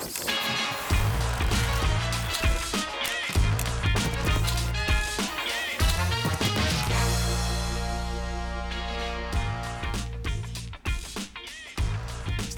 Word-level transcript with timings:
あ! 0.00 0.77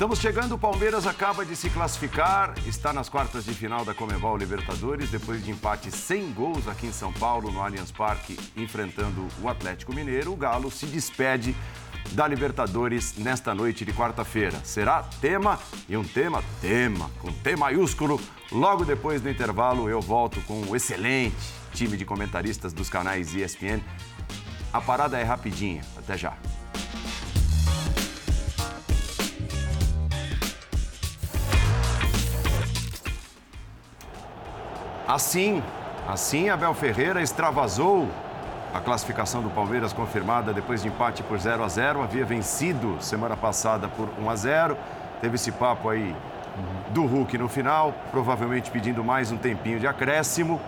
Estamos 0.00 0.18
chegando, 0.18 0.54
o 0.54 0.58
Palmeiras 0.58 1.06
acaba 1.06 1.44
de 1.44 1.54
se 1.54 1.68
classificar, 1.68 2.54
está 2.66 2.90
nas 2.90 3.10
quartas 3.10 3.44
de 3.44 3.52
final 3.52 3.84
da 3.84 3.92
Comebol 3.92 4.34
Libertadores, 4.34 5.10
depois 5.10 5.44
de 5.44 5.50
empate 5.50 5.90
sem 5.90 6.32
gols 6.32 6.66
aqui 6.66 6.86
em 6.86 6.92
São 6.92 7.12
Paulo, 7.12 7.52
no 7.52 7.62
Allianz 7.62 7.92
Parque, 7.92 8.34
enfrentando 8.56 9.28
o 9.42 9.46
Atlético 9.46 9.94
Mineiro. 9.94 10.32
O 10.32 10.36
Galo 10.36 10.70
se 10.70 10.86
despede 10.86 11.54
da 12.12 12.26
Libertadores 12.26 13.18
nesta 13.18 13.54
noite 13.54 13.84
de 13.84 13.92
quarta-feira. 13.92 14.58
Será 14.64 15.02
tema 15.02 15.60
e 15.86 15.98
um 15.98 16.02
tema, 16.02 16.42
tema, 16.62 17.10
com 17.18 17.30
T 17.30 17.54
maiúsculo. 17.54 18.18
Logo 18.50 18.86
depois 18.86 19.20
do 19.20 19.28
intervalo, 19.28 19.86
eu 19.86 20.00
volto 20.00 20.40
com 20.46 20.62
o 20.62 20.74
excelente 20.74 21.36
time 21.74 21.98
de 21.98 22.06
comentaristas 22.06 22.72
dos 22.72 22.88
canais 22.88 23.34
ESPN. 23.34 23.82
A 24.72 24.80
parada 24.80 25.18
é 25.18 25.24
rapidinha, 25.24 25.82
até 25.98 26.16
já. 26.16 26.38
Assim, 35.10 35.60
assim 36.06 36.50
Abel 36.50 36.72
Ferreira 36.72 37.20
extravasou 37.20 38.08
a 38.72 38.78
classificação 38.78 39.42
do 39.42 39.50
Palmeiras 39.50 39.92
confirmada 39.92 40.52
depois 40.52 40.82
de 40.82 40.88
empate 40.88 41.20
por 41.24 41.36
0 41.36 41.64
a 41.64 41.68
0, 41.68 42.00
havia 42.00 42.24
vencido 42.24 42.96
semana 43.00 43.36
passada 43.36 43.88
por 43.88 44.08
1 44.20 44.30
a 44.30 44.36
0. 44.36 44.76
Teve 45.20 45.34
esse 45.34 45.50
papo 45.50 45.88
aí 45.88 46.14
do 46.90 47.06
Hulk 47.06 47.36
no 47.38 47.48
final, 47.48 47.92
provavelmente 48.12 48.70
pedindo 48.70 49.02
mais 49.02 49.32
um 49.32 49.36
tempinho 49.36 49.80
de 49.80 49.86
acréscimo. 49.88 50.60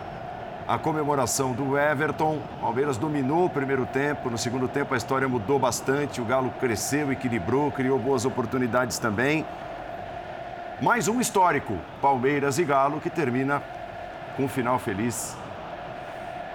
A 0.66 0.77
comemoração 0.77 1.53
do 1.53 1.78
Everton, 1.78 2.41
Palmeiras 2.61 2.97
dominou 2.97 3.44
o 3.44 3.50
primeiro 3.50 3.86
tempo, 3.86 4.28
no 4.28 4.36
segundo 4.36 4.66
tempo 4.66 4.92
a 4.92 4.97
história 4.97 5.28
mudou 5.28 5.61
bastante, 5.61 6.20
o 6.20 6.25
Galo 6.25 6.50
cresceu, 6.59 7.12
equilibrou, 7.12 7.70
criou 7.70 7.97
boas 7.97 8.25
oportunidades 8.25 8.98
também. 8.98 9.47
Mais 10.81 11.06
um 11.06 11.20
histórico, 11.20 11.78
Palmeiras 12.00 12.59
e 12.59 12.64
Galo, 12.64 13.00
que 13.00 13.09
termina 13.09 13.62
com 14.36 14.44
um 14.44 14.48
final 14.48 14.78
feliz. 14.78 15.36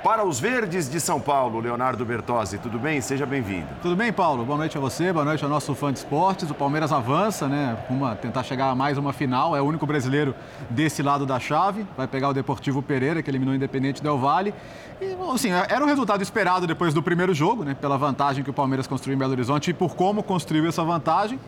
Para 0.03 0.23
os 0.23 0.39
Verdes 0.39 0.89
de 0.89 1.01
São 1.01 1.19
Paulo, 1.19 1.59
Leonardo 1.59 2.05
Bertozzi, 2.05 2.57
tudo 2.59 2.79
bem? 2.79 3.01
Seja 3.01 3.25
bem-vindo. 3.25 3.67
Tudo 3.81 3.95
bem, 3.95 4.13
Paulo? 4.13 4.45
Boa 4.45 4.57
noite 4.57 4.77
a 4.77 4.79
você, 4.79 5.11
boa 5.11 5.25
noite 5.25 5.43
ao 5.43 5.49
nosso 5.49 5.73
fã 5.75 5.91
de 5.91 5.99
esportes. 5.99 6.49
O 6.49 6.53
Palmeiras 6.53 6.93
avança, 6.93 7.47
né? 7.47 7.75
Uma, 7.89 8.15
tentar 8.15 8.43
chegar 8.43 8.69
a 8.69 8.75
mais 8.75 8.97
uma 8.97 9.11
final. 9.11 9.55
É 9.55 9.61
o 9.61 9.65
único 9.65 9.85
brasileiro 9.85 10.33
desse 10.69 11.01
lado 11.01 11.25
da 11.25 11.39
chave. 11.39 11.85
Vai 11.97 12.07
pegar 12.07 12.29
o 12.29 12.33
Deportivo 12.33 12.81
Pereira, 12.81 13.21
que 13.21 13.29
eliminou 13.29 13.53
o 13.53 13.55
Independente 13.55 14.01
Del 14.01 14.17
Vale. 14.17 14.53
E, 15.01 15.17
assim, 15.33 15.49
era 15.51 15.83
o 15.83 15.87
resultado 15.87 16.21
esperado 16.21 16.65
depois 16.67 16.93
do 16.93 17.03
primeiro 17.03 17.33
jogo, 17.33 17.65
né? 17.65 17.73
Pela 17.73 17.97
vantagem 17.97 18.43
que 18.43 18.49
o 18.49 18.53
Palmeiras 18.53 18.87
construiu 18.87 19.15
em 19.15 19.19
Belo 19.19 19.31
Horizonte 19.31 19.71
e 19.71 19.73
por 19.73 19.95
como 19.95 20.23
construiu 20.23 20.67
essa 20.67 20.85
vantagem. 20.85 21.39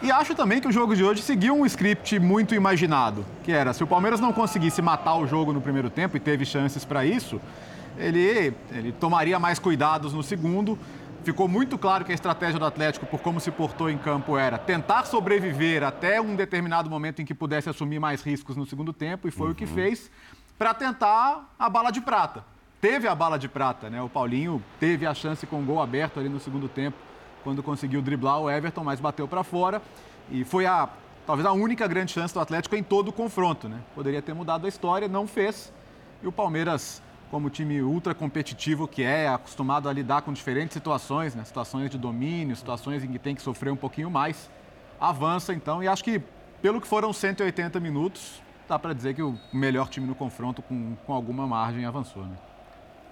E 0.00 0.12
acho 0.12 0.32
também 0.32 0.60
que 0.60 0.68
o 0.68 0.72
jogo 0.72 0.94
de 0.94 1.02
hoje 1.02 1.22
seguiu 1.22 1.56
um 1.56 1.66
script 1.66 2.20
muito 2.20 2.54
imaginado, 2.54 3.26
que 3.42 3.50
era 3.50 3.72
se 3.72 3.82
o 3.82 3.86
Palmeiras 3.86 4.20
não 4.20 4.32
conseguisse 4.32 4.80
matar 4.80 5.16
o 5.16 5.26
jogo 5.26 5.52
no 5.52 5.60
primeiro 5.60 5.90
tempo 5.90 6.16
e 6.16 6.20
teve 6.20 6.44
chances 6.44 6.84
para 6.84 7.04
isso, 7.04 7.40
ele, 7.98 8.54
ele 8.70 8.92
tomaria 8.92 9.40
mais 9.40 9.58
cuidados 9.58 10.12
no 10.12 10.22
segundo. 10.22 10.78
Ficou 11.24 11.48
muito 11.48 11.76
claro 11.76 12.04
que 12.04 12.12
a 12.12 12.14
estratégia 12.14 12.60
do 12.60 12.64
Atlético, 12.64 13.06
por 13.06 13.20
como 13.20 13.40
se 13.40 13.50
portou 13.50 13.90
em 13.90 13.98
campo, 13.98 14.38
era 14.38 14.56
tentar 14.56 15.04
sobreviver 15.04 15.82
até 15.82 16.20
um 16.20 16.36
determinado 16.36 16.88
momento 16.88 17.20
em 17.20 17.24
que 17.24 17.34
pudesse 17.34 17.68
assumir 17.68 17.98
mais 17.98 18.22
riscos 18.22 18.56
no 18.56 18.64
segundo 18.64 18.92
tempo, 18.92 19.26
e 19.26 19.32
foi 19.32 19.46
uhum. 19.46 19.52
o 19.52 19.54
que 19.54 19.64
uhum. 19.64 19.74
fez 19.74 20.12
para 20.56 20.72
tentar 20.74 21.52
a 21.58 21.68
bala 21.68 21.90
de 21.90 22.00
prata. 22.00 22.44
Teve 22.80 23.08
a 23.08 23.14
bala 23.16 23.36
de 23.36 23.48
prata, 23.48 23.90
né? 23.90 24.00
O 24.00 24.08
Paulinho 24.08 24.62
teve 24.78 25.04
a 25.04 25.12
chance 25.12 25.44
com 25.44 25.60
o 25.60 25.64
gol 25.64 25.82
aberto 25.82 26.20
ali 26.20 26.28
no 26.28 26.38
segundo 26.38 26.68
tempo 26.68 27.07
quando 27.44 27.62
conseguiu 27.62 28.02
driblar 28.02 28.40
o 28.40 28.50
Everton, 28.50 28.84
mas 28.84 29.00
bateu 29.00 29.26
para 29.26 29.42
fora. 29.42 29.80
E 30.30 30.44
foi 30.44 30.66
a 30.66 30.88
talvez 31.26 31.46
a 31.46 31.52
única 31.52 31.86
grande 31.86 32.12
chance 32.12 32.32
do 32.32 32.40
Atlético 32.40 32.74
em 32.74 32.82
todo 32.82 33.08
o 33.08 33.12
confronto, 33.12 33.68
né? 33.68 33.80
Poderia 33.94 34.22
ter 34.22 34.34
mudado 34.34 34.64
a 34.64 34.68
história, 34.68 35.06
não 35.08 35.26
fez. 35.26 35.70
E 36.22 36.26
o 36.26 36.32
Palmeiras, 36.32 37.02
como 37.30 37.50
time 37.50 37.82
ultra 37.82 38.14
competitivo 38.14 38.88
que 38.88 39.02
é, 39.02 39.28
acostumado 39.28 39.88
a 39.88 39.92
lidar 39.92 40.22
com 40.22 40.32
diferentes 40.32 40.72
situações, 40.72 41.34
né? 41.34 41.44
situações 41.44 41.90
de 41.90 41.98
domínio, 41.98 42.56
situações 42.56 43.04
em 43.04 43.08
que 43.08 43.18
tem 43.18 43.34
que 43.34 43.42
sofrer 43.42 43.70
um 43.70 43.76
pouquinho 43.76 44.10
mais, 44.10 44.50
avança 44.98 45.52
então. 45.52 45.82
E 45.82 45.88
acho 45.88 46.02
que, 46.02 46.20
pelo 46.62 46.80
que 46.80 46.86
foram 46.86 47.12
180 47.12 47.78
minutos, 47.78 48.40
dá 48.66 48.78
para 48.78 48.94
dizer 48.94 49.14
que 49.14 49.22
o 49.22 49.38
melhor 49.52 49.88
time 49.88 50.06
no 50.06 50.14
confronto, 50.14 50.62
com, 50.62 50.96
com 51.06 51.12
alguma 51.12 51.46
margem, 51.46 51.84
avançou. 51.84 52.24
Né? 52.24 52.36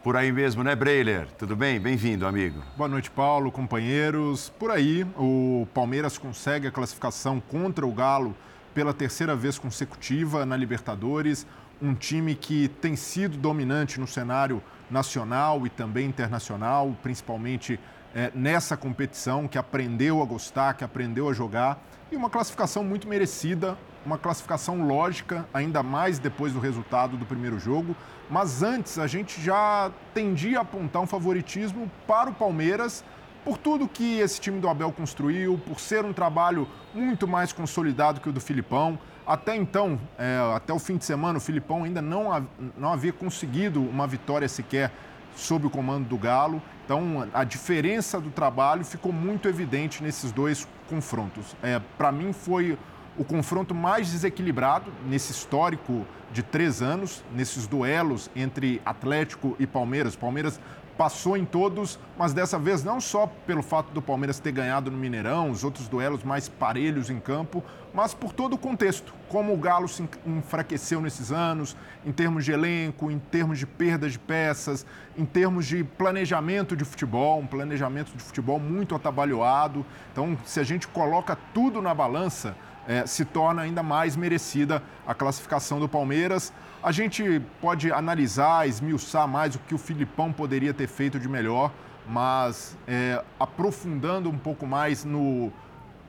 Por 0.06 0.17
aí 0.17 0.31
mesmo, 0.31 0.62
né, 0.62 0.77
Breiler? 0.77 1.27
Tudo 1.37 1.56
bem? 1.56 1.81
Bem-vindo, 1.81 2.28
amigo. 2.28 2.62
Boa 2.77 2.89
noite, 2.89 3.11
Paulo, 3.11 3.50
companheiros. 3.50 4.50
Por 4.50 4.71
aí, 4.71 5.05
o 5.19 5.67
Palmeiras 5.75 6.17
consegue 6.17 6.69
a 6.69 6.71
classificação 6.71 7.41
contra 7.41 7.84
o 7.84 7.93
Galo 7.93 8.33
pela 8.72 8.95
terceira 8.95 9.34
vez 9.34 9.59
consecutiva 9.59 10.47
na 10.47 10.56
Libertadores. 10.56 11.45
Um 11.83 11.93
time 11.93 12.37
que 12.37 12.69
tem 12.69 12.95
sido 12.95 13.37
dominante 13.37 13.99
no 13.99 14.06
cenário 14.06 14.62
nacional 14.89 15.66
e 15.66 15.71
também 15.71 16.06
internacional, 16.06 16.97
principalmente 17.03 17.81
é, 18.15 18.31
nessa 18.33 18.77
competição, 18.77 19.49
que 19.49 19.59
aprendeu 19.59 20.22
a 20.22 20.25
gostar, 20.25 20.75
que 20.75 20.84
aprendeu 20.84 21.28
a 21.28 21.33
jogar. 21.33 21.84
E 22.12 22.16
uma 22.16 22.31
classificação 22.31 22.84
muito 22.84 23.09
merecida, 23.09 23.77
uma 24.06 24.17
classificação 24.17 24.87
lógica, 24.87 25.47
ainda 25.53 25.83
mais 25.83 26.21
depois 26.21 26.53
do 26.53 26.61
resultado 26.61 27.17
do 27.17 27.27
primeiro 27.27 27.59
jogo. 27.59 27.94
Mas 28.31 28.62
antes 28.62 28.99
a 28.99 29.06
gente 29.09 29.43
já 29.43 29.91
tendia 30.15 30.61
a 30.61 30.62
apontar 30.62 31.03
um 31.03 31.06
favoritismo 31.06 31.91
para 32.06 32.31
o 32.31 32.33
Palmeiras 32.33 33.05
por 33.45 33.59
tudo 33.59 33.87
que 33.87 34.19
esse 34.19 34.41
time 34.41 34.61
do 34.61 34.69
Abel 34.69 34.93
construiu, 34.93 35.59
por 35.59 35.78
ser 35.81 36.05
um 36.05 36.12
trabalho 36.12 36.69
muito 36.95 37.28
mais 37.28 37.53
consolidado 37.53 38.21
que 38.21 38.28
o 38.28 38.33
do 38.33 38.41
Filipão. 38.41 38.99
Até 39.27 39.56
então, 39.56 40.00
é, 40.16 40.39
até 40.55 40.72
o 40.72 40.78
fim 40.78 40.97
de 40.97 41.05
semana, 41.05 41.39
o 41.39 41.41
Filipão 41.41 41.84
ainda 41.84 42.00
não, 42.00 42.47
não 42.77 42.93
havia 42.93 43.12
conseguido 43.12 43.81
uma 43.81 44.06
vitória 44.06 44.49
sequer 44.49 44.93
sob 45.34 45.66
o 45.66 45.71
comando 45.71 46.09
do 46.09 46.16
Galo. 46.16 46.62
Então, 46.84 47.28
a 47.34 47.43
diferença 47.43 48.21
do 48.21 48.31
trabalho 48.31 48.84
ficou 48.84 49.12
muito 49.12 49.49
evidente 49.49 50.03
nesses 50.03 50.31
dois 50.31 50.66
confrontos. 50.89 51.56
É, 51.62 51.81
Para 51.99 52.11
mim, 52.12 52.33
foi 52.33 52.78
o 53.19 53.25
confronto 53.25 53.75
mais 53.75 54.10
desequilibrado 54.10 54.93
nesse 55.06 55.32
histórico 55.32 56.06
de 56.32 56.43
três 56.43 56.82
anos, 56.82 57.25
nesses 57.34 57.66
duelos 57.66 58.31
entre 58.34 58.81
Atlético 58.84 59.56
e 59.59 59.66
Palmeiras. 59.66 60.16
Palmeiras 60.16 60.60
passou 60.97 61.37
em 61.37 61.44
todos, 61.44 61.99
mas 62.16 62.32
dessa 62.32 62.59
vez 62.59 62.82
não 62.82 63.00
só 63.00 63.27
pelo 63.47 63.62
fato 63.62 63.93
do 63.93 64.00
Palmeiras 64.00 64.41
ter 64.41 64.50
ganhado 64.50 64.91
no 64.91 64.97
Mineirão, 64.97 65.50
os 65.50 65.62
outros 65.62 65.88
duelos 65.88 66.25
mais 66.25 66.49
parelhos 66.49 67.10
em 67.10 67.21
campo, 67.21 67.62
mas 67.93 68.15
por 68.15 68.32
todo 68.32 68.54
o 68.54 68.59
contexto, 68.59 69.12
como 69.28 69.53
o 69.53 69.59
Galo 69.59 69.88
se 69.88 70.09
enfraqueceu 70.27 71.00
nesses 71.00 71.31
anos, 71.31 71.77
em 72.04 72.12
termos 72.12 72.44
de 72.44 72.53
elenco, 72.53 73.10
em 73.10 73.19
termos 73.19 73.59
de 73.59 73.66
perda 73.66 74.09
de 74.09 74.19
peças, 74.19 74.87
em 75.16 75.25
termos 75.25 75.66
de 75.66 75.84
planejamento 75.84 76.75
de 76.75 76.84
futebol, 76.84 77.41
um 77.41 77.47
planejamento 77.47 78.16
de 78.16 78.22
futebol 78.22 78.59
muito 78.59 78.94
atabalhoado. 78.94 79.84
Então, 80.12 80.37
se 80.44 80.60
a 80.60 80.65
gente 80.65 80.88
coloca 80.88 81.37
tudo 81.53 81.83
na 81.83 81.94
balança, 81.94 82.56
é, 82.86 83.06
se 83.06 83.24
torna 83.24 83.62
ainda 83.62 83.82
mais 83.82 84.16
merecida 84.16 84.82
a 85.06 85.14
classificação 85.14 85.80
do 85.80 85.88
Palmeiras. 85.88 86.52
A 86.82 86.92
gente 86.92 87.42
pode 87.60 87.92
analisar, 87.92 88.69
esmiuçar 88.69 89.26
mais 89.26 89.54
o 89.54 89.58
que 89.60 89.74
o 89.74 89.78
Filipão 89.78 90.32
poderia 90.32 90.72
ter 90.72 90.86
feito 90.86 91.19
de 91.19 91.28
melhor, 91.28 91.72
mas 92.08 92.76
é, 92.86 93.22
aprofundando 93.41 94.30
um 94.30 94.38
pouco 94.38 94.66
mais 94.66 95.04
no, 95.04 95.52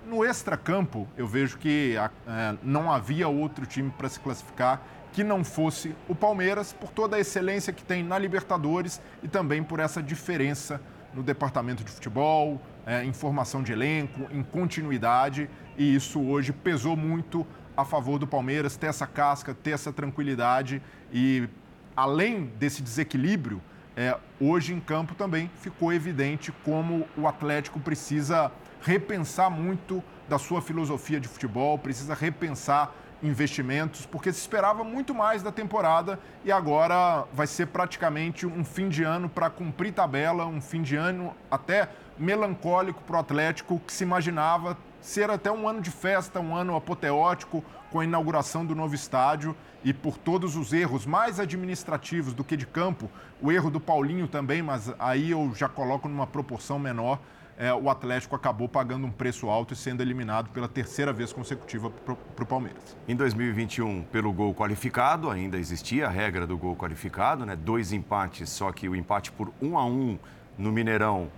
no 0.06 0.24
extracampo, 0.24 1.08
eu 1.18 1.28
vejo 1.28 1.58
que 1.58 1.96
é, 1.98 2.56
não 2.62 2.92
havia 2.92 3.28
outro 3.28 3.66
time 3.66 3.92
para 3.98 4.08
se 4.08 4.20
classificar 4.20 4.82
que 5.14 5.24
não 5.24 5.44
fosse 5.44 5.96
o 6.08 6.14
Palmeiras, 6.14 6.74
por 6.74 6.92
toda 6.92 7.16
a 7.16 7.20
excelência 7.20 7.74
que 7.74 7.84
tem 7.84 8.04
na 8.04 8.20
Libertadores 8.20 9.02
e 9.24 9.28
também 9.28 9.64
por 9.64 9.80
essa 9.80 10.04
diferença 10.04 10.80
no 11.18 11.24
departamento 11.24 11.84
de 11.84 11.92
futebol, 11.92 12.62
é, 12.86 13.04
em 13.04 13.12
formação 13.12 13.64
de 13.64 13.72
elenco, 13.72 14.28
em 14.32 14.44
continuidade, 14.44 15.50
e 15.76 15.96
isso 15.96 16.22
hoje 16.22 16.54
pesou 16.54 16.96
muito 16.96 17.46
a 17.76 17.84
favor 17.84 18.20
do 18.20 18.28
Palmeiras 18.28 18.78
ter 18.78 18.86
essa 18.86 19.08
casca, 19.08 19.54
ter 19.54 19.72
essa 19.72 19.92
tranquilidade 19.92 20.80
e 21.12 21.50
além 21.96 22.46
desse 22.60 22.84
desequilíbrio, 22.84 23.60
é, 23.96 24.16
hoje 24.40 24.76
em 24.76 24.80
campo 24.80 25.16
também 25.16 25.50
ficou 25.60 25.92
evidente 25.92 26.52
como 26.64 27.08
o 27.18 27.28
Atlético 27.28 27.80
precisa 27.80 28.52
repensar 28.80 29.50
muito 29.50 30.04
da 30.30 30.38
sua 30.38 30.62
filosofia 30.62 31.20
de 31.20 31.28
futebol, 31.28 31.80
precisa 31.80 32.14
repensar 32.14 32.94
investimentos, 33.22 34.06
porque 34.06 34.32
se 34.32 34.40
esperava 34.40 34.84
muito 34.84 35.14
mais 35.14 35.42
da 35.42 35.52
temporada 35.52 36.20
e 36.46 36.52
agora 36.52 37.26
vai 37.34 37.48
ser 37.48 37.68
praticamente 37.68 38.46
um 38.46 38.64
fim 38.64 38.90
de 38.90 39.04
ano 39.04 39.28
para 39.28 39.50
cumprir 39.50 39.94
tabela, 39.94 40.46
um 40.46 40.62
fim 40.62 40.82
de 40.82 40.96
ano 40.96 41.36
até 41.50 41.90
melancólico 42.18 43.02
para 43.04 43.18
o 43.18 43.20
Atlético, 43.20 43.80
que 43.80 43.94
se 43.94 44.04
imaginava 44.04 44.78
ser 45.02 45.30
até 45.30 45.52
um 45.52 45.68
ano 45.68 45.82
de 45.82 45.92
festa, 45.92 46.40
um 46.40 46.56
ano 46.56 46.76
apoteótico, 46.76 47.64
com 47.92 48.00
a 48.00 48.04
inauguração 48.04 48.66
do 48.66 48.76
novo 48.76 48.94
estádio 48.94 49.56
e 49.84 49.94
por 49.94 50.18
todos 50.18 50.56
os 50.56 50.74
erros 50.74 51.06
mais 51.06 51.40
administrativos 51.40 52.34
do 52.34 52.44
que 52.44 52.58
de 52.58 52.66
campo, 52.66 53.10
o 53.42 53.52
erro 53.52 53.70
do 53.70 53.80
Paulinho 53.80 54.28
também, 54.28 54.62
mas 54.62 54.94
aí 55.00 55.32
eu 55.32 55.54
já 55.56 55.70
coloco 55.70 56.10
numa 56.10 56.28
proporção 56.28 56.78
menor. 56.78 57.20
É, 57.60 57.74
o 57.74 57.90
Atlético 57.90 58.36
acabou 58.36 58.70
pagando 58.70 59.08
um 59.08 59.12
preço 59.12 59.50
alto 59.50 59.74
e 59.74 59.78
sendo 59.78 60.02
eliminado 60.02 60.50
pela 60.52 60.68
terceira 60.68 61.12
vez 61.12 61.34
consecutiva 61.34 61.90
para 61.90 62.44
o 62.44 62.46
Palmeiras. 62.46 62.96
Em 63.08 63.16
2021, 63.16 64.04
pelo 64.04 64.32
gol 64.32 64.54
qualificado, 64.54 65.32
ainda 65.32 65.58
existia 65.58 66.06
a 66.06 66.10
regra 66.10 66.46
do 66.46 66.56
gol 66.56 66.76
qualificado, 66.76 67.48
né? 67.48 67.56
Dois 67.56 67.92
empates, 67.92 68.52
só 68.52 68.72
que 68.72 68.88
o 68.88 68.96
empate 68.96 69.32
por 69.32 69.52
um 69.60 69.76
a 69.76 69.84
um 69.84 70.20
no 70.56 70.72
Mineirão 70.72 71.32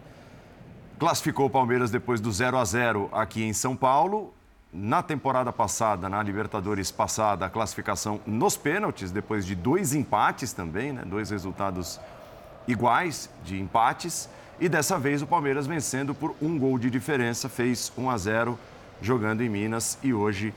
classificou 0.99 1.45
o 1.45 1.49
Palmeiras 1.49 1.89
depois 1.89 2.19
do 2.19 2.29
0 2.29 2.57
a 2.57 2.65
0 2.65 3.09
aqui 3.13 3.41
em 3.41 3.53
São 3.53 3.73
Paulo. 3.73 4.33
Na 4.73 5.01
temporada 5.01 5.53
passada, 5.53 6.09
na 6.09 6.21
Libertadores 6.21 6.91
passada, 6.91 7.45
a 7.45 7.49
classificação 7.49 8.19
nos 8.27 8.57
pênaltis, 8.57 9.09
depois 9.09 9.45
de 9.45 9.55
dois 9.55 9.95
empates 9.95 10.51
também, 10.51 10.91
né? 10.91 11.03
dois 11.05 11.29
resultados 11.29 11.97
iguais 12.67 13.29
de 13.43 13.59
empates. 13.59 14.29
E 14.61 14.67
dessa 14.67 14.99
vez 14.99 15.21
o 15.21 15.27
Palmeiras 15.27 15.65
vencendo 15.65 16.13
por 16.13 16.35
um 16.41 16.59
gol 16.59 16.77
de 16.77 16.89
diferença, 16.89 17.47
fez 17.47 17.93
1 17.97 18.09
a 18.09 18.17
0 18.17 18.59
jogando 19.01 19.41
em 19.41 19.47
Minas 19.47 19.97
e 20.03 20.13
hoje 20.13 20.53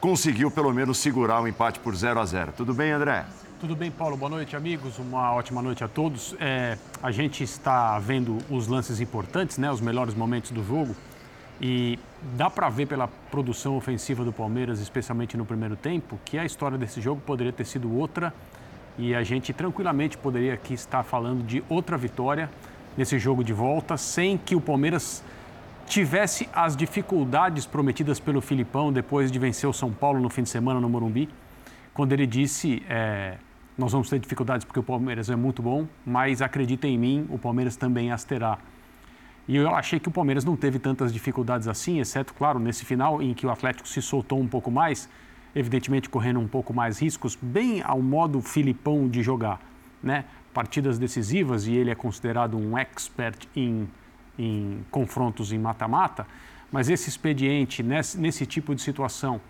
conseguiu 0.00 0.50
pelo 0.50 0.72
menos 0.72 0.96
segurar 0.96 1.42
o 1.42 1.46
empate 1.46 1.78
por 1.80 1.94
0 1.94 2.18
a 2.18 2.24
0. 2.24 2.52
Tudo 2.56 2.72
bem, 2.72 2.92
André? 2.92 3.26
Tudo 3.60 3.76
bem, 3.76 3.90
Paulo? 3.90 4.16
Boa 4.16 4.30
noite, 4.30 4.56
amigos. 4.56 4.98
Uma 4.98 5.34
ótima 5.34 5.60
noite 5.60 5.84
a 5.84 5.88
todos. 5.88 6.34
É, 6.40 6.78
a 7.02 7.10
gente 7.10 7.44
está 7.44 7.98
vendo 7.98 8.38
os 8.48 8.68
lances 8.68 8.98
importantes, 9.00 9.58
né, 9.58 9.70
os 9.70 9.82
melhores 9.82 10.14
momentos 10.14 10.50
do 10.50 10.64
jogo. 10.64 10.96
E 11.60 11.98
dá 12.38 12.48
para 12.48 12.70
ver 12.70 12.86
pela 12.86 13.06
produção 13.30 13.76
ofensiva 13.76 14.24
do 14.24 14.32
Palmeiras, 14.32 14.80
especialmente 14.80 15.36
no 15.36 15.44
primeiro 15.44 15.76
tempo, 15.76 16.18
que 16.24 16.38
a 16.38 16.44
história 16.46 16.78
desse 16.78 17.02
jogo 17.02 17.20
poderia 17.20 17.52
ter 17.52 17.66
sido 17.66 17.94
outra 17.94 18.32
e 18.96 19.14
a 19.14 19.22
gente 19.22 19.52
tranquilamente 19.52 20.16
poderia 20.16 20.54
aqui 20.54 20.72
estar 20.72 21.02
falando 21.02 21.44
de 21.44 21.62
outra 21.68 21.96
vitória 21.96 22.48
nesse 22.96 23.18
jogo 23.18 23.42
de 23.42 23.52
volta, 23.52 23.96
sem 23.96 24.38
que 24.38 24.54
o 24.54 24.60
Palmeiras 24.60 25.22
tivesse 25.86 26.48
as 26.52 26.76
dificuldades 26.76 27.66
prometidas 27.66 28.18
pelo 28.18 28.40
Filipão 28.40 28.92
depois 28.92 29.30
de 29.30 29.38
vencer 29.38 29.68
o 29.68 29.72
São 29.72 29.92
Paulo 29.92 30.20
no 30.20 30.28
fim 30.28 30.42
de 30.42 30.48
semana 30.48 30.80
no 30.80 30.88
Morumbi, 30.88 31.28
quando 31.92 32.12
ele 32.12 32.26
disse: 32.26 32.82
é, 32.88 33.36
Nós 33.76 33.92
vamos 33.92 34.08
ter 34.08 34.18
dificuldades 34.18 34.64
porque 34.64 34.80
o 34.80 34.82
Palmeiras 34.82 35.30
é 35.30 35.36
muito 35.36 35.62
bom, 35.62 35.86
mas 36.04 36.40
acredita 36.40 36.86
em 36.86 36.98
mim, 36.98 37.26
o 37.30 37.38
Palmeiras 37.38 37.76
também 37.76 38.10
as 38.10 38.24
terá. 38.24 38.58
E 39.46 39.56
eu 39.56 39.74
achei 39.74 40.00
que 40.00 40.08
o 40.08 40.10
Palmeiras 40.10 40.44
não 40.44 40.56
teve 40.56 40.78
tantas 40.78 41.12
dificuldades 41.12 41.68
assim, 41.68 42.00
exceto, 42.00 42.32
claro, 42.32 42.58
nesse 42.58 42.84
final 42.84 43.20
em 43.20 43.34
que 43.34 43.46
o 43.46 43.50
Atlético 43.50 43.86
se 43.86 44.00
soltou 44.00 44.40
um 44.40 44.48
pouco 44.48 44.70
mais, 44.70 45.06
evidentemente 45.54 46.08
correndo 46.08 46.40
um 46.40 46.48
pouco 46.48 46.72
mais 46.72 46.98
riscos, 46.98 47.36
bem 47.40 47.82
ao 47.82 48.00
modo 48.00 48.40
Filipão 48.40 49.06
de 49.06 49.22
jogar, 49.22 49.60
né? 50.02 50.24
Partidas 50.54 50.98
decisivas 50.98 51.66
e 51.66 51.72
ele 51.72 51.90
é 51.90 51.94
considerado 51.94 52.56
um 52.56 52.78
expert 52.78 53.46
em, 53.54 53.88
em 54.38 54.78
confrontos 54.90 55.52
em 55.52 55.58
mata-mata, 55.58 56.26
mas 56.72 56.88
esse 56.88 57.08
expediente 57.08 57.82
nesse, 57.82 58.18
nesse 58.18 58.46
tipo 58.46 58.74
de 58.74 58.80
situação, 58.80 59.40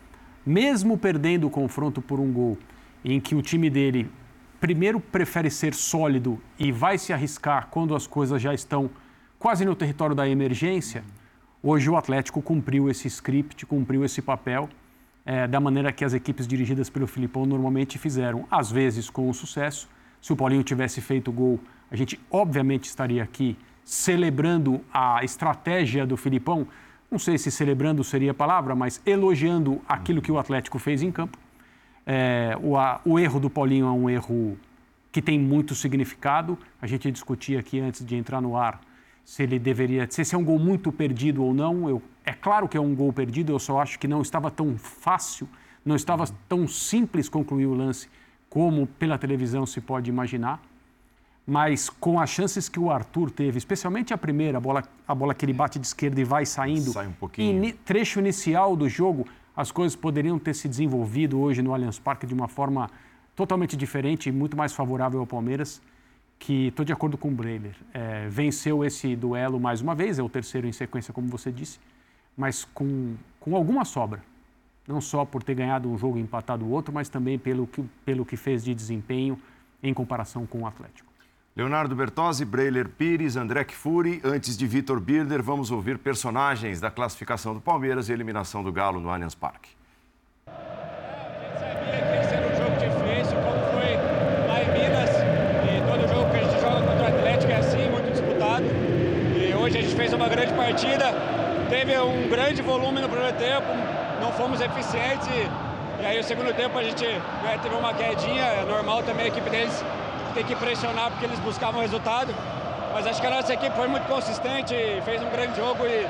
mesmo 0.44 0.98
perdendo 0.98 1.46
o 1.46 1.50
confronto 1.50 2.02
por 2.02 2.18
um 2.18 2.32
gol, 2.32 2.58
em 3.04 3.20
que 3.20 3.34
o 3.34 3.42
time 3.42 3.68
dele 3.68 4.10
primeiro 4.58 4.98
prefere 4.98 5.50
ser 5.50 5.74
sólido 5.74 6.40
e 6.58 6.72
vai 6.72 6.96
se 6.96 7.12
arriscar 7.12 7.68
quando 7.70 7.94
as 7.94 8.06
coisas 8.06 8.40
já 8.40 8.54
estão 8.54 8.90
quase 9.38 9.62
no 9.64 9.76
território 9.76 10.16
da 10.16 10.26
emergência, 10.26 11.04
hoje 11.62 11.90
o 11.90 11.96
Atlético 11.98 12.40
cumpriu 12.40 12.88
esse 12.88 13.06
script, 13.08 13.66
cumpriu 13.66 14.02
esse 14.06 14.22
papel 14.22 14.70
é, 15.26 15.46
da 15.46 15.60
maneira 15.60 15.92
que 15.92 16.04
as 16.04 16.14
equipes 16.14 16.46
dirigidas 16.46 16.88
pelo 16.88 17.06
Filipão 17.06 17.44
normalmente 17.44 17.98
fizeram, 17.98 18.46
às 18.50 18.70
vezes 18.70 19.10
com 19.10 19.30
sucesso. 19.34 19.88
Se 20.24 20.32
o 20.32 20.36
Paulinho 20.36 20.62
tivesse 20.62 21.02
feito 21.02 21.28
o 21.28 21.32
gol, 21.34 21.60
a 21.90 21.96
gente 21.96 22.18
obviamente 22.30 22.84
estaria 22.84 23.22
aqui 23.22 23.58
celebrando 23.84 24.80
a 24.90 25.22
estratégia 25.22 26.06
do 26.06 26.16
Filipão. 26.16 26.66
Não 27.10 27.18
sei 27.18 27.36
se 27.36 27.50
celebrando 27.50 28.02
seria 28.02 28.30
a 28.30 28.34
palavra, 28.34 28.74
mas 28.74 29.02
elogiando 29.04 29.82
aquilo 29.86 30.22
que 30.22 30.32
o 30.32 30.38
Atlético 30.38 30.78
fez 30.78 31.02
em 31.02 31.12
campo. 31.12 31.36
É, 32.06 32.56
o, 32.62 32.74
a, 32.74 33.02
o 33.04 33.18
erro 33.18 33.38
do 33.38 33.50
Paulinho 33.50 33.84
é 33.84 33.90
um 33.90 34.08
erro 34.08 34.56
que 35.12 35.20
tem 35.20 35.38
muito 35.38 35.74
significado. 35.74 36.58
A 36.80 36.86
gente 36.86 37.12
discutia 37.12 37.60
aqui 37.60 37.78
antes 37.78 38.02
de 38.02 38.16
entrar 38.16 38.40
no 38.40 38.56
ar 38.56 38.80
se 39.26 39.42
ele 39.42 39.58
deveria, 39.58 40.06
se 40.10 40.22
esse 40.22 40.34
é 40.34 40.38
um 40.38 40.44
gol 40.44 40.58
muito 40.58 40.90
perdido 40.90 41.44
ou 41.44 41.52
não. 41.52 41.86
Eu, 41.86 42.02
é 42.24 42.32
claro 42.32 42.66
que 42.66 42.78
é 42.78 42.80
um 42.80 42.94
gol 42.94 43.12
perdido, 43.12 43.52
eu 43.52 43.58
só 43.58 43.78
acho 43.78 43.98
que 43.98 44.08
não 44.08 44.22
estava 44.22 44.50
tão 44.50 44.78
fácil, 44.78 45.46
não 45.84 45.94
estava 45.94 46.24
tão 46.48 46.66
simples 46.66 47.28
concluir 47.28 47.66
o 47.66 47.74
lance 47.74 48.08
como 48.54 48.86
pela 48.86 49.18
televisão 49.18 49.66
se 49.66 49.80
pode 49.80 50.08
imaginar. 50.08 50.62
Mas 51.44 51.90
com 51.90 52.20
as 52.20 52.30
chances 52.30 52.68
que 52.68 52.78
o 52.78 52.88
Arthur 52.88 53.32
teve, 53.32 53.58
especialmente 53.58 54.14
a 54.14 54.16
primeira, 54.16 54.58
a 54.58 54.60
bola, 54.60 54.84
a 55.06 55.14
bola 55.14 55.34
que 55.34 55.44
ele 55.44 55.52
bate 55.52 55.76
de 55.76 55.86
esquerda 55.88 56.20
e 56.20 56.24
vai 56.24 56.46
saindo, 56.46 56.92
Sai 56.92 57.08
um 57.08 57.12
pouquinho. 57.12 57.64
e 57.64 57.72
trecho 57.72 58.20
inicial 58.20 58.76
do 58.76 58.88
jogo, 58.88 59.26
as 59.56 59.72
coisas 59.72 59.96
poderiam 59.96 60.38
ter 60.38 60.54
se 60.54 60.68
desenvolvido 60.68 61.40
hoje 61.40 61.62
no 61.62 61.74
Allianz 61.74 61.98
Parque 61.98 62.26
de 62.26 62.32
uma 62.32 62.46
forma 62.46 62.88
totalmente 63.34 63.76
diferente 63.76 64.28
e 64.28 64.32
muito 64.32 64.56
mais 64.56 64.72
favorável 64.72 65.18
ao 65.18 65.26
Palmeiras 65.26 65.82
que 66.38 66.68
estou 66.68 66.84
de 66.84 66.92
acordo 66.92 67.18
com 67.18 67.28
o 67.28 67.32
Bremer. 67.32 67.74
É, 67.92 68.28
venceu 68.28 68.84
esse 68.84 69.16
duelo 69.16 69.58
mais 69.58 69.80
uma 69.80 69.96
vez, 69.96 70.18
é 70.20 70.22
o 70.22 70.28
terceiro 70.28 70.66
em 70.66 70.72
sequência, 70.72 71.12
como 71.12 71.26
você 71.26 71.50
disse, 71.50 71.78
mas 72.36 72.64
com, 72.72 73.14
com 73.40 73.56
alguma 73.56 73.84
sobra. 73.84 74.22
Não 74.86 75.00
só 75.00 75.24
por 75.24 75.42
ter 75.42 75.54
ganhado 75.54 75.90
um 75.90 75.96
jogo 75.96 76.18
e 76.18 76.20
empatado 76.20 76.64
o 76.64 76.70
outro, 76.70 76.92
mas 76.92 77.08
também 77.08 77.38
pelo 77.38 77.66
que, 77.66 77.82
pelo 78.04 78.24
que 78.24 78.36
fez 78.36 78.62
de 78.62 78.74
desempenho 78.74 79.38
em 79.82 79.94
comparação 79.94 80.46
com 80.46 80.62
o 80.62 80.66
Atlético. 80.66 81.12
Leonardo 81.56 81.94
Bertozzi, 81.94 82.44
Breiler 82.44 82.88
Pires, 82.88 83.36
André 83.36 83.64
Kfouri. 83.64 84.20
Antes 84.24 84.56
de 84.56 84.66
Vitor 84.66 85.00
Birder, 85.00 85.42
vamos 85.42 85.70
ouvir 85.70 85.98
personagens 85.98 86.80
da 86.80 86.90
classificação 86.90 87.54
do 87.54 87.60
Palmeiras 87.60 88.08
e 88.08 88.12
eliminação 88.12 88.62
do 88.62 88.72
Galo 88.72 89.00
no 89.00 89.08
Allianz 89.08 89.34
Parque. 89.34 89.70
fez 99.94 100.12
uma 100.12 100.28
grande 100.28 100.52
partida, 100.52 101.12
teve 101.70 101.98
um 101.98 102.28
grande 102.28 102.60
volume 102.60 103.00
no 103.00 103.08
primeiro 103.08 103.34
tempo, 103.36 103.66
não 104.24 104.32
fomos 104.32 104.58
eficientes 104.58 105.28
e, 105.28 106.02
e 106.02 106.06
aí 106.06 106.18
o 106.18 106.24
segundo 106.24 106.52
tempo 106.54 106.78
a 106.78 106.82
gente 106.82 107.04
né, 107.04 107.58
teve 107.62 107.74
uma 107.74 107.92
quedinha, 107.92 108.42
é 108.42 108.64
normal 108.64 109.02
também 109.02 109.26
a 109.26 109.28
equipe 109.28 109.50
deles 109.50 109.84
ter 110.32 110.44
que 110.44 110.56
pressionar 110.56 111.10
porque 111.10 111.26
eles 111.26 111.38
buscavam 111.40 111.82
resultado, 111.82 112.34
mas 112.94 113.06
acho 113.06 113.20
que 113.20 113.26
a 113.26 113.30
nossa 113.30 113.52
equipe 113.52 113.76
foi 113.76 113.86
muito 113.86 114.06
consistente, 114.08 114.74
fez 115.04 115.22
um 115.22 115.30
grande 115.30 115.56
jogo 115.56 115.86
e 115.86 116.08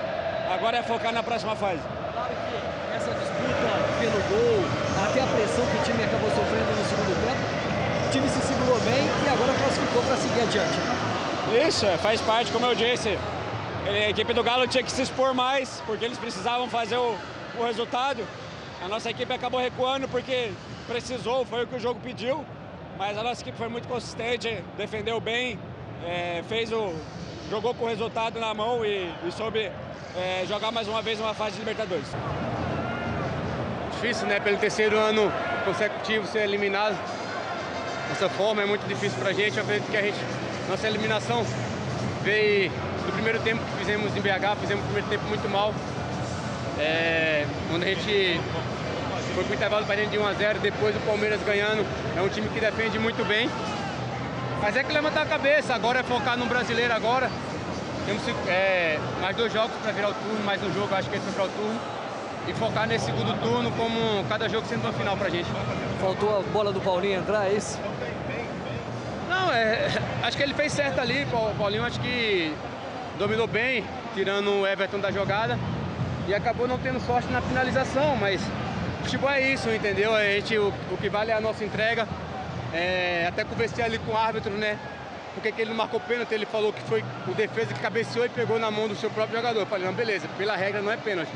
agora 0.51 0.79
é 0.79 0.83
focar 0.83 1.13
na 1.13 1.23
próxima 1.23 1.57
fase. 1.57 1.81
Claro 2.13 2.31
que 2.31 2.95
essa 2.97 3.11
disputa 3.11 3.69
pelo 3.99 4.23
gol, 4.31 4.65
até 5.05 5.21
a 5.21 5.27
pressão 5.27 5.67
que 5.67 5.77
o 5.77 5.83
time 5.83 6.05
acabou 6.05 6.31
sofrendo 6.31 6.71
no 6.71 6.85
segundo 6.87 7.13
tempo, 7.27 8.07
o 8.07 8.11
time 8.13 8.29
se 8.29 8.41
segurou 8.47 8.81
bem 8.81 9.05
e 9.27 9.29
agora 9.29 9.53
classificou 9.59 10.03
para 10.05 10.17
seguir 10.17 10.41
adiante. 10.41 11.69
Isso, 11.69 11.87
faz 11.99 12.21
parte, 12.21 12.53
como 12.53 12.65
eu 12.65 12.75
disse, 12.75 13.19
a 13.87 14.09
equipe 14.09 14.33
do 14.33 14.43
Galo 14.43 14.67
tinha 14.67 14.83
que 14.83 14.93
se 14.93 15.03
expor 15.03 15.35
mais, 15.35 15.83
porque 15.85 16.05
eles 16.05 16.17
precisavam 16.17 16.69
fazer 16.69 16.97
o, 16.97 17.19
o 17.59 17.65
resultado. 17.65 18.25
A 18.85 18.89
nossa 18.89 19.11
equipe 19.11 19.33
acabou 19.33 19.61
recuando 19.61 20.09
porque 20.09 20.51
precisou, 20.87 21.45
foi 21.45 21.65
o 21.65 21.67
que 21.67 21.77
o 21.77 21.81
jogo 21.81 22.01
pediu. 22.01 22.45
Mas 22.99 23.19
a 23.19 23.23
nossa 23.23 23.43
equipe 23.43 23.59
foi 23.59 23.69
muito 23.69 23.89
consistente, 23.89 24.63
defendeu 24.77 25.21
bem, 25.21 25.59
é, 26.05 26.45
fez 26.49 26.71
o, 26.71 26.95
jogou 27.51 27.75
com 27.75 27.85
o 27.85 27.89
resultado 27.89 28.39
na 28.39 28.55
mão 28.55 28.85
e, 28.85 29.13
e 29.27 29.33
soube 29.33 29.71
é, 30.17 30.45
jogar 30.47 30.71
mais 30.71 30.87
uma 30.87 31.03
vez 31.03 31.19
uma 31.19 31.35
fase 31.35 31.53
de 31.53 31.59
Libertadores. 31.61 32.07
Difícil, 33.93 34.27
né? 34.29 34.39
Pelo 34.39 34.59
terceiro 34.59 34.97
ano 34.97 35.33
consecutivo 35.65 36.27
ser 36.27 36.41
eliminado 36.41 36.97
dessa 38.09 38.29
forma 38.29 38.63
é 38.63 38.67
muito 38.67 38.87
difícil 38.87 39.19
pra 39.19 39.33
gente. 39.33 39.57
Eu 39.57 39.65
acredito 39.65 39.91
que 39.91 39.97
a 39.97 40.03
gente, 40.03 40.19
nossa 40.69 40.87
eliminação 40.87 41.45
veio 42.23 42.71
do 42.71 43.13
primeiro 43.13 43.41
tempo 43.41 43.63
que 43.65 43.79
fizemos 43.79 44.15
em 44.17 44.21
BH, 44.21 44.61
fizemos 44.61 44.83
o 44.85 44.87
primeiro 44.87 45.09
tempo 45.09 45.25
muito 45.25 45.49
mal. 45.49 45.75
É, 46.79 47.47
quando 47.71 47.83
a 47.85 47.87
gente 47.87 48.41
foi 49.35 49.45
para 49.45 49.53
o 49.53 49.55
intervalo 49.55 49.87
perdendo 49.87 50.11
de 50.11 50.19
1 50.19 50.27
a 50.27 50.33
0 50.33 50.59
depois 50.61 50.95
o 50.97 51.01
Palmeiras 51.01 51.41
ganhando, 51.43 51.85
é 52.17 52.21
um 52.23 52.29
time 52.29 52.49
que 52.49 52.61
defende 52.61 52.99
muito 52.99 53.25
bem. 53.25 53.51
Mas 54.63 54.77
é 54.77 54.83
que 54.83 54.93
levantar 54.93 55.23
a 55.23 55.27
cabeça, 55.27 55.75
agora 55.75 56.01
é 56.01 56.03
focar 56.03 56.39
no 56.39 56.47
brasileiro 56.47 56.95
agora. 56.95 57.31
Temos 58.07 58.23
é, 58.49 58.99
mais 59.21 59.37
dois 59.37 59.53
jogos 59.53 59.75
para 59.83 59.93
virar 59.93 60.11
o 60.11 60.15
turno, 60.15 60.45
mais 60.45 60.63
um 60.63 60.73
jogo, 60.73 60.95
acho 60.95 61.09
que 61.09 61.17
esse 61.17 61.25
vai 61.25 61.35
virar 61.35 61.45
o 61.45 61.49
turno. 61.49 61.81
E 62.47 62.53
focar 62.53 62.87
nesse 62.87 63.07
segundo 63.07 63.41
turno 63.41 63.71
como 63.73 64.25
cada 64.29 64.49
jogo 64.49 64.67
sendo 64.67 64.83
uma 64.83 64.93
final 64.93 65.17
pra 65.17 65.31
gente. 65.31 65.49
Faltou 66.01 66.39
a 66.39 66.43
bola 66.53 66.73
do 66.73 66.81
Paulinho 66.81 67.21
entrar, 67.21 67.47
é 67.47 67.55
isso? 67.55 67.79
Não, 69.29 69.51
é, 69.51 69.89
acho 70.23 70.37
que 70.37 70.43
ele 70.43 70.55
fez 70.55 70.73
certo 70.73 71.01
ali, 71.01 71.27
o 71.33 71.55
Paulinho 71.57 71.85
acho 71.85 71.99
que 72.01 72.55
dominou 73.19 73.47
bem, 73.47 73.85
tirando 74.15 74.61
o 74.61 74.67
Everton 74.67 74.99
da 74.99 75.11
jogada. 75.11 75.59
E 76.27 76.35
acabou 76.35 76.67
não 76.67 76.79
tendo 76.79 77.01
sorte 77.01 77.31
na 77.31 77.41
finalização, 77.41 78.17
mas 78.17 78.41
futebol 79.03 79.31
é 79.31 79.41
isso, 79.53 79.69
entendeu? 79.71 80.15
A 80.15 80.23
gente, 80.23 80.57
o, 80.57 80.73
o 80.91 80.97
que 80.97 81.09
vale 81.09 81.31
é 81.31 81.35
a 81.35 81.41
nossa 81.41 81.65
entrega. 81.65 82.09
É, 82.73 83.27
até 83.29 83.45
conversei 83.45 83.85
ali 83.85 83.99
com 83.99 84.13
o 84.13 84.17
árbitro, 84.17 84.53
né? 84.53 84.79
Porque 85.35 85.53
que 85.53 85.61
ele 85.61 85.71
não 85.71 85.77
marcou 85.77 86.01
pênalti, 86.01 86.33
ele 86.33 86.47
falou 86.47 86.73
que 86.73 86.81
foi 86.83 87.05
o 87.27 87.35
defesa 87.35 87.75
que 87.75 87.81
cabeceou 87.81 88.25
e 88.25 88.29
pegou 88.29 88.59
na 88.59 88.71
mão 88.71 88.89
do 88.89 88.95
seu 88.95 89.11
próprio 89.11 89.37
jogador. 89.37 89.61
Eu 89.61 89.67
falei, 89.67 89.87
não, 89.87 89.93
beleza, 89.93 90.29
pela 90.39 90.57
regra 90.57 90.81
não 90.81 90.91
é 90.91 90.97
pênalti. 90.97 91.31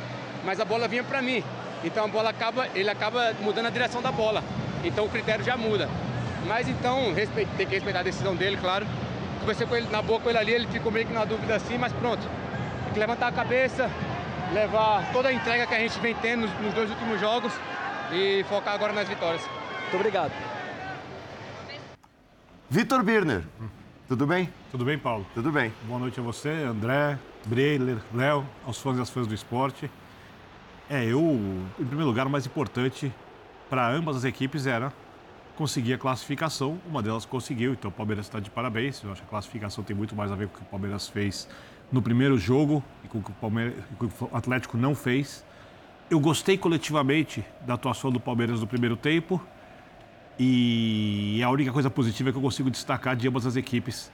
Mas 0.44 0.60
a 0.60 0.64
bola 0.64 0.88
vinha 0.88 1.04
para 1.04 1.20
mim. 1.20 1.42
Então 1.84 2.04
a 2.04 2.08
bola 2.08 2.30
acaba, 2.30 2.66
ele 2.74 2.88
acaba 2.88 3.32
mudando 3.40 3.66
a 3.66 3.70
direção 3.70 4.00
da 4.00 4.10
bola. 4.10 4.42
Então 4.84 5.04
o 5.04 5.08
critério 5.08 5.44
já 5.44 5.56
muda. 5.56 5.88
Mas 6.46 6.68
então, 6.68 7.12
respeite, 7.12 7.50
tem 7.56 7.66
que 7.66 7.74
respeitar 7.74 8.00
a 8.00 8.04
decisão 8.04 8.34
dele, 8.34 8.56
claro. 8.56 8.86
Conversei 9.40 9.66
com 9.66 9.76
ele 9.76 9.88
na 9.90 10.00
boa 10.00 10.20
com 10.20 10.28
ele 10.28 10.38
ali, 10.38 10.52
ele 10.52 10.66
ficou 10.68 10.90
meio 10.90 11.06
que 11.06 11.12
na 11.12 11.24
dúvida 11.24 11.56
assim, 11.56 11.76
mas 11.76 11.92
pronto. 11.92 12.22
Tem 12.84 12.92
que 12.94 12.98
levantar 12.98 13.28
a 13.28 13.32
cabeça, 13.32 13.90
levar 14.52 15.12
toda 15.12 15.28
a 15.28 15.32
entrega 15.32 15.66
que 15.66 15.74
a 15.74 15.78
gente 15.78 15.98
vem 16.00 16.14
tendo 16.14 16.46
nos, 16.46 16.74
dois 16.74 16.90
últimos 16.90 17.20
jogos 17.20 17.52
e 18.12 18.44
focar 18.48 18.74
agora 18.74 18.92
nas 18.92 19.08
vitórias. 19.08 19.42
Muito 19.82 19.96
obrigado. 19.96 20.32
Vitor 22.70 23.02
Birner, 23.02 23.44
tudo 24.06 24.26
bem? 24.26 24.52
Tudo 24.70 24.84
bem, 24.84 24.98
Paulo? 24.98 25.26
Tudo 25.34 25.50
bem. 25.50 25.72
Boa 25.84 25.98
noite 25.98 26.20
a 26.20 26.22
você, 26.22 26.50
André, 26.50 27.18
Breiler, 27.46 27.98
Léo, 28.14 28.46
aos 28.66 28.78
fãs 28.80 28.98
e 28.98 29.00
às 29.00 29.10
fãs 29.10 29.26
do 29.26 29.34
esporte. 29.34 29.90
É, 30.90 31.04
eu, 31.04 31.20
em 31.78 31.84
primeiro 31.84 32.06
lugar, 32.06 32.26
o 32.26 32.30
mais 32.30 32.46
importante 32.46 33.12
para 33.68 33.86
ambas 33.88 34.16
as 34.16 34.24
equipes 34.24 34.66
era 34.66 34.92
conseguir 35.56 35.94
a 35.94 35.98
classificação. 35.98 36.78
Uma 36.86 37.02
delas 37.02 37.24
conseguiu, 37.24 37.72
então 37.72 37.90
o 37.90 37.92
Palmeiras 37.92 38.26
está 38.26 38.40
de 38.40 38.50
parabéns. 38.50 39.02
Eu 39.02 39.12
acho 39.12 39.22
que 39.22 39.26
a 39.26 39.30
classificação 39.30 39.84
tem 39.84 39.94
muito 39.94 40.14
mais 40.14 40.30
a 40.30 40.34
ver 40.34 40.48
com 40.48 40.54
o 40.54 40.58
que 40.58 40.62
o 40.62 40.66
Palmeiras 40.66 41.08
fez 41.08 41.48
no 41.90 42.02
primeiro 42.02 42.38
jogo 42.38 42.82
o 43.16 43.22
que 43.22 43.34
o, 43.44 44.28
o, 44.30 44.36
Atlético 44.36 44.76
não 44.76 44.94
fez. 44.94 45.44
Eu 46.10 46.20
gostei 46.20 46.56
coletivamente 46.56 47.44
da 47.66 47.74
atuação 47.74 48.10
do 48.10 48.20
Palmeiras 48.20 48.60
no 48.60 48.66
primeiro 48.66 48.96
tempo. 48.96 49.40
E 50.38 51.42
a 51.42 51.50
única 51.50 51.72
coisa 51.72 51.90
positiva 51.90 52.28
é 52.28 52.32
que 52.32 52.38
eu 52.38 52.42
consigo 52.42 52.70
destacar 52.70 53.16
de 53.16 53.26
ambas 53.26 53.44
as 53.44 53.56
equipes 53.56 54.10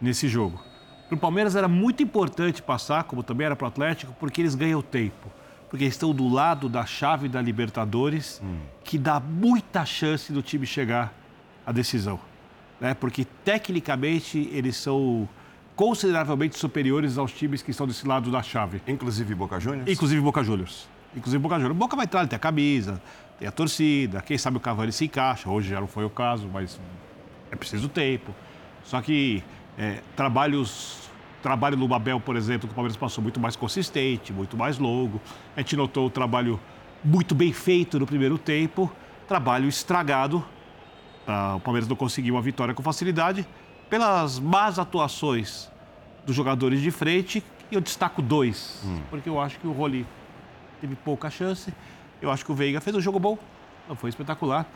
nesse 0.00 0.26
jogo. 0.28 0.60
Para 1.08 1.16
o 1.16 1.18
Palmeiras 1.18 1.54
era 1.56 1.68
muito 1.68 2.02
importante 2.02 2.60
passar, 2.60 3.04
como 3.04 3.22
também 3.22 3.46
era 3.46 3.56
para 3.56 3.64
o 3.64 3.68
Atlético, 3.68 4.12
porque 4.18 4.40
eles 4.40 4.54
ganham 4.54 4.82
tempo. 4.82 5.30
Porque 5.70 5.84
estão 5.84 6.12
do 6.12 6.28
lado 6.28 6.68
da 6.68 6.84
chave 6.84 7.28
da 7.28 7.40
Libertadores, 7.40 8.40
hum. 8.42 8.58
que 8.82 8.98
dá 8.98 9.20
muita 9.20 9.84
chance 9.84 10.32
do 10.32 10.42
time 10.42 10.66
chegar 10.66 11.14
à 11.64 11.72
decisão. 11.72 12.18
Né? 12.80 12.94
Porque 12.94 13.24
tecnicamente 13.44 14.50
eles 14.52 14.76
são 14.76 15.28
consideravelmente 15.78 16.58
superiores 16.58 17.16
aos 17.18 17.32
times 17.32 17.62
que 17.62 17.70
estão 17.70 17.86
desse 17.86 18.04
lado 18.04 18.32
da 18.32 18.42
chave. 18.42 18.82
Inclusive 18.88 19.32
Boca 19.32 19.60
Juniors? 19.60 19.88
Inclusive 19.88 20.20
Boca 20.20 20.42
Juniors. 20.42 20.88
Inclusive 21.16 21.40
Boca 21.40 21.54
Juniors. 21.54 21.76
Boca 21.76 21.94
vai 21.94 22.04
entrar, 22.04 22.22
ele 22.22 22.28
tem 22.28 22.36
a 22.36 22.40
camisa, 22.40 23.00
tem 23.38 23.46
a 23.46 23.52
torcida, 23.52 24.20
quem 24.20 24.36
sabe 24.36 24.56
o 24.56 24.60
Cavani 24.60 24.90
se 24.90 25.04
encaixa. 25.04 25.48
Hoje 25.48 25.68
já 25.68 25.80
não 25.80 25.86
foi 25.86 26.04
o 26.04 26.10
caso, 26.10 26.50
mas 26.52 26.80
é 27.48 27.54
preciso 27.54 27.88
tempo. 27.88 28.34
Só 28.82 29.00
que 29.00 29.44
é, 29.78 30.00
trabalhos, 30.16 31.08
trabalho 31.40 31.76
no 31.76 31.86
Babel, 31.86 32.18
por 32.18 32.34
exemplo, 32.34 32.66
que 32.66 32.72
o 32.72 32.74
Palmeiras 32.74 32.96
passou 32.96 33.22
muito 33.22 33.38
mais 33.38 33.54
consistente, 33.54 34.32
muito 34.32 34.56
mais 34.56 34.78
longo. 34.78 35.20
A 35.56 35.60
gente 35.60 35.76
notou 35.76 36.08
o 36.08 36.10
trabalho 36.10 36.58
muito 37.04 37.36
bem 37.36 37.52
feito 37.52 38.00
no 38.00 38.06
primeiro 38.06 38.36
tempo, 38.36 38.92
trabalho 39.28 39.68
estragado. 39.68 40.44
Ah, 41.24 41.54
o 41.54 41.60
Palmeiras 41.60 41.88
não 41.88 41.94
conseguiu 41.94 42.34
uma 42.34 42.42
vitória 42.42 42.74
com 42.74 42.82
facilidade 42.82 43.46
pelas 43.88 44.38
más 44.38 44.78
atuações 44.78 45.70
dos 46.26 46.34
jogadores 46.34 46.80
de 46.80 46.90
frente. 46.90 47.42
Eu 47.70 47.80
destaco 47.80 48.22
dois, 48.22 48.80
hum. 48.84 49.00
porque 49.10 49.28
eu 49.28 49.38
acho 49.40 49.58
que 49.58 49.66
o 49.66 49.72
Roli 49.72 50.06
teve 50.80 50.94
pouca 50.96 51.28
chance 51.28 51.72
eu 52.20 52.30
acho 52.30 52.44
que 52.44 52.52
o 52.52 52.54
Veiga 52.54 52.80
fez 52.80 52.94
um 52.96 53.00
jogo 53.00 53.18
bom, 53.18 53.38
não 53.88 53.96
foi 53.96 54.10
espetacular, 54.10 54.66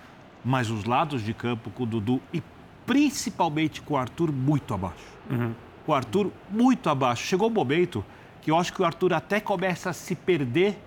mas 0.45 0.71
os 0.71 0.85
lados 0.85 1.23
de 1.23 1.35
campo 1.35 1.71
com 1.71 1.83
o 1.83 1.87
Dudu 1.87 2.21
e 2.33 2.43
principalmente 2.87 3.83
com 3.83 3.95
o 3.95 3.97
Arthur 3.97 4.33
muito 4.33 4.73
abaixo. 4.75 5.05
Uhum. 5.31 5.53
O 5.87 5.93
Arthur 5.93 6.31
muito 6.51 6.89
abaixo. 6.89 7.25
Chegou 7.27 7.49
um 7.49 7.53
momento 7.53 8.05
que 8.41 8.51
eu 8.51 8.57
acho 8.57 8.73
que 8.73 8.83
o 8.83 8.85
Arthur 8.85 9.13
até 9.13 9.41
começa 9.41 9.91
a 9.91 9.93
se 9.93 10.15
perder 10.15 10.79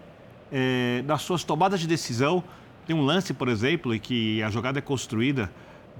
é, 0.51 1.03
nas 1.05 1.21
suas 1.21 1.43
tomadas 1.43 1.79
de 1.79 1.87
decisão. 1.87 2.43
Tem 2.85 2.95
um 2.95 3.01
lance, 3.01 3.33
por 3.33 3.47
exemplo, 3.47 3.93
em 3.93 3.99
que 3.99 4.41
a 4.43 4.49
jogada 4.49 4.79
é 4.79 4.81
construída 4.81 5.51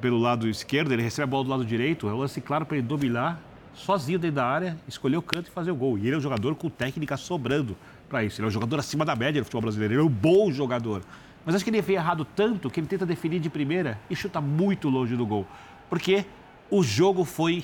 pelo 0.02 0.18
lado 0.18 0.48
esquerdo, 0.48 0.92
ele 0.92 1.02
recebe 1.02 1.24
a 1.24 1.28
bola 1.28 1.44
do 1.44 1.50
lado 1.50 1.66
direito, 1.66 2.08
é 2.08 2.14
um 2.14 2.18
lance 2.18 2.42
claro 2.42 2.66
para 2.66 2.78
ele 2.78 2.86
dominar 2.86 3.42
sozinho 3.74 4.18
dentro 4.18 4.38
da 4.38 4.46
área, 4.46 4.78
escolher 4.88 5.18
o 5.18 5.22
canto 5.22 5.48
e 5.48 5.52
fazer 5.52 5.72
o 5.72 5.76
gol. 5.76 5.98
E 5.98 6.08
ele 6.08 6.16
é 6.16 6.18
um 6.18 6.22
jogador 6.22 6.56
com 6.56 6.70
técnica 6.70 7.18
sobrando 7.18 7.76
para 8.10 8.24
isso. 8.24 8.40
Ele 8.40 8.46
é 8.46 8.50
um 8.50 8.52
jogador 8.52 8.80
acima 8.80 9.04
da 9.04 9.16
média 9.16 9.42
do 9.42 9.46
futebol 9.46 9.64
brasileiro. 9.64 9.94
Ele 9.94 10.02
é 10.02 10.04
um 10.04 10.10
bom 10.10 10.52
jogador. 10.52 11.02
Mas 11.46 11.56
acho 11.56 11.64
que 11.64 11.70
ele 11.70 11.82
veio 11.82 11.98
errado 11.98 12.26
tanto 12.36 12.70
que 12.70 12.80
ele 12.80 12.88
tenta 12.88 13.06
definir 13.06 13.40
de 13.40 13.50
primeira 13.50 14.00
e 14.10 14.16
chuta 14.16 14.42
muito 14.42 14.90
longe 14.90 15.16
do 15.16 15.26
gol. 15.26 15.46
Porque 15.90 16.26
o 16.70 16.82
jogo 16.82 17.24
foi 17.24 17.64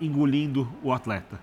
engolindo 0.00 0.68
o 0.82 0.92
atleta. 0.92 1.38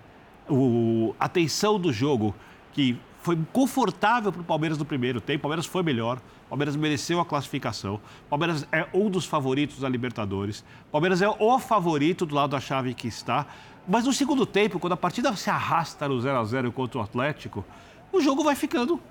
O, 0.50 1.14
a 1.20 1.28
tensão 1.28 1.80
do 1.80 1.92
jogo, 1.92 2.34
que 2.74 2.98
foi 3.26 3.36
confortável 3.52 4.32
para 4.32 4.42
o 4.42 4.46
Palmeiras 4.46 4.78
no 4.78 4.86
primeiro 4.86 5.20
tempo, 5.20 5.40
o 5.40 5.42
Palmeiras 5.42 5.66
foi 5.66 5.82
melhor, 5.82 6.22
o 6.46 6.50
Palmeiras 6.50 6.76
mereceu 6.76 7.20
a 7.20 7.26
classificação, 7.26 7.96
o 7.96 8.30
Palmeiras 8.30 8.68
é 8.72 8.88
um 8.94 9.10
dos 9.10 9.26
favoritos 9.26 9.80
da 9.80 9.90
Libertadores, 9.90 10.64
o 10.90 10.92
Palmeiras 10.92 11.24
é 11.24 11.28
o 11.28 11.60
favorito 11.60 12.24
do 12.24 12.36
lado 12.36 12.52
da 12.52 12.60
chave 12.60 12.94
que 12.94 13.08
está, 13.08 13.48
mas 13.88 14.06
no 14.06 14.14
segundo 14.14 14.46
tempo, 14.46 14.80
quando 14.80 14.94
a 14.94 14.98
partida 14.98 15.36
se 15.36 15.50
arrasta 15.50 16.08
no 16.08 16.22
0 16.22 16.38
a 16.38 16.44
0 16.44 16.72
contra 16.72 17.00
o 17.00 17.02
Atlético, 17.02 17.66
o 18.14 18.22
jogo 18.22 18.44
vai 18.44 18.56
ficando 18.56 19.02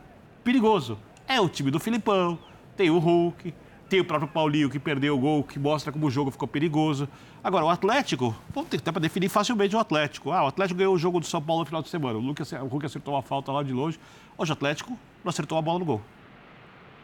perigoso. 0.44 0.97
É 1.26 1.40
o 1.40 1.49
time 1.49 1.73
do 1.73 1.80
Filipão, 1.80 2.38
tem 2.76 2.90
o 2.90 2.99
Hulk, 3.00 3.52
tem 3.95 4.01
o 4.01 4.05
próprio 4.05 4.29
Paulinho 4.29 4.69
que 4.69 4.81
perdeu 4.81 5.15
o 5.15 5.19
gol, 5.19 5.45
que 5.45 5.57
mostra 5.57 5.93
como 5.93 6.07
o 6.07 6.11
jogo 6.11 6.29
ficou 6.29 6.49
perigoso. 6.49 7.09
Agora, 7.45 7.65
o 7.65 7.69
Atlético, 7.69 8.35
vamos 8.53 8.69
ter 8.69 8.83
para 8.83 9.01
definir 9.01 9.29
facilmente 9.29 9.77
o 9.77 9.79
Atlético. 9.79 10.33
Ah, 10.33 10.43
o 10.43 10.49
Atlético 10.49 10.79
ganhou 10.79 10.93
o 10.93 10.99
jogo 10.99 11.21
do 11.21 11.27
São 11.27 11.41
Paulo 11.41 11.61
no 11.61 11.67
final 11.67 11.81
de 11.81 11.89
semana. 11.89 12.19
O, 12.19 12.21
Lucas, 12.21 12.51
o 12.51 12.67
Hulk 12.67 12.87
acertou 12.87 13.15
uma 13.15 13.23
falta 13.23 13.53
lá 13.53 13.63
de 13.63 13.73
longe. 13.73 13.97
Hoje 14.37 14.51
o 14.51 14.53
Atlético 14.53 14.99
não 15.23 15.31
acertou 15.31 15.57
a 15.57 15.63
bola 15.63 15.79
no 15.79 15.85
gol. 15.85 16.03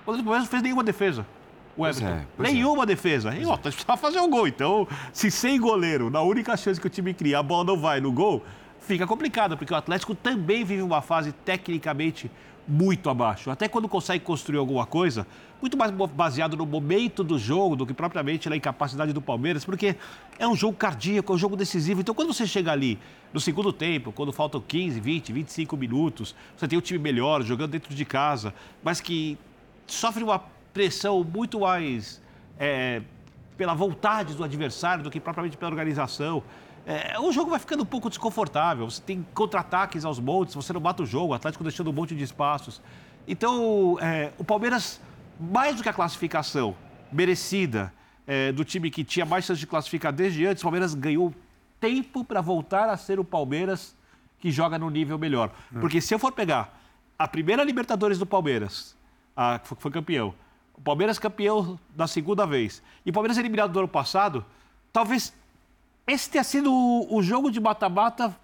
O 0.04 0.10
Atlético 0.10 0.34
não 0.34 0.46
fez 0.46 0.62
nenhuma 0.64 0.82
defesa. 0.82 1.24
O 1.76 1.86
Everton. 1.86 2.08
É, 2.08 2.26
nenhuma 2.38 2.82
é. 2.82 2.86
defesa. 2.86 3.36
E 3.36 3.44
o 3.44 3.52
Atlético 3.52 3.84
precisava 3.84 3.96
fazer 3.96 4.18
um 4.18 4.28
gol. 4.28 4.48
Então, 4.48 4.88
se 5.12 5.30
sem 5.30 5.60
goleiro, 5.60 6.10
na 6.10 6.22
única 6.22 6.56
chance 6.56 6.80
que 6.80 6.88
o 6.88 6.90
time 6.90 7.14
cria, 7.14 7.38
a 7.38 7.42
bola 7.42 7.62
não 7.62 7.78
vai 7.78 8.00
no 8.00 8.10
gol, 8.10 8.42
fica 8.80 9.06
complicado, 9.06 9.56
porque 9.56 9.72
o 9.72 9.76
Atlético 9.76 10.12
também 10.12 10.64
vive 10.64 10.82
uma 10.82 11.00
fase 11.00 11.30
tecnicamente 11.30 12.28
muito 12.66 13.10
abaixo. 13.10 13.50
Até 13.50 13.68
quando 13.68 13.88
consegue 13.88 14.24
construir 14.24 14.58
alguma 14.58 14.86
coisa, 14.86 15.26
muito 15.60 15.76
mais 15.76 15.90
baseado 15.90 16.56
no 16.56 16.64
momento 16.64 17.22
do 17.22 17.38
jogo 17.38 17.76
do 17.76 17.86
que 17.86 17.92
propriamente 17.92 18.48
na 18.48 18.56
incapacidade 18.56 19.12
do 19.12 19.20
Palmeiras, 19.20 19.64
porque 19.64 19.96
é 20.38 20.46
um 20.46 20.56
jogo 20.56 20.76
cardíaco, 20.76 21.32
é 21.32 21.34
um 21.34 21.38
jogo 21.38 21.56
decisivo. 21.56 22.00
Então, 22.00 22.14
quando 22.14 22.32
você 22.32 22.46
chega 22.46 22.72
ali 22.72 22.98
no 23.32 23.40
segundo 23.40 23.72
tempo, 23.72 24.12
quando 24.12 24.32
faltam 24.32 24.60
15, 24.60 24.98
20, 25.00 25.32
25 25.32 25.76
minutos, 25.76 26.34
você 26.56 26.66
tem 26.66 26.78
o 26.78 26.82
time 26.82 26.98
melhor, 26.98 27.42
jogando 27.42 27.70
dentro 27.70 27.94
de 27.94 28.04
casa, 28.04 28.54
mas 28.82 29.00
que 29.00 29.38
sofre 29.86 30.22
uma 30.22 30.42
pressão 30.72 31.22
muito 31.22 31.60
mais 31.60 32.22
é, 32.58 33.02
pela 33.56 33.74
vontade 33.74 34.34
do 34.34 34.42
adversário 34.42 35.04
do 35.04 35.10
que 35.10 35.20
propriamente 35.20 35.56
pela 35.56 35.70
organização 35.70 36.42
é, 36.86 37.18
o 37.20 37.30
jogo 37.30 37.50
vai 37.50 37.58
ficando 37.58 37.82
um 37.82 37.86
pouco 37.86 38.08
desconfortável. 38.08 38.90
Você 38.90 39.02
tem 39.02 39.26
contra-ataques 39.34 40.04
aos 40.04 40.18
montes, 40.18 40.54
você 40.54 40.72
não 40.72 40.80
bate 40.80 41.02
o 41.02 41.06
jogo, 41.06 41.32
o 41.32 41.34
Atlético 41.34 41.62
deixando 41.62 41.90
um 41.90 41.92
monte 41.92 42.14
de 42.14 42.24
espaços. 42.24 42.80
Então, 43.28 43.98
é, 44.00 44.32
o 44.38 44.44
Palmeiras, 44.44 45.00
mais 45.40 45.76
do 45.76 45.82
que 45.82 45.88
a 45.88 45.92
classificação 45.92 46.76
merecida 47.10 47.92
é, 48.26 48.52
do 48.52 48.64
time 48.64 48.90
que 48.90 49.02
tinha 49.02 49.24
mais 49.24 49.44
chance 49.44 49.58
de 49.58 49.66
classificar 49.66 50.12
desde 50.12 50.46
antes, 50.46 50.62
o 50.62 50.64
Palmeiras 50.64 50.94
ganhou 50.94 51.34
tempo 51.80 52.22
para 52.22 52.40
voltar 52.40 52.88
a 52.90 52.96
ser 52.96 53.18
o 53.18 53.24
Palmeiras 53.24 53.96
que 54.38 54.50
joga 54.50 54.78
no 54.78 54.90
nível 54.90 55.18
melhor. 55.18 55.50
Hum. 55.72 55.80
Porque 55.80 56.00
se 56.00 56.14
eu 56.14 56.18
for 56.18 56.32
pegar 56.32 56.78
a 57.18 57.26
primeira 57.26 57.64
Libertadores 57.64 58.18
do 58.18 58.26
Palmeiras, 58.26 58.96
a, 59.34 59.58
que 59.58 59.74
foi 59.74 59.90
campeão, 59.90 60.34
o 60.74 60.80
Palmeiras 60.80 61.18
campeão 61.18 61.78
da 61.96 62.06
segunda 62.06 62.46
vez, 62.46 62.82
e 63.04 63.10
o 63.10 63.12
Palmeiras 63.12 63.38
eliminado 63.38 63.72
do 63.72 63.78
ano 63.78 63.88
passado, 63.88 64.44
talvez 64.92 65.32
esse 66.06 66.28
tenha 66.30 66.44
sido 66.44 66.72
o, 66.72 67.16
o 67.16 67.22
jogo 67.22 67.50
de 67.50 67.60
mata-mata, 67.60 68.36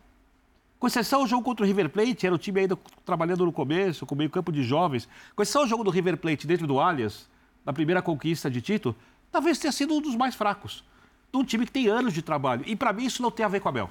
com 0.78 0.86
exceção 0.86 1.20
ao 1.20 1.26
jogo 1.26 1.42
contra 1.42 1.64
o 1.64 1.66
River 1.66 1.88
Plate, 1.88 2.26
era 2.26 2.34
o 2.34 2.38
time 2.38 2.60
ainda 2.60 2.78
trabalhando 3.04 3.44
no 3.44 3.52
começo, 3.52 4.04
com 4.04 4.14
meio 4.14 4.30
campo 4.30 4.52
de 4.52 4.62
jovens, 4.62 5.08
com 5.34 5.42
exceção 5.42 5.62
ao 5.62 5.68
jogo 5.68 5.82
do 5.82 5.90
River 5.90 6.16
Plate 6.16 6.46
dentro 6.46 6.66
do 6.66 6.78
Allianz, 6.78 7.28
na 7.64 7.72
primeira 7.72 8.02
conquista 8.02 8.50
de 8.50 8.60
título, 8.60 8.94
talvez 9.32 9.58
tenha 9.58 9.72
sido 9.72 9.94
um 9.94 10.00
dos 10.00 10.14
mais 10.14 10.34
fracos. 10.34 10.84
De 11.32 11.38
um 11.38 11.44
time 11.44 11.66
que 11.66 11.72
tem 11.72 11.88
anos 11.88 12.14
de 12.14 12.22
trabalho. 12.22 12.62
E 12.66 12.76
para 12.76 12.92
mim 12.92 13.04
isso 13.04 13.20
não 13.22 13.30
tem 13.30 13.44
a 13.44 13.48
ver 13.48 13.60
com 13.60 13.68
a 13.68 13.72
Bel. 13.72 13.90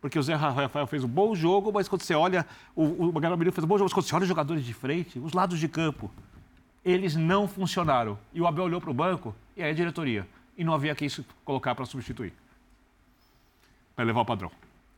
Porque 0.00 0.18
o 0.18 0.22
Zé 0.22 0.34
Rafael 0.34 0.86
fez 0.86 1.04
um 1.04 1.08
bom 1.08 1.34
jogo, 1.34 1.70
mas 1.70 1.86
quando 1.86 2.02
você 2.02 2.14
olha, 2.14 2.46
o, 2.74 3.08
o 3.08 3.12
Gabriel 3.12 3.36
Menino 3.36 3.52
fez 3.52 3.64
um 3.64 3.68
bom 3.68 3.76
jogo, 3.76 3.84
mas 3.84 3.92
quando 3.92 4.06
você 4.06 4.14
olha 4.14 4.22
os 4.22 4.28
jogadores 4.28 4.64
de 4.64 4.72
frente, 4.72 5.18
os 5.18 5.34
lados 5.34 5.58
de 5.58 5.68
campo, 5.68 6.10
eles 6.82 7.14
não 7.14 7.46
funcionaram. 7.46 8.18
E 8.32 8.40
o 8.40 8.46
Abel 8.46 8.64
olhou 8.64 8.80
para 8.80 8.90
o 8.90 8.94
banco 8.94 9.34
e 9.56 9.62
aí 9.62 9.70
a 9.70 9.74
diretoria. 9.74 10.26
E 10.56 10.64
não 10.64 10.72
havia 10.72 10.94
quem 10.94 11.08
colocar 11.44 11.74
para 11.74 11.84
substituir 11.84 12.32
para 14.00 14.06
levar 14.06 14.22
o 14.22 14.24
padrão. 14.24 14.50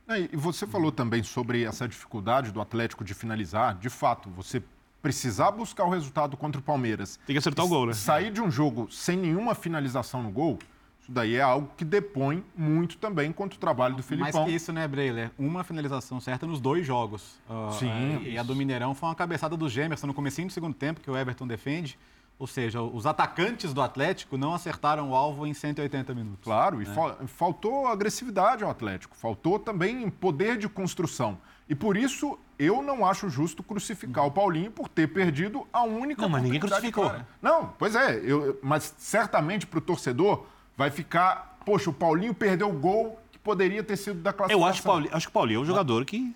É, 0.08 0.28
e 0.32 0.36
você 0.36 0.66
falou 0.66 0.92
também 0.92 1.22
sobre 1.22 1.64
essa 1.64 1.86
dificuldade 1.88 2.50
do 2.52 2.60
Atlético 2.60 3.04
de 3.04 3.14
finalizar. 3.14 3.76
De 3.76 3.88
fato, 3.88 4.28
você 4.30 4.62
precisar 5.00 5.50
buscar 5.50 5.84
o 5.84 5.90
resultado 5.90 6.36
contra 6.36 6.60
o 6.60 6.62
Palmeiras. 6.62 7.18
Tem 7.26 7.34
que 7.34 7.38
acertar 7.38 7.64
o 7.64 7.68
gol, 7.68 7.86
né? 7.86 7.92
Sair 7.92 8.30
de 8.30 8.40
um 8.40 8.50
jogo 8.50 8.88
sem 8.90 9.16
nenhuma 9.16 9.54
finalização 9.54 10.22
no 10.22 10.30
gol, 10.30 10.58
isso 11.02 11.10
daí 11.10 11.34
é 11.34 11.40
algo 11.40 11.68
que 11.76 11.84
depõe 11.84 12.44
muito 12.56 12.96
também 12.96 13.32
contra 13.32 13.56
o 13.56 13.60
trabalho 13.60 13.96
do 13.96 14.04
Filipão. 14.04 14.32
Mais 14.32 14.48
que 14.48 14.54
isso, 14.54 14.72
né, 14.72 14.86
Breiler? 14.86 15.32
Uma 15.36 15.64
finalização 15.64 16.20
certa 16.20 16.46
nos 16.46 16.60
dois 16.60 16.86
jogos. 16.86 17.40
Uh, 17.50 17.72
Sim. 17.72 18.22
E 18.22 18.38
a 18.38 18.42
do 18.44 18.54
Mineirão 18.54 18.94
foi 18.94 19.08
uma 19.08 19.14
cabeçada 19.14 19.56
do 19.56 19.68
Gemerson 19.68 20.06
no 20.06 20.14
comecinho 20.14 20.46
do 20.46 20.52
segundo 20.52 20.74
tempo, 20.74 21.00
que 21.00 21.10
o 21.10 21.16
Everton 21.16 21.44
defende. 21.44 21.98
Ou 22.38 22.46
seja, 22.46 22.82
os 22.82 23.06
atacantes 23.06 23.72
do 23.72 23.80
Atlético 23.80 24.36
não 24.36 24.52
acertaram 24.52 25.10
o 25.10 25.14
alvo 25.14 25.46
em 25.46 25.54
180 25.54 26.12
minutos. 26.14 26.44
Claro, 26.44 26.82
e 26.82 26.86
fal- 26.86 27.16
faltou 27.26 27.86
agressividade 27.86 28.64
ao 28.64 28.70
Atlético, 28.70 29.16
faltou 29.16 29.58
também 29.60 30.10
poder 30.10 30.56
de 30.58 30.68
construção. 30.68 31.38
E 31.68 31.74
por 31.74 31.96
isso 31.96 32.36
eu 32.58 32.82
não 32.82 33.06
acho 33.06 33.28
justo 33.30 33.62
crucificar 33.62 34.26
o 34.26 34.30
Paulinho 34.30 34.70
por 34.72 34.88
ter 34.88 35.06
perdido 35.06 35.66
a 35.72 35.84
única 35.84 36.22
Não, 36.22 36.28
mas 36.28 36.42
ninguém 36.42 36.58
crucificou. 36.60 37.04
clara. 37.04 37.26
Não, 37.40 37.72
pois 37.78 37.94
é, 37.94 38.20
eu- 38.24 38.58
mas 38.62 38.92
certamente 38.98 39.64
para 39.66 39.78
o 39.78 39.82
torcedor 39.82 40.44
vai 40.76 40.90
ficar, 40.90 41.58
poxa, 41.64 41.90
o 41.90 41.92
Paulinho 41.92 42.34
perdeu 42.34 42.68
o 42.68 42.72
gol 42.72 43.18
que 43.30 43.38
poderia 43.38 43.84
ter 43.84 43.96
sido 43.96 44.20
da 44.20 44.30
Eu 44.30 44.34
classificação. 44.34 44.68
acho 44.68 44.80
que, 44.82 44.86
Pauli, 44.88 45.08
acho 45.12 45.26
que 45.26 45.30
o 45.30 45.32
Paulinho 45.32 45.58
é 45.58 45.62
um 45.62 45.64
jogador 45.66 46.04
que 46.04 46.34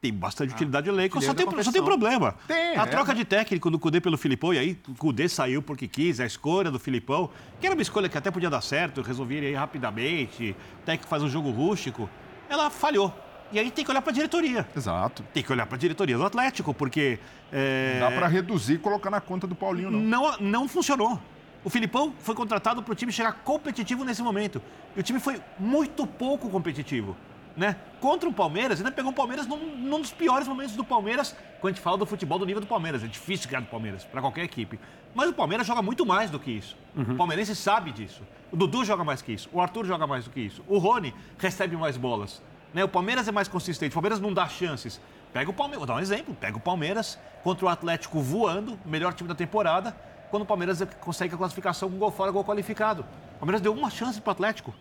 tem 0.00 0.12
bastante 0.12 0.54
utilidade 0.54 0.88
no 0.88 0.94
elenco, 0.94 1.20
só 1.20 1.34
tem, 1.34 1.46
só 1.62 1.72
tem 1.72 1.82
problema. 1.82 2.34
Tem, 2.46 2.76
a 2.76 2.82
é. 2.82 2.86
troca 2.86 3.14
de 3.14 3.24
técnico 3.24 3.68
do 3.70 3.78
Cudê 3.78 4.00
pelo 4.00 4.16
Filipão, 4.16 4.54
e 4.54 4.58
aí 4.58 4.78
o 4.88 4.94
Cudê 4.94 5.28
saiu 5.28 5.60
porque 5.60 5.88
quis, 5.88 6.20
a 6.20 6.26
escolha 6.26 6.70
do 6.70 6.78
Filipão, 6.78 7.30
que 7.60 7.66
era 7.66 7.74
uma 7.74 7.82
escolha 7.82 8.08
que 8.08 8.16
até 8.16 8.30
podia 8.30 8.48
dar 8.48 8.60
certo, 8.60 9.02
resolver 9.02 9.40
aí 9.40 9.54
rapidamente, 9.54 10.54
técnico 10.84 11.08
faz 11.08 11.22
um 11.22 11.28
jogo 11.28 11.50
rústico, 11.50 12.08
ela 12.48 12.70
falhou. 12.70 13.12
E 13.50 13.58
aí 13.58 13.70
tem 13.70 13.84
que 13.84 13.90
olhar 13.90 14.02
para 14.02 14.10
a 14.10 14.14
diretoria. 14.14 14.68
Exato. 14.76 15.24
Tem 15.32 15.42
que 15.42 15.50
olhar 15.50 15.66
para 15.66 15.76
a 15.76 15.78
diretoria 15.78 16.16
do 16.16 16.24
Atlético, 16.24 16.74
porque 16.74 17.18
é, 17.50 17.98
Dá 17.98 18.10
para 18.10 18.26
reduzir 18.28 18.74
e 18.74 18.78
colocar 18.78 19.10
na 19.10 19.20
conta 19.20 19.46
do 19.46 19.54
Paulinho, 19.54 19.90
não. 19.90 20.00
não, 20.00 20.38
não 20.38 20.68
funcionou. 20.68 21.18
O 21.64 21.70
Filipão 21.70 22.14
foi 22.20 22.34
contratado 22.34 22.82
para 22.82 22.92
o 22.92 22.94
time 22.94 23.10
chegar 23.10 23.32
competitivo 23.32 24.04
nesse 24.04 24.22
momento. 24.22 24.62
E 24.94 25.00
o 25.00 25.02
time 25.02 25.18
foi 25.18 25.40
muito 25.58 26.06
pouco 26.06 26.48
competitivo. 26.50 27.16
Né? 27.58 27.74
Contra 28.00 28.28
o 28.28 28.32
Palmeiras, 28.32 28.78
ainda 28.78 28.92
pegou 28.92 29.10
o 29.10 29.14
Palmeiras 29.14 29.44
num, 29.44 29.58
num 29.58 30.00
dos 30.00 30.12
piores 30.12 30.46
momentos 30.46 30.76
do 30.76 30.84
Palmeiras, 30.84 31.34
quando 31.60 31.72
a 31.72 31.74
gente 31.74 31.82
fala 31.82 31.98
do 31.98 32.06
futebol 32.06 32.38
do 32.38 32.46
nível 32.46 32.60
do 32.60 32.68
Palmeiras. 32.68 33.02
É 33.02 33.08
difícil 33.08 33.50
ganhar 33.50 33.62
do 33.62 33.66
Palmeiras, 33.66 34.04
para 34.04 34.20
qualquer 34.20 34.44
equipe. 34.44 34.78
Mas 35.12 35.28
o 35.28 35.32
Palmeiras 35.32 35.66
joga 35.66 35.82
muito 35.82 36.06
mais 36.06 36.30
do 36.30 36.38
que 36.38 36.52
isso. 36.52 36.76
O 37.14 37.16
palmeirense 37.16 37.56
sabe 37.56 37.90
disso. 37.90 38.22
O 38.52 38.56
Dudu 38.56 38.84
joga 38.84 39.02
mais 39.02 39.20
que 39.20 39.32
isso. 39.32 39.48
O 39.52 39.60
Arthur 39.60 39.84
joga 39.84 40.06
mais 40.06 40.24
do 40.24 40.30
que 40.30 40.38
isso. 40.38 40.62
O 40.68 40.78
Rony 40.78 41.12
recebe 41.36 41.76
mais 41.76 41.96
bolas. 41.96 42.40
Né? 42.72 42.84
O 42.84 42.88
Palmeiras 42.88 43.26
é 43.26 43.32
mais 43.32 43.48
consistente. 43.48 43.90
O 43.90 43.94
Palmeiras 43.94 44.20
não 44.20 44.32
dá 44.32 44.46
chances. 44.46 45.00
Pega 45.32 45.50
o 45.50 45.52
Palmeiras, 45.52 45.78
vou 45.78 45.86
dar 45.86 45.96
um 45.96 46.00
exemplo. 46.00 46.36
Pega 46.38 46.56
o 46.56 46.60
Palmeiras 46.60 47.18
contra 47.42 47.66
o 47.66 47.68
Atlético 47.68 48.20
voando, 48.20 48.78
melhor 48.86 49.12
time 49.12 49.28
da 49.28 49.34
temporada, 49.34 49.96
quando 50.30 50.44
o 50.44 50.46
Palmeiras 50.46 50.80
consegue 51.00 51.34
a 51.34 51.38
classificação 51.38 51.90
com 51.90 51.98
gol 51.98 52.12
fora, 52.12 52.30
gol 52.30 52.44
qualificado. 52.44 53.04
O 53.36 53.38
Palmeiras 53.40 53.60
deu 53.60 53.72
uma 53.72 53.90
chance 53.90 54.20
para 54.20 54.30
o 54.30 54.32
Atlético. 54.32 54.72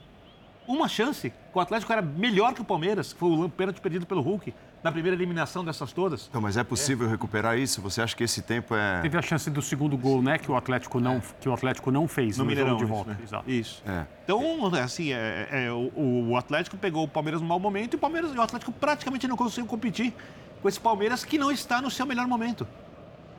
Uma 0.67 0.87
chance. 0.89 1.31
O 1.53 1.59
Atlético 1.59 1.91
era 1.93 2.01
melhor 2.01 2.53
que 2.53 2.61
o 2.61 2.65
Palmeiras, 2.65 3.13
que 3.13 3.19
foi 3.19 3.29
o 3.29 3.49
pênalti 3.49 3.79
perdido 3.79 4.05
pelo 4.05 4.21
Hulk 4.21 4.53
na 4.83 4.91
primeira 4.91 5.15
eliminação 5.15 5.63
dessas 5.63 5.91
todas. 5.91 6.27
Então, 6.29 6.41
mas 6.41 6.57
é 6.57 6.63
possível 6.63 7.09
recuperar 7.09 7.57
isso? 7.57 7.81
Você 7.81 8.01
acha 8.01 8.15
que 8.15 8.23
esse 8.23 8.41
tempo 8.41 8.75
é. 8.75 9.01
Teve 9.01 9.17
a 9.17 9.21
chance 9.21 9.49
do 9.49 9.61
segundo 9.61 9.97
gol, 9.97 10.21
né, 10.21 10.37
que 10.37 10.51
o 10.51 10.55
Atlético 10.55 10.99
não, 10.99 11.21
que 11.39 11.47
o 11.47 11.53
Atlético 11.53 11.89
não 11.89 12.07
fez 12.07 12.37
No 12.37 12.43
no, 12.43 12.49
Mineirão, 12.49 12.77
jogo 12.79 12.79
de 12.79 12.85
isso, 12.85 12.93
volta. 12.93 13.11
né? 13.11 13.17
Exato. 13.23 13.49
Isso. 13.51 13.83
É. 13.87 14.05
Então, 14.23 14.75
assim, 14.75 15.13
é, 15.13 15.47
é, 15.51 15.71
o, 15.71 16.29
o 16.29 16.37
Atlético 16.37 16.77
pegou 16.77 17.05
o 17.05 17.07
Palmeiras 17.07 17.41
no 17.41 17.47
mau 17.47 17.59
momento 17.59 17.93
e 17.93 17.95
o, 17.95 17.99
Palmeiras, 17.99 18.33
e 18.33 18.37
o 18.37 18.41
Atlético 18.41 18.71
praticamente 18.71 19.27
não 19.27 19.37
conseguiu 19.37 19.65
competir 19.65 20.13
com 20.61 20.67
esse 20.67 20.79
Palmeiras 20.79 21.23
que 21.23 21.37
não 21.37 21.51
está 21.51 21.81
no 21.81 21.89
seu 21.89 22.05
melhor 22.05 22.27
momento. 22.27 22.67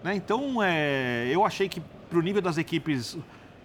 Né? 0.03 0.15
Então, 0.15 0.63
é, 0.63 1.29
eu 1.31 1.45
achei 1.45 1.69
que, 1.69 1.81
para 2.09 2.19
o 2.19 2.23
nível 2.23 2.41
das 2.41 2.57
equipes, 2.59 3.17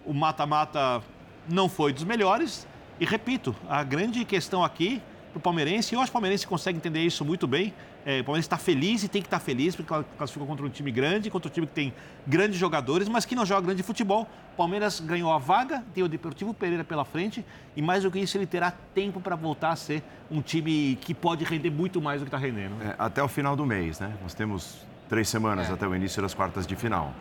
o 0.05 0.13
mata-mata 0.13 1.01
não 1.47 1.69
foi 1.69 1.93
dos 1.93 2.03
melhores. 2.03 2.67
E 2.99 3.05
repito, 3.05 3.55
a 3.67 3.83
grande 3.83 4.23
questão 4.25 4.63
aqui 4.63 5.01
para 5.31 5.39
o 5.39 5.41
palmeirense, 5.41 5.95
eu 5.95 5.99
acho 5.99 6.11
que 6.11 6.11
o 6.11 6.13
palmeirense 6.13 6.45
consegue 6.45 6.77
entender 6.77 7.01
isso 7.01 7.25
muito 7.25 7.47
bem. 7.47 7.73
É, 8.05 8.19
o 8.19 8.23
Palmeirense 8.23 8.45
está 8.45 8.57
feliz 8.57 9.03
e 9.03 9.07
tem 9.07 9.21
que 9.21 9.27
estar 9.27 9.39
feliz, 9.39 9.75
porque 9.75 9.91
classificou 10.17 10.45
contra 10.45 10.65
um 10.65 10.69
time 10.69 10.91
grande, 10.91 11.29
contra 11.29 11.49
um 11.49 11.51
time 11.51 11.65
que 11.65 11.73
tem 11.73 11.93
grandes 12.27 12.57
jogadores, 12.57 13.07
mas 13.07 13.25
que 13.25 13.33
não 13.33 13.45
joga 13.45 13.61
grande 13.61 13.81
futebol. 13.81 14.27
O 14.53 14.57
Palmeiras 14.57 14.99
ganhou 14.99 15.31
a 15.31 15.37
vaga, 15.37 15.83
tem 15.93 16.03
o 16.03 16.07
Deportivo 16.07 16.53
Pereira 16.53 16.83
pela 16.83 17.05
frente, 17.05 17.43
e 17.75 17.81
mais 17.81 18.03
do 18.03 18.11
que 18.11 18.19
isso, 18.19 18.37
ele 18.37 18.45
terá 18.45 18.71
tempo 18.93 19.19
para 19.21 19.35
voltar 19.35 19.71
a 19.71 19.75
ser 19.75 20.03
um 20.29 20.41
time 20.41 20.97
que 21.01 21.13
pode 21.13 21.45
render 21.45 21.71
muito 21.71 22.01
mais 22.01 22.21
do 22.21 22.25
que 22.25 22.27
está 22.27 22.37
rendendo. 22.37 22.75
é, 22.83 22.93
até 22.99 23.23
o 23.23 23.27
final 23.27 23.55
do 23.55 23.65
mês, 23.65 23.99
né? 23.99 24.13
Nós 24.21 24.33
temos 24.33 24.85
três 25.07 25.29
semanas 25.29 25.71
até 25.71 25.87
o 25.87 25.95
início 25.95 26.21
das 26.21 26.33
quartas 26.33 26.67
de 26.67 26.75
final. 26.75 27.13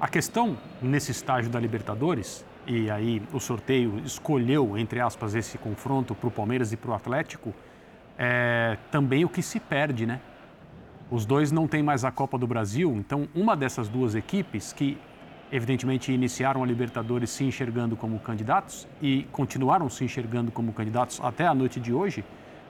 A 0.00 0.08
questão 0.08 0.56
nesse 0.80 1.10
estágio 1.10 1.50
da 1.50 1.60
Libertadores, 1.60 2.44
e 2.68 2.90
aí 2.90 3.22
o 3.32 3.40
sorteio 3.40 3.98
escolheu, 4.04 4.76
entre 4.76 5.00
aspas, 5.00 5.34
esse 5.34 5.56
confronto 5.56 6.14
para 6.14 6.28
o 6.28 6.30
Palmeiras 6.30 6.70
e 6.70 6.76
para 6.76 6.90
o 6.90 6.94
Atlético, 6.94 7.54
é 8.18 8.76
também 8.90 9.24
o 9.24 9.28
que 9.28 9.40
se 9.40 9.58
perde, 9.58 10.04
né? 10.04 10.20
Os 11.10 11.24
dois 11.24 11.50
não 11.50 11.66
têm 11.66 11.82
mais 11.82 12.04
a 12.04 12.10
Copa 12.10 12.36
do 12.36 12.46
Brasil, 12.46 12.94
então 12.94 13.26
uma 13.34 13.56
dessas 13.56 13.88
duas 13.88 14.14
equipes 14.14 14.70
que 14.74 14.98
evidentemente 15.50 16.12
iniciaram 16.12 16.62
a 16.62 16.66
Libertadores 16.66 17.30
se 17.30 17.42
enxergando 17.42 17.96
como 17.96 18.18
candidatos 18.18 18.86
e 19.00 19.22
continuaram 19.32 19.88
se 19.88 20.04
enxergando 20.04 20.52
como 20.52 20.74
candidatos 20.74 21.18
até 21.22 21.46
a 21.46 21.54
noite 21.54 21.80
de 21.80 21.94
hoje, 21.94 22.22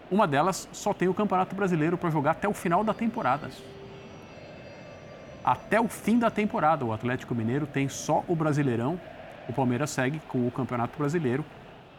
uma 0.09 0.29
delas 0.29 0.69
só 0.71 0.95
tem 0.95 1.09
o 1.09 1.15
Campeonato 1.15 1.57
Brasileiro 1.57 1.99
para 1.99 2.09
jogar 2.09 2.33
até 2.33 2.49
o 2.49 2.55
final 2.55 2.85
da 2.85 2.95
temporada. 2.95 3.51
Até 5.45 5.81
o 5.81 5.89
fim 5.89 6.21
da 6.21 6.31
temporada, 6.31 6.85
o 6.85 6.93
Atlético 6.93 7.35
Mineiro 7.35 7.67
tem 7.67 7.89
só 7.89 8.25
o 8.29 8.37
Brasileirão, 8.37 9.01
o 9.49 9.53
Palmeiras 9.53 9.91
segue 9.91 10.21
com 10.29 10.47
o 10.47 10.51
Campeonato 10.51 10.99
Brasileiro 10.99 11.45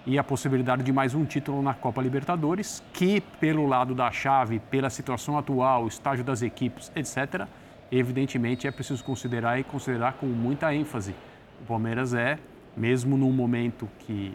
e 0.06 0.18
a 0.18 0.24
possibilidade 0.24 0.84
de 0.84 0.94
mais 0.94 1.14
um 1.14 1.26
título 1.26 1.62
na 1.62 1.74
Copa 1.74 2.02
Libertadores, 2.02 2.84
que 2.94 3.22
pelo 3.40 3.66
lado 3.66 3.94
da 3.96 4.12
chave, 4.12 4.60
pela 4.60 4.90
situação 4.90 5.38
atual, 5.38 5.88
estágio 5.88 6.24
das 6.24 6.42
equipes, 6.42 6.92
etc., 6.96 7.48
evidentemente 7.92 8.68
é 8.68 8.72
preciso 8.72 9.04
considerar 9.04 9.60
e 9.60 9.64
considerar 9.64 10.14
com 10.14 10.28
muita 10.28 10.74
ênfase. 10.74 11.14
O 11.62 11.66
Palmeiras 11.66 12.14
é, 12.14 12.38
mesmo 12.78 13.18
num 13.18 13.32
momento 13.32 13.90
que 14.00 14.34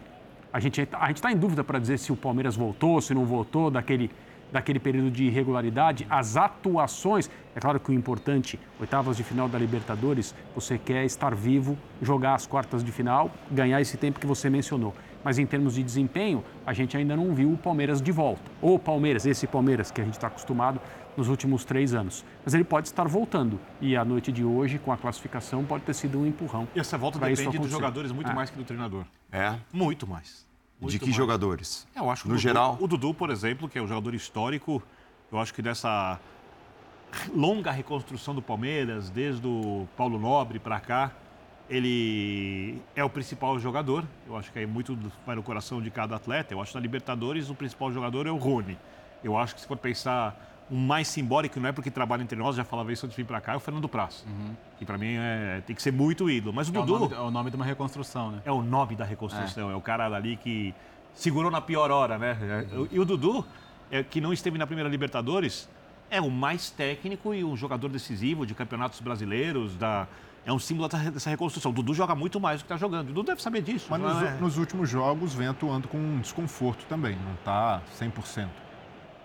a 0.51 0.59
gente 0.59 0.87
a 0.91 1.11
está 1.11 1.31
em 1.31 1.37
dúvida 1.37 1.63
para 1.63 1.79
dizer 1.79 1.97
se 1.97 2.11
o 2.11 2.15
Palmeiras 2.15 2.55
voltou, 2.55 3.01
se 3.01 3.13
não 3.13 3.25
voltou, 3.25 3.71
daquele, 3.71 4.11
daquele 4.51 4.79
período 4.79 5.11
de 5.11 5.25
irregularidade, 5.25 6.05
as 6.09 6.37
atuações. 6.37 7.29
É 7.55 7.59
claro 7.59 7.79
que 7.79 7.89
o 7.91 7.93
importante, 7.93 8.59
oitavas 8.79 9.17
de 9.17 9.23
final 9.23 9.47
da 9.47 9.57
Libertadores, 9.57 10.33
você 10.53 10.77
quer 10.77 11.05
estar 11.05 11.33
vivo, 11.35 11.77
jogar 12.01 12.35
as 12.35 12.45
quartas 12.47 12.83
de 12.83 12.91
final, 12.91 13.31
ganhar 13.51 13.81
esse 13.81 13.97
tempo 13.97 14.19
que 14.19 14.27
você 14.27 14.49
mencionou. 14.49 14.93
Mas 15.23 15.39
em 15.39 15.45
termos 15.45 15.73
de 15.73 15.81
desempenho, 15.83 16.43
a 16.65 16.71
gente 16.71 16.95
ainda 16.95 17.15
não 17.15 17.33
viu 17.33 17.51
o 17.51 17.57
Palmeiras 17.57 17.99
de 18.01 18.11
volta. 18.11 18.43
Ou 18.61 18.77
Palmeiras, 18.77 19.25
esse 19.25 19.47
Palmeiras 19.47 19.89
que 19.89 19.99
a 19.99 20.03
gente 20.03 20.13
está 20.13 20.27
acostumado 20.27 20.79
nos 21.17 21.29
últimos 21.29 21.65
três 21.65 21.93
anos. 21.95 22.23
Mas 22.43 22.53
ele 22.53 22.63
pode 22.63 22.87
estar 22.87 23.07
voltando. 23.07 23.59
E 23.81 23.95
a 23.95 24.05
noite 24.05 24.31
de 24.31 24.43
hoje, 24.43 24.77
com 24.77 24.91
a 24.91 24.97
classificação, 24.97 25.63
pode 25.63 25.83
ter 25.83 25.95
sido 25.95 26.19
um 26.19 26.27
empurrão. 26.27 26.67
E 26.75 26.79
essa 26.79 26.97
volta 26.97 27.17
depende 27.17 27.57
dos 27.57 27.71
jogadores 27.71 28.11
muito 28.11 28.29
É. 28.29 28.33
mais 28.35 28.49
que 28.51 28.57
do 28.57 28.63
treinador. 28.63 29.05
É? 29.31 29.55
Muito 29.73 30.05
mais. 30.05 30.45
De 30.77 30.81
Muito 30.85 30.99
que 30.99 31.05
mais. 31.05 31.15
jogadores? 31.15 31.87
Eu 31.95 32.09
acho 32.11 32.23
que 32.23 32.27
No 32.27 32.33
o 32.33 32.37
Dudu- 32.37 32.41
geral? 32.43 32.77
O 32.81 32.87
Dudu, 32.87 33.13
por 33.13 33.29
exemplo, 33.29 33.69
que 33.69 33.77
é 33.79 33.81
um 33.81 33.87
jogador 33.87 34.13
histórico, 34.13 34.83
eu 35.31 35.39
acho 35.39 35.53
que 35.53 35.61
dessa 35.61 36.19
longa 37.33 37.71
reconstrução 37.71 38.35
do 38.35 38.41
Palmeiras, 38.41 39.09
desde 39.09 39.47
o 39.47 39.87
Paulo 39.95 40.19
Nobre 40.19 40.59
para 40.59 40.79
cá, 40.81 41.11
ele 41.69 42.79
é 42.95 43.03
o 43.03 43.09
principal 43.09 43.57
jogador. 43.57 44.03
Eu 44.27 44.35
acho 44.37 44.51
que 44.51 44.59
é 44.59 44.65
muito 44.65 44.97
vai 45.25 45.35
no 45.35 45.41
coração 45.43 45.81
de 45.81 45.89
cada 45.89 46.15
atleta. 46.17 46.53
Eu 46.53 46.61
acho 46.61 46.71
que 46.71 46.77
na 46.77 46.81
Libertadores 46.81 47.49
o 47.49 47.55
principal 47.55 47.91
jogador 47.91 48.27
é 48.27 48.31
o 48.31 48.37
Rony. 48.37 48.77
Eu 49.23 49.37
acho 49.37 49.55
que 49.55 49.61
se 49.61 49.67
for 49.67 49.77
pensar 49.77 50.65
um 50.69 50.77
mais 50.77 51.07
simbólico, 51.07 51.59
não 51.59 51.69
é 51.69 51.71
porque 51.71 51.89
trabalha 51.89 52.21
entre 52.21 52.37
nós, 52.37 52.55
já 52.55 52.63
falava 52.65 52.91
isso 52.91 53.05
antes 53.05 53.15
de 53.15 53.21
vir 53.23 53.27
para 53.27 53.39
cá, 53.39 53.53
é 53.53 53.55
o 53.55 53.59
Fernando 53.59 53.87
Praça. 53.87 54.25
Que 54.77 54.85
para 54.85 54.97
mim 54.97 55.15
é, 55.17 55.61
tem 55.65 55.75
que 55.75 55.81
ser 55.81 55.91
muito 55.93 56.29
ídolo. 56.29 56.53
Mas 56.53 56.69
o 56.69 56.75
É 56.75 56.79
o, 56.79 56.83
Dudu 56.85 56.99
nome, 56.99 57.13
é 57.15 57.19
o 57.19 57.31
nome 57.31 57.49
de 57.49 57.55
uma 57.55 57.65
reconstrução, 57.65 58.31
né? 58.31 58.41
é 58.43 58.51
o 58.51 58.61
nome 58.61 58.95
da 58.95 59.05
reconstrução, 59.05 59.71
é, 59.71 59.75
o 59.75 59.81
cara 59.81 60.09
dali 60.09 60.35
que 60.35 60.73
segurou 61.13 61.49
na 61.49 61.61
pior 61.61 61.91
hora, 61.91 62.17
né? 62.17 62.37
E 62.91 62.99
o 62.99 63.05
Dudu, 63.05 63.45
é, 63.89 64.03
que 64.03 64.19
não 64.19 64.33
esteve 64.33 64.57
na 64.57 64.67
primeira 64.67 64.89
Libertadores, 64.89 65.69
é 66.09 66.19
o 66.19 66.29
mais 66.29 66.69
técnico 66.69 67.33
e 67.33 67.43
um 67.43 67.55
jogador 67.55 67.87
decisivo 67.89 68.45
de 68.45 68.53
campeonatos 68.53 68.99
brasileiros, 68.99 69.75
da, 69.77 70.07
é 70.45 70.51
um 70.51 70.59
símbolo 70.59 70.89
dessa- 70.89 71.29
reconstrução. 71.29 71.71
O 71.71 71.73
Dudu 71.73 71.93
joga 71.93 72.13
muito 72.13 72.39
mais 72.39 72.59
do 72.59 72.65
que 72.65 72.73
está 72.73 72.77
jogando. 72.77 73.05
O 73.09 73.13
Dudu 73.13 73.23
deve 73.27 73.41
saber 73.41 73.61
disso. 73.61 73.87
Mas 73.89 74.01
nos, 74.01 74.21
é? 74.23 74.31
nos 74.41 74.57
últimos 74.57 74.89
jogos 74.89 75.33
vem 75.33 75.47
atuando 75.47 75.87
com 75.87 75.97
um 75.97 76.19
desconforto 76.19 76.85
também, 76.85 77.15
não 77.25 77.33
está 77.35 77.81
100%. 77.97 78.49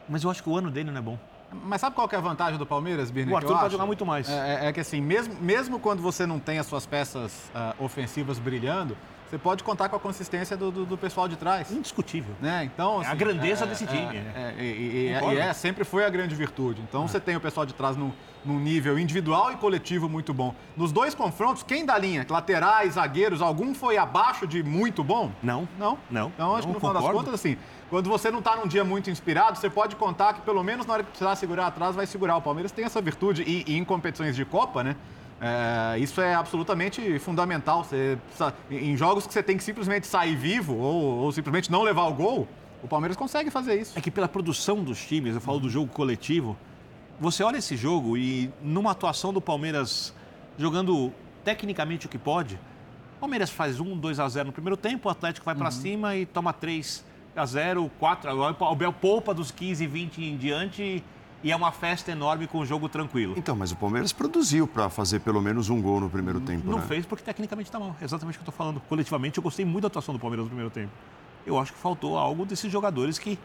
Mas 0.09 0.23
eu 0.23 0.31
acho 0.31 0.43
que 0.43 0.49
o 0.49 0.57
ano 0.57 0.71
dele 0.71 0.91
não 0.91 0.99
é 0.99 1.03
bom. 1.03 1.19
Mas 1.53 1.81
sabe 1.81 1.97
qual 1.97 2.09
que 2.09 2.15
é 2.15 2.19
a 2.19 2.21
vantagem 2.21 2.59
do 2.59 2.67
Palmeiras, 2.67 3.11
Birne? 3.11 3.33
O 3.33 3.37
Arthur 3.37 3.49
pode 3.49 3.61
acho? 3.63 3.73
jogar 3.73 3.87
muito 3.87 4.07
mais. 4.07 4.29
É, 4.29 4.65
é- 4.65 4.69
é 4.69 4.73
que 4.73 4.81
assim, 4.81 5.01
mesmo, 5.01 5.35
mesmo 5.41 5.79
quando 5.79 6.01
você 6.01 6.27
não 6.27 6.39
tem 6.39 6.59
as 6.59 6.67
suas 6.67 6.87
peças 6.87 7.51
ah, 7.55 7.75
ofensivas 7.79 8.39
brilhando, 8.39 8.97
você 9.31 9.39
pode 9.39 9.63
contar 9.63 9.89
com 9.89 9.95
a 9.95 10.01
consistência 10.01 10.57
do, 10.57 10.73
do, 10.73 10.85
do 10.85 10.99
pessoal 10.99 11.29
de 11.29 11.37
trás. 11.37 11.71
Indiscutível. 11.71 12.35
Né? 12.41 12.65
Então, 12.65 13.01
é 13.01 13.07
a 13.07 13.09
assim, 13.11 13.17
grandeza 13.17 13.65
é, 13.65 13.69
desse 13.69 13.85
é, 13.85 13.87
time. 13.87 14.17
É, 14.17 14.55
e, 14.59 14.63
e, 14.63 15.35
e 15.35 15.39
é, 15.39 15.53
sempre 15.53 15.85
foi 15.85 16.05
a 16.05 16.09
grande 16.09 16.35
virtude. 16.35 16.83
Então, 16.83 17.07
você 17.07 17.21
tem 17.21 17.37
o 17.37 17.41
pessoal 17.41 17.65
de 17.65 17.73
trás 17.73 17.97
no, 17.97 18.13
num 18.45 18.59
nível 18.59 18.99
individual 18.99 19.53
e 19.53 19.57
coletivo 19.57 20.09
muito 20.09 20.35
bom. 20.35 20.53
Nos 20.77 20.91
dois 20.91 21.15
confrontos, 21.15 21.63
quem 21.63 21.87
da 21.87 21.97
linha? 21.97 22.27
Laterais, 22.29 22.95
zagueiros, 22.95 23.41
algum 23.41 23.73
foi 23.73 23.97
abaixo 23.97 24.49
de 24.49 24.65
muito 24.65 25.05
bom? 25.05 25.31
Não. 25.41 25.69
Não? 25.79 25.97
Não. 26.11 26.33
Então, 26.35 26.57
acho 26.57 26.67
não, 26.67 26.75
que 26.75 26.81
no 26.85 26.89
final 26.89 27.03
das 27.03 27.13
contas, 27.13 27.35
assim, 27.35 27.57
quando 27.91 28.09
você 28.09 28.31
não 28.31 28.39
está 28.39 28.57
num 28.57 28.69
dia 28.69 28.85
muito 28.85 29.11
inspirado, 29.11 29.59
você 29.59 29.69
pode 29.69 29.97
contar 29.97 30.35
que 30.35 30.41
pelo 30.43 30.63
menos 30.63 30.87
na 30.87 30.95
hora 30.95 31.03
que 31.03 31.11
precisar 31.11 31.35
segurar 31.35 31.67
atrás, 31.67 31.97
vai 31.97 32.07
segurar. 32.07 32.37
O 32.37 32.43
Palmeiras 32.43 32.71
tem 32.71 32.85
essa 32.85 33.03
virtude. 33.03 33.43
E, 33.43 33.65
e 33.67 33.77
em 33.77 33.85
competições 33.85 34.37
de 34.37 34.45
Copa, 34.45 34.85
né? 34.85 34.97
É, 35.41 35.99
isso 35.99 36.21
é 36.21 36.35
absolutamente 36.35 37.19
fundamental. 37.19 37.83
Você, 37.83 38.17
em 38.71 38.97
jogos 38.97 39.27
que 39.27 39.33
você 39.33 39.43
tem 39.43 39.57
que 39.57 39.65
simplesmente 39.65 40.07
sair 40.07 40.37
vivo 40.37 40.77
ou, 40.77 41.03
ou, 41.19 41.33
simplesmente 41.33 41.71
não 41.71 41.83
levar 41.83 42.05
o 42.05 42.15
gol, 42.15 42.47
o 42.81 42.87
Palmeiras 42.87 43.17
consegue 43.17 43.51
fazer 43.51 43.81
isso. 43.81 43.99
É 43.99 44.01
que 44.01 44.11
pela 44.11 44.29
produção 44.29 44.85
dos 44.85 45.05
times, 45.05 45.35
eu 45.35 45.41
falo 45.41 45.59
do 45.59 45.69
jogo 45.69 45.91
coletivo, 45.93 46.57
você 47.19 47.43
olha 47.43 47.57
esse 47.57 47.77
jogo 47.77 48.17
e 48.17 48.53
numa 48.63 48.93
atuação 48.93 49.33
do 49.33 49.41
Palmeiras 49.41 50.15
jogando 50.57 51.13
tecnicamente 51.43 52.07
o 52.07 52.09
que 52.09 52.19
pode, 52.19 52.55
o 53.17 53.21
Palmeiras 53.21 53.51
faz 53.51 53.81
1, 53.81 53.99
2 53.99 54.21
a 54.21 54.29
0 54.29 54.47
no 54.47 54.53
primeiro 54.53 54.77
tempo, 54.77 55.09
o 55.09 55.11
Atlético 55.11 55.45
vai 55.45 55.55
para 55.55 55.67
uhum. 55.67 55.71
cima 55.71 56.17
e 56.17 56.25
toma 56.25 56.53
3 56.53 57.10
a 57.35 57.47
0, 57.47 57.91
4, 57.99 58.31
agora 58.31 58.57
o 58.59 58.65
Abel 58.65 58.93
poupa 58.93 59.33
dos 59.33 59.51
15, 59.51 59.87
20 59.87 60.25
em 60.25 60.37
diante 60.37 61.05
e 61.43 61.51
é 61.51 61.57
uma 61.57 61.73
festa 61.73 62.13
enorme 62.13 62.47
com 62.47 62.59
o 62.59 62.67
jogo 62.67 62.89
tranquilo. 62.89 63.35
Então, 63.37 63.57
mas 63.57 63.73
o 63.73 63.77
Palmeiras 63.77 64.13
produziu 64.13 64.67
para 64.67 64.91
fazer 64.91 65.21
pelo 65.21 65.41
menos 65.41 65.71
um 65.71 65.81
gol 65.81 66.01
no 66.01 66.11
primeiro 66.11 66.41
tempo. 66.41 66.69
Não 66.69 66.79
né? 66.79 66.85
fez 66.87 67.07
porque 67.07 67.25
tecnicamente 67.25 67.69
está 67.69 67.79
mal. 67.79 67.97
Exatamente 68.01 68.37
o 68.37 68.39
que 68.39 68.49
eu 68.49 68.51
estou 68.51 68.55
falando. 68.55 68.81
Coletivamente, 68.89 69.39
eu 69.39 69.43
gostei 69.43 69.65
muito 69.65 69.83
da 69.83 69.89
atuação 69.89 70.15
do 70.15 70.21
Palmeiras 70.21 70.45
no 70.45 70.51
primeiro 70.51 70.71
tempo. 70.71 70.93
Eu 71.47 71.59
acho 71.59 71.73
que 71.73 71.79
faltou 71.79 72.19
algo 72.19 72.45
desses 72.45 72.71
jogadores 72.71 73.19
que 73.19 73.39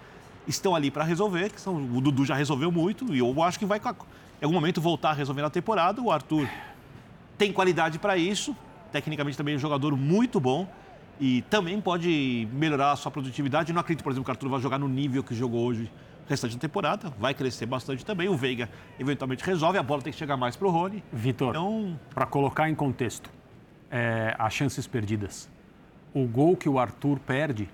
estão 0.46 0.76
ali 0.76 0.92
para 0.92 1.04
resolver, 1.04 1.50
que 1.52 1.62
são, 1.62 1.76
o 1.76 2.02
Dudu 2.02 2.26
já 2.26 2.36
resolveu 2.36 2.72
muito 2.72 3.14
e 3.14 3.20
eu 3.20 3.42
acho 3.42 3.58
que 3.58 3.66
vai, 3.66 3.80
em 3.80 4.46
algum 4.46 4.56
momento, 4.56 4.82
voltar 4.82 5.12
a 5.12 5.14
resolver 5.14 5.42
na 5.42 5.50
temporada. 5.50 6.02
O 6.02 6.12
Arthur 6.12 6.50
tem 7.38 7.54
qualidade 7.54 7.98
para 7.98 8.18
isso, 8.18 8.56
tecnicamente 8.92 9.38
também 9.38 9.54
é 9.54 9.58
um 9.58 9.60
jogador 9.60 9.96
muito 9.96 10.40
bom 10.40 10.68
e 11.20 11.42
também 11.44 11.80
pode 11.80 12.48
melhorar 12.52 12.92
a 12.92 12.96
sua 12.96 13.12
produtividade. 13.12 13.72
Não 13.72 13.82
acredito, 13.82 14.04
por 14.04 14.12
exemplo, 14.12 14.26
que 14.26 14.32
o 14.32 14.34
Arthur 14.34 14.50
vai 14.50 14.60
jogar 14.60 14.78
no 14.78 14.88
nível 14.88 15.24
que 15.24 15.34
jogou 15.34 15.66
hoje 15.66 15.92
restante 16.28 16.56
da 16.56 16.62
temporada, 16.62 17.14
vai 17.20 17.34
crescer 17.34 17.66
bastante 17.66 18.06
também. 18.06 18.28
O 18.28 18.36
Veiga 18.36 18.70
eventualmente 19.00 19.44
resolve, 19.44 19.78
a 19.78 19.84
bola 19.84 20.02
tem 20.02 20.12
que 20.12 20.20
chegar 20.20 20.36
mais 20.36 20.56
para 20.56 20.68
o 20.68 20.72
Rony. 20.72 21.04
Vitor, 21.12 21.50
então... 21.50 22.00
para 22.14 22.26
colocar 22.26 22.70
em 22.70 22.76
contexto 22.76 23.30
é, 23.92 24.36
as 24.38 24.54
chances 24.54 24.88
perdidas, 24.88 25.50
o 26.14 26.26
gol 26.26 26.56
que 26.56 26.68
o 26.68 26.80
Arthur 26.80 27.20
perde 27.20 27.70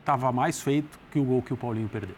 estava 0.00 0.32
mais 0.32 0.60
feito 0.60 0.98
que 1.10 1.18
o 1.18 1.24
gol 1.24 1.42
que 1.42 1.52
o 1.52 1.56
Paulinho 1.56 1.88
perdeu. 1.88 2.16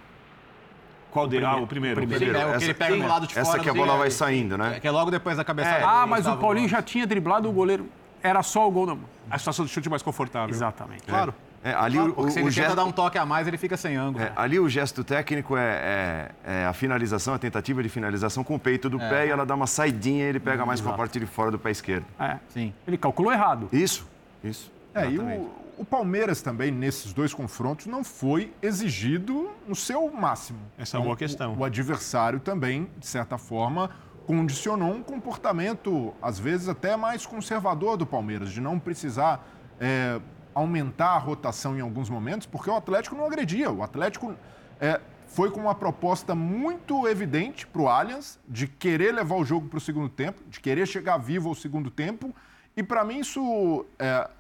Qual 1.11 1.27
dele? 1.27 1.45
Ah, 1.45 1.57
o 1.57 1.67
primeiro. 1.67 2.01
O 2.01 2.07
primeiro. 2.07 2.37
é 2.37 2.47
o 2.47 2.59
que 2.59 2.65
ele 2.65 2.75
pega 2.75 2.95
no 2.95 3.09
lado 3.09 3.27
de 3.27 3.33
essa 3.33 3.45
fora. 3.45 3.57
Essa 3.57 3.65
que 3.65 3.69
a 3.69 3.75
bola 3.75 3.99
vai 3.99 4.11
saindo, 4.13 4.57
né? 4.57 4.77
É, 4.77 4.81
que 4.81 4.87
é 4.87 4.91
logo 4.93 5.11
depois 5.11 5.37
da 5.37 5.45
cabeçada. 5.45 5.79
É, 5.79 5.83
ah, 5.83 6.07
mas 6.07 6.25
o 6.27 6.37
Paulinho 6.37 6.69
já 6.69 6.81
tinha 6.81 7.05
driblado 7.05 7.49
o 7.49 7.53
goleiro. 7.53 7.89
Era 8.23 8.43
só 8.43 8.69
o 8.69 8.71
gol 8.71 8.87
da... 8.87 8.97
A 9.31 9.39
situação 9.39 9.65
de 9.65 9.71
chute 9.71 9.89
mais 9.89 10.03
confortável. 10.03 10.55
Exatamente. 10.55 11.05
Claro. 11.05 11.35
É, 11.63 11.75
ali 11.75 11.97
claro, 11.97 12.15
o, 12.17 12.31
se 12.31 12.39
ele 12.39 12.49
o 12.49 12.51
gesto... 12.51 12.75
dar 12.75 12.85
um 12.85 12.93
toque 12.93 13.19
a 13.19 13.27
mais, 13.27 13.47
ele 13.47 13.59
fica 13.59 13.77
sem 13.77 13.95
ângulo. 13.95 14.25
É, 14.25 14.33
ali 14.35 14.59
o 14.59 14.69
gesto 14.69 15.05
técnico 15.05 15.57
é, 15.57 16.33
é, 16.45 16.53
é, 16.53 16.67
a 16.67 16.73
finalização, 16.73 17.35
a 17.35 17.39
tentativa 17.39 17.83
de 17.83 17.89
finalização 17.89 18.43
com 18.43 18.55
o 18.55 18.59
peito 18.59 18.89
do 18.89 19.01
é. 19.01 19.09
pé 19.09 19.27
e 19.27 19.31
ela 19.31 19.45
dá 19.45 19.55
uma 19.55 19.67
saidinha 19.67 20.25
e 20.25 20.29
ele 20.29 20.41
pega 20.41 20.65
mais 20.65 20.81
com 20.81 20.89
a 20.89 20.95
parte 20.95 21.21
de 21.21 21.27
fora 21.27 21.51
do 21.51 21.59
pé 21.59 21.71
esquerdo. 21.71 22.07
É, 22.19 22.39
sim. 22.49 22.73
Ele 22.87 22.97
calculou 22.97 23.31
errado. 23.31 23.69
Isso, 23.73 24.09
isso. 24.43 24.73
É, 24.95 25.09
e 25.09 25.19
o, 25.19 25.51
o, 25.79 25.85
Palmeiras 25.85 26.41
também, 26.41 26.71
nesses 26.71 27.13
dois 27.13 27.35
confrontos, 27.35 27.87
não 27.87 28.03
foi 28.03 28.53
exigido 28.63 29.51
no 29.69 29.77
seu 29.77 30.11
máximo. 30.11 30.59
Essa 30.79 30.97
então, 30.97 31.01
é 31.01 31.03
uma 31.03 31.05
boa 31.05 31.15
então, 31.15 31.29
questão. 31.29 31.53
O, 31.53 31.59
o 31.59 31.65
adversário 31.65 32.41
também, 32.41 32.89
de 32.99 33.07
certa 33.07 33.37
forma, 33.37 33.91
condicionou 34.31 34.93
um 34.93 35.03
comportamento, 35.03 36.15
às 36.23 36.39
vezes 36.39 36.69
até 36.69 36.97
mais 36.97 37.27
conservador 37.27 37.97
do 37.97 38.07
Palmeiras, 38.07 38.53
de 38.53 38.61
não 38.61 38.79
precisar 38.79 39.45
é, 39.81 40.21
aumentar 40.55 41.17
a 41.17 41.19
rotação 41.19 41.77
em 41.77 41.81
alguns 41.81 42.09
momentos, 42.09 42.47
porque 42.47 42.71
o 42.71 42.77
Atlético 42.77 43.17
não 43.17 43.27
agredia. 43.27 43.73
O 43.73 43.83
Atlético 43.83 44.33
é, 44.81 45.01
foi 45.27 45.51
com 45.51 45.59
uma 45.59 45.75
proposta 45.75 46.33
muito 46.33 47.09
evidente 47.09 47.67
para 47.67 47.83
o 47.83 47.89
Allianz 47.89 48.39
de 48.49 48.69
querer 48.69 49.13
levar 49.13 49.35
o 49.35 49.45
jogo 49.45 49.67
para 49.67 49.79
o 49.79 49.81
segundo 49.81 50.09
tempo, 50.09 50.41
de 50.49 50.61
querer 50.61 50.87
chegar 50.87 51.19
vivo 51.19 51.49
ao 51.49 51.55
segundo 51.57 51.91
tempo. 51.91 52.33
E 52.77 52.85
para 52.85 53.05
mim 53.05 53.19
isso 53.19 53.85
é 53.99 54.31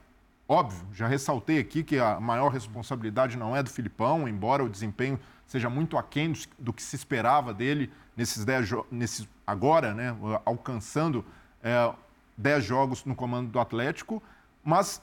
óbvio, 0.48 0.86
já 0.92 1.08
ressaltei 1.08 1.58
aqui 1.58 1.82
que 1.82 1.98
a 1.98 2.20
maior 2.20 2.52
responsabilidade 2.52 3.36
não 3.36 3.56
é 3.56 3.62
do 3.62 3.70
Filipão, 3.70 4.28
embora 4.28 4.62
o 4.62 4.68
desempenho 4.68 5.18
seja 5.50 5.68
muito 5.68 5.98
aquém 5.98 6.32
do 6.56 6.72
que 6.72 6.80
se 6.80 6.94
esperava 6.94 7.52
dele 7.52 7.92
nesses 8.16 8.44
10 8.44 8.70
nesses 8.88 9.28
agora, 9.44 9.92
né, 9.92 10.16
alcançando 10.46 11.24
é, 11.60 11.92
10 12.38 12.64
jogos 12.64 13.04
no 13.04 13.16
comando 13.16 13.50
do 13.50 13.58
Atlético, 13.58 14.22
mas 14.62 15.02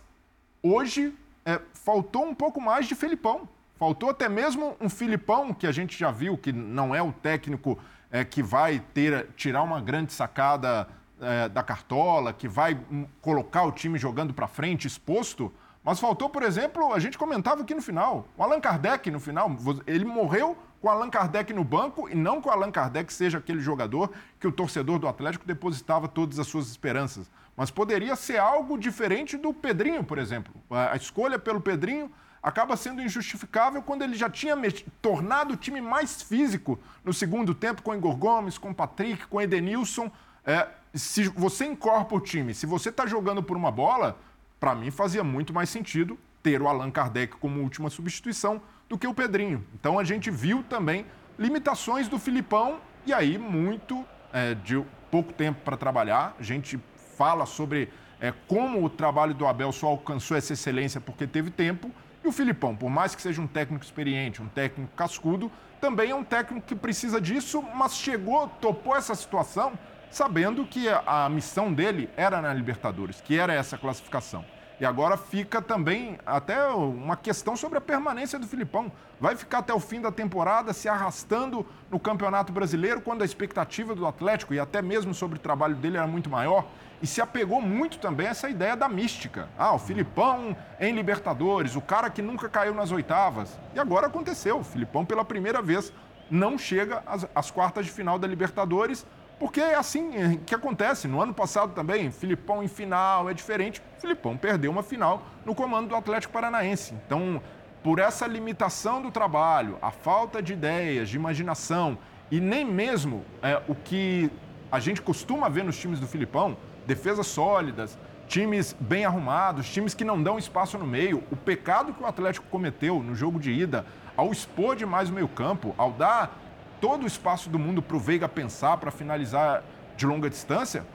hoje 0.64 1.14
é, 1.46 1.60
faltou 1.74 2.26
um 2.26 2.34
pouco 2.34 2.62
mais 2.62 2.88
de 2.88 2.96
Felipão. 2.96 3.50
Faltou 3.76 4.10
até 4.10 4.30
mesmo 4.30 4.78
um 4.80 4.90
Filipão, 4.90 5.54
que 5.54 5.68
a 5.68 5.72
gente 5.74 6.00
já 6.00 6.12
viu 6.12 6.38
que 6.38 6.54
não 6.54 6.96
é 6.96 7.02
o 7.02 7.12
técnico 7.12 7.78
é, 8.10 8.24
que 8.24 8.42
vai 8.42 8.80
ter, 8.94 9.28
tirar 9.36 9.64
uma 9.64 9.82
grande 9.82 10.14
sacada 10.14 10.88
é, 11.20 11.50
da 11.50 11.62
cartola, 11.62 12.32
que 12.32 12.48
vai 12.48 12.80
hum, 12.90 13.06
colocar 13.22 13.64
o 13.64 13.72
time 13.74 14.00
jogando 14.00 14.34
para 14.34 14.48
frente, 14.48 14.88
exposto. 14.88 15.54
Mas 15.88 16.02
faltou, 16.02 16.30
por 16.30 16.44
exemplo, 16.44 16.94
a 16.94 17.00
gente 17.00 17.18
comentava 17.18 17.62
aqui 17.62 17.74
no 17.74 17.82
final, 17.82 18.28
o 18.36 18.44
Allan 18.44 18.60
Kardec 18.60 19.10
no 19.10 19.22
final. 19.22 19.50
Ele 19.88 20.04
morreu 20.04 20.58
com 20.82 20.90
o 20.90 20.92
Allan 20.92 21.10
Kardec 21.10 21.54
no 21.54 21.64
banco 21.64 22.10
e 22.10 22.14
não 22.14 22.42
com 22.42 22.50
o 22.50 22.52
Allan 22.52 22.70
Kardec 22.70 23.14
seja 23.14 23.38
aquele 23.38 23.62
jogador 23.62 24.12
que 24.38 24.46
o 24.46 24.52
torcedor 24.52 25.00
do 25.00 25.08
Atlético 25.08 25.48
depositava 25.48 26.10
todas 26.10 26.40
as 26.40 26.48
suas 26.48 26.68
esperanças. 26.68 27.32
Mas 27.56 27.72
poderia 27.72 28.18
ser 28.18 28.38
algo 28.38 28.78
diferente 28.78 29.38
do 29.38 29.54
Pedrinho, 29.54 30.04
por 30.04 30.18
exemplo. 30.18 30.54
A 30.70 30.98
escolha 30.98 31.40
pelo 31.40 31.62
Pedrinho 31.62 32.12
acaba 32.44 32.76
sendo 32.76 33.02
injustificável 33.02 33.82
quando 33.82 34.02
ele 34.02 34.16
já 34.16 34.30
tinha 34.30 34.58
tornado 35.02 35.54
o 35.54 35.58
time 35.58 35.80
mais 35.80 36.22
físico 36.22 36.78
no 37.02 37.14
segundo 37.14 37.56
tempo 37.56 37.82
com 37.82 37.96
Igor 37.96 38.18
Gomes, 38.18 38.58
com 38.58 38.74
Patrick, 38.74 39.26
com 39.28 39.42
Edenilson. 39.42 40.12
É, 40.44 40.68
se 40.94 41.30
você 41.30 41.66
incorpora 41.66 42.22
o 42.22 42.26
time, 42.26 42.54
se 42.54 42.66
você 42.66 42.90
está 42.90 43.06
jogando 43.06 43.42
por 43.42 43.56
uma 43.56 43.72
bola, 43.72 44.18
para 44.60 44.76
mim 44.76 44.92
fazia 44.92 45.24
muito 45.24 45.54
mais 45.54 45.70
sentido 45.70 46.18
ter 46.42 46.62
o 46.62 46.68
Allan 46.68 46.92
Kardec 46.92 47.36
como 47.38 47.62
última 47.62 47.90
substituição 47.90 48.62
do 48.88 48.98
que 48.98 49.08
o 49.08 49.14
Pedrinho. 49.14 49.66
Então 49.74 50.00
a 50.00 50.04
gente 50.04 50.32
viu 50.32 50.64
também 50.64 51.06
limitações 51.38 52.08
do 52.08 52.18
Filipão 52.18 52.80
e 53.06 53.14
aí 53.14 53.38
muito 53.38 54.06
é, 54.34 54.56
de 54.56 54.82
pouco 55.12 55.34
tempo 55.34 55.62
para 55.64 55.78
trabalhar. 55.78 56.36
A 56.40 56.44
gente 56.44 56.80
fala 57.18 57.46
sobre 57.46 57.90
é, 58.20 58.34
como 58.48 58.84
o 58.84 58.90
trabalho 58.90 59.34
do 59.34 59.46
Abel 59.46 59.72
só 59.72 59.88
alcançou 59.88 60.38
essa 60.38 60.54
excelência 60.54 61.00
porque 61.00 61.28
teve 61.28 61.52
tempo. 61.52 61.92
E 62.24 62.28
o 62.28 62.32
Filipão, 62.32 62.76
por 62.76 62.90
mais 62.90 63.16
que 63.16 63.22
seja 63.22 63.42
um 63.42 63.48
técnico 63.48 63.84
experiente, 63.84 64.42
um 64.42 64.48
técnico 64.48 64.92
cascudo, 64.96 65.52
também 65.80 66.12
é 66.12 66.16
um 66.16 66.24
técnico 66.24 66.66
que 66.66 66.76
precisa 66.76 67.22
disso, 67.22 67.64
mas 67.76 67.96
chegou, 67.96 68.48
topou 68.60 68.96
essa 68.96 69.14
situação 69.14 69.78
sabendo 70.10 70.66
que 70.66 70.88
a 71.06 71.30
missão 71.30 71.74
dele 71.74 72.10
era 72.16 72.42
na 72.42 72.54
Libertadores, 72.54 73.22
que 73.22 73.38
era 73.38 73.54
essa 73.54 73.78
classificação. 73.78 74.46
E 74.80 74.86
agora 74.86 75.18
fica 75.18 75.60
também 75.60 76.20
até 76.24 76.68
uma 76.68 77.18
questão 77.18 77.56
sobre 77.56 77.80
a 77.80 77.82
permanência 77.82 78.38
do 78.38 78.48
Filipão. 78.48 78.92
Vai 79.20 79.36
ficar 79.36 79.60
até 79.60 79.74
o 79.74 79.80
fim 79.80 80.00
da 80.00 80.12
temporada 80.12 80.72
se 80.72 80.88
arrastando 80.88 81.66
no 81.90 82.00
Campeonato 82.00 82.54
Brasileiro, 82.54 83.02
quando 83.02 83.24
a 83.24 83.26
expectativa 83.26 83.96
do 83.96 84.06
Atlético 84.06 84.54
e 84.54 84.60
até 84.60 84.80
mesmo 84.80 85.16
sobre 85.16 85.40
o 85.40 85.42
trabalho 85.42 85.76
dele 85.76 85.98
era 85.98 86.06
muito 86.06 86.30
maior. 86.30 86.64
E 87.02 87.08
se 87.08 87.20
apegou 87.22 87.60
muito 87.60 87.98
também 87.98 88.28
a 88.28 88.30
essa 88.30 88.50
ideia 88.50 88.76
da 88.76 88.88
mística. 88.88 89.50
Ah, 89.58 89.74
o 89.74 89.80
Filipão 89.80 90.56
em 90.80 90.94
Libertadores, 90.94 91.76
o 91.76 91.82
cara 91.82 92.10
que 92.12 92.22
nunca 92.22 92.48
caiu 92.48 92.76
nas 92.76 92.92
oitavas. 92.92 93.60
E 93.74 93.80
agora 93.80 94.06
aconteceu. 94.06 94.60
O 94.60 94.64
Filipão, 94.64 95.04
pela 95.04 95.26
primeira 95.26 95.60
vez, 95.60 95.92
não 96.30 96.56
chega 96.56 97.02
às, 97.08 97.28
às 97.34 97.50
quartas 97.50 97.86
de 97.86 97.92
final 97.92 98.20
da 98.20 98.28
Libertadores 98.28 99.08
porque 99.40 99.62
é 99.62 99.76
assim 99.76 100.16
é, 100.16 100.40
que 100.46 100.56
acontece. 100.56 101.08
No 101.08 101.22
ano 101.22 101.34
passado 101.34 101.74
também, 101.74 102.12
Filipão 102.12 102.64
em 102.64 102.68
final 102.68 103.30
é 103.30 103.34
diferente. 103.34 103.82
Filipão 104.00 104.36
perdeu 104.36 104.72
uma 104.72 104.84
final 104.84 105.24
no 105.46 105.54
comando 105.54 105.90
do 105.90 105.96
Atlético 105.96 106.34
Paranaense. 106.34 106.94
Então, 107.06 107.42
por 107.84 108.00
essa 108.00 108.26
limitação 108.26 109.02
do 109.02 109.12
trabalho, 109.12 109.78
a 109.82 109.92
falta 109.92 110.42
de 110.42 110.54
ideias, 110.54 111.10
de 111.10 111.16
imaginação 111.16 111.98
e 112.30 112.40
nem 112.40 112.66
mesmo 112.66 113.24
é, 113.42 113.62
o 113.68 113.76
que 113.76 114.30
a 114.72 114.80
gente 114.80 115.02
costuma 115.02 115.48
ver 115.48 115.64
nos 115.64 115.78
times 115.78 116.00
do 116.00 116.08
Filipão, 116.08 116.58
defesas 116.86 117.28
sólidas, 117.28 117.98
times 118.28 118.76
bem 118.80 119.06
arrumados, 119.06 119.70
times 119.70 119.94
que 119.94 120.04
não 120.04 120.22
dão 120.22 120.38
espaço 120.38 120.78
no 120.78 120.86
meio. 120.86 121.24
O 121.32 121.36
pecado 121.36 121.94
que 121.94 122.04
o 122.04 122.06
Atlético 122.06 122.48
cometeu 122.50 123.02
no 123.02 123.16
jogo 123.16 123.40
de 123.40 123.52
ida, 123.52 123.86
ao 124.16 124.32
expor 124.32 124.76
demais 124.76 125.10
o 125.10 125.14
meio-campo, 125.14 125.74
ao 125.78 125.92
dar 125.92 126.38
todo 126.80 127.04
o 127.04 127.08
espaço 127.08 127.50
do 127.50 127.58
mundo 127.60 127.82
para 127.82 127.96
o 127.98 128.00
Veiga 128.00 128.28
pensar, 128.30 128.78
para 128.78 128.92
finalizar 128.92 129.64
de 129.96 130.06
longa 130.06 130.30
distância, 130.30 130.86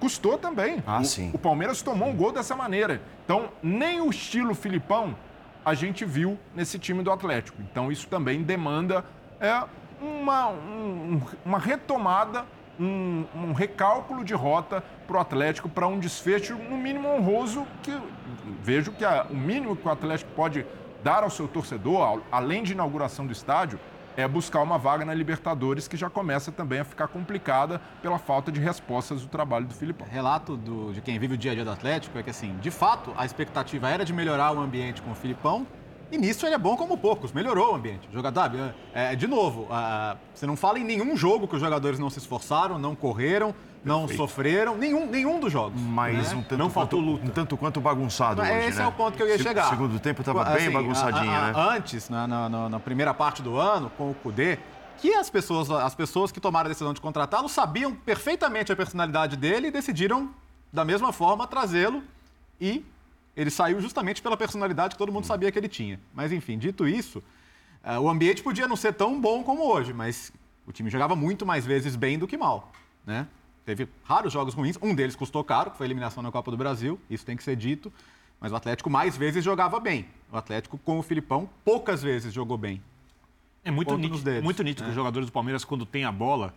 custou 0.00 0.36
também. 0.38 0.82
Ah, 0.86 1.00
o, 1.00 1.04
sim. 1.04 1.30
o 1.32 1.38
Palmeiras 1.38 1.82
tomou 1.82 2.08
um 2.08 2.16
gol 2.16 2.32
dessa 2.32 2.56
maneira. 2.56 3.00
Então, 3.24 3.48
nem 3.62 4.00
o 4.00 4.10
estilo 4.10 4.54
Filipão 4.54 5.14
a 5.64 5.74
gente 5.74 6.04
viu 6.04 6.38
nesse 6.54 6.78
time 6.78 7.02
do 7.02 7.12
Atlético. 7.12 7.62
Então, 7.62 7.90
isso 7.92 8.08
também 8.08 8.42
demanda 8.42 9.04
é, 9.40 9.62
uma, 10.00 10.48
um- 10.48 11.20
uma 11.44 11.58
retomada, 11.58 12.44
um, 12.80 13.24
um 13.34 13.52
recálculo 13.52 14.24
de 14.24 14.34
rota 14.34 14.82
para 15.06 15.16
o 15.16 15.20
Atlético 15.20 15.68
para 15.68 15.86
um 15.86 16.00
desfecho, 16.00 16.54
no 16.56 16.76
mínimo 16.76 17.08
honroso, 17.08 17.64
que 17.82 17.96
vejo 18.60 18.90
que 18.92 19.04
a- 19.04 19.26
o 19.30 19.36
mínimo 19.36 19.76
que 19.76 19.86
o 19.86 19.90
Atlético 19.90 20.32
pode 20.34 20.66
dar 21.04 21.22
ao 21.22 21.30
seu 21.30 21.46
torcedor, 21.46 22.22
além 22.30 22.62
de 22.64 22.72
inauguração 22.72 23.24
do 23.26 23.32
estádio, 23.32 23.78
é 24.16 24.26
buscar 24.28 24.60
uma 24.62 24.78
vaga 24.78 25.04
na 25.04 25.14
Libertadores, 25.14 25.88
que 25.88 25.96
já 25.96 26.08
começa 26.10 26.50
também 26.52 26.80
a 26.80 26.84
ficar 26.84 27.08
complicada 27.08 27.80
pela 28.00 28.18
falta 28.18 28.50
de 28.52 28.60
respostas 28.60 29.22
do 29.22 29.28
trabalho 29.28 29.66
do 29.66 29.74
Filipão. 29.74 30.06
Relato 30.10 30.56
do- 30.56 30.92
de 30.92 31.00
quem 31.00 31.18
vive 31.18 31.34
o 31.34 31.38
dia 31.38 31.52
a 31.52 31.54
dia 31.54 31.64
do 31.64 31.70
Atlético 31.70 32.18
é 32.18 32.22
que, 32.22 32.30
assim, 32.30 32.56
de 32.60 32.70
fato, 32.70 33.12
a 33.16 33.24
expectativa 33.24 33.88
era 33.88 34.04
de 34.04 34.12
melhorar 34.12 34.52
o 34.52 34.60
ambiente 34.60 35.00
com 35.02 35.12
o 35.12 35.14
Filipão. 35.14 35.66
E 36.12 36.18
nisso 36.18 36.44
ele 36.44 36.54
é 36.54 36.58
bom 36.58 36.76
como 36.76 36.98
poucos, 36.98 37.32
melhorou 37.32 37.72
o 37.72 37.74
ambiente. 37.74 38.06
O 38.06 38.12
jogador, 38.12 38.38
sabe, 38.42 38.74
é, 38.92 39.16
de 39.16 39.26
novo, 39.26 39.66
você 40.34 40.46
não 40.46 40.56
fala 40.56 40.78
em 40.78 40.84
nenhum 40.84 41.16
jogo 41.16 41.48
que 41.48 41.54
os 41.56 41.60
jogadores 41.60 41.98
não 41.98 42.10
se 42.10 42.18
esforçaram, 42.18 42.78
não 42.78 42.94
correram, 42.94 43.54
não 43.82 44.06
sofreram, 44.06 44.76
nenhum, 44.76 45.06
nenhum 45.06 45.40
dos 45.40 45.50
jogos. 45.50 45.80
Mas 45.80 46.30
né? 46.30 46.36
um 46.38 46.42
tanto 46.42 46.58
Não 46.58 46.66
quanto, 46.66 46.74
faltou 46.74 47.00
luta. 47.00 47.24
Um 47.24 47.30
tanto 47.30 47.56
quanto 47.56 47.80
bagunçado 47.80 48.42
hoje, 48.42 48.52
Esse 48.52 48.78
né? 48.78 48.84
é 48.84 48.86
o 48.86 48.92
ponto 48.92 49.16
que 49.16 49.22
eu 49.22 49.26
ia 49.28 49.38
Se- 49.38 49.42
chegar. 49.42 49.66
O 49.68 49.70
segundo 49.70 49.98
tempo 49.98 50.20
estava 50.20 50.44
bem 50.44 50.54
Assim, 50.66 50.70
bagunçadinho, 50.70 51.32
a- 51.32 51.38
a- 51.48 51.52
né? 51.52 51.76
Antes, 51.78 52.08
na, 52.10 52.26
na- 52.26 52.48
na- 52.50 52.68
na 52.68 52.78
primeira 52.78 53.14
parte 53.14 53.40
do 53.40 53.56
ano, 53.56 53.90
com 53.96 54.10
o 54.10 54.14
Cudê, 54.14 54.58
que 54.98 55.14
as 55.14 55.30
pessoas, 55.30 55.70
as 55.70 55.94
pessoas 55.94 56.30
que 56.30 56.38
tomaram 56.40 56.66
a 56.66 56.68
decisão 56.68 56.92
de 56.92 57.00
contratá-lo 57.00 57.48
sabiam 57.48 57.92
perfeitamente 57.94 58.70
a 58.70 58.76
personalidade 58.76 59.34
dele 59.36 59.68
e 59.68 59.70
decidiram, 59.70 60.28
da 60.70 60.84
mesma 60.84 61.10
forma, 61.10 61.46
trazê-lo 61.46 62.02
e 62.60 62.84
ele 63.36 63.50
saiu 63.50 63.80
justamente 63.80 64.20
pela 64.20 64.36
personalidade 64.36 64.94
que 64.94 64.98
todo 64.98 65.12
mundo 65.12 65.24
sabia 65.24 65.50
que 65.50 65.58
ele 65.58 65.68
tinha. 65.68 65.98
Mas, 66.14 66.32
enfim, 66.32 66.58
dito 66.58 66.86
isso, 66.86 67.22
eh, 67.82 67.98
o 67.98 68.08
ambiente 68.08 68.42
podia 68.42 68.68
não 68.68 68.76
ser 68.76 68.92
tão 68.92 69.20
bom 69.20 69.42
como 69.42 69.62
hoje, 69.62 69.92
mas 69.92 70.32
o 70.66 70.72
time 70.72 70.90
jogava 70.90 71.16
muito 71.16 71.44
mais 71.46 71.66
vezes 71.66 71.96
bem 71.96 72.18
do 72.18 72.26
que 72.26 72.36
mal, 72.36 72.72
né? 73.06 73.26
Teve 73.64 73.88
raros 74.04 74.32
jogos 74.32 74.54
ruins, 74.54 74.76
um 74.82 74.94
deles 74.94 75.14
custou 75.14 75.42
caro, 75.44 75.70
que 75.70 75.76
foi 75.76 75.86
a 75.86 75.88
eliminação 75.88 76.22
na 76.22 76.32
Copa 76.32 76.50
do 76.50 76.56
Brasil, 76.56 76.98
isso 77.08 77.24
tem 77.24 77.36
que 77.36 77.44
ser 77.44 77.56
dito, 77.56 77.92
mas 78.40 78.50
o 78.50 78.56
Atlético 78.56 78.90
mais 78.90 79.16
vezes 79.16 79.44
jogava 79.44 79.78
bem. 79.78 80.06
O 80.32 80.36
Atlético, 80.36 80.76
com 80.78 80.98
o 80.98 81.02
Filipão, 81.02 81.48
poucas 81.64 82.02
vezes 82.02 82.32
jogou 82.32 82.58
bem. 82.58 82.82
É 83.64 83.70
muito 83.70 83.96
nítido, 83.96 84.24
dedos. 84.24 84.42
muito 84.42 84.62
nítido 84.64 84.84
que 84.84 84.90
os 84.90 84.94
jogadores 84.96 85.26
do 85.26 85.32
Palmeiras, 85.32 85.64
quando 85.64 85.86
têm 85.86 86.04
a 86.04 86.10
bola, 86.10 86.52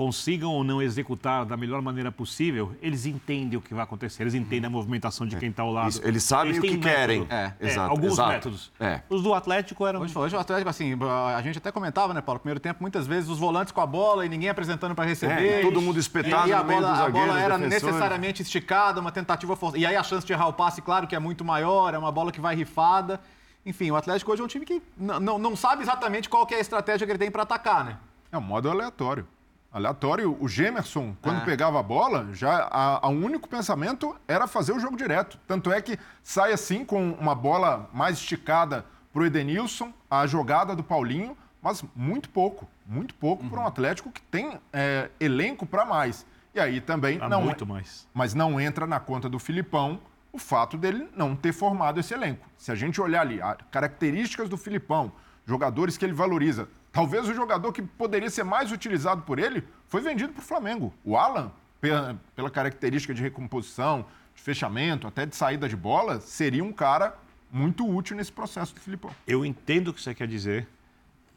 consigam 0.00 0.50
ou 0.52 0.64
não 0.64 0.80
executar 0.80 1.44
da 1.44 1.58
melhor 1.58 1.82
maneira 1.82 2.10
possível, 2.10 2.74
eles 2.80 3.04
entendem 3.04 3.58
o 3.58 3.60
que 3.60 3.74
vai 3.74 3.84
acontecer, 3.84 4.22
eles 4.22 4.32
entendem 4.32 4.66
a 4.66 4.70
movimentação 4.70 5.26
de 5.26 5.36
quem 5.36 5.50
está 5.50 5.62
ao 5.62 5.70
lado. 5.70 5.90
Isso, 5.90 6.00
eles 6.02 6.22
sabem 6.22 6.58
o 6.58 6.60
têm 6.62 6.70
que 6.70 6.78
querem. 6.78 7.20
método. 7.20 7.34
É, 7.34 7.54
É, 7.60 7.68
exato, 7.68 7.90
alguns 7.90 8.12
exato. 8.14 8.30
métodos. 8.30 8.72
É. 8.80 9.02
Os 9.10 9.22
do 9.22 9.34
Atlético 9.34 9.86
eram. 9.86 10.00
Hoje, 10.00 10.16
hoje 10.16 10.34
o 10.34 10.38
Atlético, 10.38 10.70
assim, 10.70 10.96
a 11.36 11.42
gente 11.42 11.58
até 11.58 11.70
comentava, 11.70 12.14
né, 12.14 12.22
Paulo? 12.22 12.40
Primeiro 12.40 12.58
tempo, 12.58 12.78
muitas 12.80 13.06
vezes 13.06 13.28
os 13.28 13.38
volantes 13.38 13.72
com 13.74 13.80
a 13.82 13.84
bola 13.86 14.24
e 14.24 14.28
ninguém 14.30 14.48
apresentando 14.48 14.94
para 14.94 15.04
receber. 15.04 15.58
É, 15.58 15.60
todo 15.60 15.82
mundo 15.82 16.00
espetado 16.00 16.48
e, 16.48 16.50
e 16.50 16.54
a 16.54 16.60
no 16.60 16.64
meio 16.64 16.80
bola, 16.80 16.92
dos 16.92 17.00
a 17.02 17.08
bola 17.10 17.38
era 17.38 17.58
defensores. 17.58 17.82
necessariamente 17.84 18.40
esticada, 18.40 19.02
uma 19.02 19.12
tentativa 19.12 19.54
forçada. 19.54 19.78
E 19.82 19.84
aí 19.84 19.96
a 19.96 20.02
chance 20.02 20.26
de 20.26 20.32
errar 20.32 20.48
o 20.48 20.54
passe, 20.54 20.80
claro 20.80 21.06
que 21.06 21.14
é 21.14 21.18
muito 21.18 21.44
maior, 21.44 21.92
é 21.92 21.98
uma 21.98 22.10
bola 22.10 22.32
que 22.32 22.40
vai 22.40 22.56
rifada. 22.56 23.20
Enfim, 23.66 23.90
o 23.90 23.96
Atlético 23.96 24.32
hoje 24.32 24.40
é 24.40 24.44
um 24.46 24.48
time 24.48 24.64
que 24.64 24.80
não, 24.96 25.38
não 25.38 25.54
sabe 25.54 25.82
exatamente 25.82 26.26
qual 26.26 26.46
que 26.46 26.54
é 26.54 26.56
a 26.56 26.60
estratégia 26.62 27.06
que 27.06 27.12
ele 27.12 27.18
tem 27.18 27.30
para 27.30 27.42
atacar, 27.42 27.84
né? 27.84 27.98
É 28.32 28.38
um 28.38 28.40
modo 28.40 28.70
aleatório. 28.70 29.26
Aleatório, 29.72 30.36
o 30.40 30.48
Gemerson, 30.48 31.14
quando 31.22 31.42
É. 31.42 31.44
pegava 31.44 31.78
a 31.78 31.82
bola, 31.82 32.28
já 32.32 32.68
a, 32.70 33.06
a 33.06 33.08
único 33.08 33.48
pensamento 33.48 34.16
era 34.26 34.46
fazer 34.48 34.72
o 34.72 34.80
jogo 34.80 34.96
direto. 34.96 35.38
Tanto 35.46 35.70
é 35.72 35.80
que 35.80 35.96
sai 36.22 36.52
assim 36.52 36.84
com 36.84 37.12
uma 37.12 37.34
bola 37.34 37.88
mais 37.92 38.18
esticada 38.18 38.84
pro 39.12 39.24
Edenilson, 39.24 39.92
a 40.10 40.26
jogada 40.26 40.74
do 40.74 40.82
Paulinho, 40.82 41.36
mas 41.62 41.84
muito 41.94 42.28
pouco, 42.30 42.66
muito 42.84 43.14
pouco 43.14 43.48
para 43.48 43.60
um 43.60 43.66
Atlético 43.66 44.10
que 44.10 44.22
tem 44.22 44.58
é, 44.72 45.08
elenco 45.20 45.64
para 45.64 45.84
mais. 45.84 46.26
E 46.52 46.58
aí 46.58 46.80
também 46.80 47.18
Há 47.20 47.28
não 47.28 47.42
muito 47.42 47.64
mais. 47.64 48.08
mas 48.12 48.34
não 48.34 48.60
entra 48.60 48.86
na 48.88 48.98
conta 48.98 49.28
do 49.28 49.38
Filipão 49.38 50.00
o 50.32 50.38
fato 50.38 50.76
dele 50.76 51.08
não 51.16 51.36
ter 51.36 51.52
formado 51.52 52.00
esse 52.00 52.12
elenco. 52.14 52.46
Se 52.56 52.72
a 52.72 52.74
gente 52.74 53.00
olhar 53.00 53.20
ali, 53.20 53.40
as 53.42 53.56
características 53.70 54.48
do 54.48 54.56
Filipão, 54.56 55.12
jogadores 55.46 55.96
que 55.96 56.04
ele 56.04 56.12
valoriza, 56.12 56.68
talvez 56.92 57.28
o 57.28 57.34
jogador 57.34 57.72
que 57.72 57.82
poderia 57.82 58.30
ser 58.30 58.44
mais 58.44 58.72
utilizado 58.72 59.22
por 59.22 59.38
ele 59.38 59.64
foi 59.86 60.00
vendido 60.00 60.32
para 60.32 60.40
o 60.42 60.44
Flamengo. 60.44 60.92
O 61.04 61.16
Alan, 61.16 61.50
pe- 61.80 61.90
pela 62.34 62.50
característica 62.50 63.12
de 63.14 63.22
recomposição, 63.22 64.04
de 64.34 64.42
fechamento, 64.42 65.06
até 65.06 65.26
de 65.26 65.36
saída 65.36 65.68
de 65.68 65.76
bola, 65.76 66.20
seria 66.20 66.64
um 66.64 66.72
cara 66.72 67.16
muito 67.50 67.88
útil 67.88 68.16
nesse 68.16 68.32
processo 68.32 68.74
do 68.74 68.80
Filipão. 68.80 69.10
Eu 69.26 69.44
entendo 69.44 69.88
o 69.88 69.94
que 69.94 70.00
você 70.00 70.14
quer 70.14 70.28
dizer, 70.28 70.68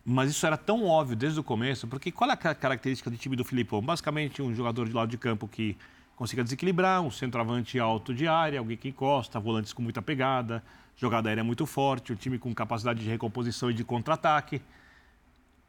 mas 0.06 0.30
isso 0.30 0.46
era 0.46 0.58
tão 0.58 0.86
óbvio 0.86 1.16
desde 1.16 1.40
o 1.40 1.44
começo, 1.44 1.88
porque 1.88 2.12
qual 2.12 2.30
é 2.30 2.34
a 2.34 2.38
ca- 2.38 2.54
característica 2.56 3.10
do 3.10 3.18
time 3.18 3.36
do 3.36 3.44
Filipão? 3.44 3.82
Basicamente, 3.82 4.42
um 4.42 4.54
jogador 4.54 4.88
de 4.88 4.94
lado 4.94 5.10
de 5.10 5.18
campo 5.18 5.48
que 5.48 5.78
consiga 6.16 6.44
desequilibrar, 6.44 7.02
um 7.02 7.10
centroavante 7.10 7.80
alto 7.80 8.14
de 8.14 8.28
área, 8.28 8.60
alguém 8.60 8.78
que 8.78 8.90
encosta, 8.90 9.40
volantes 9.40 9.74
com 9.74 9.82
muita 9.82 10.02
pegada, 10.02 10.64
jogada 10.96 11.30
aérea 11.30 11.44
muito 11.44 11.66
forte, 11.66 12.14
um 12.14 12.16
time 12.16 12.38
com 12.38 12.54
capacidade 12.54 13.02
de 13.04 13.10
recomposição 13.10 13.72
e 13.72 13.74
de 13.74 13.84
contra-ataque. 13.84 14.62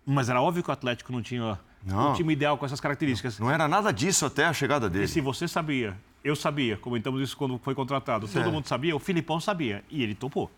Mas 0.06 0.28
era 0.28 0.40
óbvio 0.40 0.62
que 0.62 0.70
o 0.70 0.72
Atlético 0.72 1.12
não 1.12 1.22
tinha 1.22 1.58
Não. 1.84 2.10
um 2.10 2.14
time 2.14 2.32
ideal 2.32 2.58
com 2.58 2.66
essas 2.66 2.80
características. 2.80 3.38
Não 3.38 3.50
era 3.50 3.66
nada 3.66 3.92
disso 3.92 4.26
até 4.26 4.44
a 4.44 4.52
chegada 4.52 4.86
E 4.86 4.90
dele. 4.90 5.08
se 5.08 5.20
você 5.20 5.48
sabia, 5.48 5.96
eu 6.22 6.36
sabia, 6.36 6.76
comentamos 6.76 7.20
isso 7.22 7.36
quando 7.36 7.58
foi 7.58 7.74
contratado, 7.74 8.28
todo 8.28 8.48
É. 8.48 8.50
mundo 8.52 8.66
sabia, 8.66 8.94
o 8.94 8.98
Filipão 8.98 9.40
sabia, 9.40 9.82
e 9.90 10.02
ele 10.02 10.14
topou. 10.14 10.50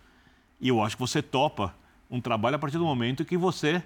E 0.61 0.69
eu 0.69 0.83
acho 0.83 0.97
que 0.97 1.01
você 1.01 1.23
topa 1.23 1.75
um 2.11 2.21
trabalho 2.21 2.57
a 2.57 2.59
partir 2.59 2.79
do 2.79 2.85
momento 2.85 3.25
que 3.25 3.37
você 3.37 3.83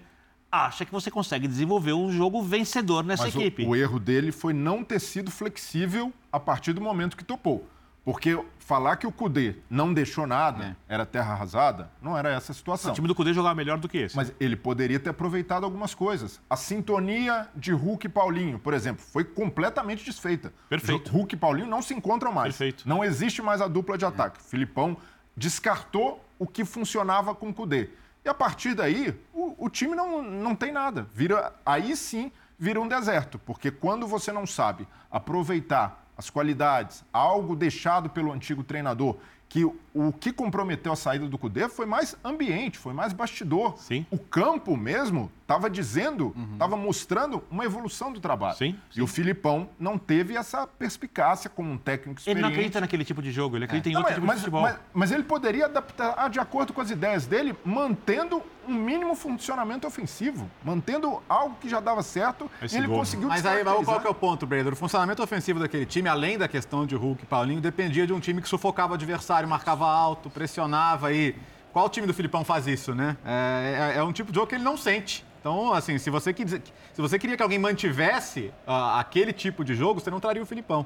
acha 0.52 0.84
que 0.84 0.90
você 0.92 1.10
consegue 1.10 1.46
desenvolver 1.46 1.92
um 1.92 2.10
jogo 2.10 2.42
vencedor 2.42 3.04
nessa 3.04 3.24
Mas 3.24 3.34
o- 3.36 3.40
equipe. 3.40 3.64
O, 3.66 3.76
erro 3.76 3.98
dele 4.00 4.32
foi 4.32 4.52
não 4.52 4.82
ter 4.82 4.98
sido 5.00 5.30
flexível 5.30 6.12
a 6.32 6.40
partir 6.40 6.72
do 6.72 6.80
momento 6.80 7.16
que 7.16 7.24
topou. 7.24 7.68
Porque 8.04 8.42
falar 8.58 8.96
que 8.96 9.06
o 9.06 9.12
Cudê 9.12 9.56
não 9.68 9.92
deixou 9.92 10.26
nada, 10.26 10.76
era 10.88 11.04
terra 11.04 11.32
arrasada, 11.32 11.90
não 12.00 12.16
era 12.16 12.30
essa 12.30 12.52
a 12.52 12.54
situação. 12.54 12.92
O 12.92 12.94
time 12.94 13.06
do 13.06 13.14
Cudê 13.14 13.34
jogava 13.34 13.54
melhor 13.54 13.78
do 13.78 13.88
que 13.88 13.98
esse. 13.98 14.16
Mas 14.16 14.32
ele 14.40 14.56
poderia 14.56 14.98
ter 14.98 15.10
aproveitado 15.10 15.64
algumas 15.64 15.94
coisas. 15.94 16.40
A 16.48 16.56
sintonia 16.56 17.48
de 17.54 17.72
Hulk 17.72 18.06
e 18.06 18.08
Paulinho, 18.08 18.58
por 18.58 18.72
exemplo, 18.72 19.04
foi 19.04 19.24
completamente 19.24 20.04
desfeita. 20.04 20.52
Perfeito. 20.68 21.10
Hulk 21.10 21.34
e 21.34 21.38
Paulinho 21.38 21.66
não 21.66 21.82
se 21.82 21.92
encontram 21.92 22.32
mais. 22.32 22.56
Perfeito. 22.56 22.88
Não 22.88 23.04
existe 23.04 23.42
mais 23.42 23.60
a 23.60 23.68
dupla 23.68 23.98
de 23.98 24.04
ataque. 24.04 24.42
Filipão 24.42 24.96
descartou 25.36 26.24
o 26.38 26.46
que 26.46 26.64
funcionava 26.64 27.34
com 27.34 27.50
o 27.50 27.54
Cudê. 27.54 27.90
E 28.24 28.28
a 28.28 28.34
partir 28.34 28.74
daí, 28.74 29.18
o, 29.32 29.66
o 29.66 29.68
time 29.68 29.94
não, 29.94 30.22
não 30.22 30.54
tem 30.54 30.72
nada. 30.72 31.06
Vira, 31.14 31.52
aí 31.64 31.96
sim 31.96 32.30
vira 32.58 32.80
um 32.80 32.88
deserto. 32.88 33.38
Porque 33.38 33.70
quando 33.70 34.06
você 34.06 34.30
não 34.32 34.46
sabe 34.46 34.86
aproveitar 35.10 36.06
as 36.20 36.28
qualidades, 36.28 37.02
algo 37.10 37.56
deixado 37.56 38.10
pelo 38.10 38.30
antigo 38.30 38.62
treinador, 38.62 39.16
que 39.48 39.64
o, 39.94 40.12
que 40.12 40.32
comprometeu 40.32 40.92
a 40.92 40.96
saída 40.96 41.26
do 41.26 41.36
Cudê 41.38 41.68
foi 41.68 41.86
mais 41.86 42.16
ambiente, 42.24 42.78
foi 42.78 42.92
mais 42.92 43.12
bastidor. 43.12 43.76
Sim. 43.78 44.06
O 44.10 44.18
campo 44.18 44.76
mesmo 44.76 45.30
estava 45.42 45.68
dizendo, 45.68 46.32
estava 46.52 46.76
mostrando 46.76 47.42
uma 47.50 47.64
evolução 47.64 48.12
do 48.12 48.20
trabalho. 48.20 48.56
Sim, 48.56 48.76
E 48.94 49.02
o 49.02 49.06
Filipão 49.08 49.68
não 49.80 49.98
teve 49.98 50.36
essa 50.36 50.64
perspicácia 50.64 51.50
como 51.50 51.72
um 51.72 51.76
técnico 51.76 52.10
ele 52.10 52.18
experiente. 52.20 52.42
não 52.42 52.48
acredita 52.50 52.80
naquele 52.80 53.04
tipo 53.04 53.20
de 53.20 53.32
jogo, 53.32 53.56
ele 53.56 53.64
acredita 53.64 53.88
em 53.88 53.92
Não, 53.94 54.00
outro 54.02 54.12
mas, 54.12 54.14
tipo 54.14 54.26
de 54.26 54.26
mas- 54.28 54.38
futebol. 54.38 54.62
mas- 54.62 54.76
mas 54.94 55.10
ele 55.10 55.24
poderia 55.24 55.64
adaptar 55.66 56.30
de 56.30 56.38
acordo 56.38 56.72
com 56.72 56.80
as 56.80 56.90
ideias 56.90 57.26
dele, 57.26 57.56
mantendo 57.64 58.40
um 58.68 58.74
mínimo 58.74 59.16
funcionamento 59.16 59.86
ofensivo, 59.88 60.48
mantendo 60.62 61.20
algo 61.28 61.56
que 61.60 61.68
já 61.68 61.80
dava 61.80 62.02
certo 62.04 62.48
Esse 62.62 62.76
e 62.76 62.78
ele 62.78 62.86
gol, 62.86 62.98
conseguiu 62.98 63.26
Mas 63.28 63.44
aí, 63.44 63.64
qual 63.64 64.00
que 64.00 64.06
é 64.06 64.10
o 64.10 64.14
ponto, 64.14 64.46
Breder? 64.46 64.72
O 64.72 64.76
funcionamento 64.76 65.20
ofensivo 65.22 65.58
daquele 65.58 65.84
time, 65.86 66.08
além 66.08 66.38
da 66.38 66.46
questão 66.46 66.86
de 66.86 66.94
Hulk 66.94 67.24
e 67.24 67.26
Paulinho, 67.26 67.60
dependia 67.60 68.06
de 68.06 68.12
um 68.12 68.20
time 68.20 68.40
que 68.40 68.48
sufocava 68.48 68.92
o 68.92 68.94
adversário, 68.94 69.48
marcava 69.48 69.79
alto, 69.88 70.28
pressionava 70.30 71.12
e 71.12 71.34
qual 71.72 71.88
time 71.88 72.06
do 72.06 72.12
Filipão 72.14 72.44
faz 72.44 72.66
isso, 72.66 72.94
né? 72.94 73.16
É, 73.24 73.92
é- 73.94 73.98
é 73.98 74.02
um 74.02 74.12
tipo 74.12 74.30
de 74.32 74.36
jogo 74.36 74.48
que 74.48 74.54
ele 74.56 74.64
não 74.64 74.76
sente. 74.76 75.24
Então, 75.40 75.72
assim, 75.72 75.96
se 75.98 76.10
você, 76.10 76.32
quis- 76.34 76.50
se 76.92 77.00
você 77.00 77.18
queria 77.18 77.36
que 77.36 77.42
alguém 77.42 77.58
mantivesse 77.58 78.52
ah, 78.66 79.00
aquele 79.00 79.32
tipo 79.32 79.64
de 79.64 79.74
jogo, 79.74 80.00
você 80.00 80.10
não 80.10 80.20
traria 80.20 80.42
o 80.42 80.46
Filipão. 80.46 80.84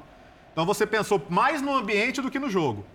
Então 0.53 0.65
você 0.65 0.85
pensou 0.87 1.21
mais 1.29 1.61
no 1.61 1.75
ambiente 1.75 2.21
do 2.21 2.31
que 2.31 2.39
no 2.39 2.49
jogo. 2.49 2.85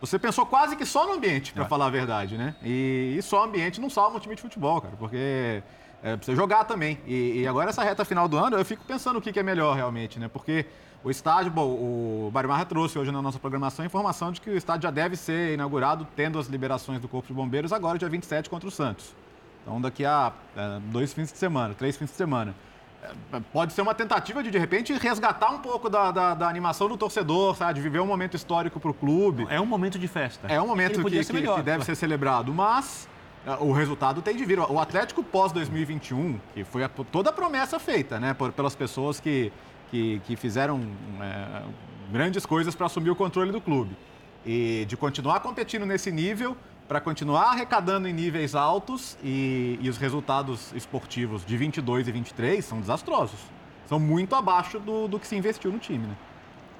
Você 0.00 0.18
pensou 0.18 0.44
quase 0.46 0.76
que 0.76 0.84
só 0.84 1.06
no 1.06 1.14
ambiente, 1.14 1.52
pra 1.52 1.64
falar 1.64 1.86
a 1.86 1.90
verdade, 1.90 2.36
né? 2.36 2.54
E, 2.62 3.16
e 3.18 3.22
só 3.22 3.44
ambiente 3.44 3.80
não 3.80 3.88
salva 3.90 4.16
um 4.16 4.20
time 4.20 4.34
de 4.36 4.42
futebol, 4.42 4.80
cara, 4.80 4.94
porque 4.96 5.62
é, 6.02 6.16
precisa 6.16 6.36
jogar 6.36 6.64
também. 6.64 7.00
E, 7.06 7.40
e 7.40 7.46
agora 7.48 7.70
essa 7.70 7.82
reta 7.82 8.04
final 8.04 8.28
do 8.28 8.36
ano, 8.36 8.56
eu 8.56 8.64
fico 8.64 8.84
pensando 8.84 9.16
o 9.18 9.20
que, 9.22 9.32
que 9.32 9.40
é 9.40 9.42
melhor 9.42 9.74
realmente, 9.74 10.18
né? 10.18 10.28
Porque 10.28 10.66
o 11.04 11.10
estádio, 11.10 11.50
bom, 11.50 11.66
o 11.66 12.30
Barimarra 12.32 12.64
trouxe 12.64 12.98
hoje 12.98 13.12
na 13.12 13.22
nossa 13.22 13.38
programação 13.38 13.84
a 13.84 13.86
informação 13.86 14.32
de 14.32 14.40
que 14.40 14.50
o 14.50 14.56
estádio 14.56 14.82
já 14.82 14.90
deve 14.90 15.16
ser 15.16 15.54
inaugurado 15.54 16.06
tendo 16.16 16.38
as 16.38 16.48
liberações 16.48 17.00
do 17.00 17.06
Corpo 17.06 17.28
de 17.28 17.34
Bombeiros 17.34 17.72
agora, 17.72 17.98
dia 17.98 18.08
27, 18.08 18.50
contra 18.50 18.68
o 18.68 18.70
Santos. 18.70 19.14
Então 19.62 19.80
daqui 19.80 20.04
a 20.04 20.32
é, 20.56 20.80
dois 20.86 21.12
fins 21.12 21.30
de 21.30 21.38
semana, 21.38 21.74
três 21.74 21.96
fins 21.96 22.10
de 22.10 22.16
semana. 22.16 22.54
pode 23.52 23.74
ser 23.74 23.82
uma 23.82 23.94
tentativa 23.94 24.42
de, 24.42 24.50
de 24.50 24.58
repente, 24.58 24.92
resgatar 24.94 25.50
um 25.50 25.58
pouco 25.58 25.88
da, 25.88 26.10
da, 26.10 26.34
da 26.34 26.48
animação 26.48 26.88
do 26.88 26.96
torcedor, 26.96 27.54
sabe? 27.54 27.74
De 27.74 27.80
viver 27.80 28.00
um 28.00 28.06
momento 28.06 28.34
histórico 28.34 28.80
para 28.80 28.90
o 28.90 28.94
clube. 28.94 29.46
É 29.48 29.60
um 29.60 29.66
momento 29.66 29.98
de 29.98 30.08
festa. 30.08 30.48
É 30.48 30.60
um 30.60 30.66
momento 30.66 31.04
que, 31.04 31.24
que, 31.24 31.42
que, 31.42 31.62
deve 31.62 31.84
ser 31.84 31.94
celebrado, 31.94 32.52
mas 32.52 33.08
é, 33.46 33.52
o 33.60 33.70
resultado 33.72 34.20
tem 34.20 34.34
de 34.34 34.44
vir. 34.44 34.58
O 34.58 34.80
Atlético 34.80 35.22
pós-2021, 35.22 36.40
que 36.54 36.64
foi 36.64 36.82
a, 36.82 36.88
toda 36.88 37.30
a 37.30 37.32
promessa 37.32 37.78
feita, 37.78 38.18
né? 38.18 38.34
Por, 38.34 38.52
pelas 38.52 38.74
pessoas 38.74 39.20
que, 39.20 39.52
que, 39.90 40.20
que 40.24 40.36
fizeram 40.36 40.80
é, 41.20 41.62
grandes 42.10 42.44
coisas 42.46 42.74
para 42.74 42.86
assumir 42.86 43.10
o 43.10 43.16
controle 43.16 43.52
do 43.52 43.60
clube. 43.60 43.96
E 44.46 44.84
de 44.88 44.96
continuar 44.96 45.40
competindo 45.40 45.84
nesse 45.84 46.10
nível, 46.10 46.56
para 46.86 47.00
continuar 47.00 47.50
arrecadando 47.50 48.08
em 48.08 48.12
níveis 48.12 48.54
altos 48.54 49.18
e, 49.22 49.78
e, 49.80 49.88
os 49.90 49.98
resultados 49.98 50.72
esportivos 50.72 51.44
de 51.44 51.56
22 51.56 52.08
e 52.08 52.12
23 52.12 52.64
são 52.64 52.80
desastrosos. 52.80 53.38
São 53.86 54.00
muito 54.00 54.34
abaixo 54.34 54.78
do, 54.78 55.06
do 55.06 55.18
que 55.18 55.26
se 55.26 55.36
investiu 55.36 55.70
no 55.70 55.78
time, 55.78 56.06
né? 56.06 56.16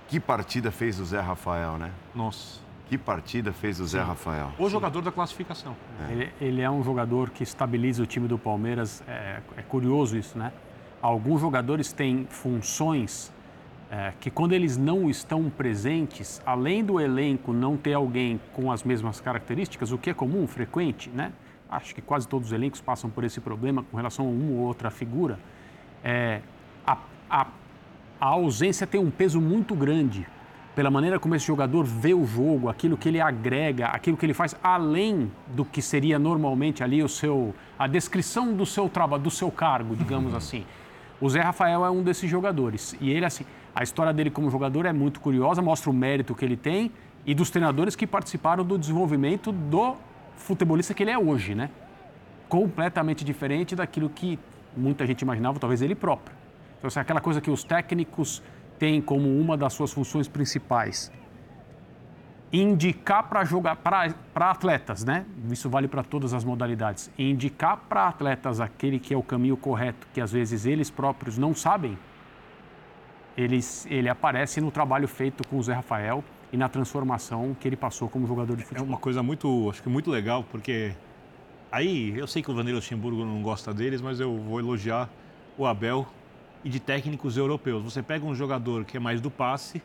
Que 0.09 0.19
partida 0.19 0.71
fez 0.71 0.99
o 0.99 1.05
Zé 1.05 1.21
Rafael, 1.21 1.77
né? 1.77 1.93
Nossa. 2.15 2.61
Que 2.89 2.97
partida 2.97 3.53
fez 3.53 3.79
o 3.81 3.87
Zé 3.87 4.01
Rafael? 4.01 4.51
O 4.59 4.71
jogador 4.71 5.03
da 5.03 5.13
classificação. 5.13 5.77
É. 6.09 6.13
Ele, 6.13 6.33
ele, 6.41 6.63
é 6.63 6.71
um 6.71 6.83
jogador 6.83 7.29
que 7.29 7.43
estabiliza 7.43 8.03
o 8.03 8.07
time 8.07 8.27
do 8.27 8.39
Palmeiras. 8.39 9.03
É, 9.07 9.41
é 9.59 9.63
curioso 9.63 10.17
isso, 10.17 10.39
né? 10.39 10.53
Alguns 11.01 11.41
jogadores 11.41 11.93
têm 11.93 12.27
funções 12.29 13.33
é, 13.91 14.13
que 14.21 14.31
quando 14.31 14.53
eles 14.53 14.77
não 14.77 15.09
estão 15.09 15.49
presentes, 15.49 16.43
além 16.45 16.85
do 16.85 17.01
elenco 17.01 17.53
não 17.53 17.77
ter 17.77 17.95
alguém 17.95 18.41
com 18.53 18.71
as 18.71 18.83
mesmas 18.83 19.21
características, 19.21 19.93
o 19.93 19.99
que 19.99 20.11
é 20.11 20.15
comum, 20.15 20.47
frequente, 20.47 21.09
né? 21.11 21.33
Acho 21.71 21.95
que 21.95 22.03
quase 22.03 22.27
todos 22.27 22.49
os 22.49 22.53
elencos 22.53 22.81
passam 22.81 23.09
por 23.11 23.25
esse 23.25 23.41
problema 23.41 23.83
com 23.83 23.97
relação 23.97 24.27
a 24.27 24.29
uma 24.29 24.53
ou 24.53 24.67
outra 24.67 24.91
figura. 24.91 25.39
É, 26.03 26.41
a, 26.87 26.99
a, 27.31 27.47
a 28.21 28.27
ausência 28.27 28.87
tem 28.87 29.01
um 29.01 29.11
peso 29.11 29.41
muito 29.41 29.75
grande 29.75 30.27
pela 30.79 30.91
maneira 30.91 31.19
como 31.19 31.35
esse 31.35 31.45
jogador 31.45 31.85
vê 31.85 32.15
o 32.15 32.25
jogo, 32.25 32.69
aquilo 32.69 32.97
que 32.97 33.09
ele 33.09 33.21
agrega, 33.21 33.87
aquilo 33.87 34.17
que 34.17 34.25
ele 34.25 34.33
faz 34.33 34.55
além 34.63 35.31
do 35.49 35.65
que 35.65 35.83
seria 35.83 36.19
normalmente 36.21 36.85
ali 36.85 37.03
o 37.03 37.09
seu 37.09 37.53
a 37.77 37.89
descrição 37.89 38.55
do 38.55 38.65
seu 38.65 38.89
trabalho, 38.89 39.23
do 39.25 39.31
seu 39.31 39.51
cargo, 39.51 39.97
digamos 39.97 40.33
assim. 40.37 40.65
O 41.21 41.29
Zé 41.29 41.41
Rafael 41.41 41.85
é 41.85 41.91
um 41.91 42.03
desses 42.03 42.31
jogadores 42.31 42.97
e 43.01 43.11
ele 43.11 43.25
assim, 43.25 43.45
a 43.75 43.83
história 43.83 44.13
dele 44.13 44.31
como 44.31 44.51
jogador 44.51 44.87
é 44.87 44.93
muito 44.93 45.21
curiosa, 45.21 45.61
mostra 45.61 45.91
o 45.91 45.93
mérito 45.93 46.35
que 46.35 46.45
ele 46.45 46.57
tem 46.57 46.93
e 47.27 47.35
dos 47.35 47.51
treinadores 47.51 47.97
que 47.97 48.07
participaram 48.07 48.65
do 48.65 48.79
desenvolvimento 48.79 49.51
do 49.53 49.97
futebolista 50.37 50.95
que 50.95 51.03
ele 51.03 51.11
é 51.11 51.19
hoje, 51.19 51.55
né? 51.55 51.71
Completamente 52.49 53.25
diferente 53.25 53.75
daquilo 53.75 54.09
que 54.09 54.39
muita 54.77 55.07
gente 55.07 55.23
imaginava, 55.23 55.59
talvez 55.59 55.83
ele 55.83 55.95
próprio. 55.95 56.35
Então, 56.79 56.89
assim, 56.89 57.01
aquela 57.01 57.21
coisa 57.21 57.41
que 57.41 57.51
os 57.51 57.65
técnicos 57.65 58.43
têm 58.79 59.03
como 59.03 59.29
uma 59.39 59.57
das 59.57 59.73
suas 59.73 59.93
funções 59.93 60.29
principais, 60.29 61.11
indicar 62.53 63.29
para 63.29 63.45
jogar 63.45 63.77
para 63.77 64.51
atletas, 64.51 65.05
né? 65.05 65.27
Isso 65.51 65.69
vale 65.69 65.87
para 65.87 66.03
todas 66.03 66.33
as 66.33 66.45
modalidades. 66.45 67.11
Indicar 67.19 67.77
para 67.89 68.09
atletas 68.09 68.61
aquele 68.61 68.99
que 68.99 69.13
é 69.13 69.17
o 69.17 69.23
caminho 69.23 69.57
correto, 69.57 70.07
que 70.15 70.21
às 70.21 70.33
vezes 70.33 70.65
eles 70.65 70.91
próprios 70.91 71.37
não 71.37 71.55
sabem 71.55 71.99
ele, 73.39 73.61
ele 73.87 74.09
aparece 74.09 74.61
no 74.61 74.71
trabalho 74.71 75.07
feito 75.07 75.47
com 75.47 75.59
o 75.59 75.63
Zé 75.63 75.73
Rafael 75.73 76.25
e 76.53 76.57
na 76.57 76.69
transformação 76.69 77.57
que 77.59 77.69
ele 77.69 77.77
passou 77.77 78.09
como 78.09 78.27
jogador 78.27 78.57
de 78.57 78.65
futebol. 78.65 78.85
É 78.85 78.89
uma 78.89 78.99
coisa 78.99 79.23
muito, 79.23 79.71
acho 79.71 79.81
que 79.81 79.89
muito 79.89 80.11
legal, 80.11 80.45
porque 80.51 80.93
aí 81.71 82.19
eu 82.19 82.27
sei 82.27 82.43
que 82.43 82.51
o 82.51 82.55
Vanderlei 82.55 82.75
Luxemburgo 82.75 83.25
não 83.25 83.41
gosta 83.41 83.73
deles, 83.73 84.01
mas 84.01 84.19
eu 84.19 84.37
vou 84.37 84.59
elogiar 84.59 85.09
o 85.57 85.65
Abel 85.65 86.07
e 86.65 86.69
de 86.69 86.81
técnicos 86.81 87.37
europeus. 87.37 87.85
Você 87.85 88.03
pega 88.03 88.27
um 88.27 88.35
jogador 88.35 88.85
que 88.85 88.97
é 88.97 89.01
mais 89.01 89.21
do 89.21 89.31
passe, 89.31 89.81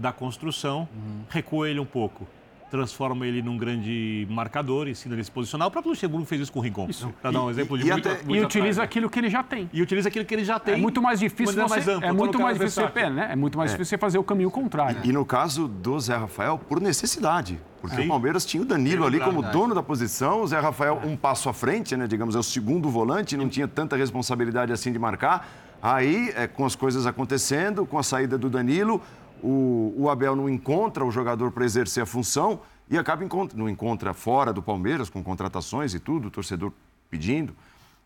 da 0.00 0.12
construção, 0.12 0.88
uhum. 0.94 1.22
recua 1.28 1.68
ele 1.68 1.78
um 1.78 1.86
pouco 1.86 2.26
transforma 2.70 3.26
ele 3.26 3.42
num 3.42 3.58
grande 3.58 4.26
marcador, 4.30 4.88
ensina 4.88 5.14
ele 5.14 5.22
a 5.22 5.24
se 5.24 5.30
posicionar. 5.30 5.68
O 5.68 5.70
próprio 5.70 5.90
Luxemburgo 5.90 6.24
fez 6.24 6.40
isso 6.40 6.52
com 6.52 6.60
o 6.60 6.62
Rincon, 6.62 6.88
para 7.20 7.32
dar 7.32 7.42
um 7.42 7.50
exemplo 7.50 7.76
de 7.76 7.86
e, 7.86 7.90
muito, 7.90 8.08
até, 8.08 8.22
muito 8.22 8.34
E 8.36 8.44
utiliza 8.44 8.82
aquilo 8.82 9.10
que 9.10 9.18
ele 9.18 9.28
já 9.28 9.42
tem. 9.42 9.68
E 9.72 9.82
utiliza 9.82 10.08
aquilo 10.08 10.24
que 10.24 10.34
ele 10.34 10.44
já 10.44 10.58
tem. 10.58 10.74
É 10.74 10.76
muito 10.76 11.02
mais 11.02 11.18
difícil 11.18 11.54
você, 11.54 11.68
mais 11.68 11.88
amplo, 11.88 12.08
é 12.08 12.12
muito 12.12 12.40
mais 12.40 12.56
difícil 12.56 12.88
você, 12.88 13.10
né? 13.10 13.28
É 13.32 13.36
muito 13.36 13.58
mais 13.58 13.72
é. 13.72 13.74
difícil 13.74 13.90
você 13.90 13.98
fazer 13.98 14.18
o 14.18 14.24
caminho 14.24 14.50
contrário. 14.50 15.00
E, 15.02 15.08
e, 15.08 15.12
no 15.12 15.24
caso 15.24 15.66
do 15.66 15.98
Zé 15.98 16.16
Rafael, 16.16 16.58
por 16.58 16.80
necessidade. 16.80 17.58
Porque 17.80 17.96
Sim. 17.96 18.04
o 18.04 18.08
Palmeiras 18.08 18.44
tinha 18.44 18.62
o 18.62 18.66
Danilo 18.66 19.04
é 19.04 19.06
ali 19.08 19.18
como 19.18 19.42
dono 19.42 19.74
da 19.74 19.82
posição, 19.82 20.42
o 20.42 20.46
Zé 20.46 20.60
Rafael 20.60 21.00
um 21.04 21.16
passo 21.16 21.48
à 21.48 21.52
frente, 21.52 21.96
né? 21.96 22.06
Digamos, 22.06 22.36
é 22.36 22.38
o 22.38 22.42
segundo 22.42 22.88
volante, 22.88 23.36
não 23.36 23.48
tinha 23.48 23.66
tanta 23.66 23.96
responsabilidade 23.96 24.72
assim 24.72 24.92
de 24.92 24.98
marcar. 24.98 25.48
Aí, 25.82 26.30
é, 26.36 26.46
com 26.46 26.66
as 26.66 26.76
coisas 26.76 27.06
acontecendo, 27.06 27.86
com 27.86 27.98
a 27.98 28.02
saída 28.02 28.36
do 28.36 28.50
Danilo, 28.50 29.00
o, 29.42 29.94
o 29.96 30.10
Abel 30.10 30.36
não 30.36 30.48
encontra 30.48 31.04
o 31.04 31.10
jogador 31.10 31.50
para 31.50 31.64
exercer 31.64 32.02
a 32.02 32.06
função 32.06 32.60
e 32.88 32.98
acaba 32.98 33.24
encontra, 33.24 33.56
não 33.56 33.68
encontra 33.68 34.12
fora 34.12 34.52
do 34.52 34.60
Palmeiras, 34.62 35.08
com 35.08 35.22
contratações 35.22 35.94
e 35.94 36.00
tudo, 36.00 36.28
o 36.28 36.30
torcedor 36.30 36.72
pedindo. 37.08 37.54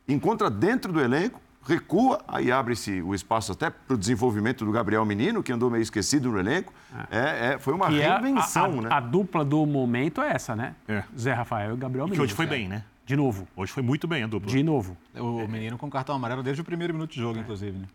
Encontra 0.06 0.50
dentro 0.50 0.92
do 0.92 1.00
elenco, 1.00 1.40
recua, 1.66 2.20
aí 2.28 2.52
abre-se 2.52 3.00
o 3.00 3.14
espaço 3.14 3.52
até 3.52 3.70
para 3.70 3.94
o 3.94 3.98
desenvolvimento 3.98 4.64
do 4.64 4.70
Gabriel 4.70 5.04
Menino, 5.04 5.42
que 5.42 5.50
andou 5.50 5.70
meio 5.70 5.82
esquecido 5.82 6.30
no 6.30 6.38
elenco. 6.38 6.72
É, 7.10 7.54
é 7.54 7.58
foi 7.58 7.72
uma 7.72 7.88
que 7.88 7.98
reinvenção, 7.98 8.66
é 8.66 8.68
a, 8.68 8.78
a, 8.78 8.82
né? 8.82 8.88
A 8.90 9.00
dupla 9.00 9.44
do 9.44 9.64
momento 9.64 10.20
é 10.20 10.32
essa, 10.32 10.54
né? 10.54 10.74
É. 10.86 11.02
Zé 11.18 11.32
Rafael 11.32 11.74
e 11.74 11.76
Gabriel 11.78 12.04
Menino. 12.04 12.20
Que 12.20 12.24
hoje 12.24 12.34
foi 12.34 12.46
bem, 12.46 12.68
né? 12.68 12.84
De 13.06 13.16
novo. 13.16 13.46
Hoje 13.56 13.72
foi 13.72 13.82
muito 13.82 14.06
bem 14.06 14.22
a 14.22 14.26
dupla. 14.26 14.50
De 14.50 14.62
novo. 14.62 14.96
O 15.14 15.46
menino 15.48 15.76
com 15.76 15.90
cartão 15.90 16.14
amarelo 16.14 16.42
desde 16.42 16.62
o 16.62 16.64
primeiro 16.64 16.92
minuto 16.92 17.12
de 17.12 17.20
jogo, 17.20 17.38
é. 17.38 17.42
inclusive, 17.42 17.78
né? 17.78 17.86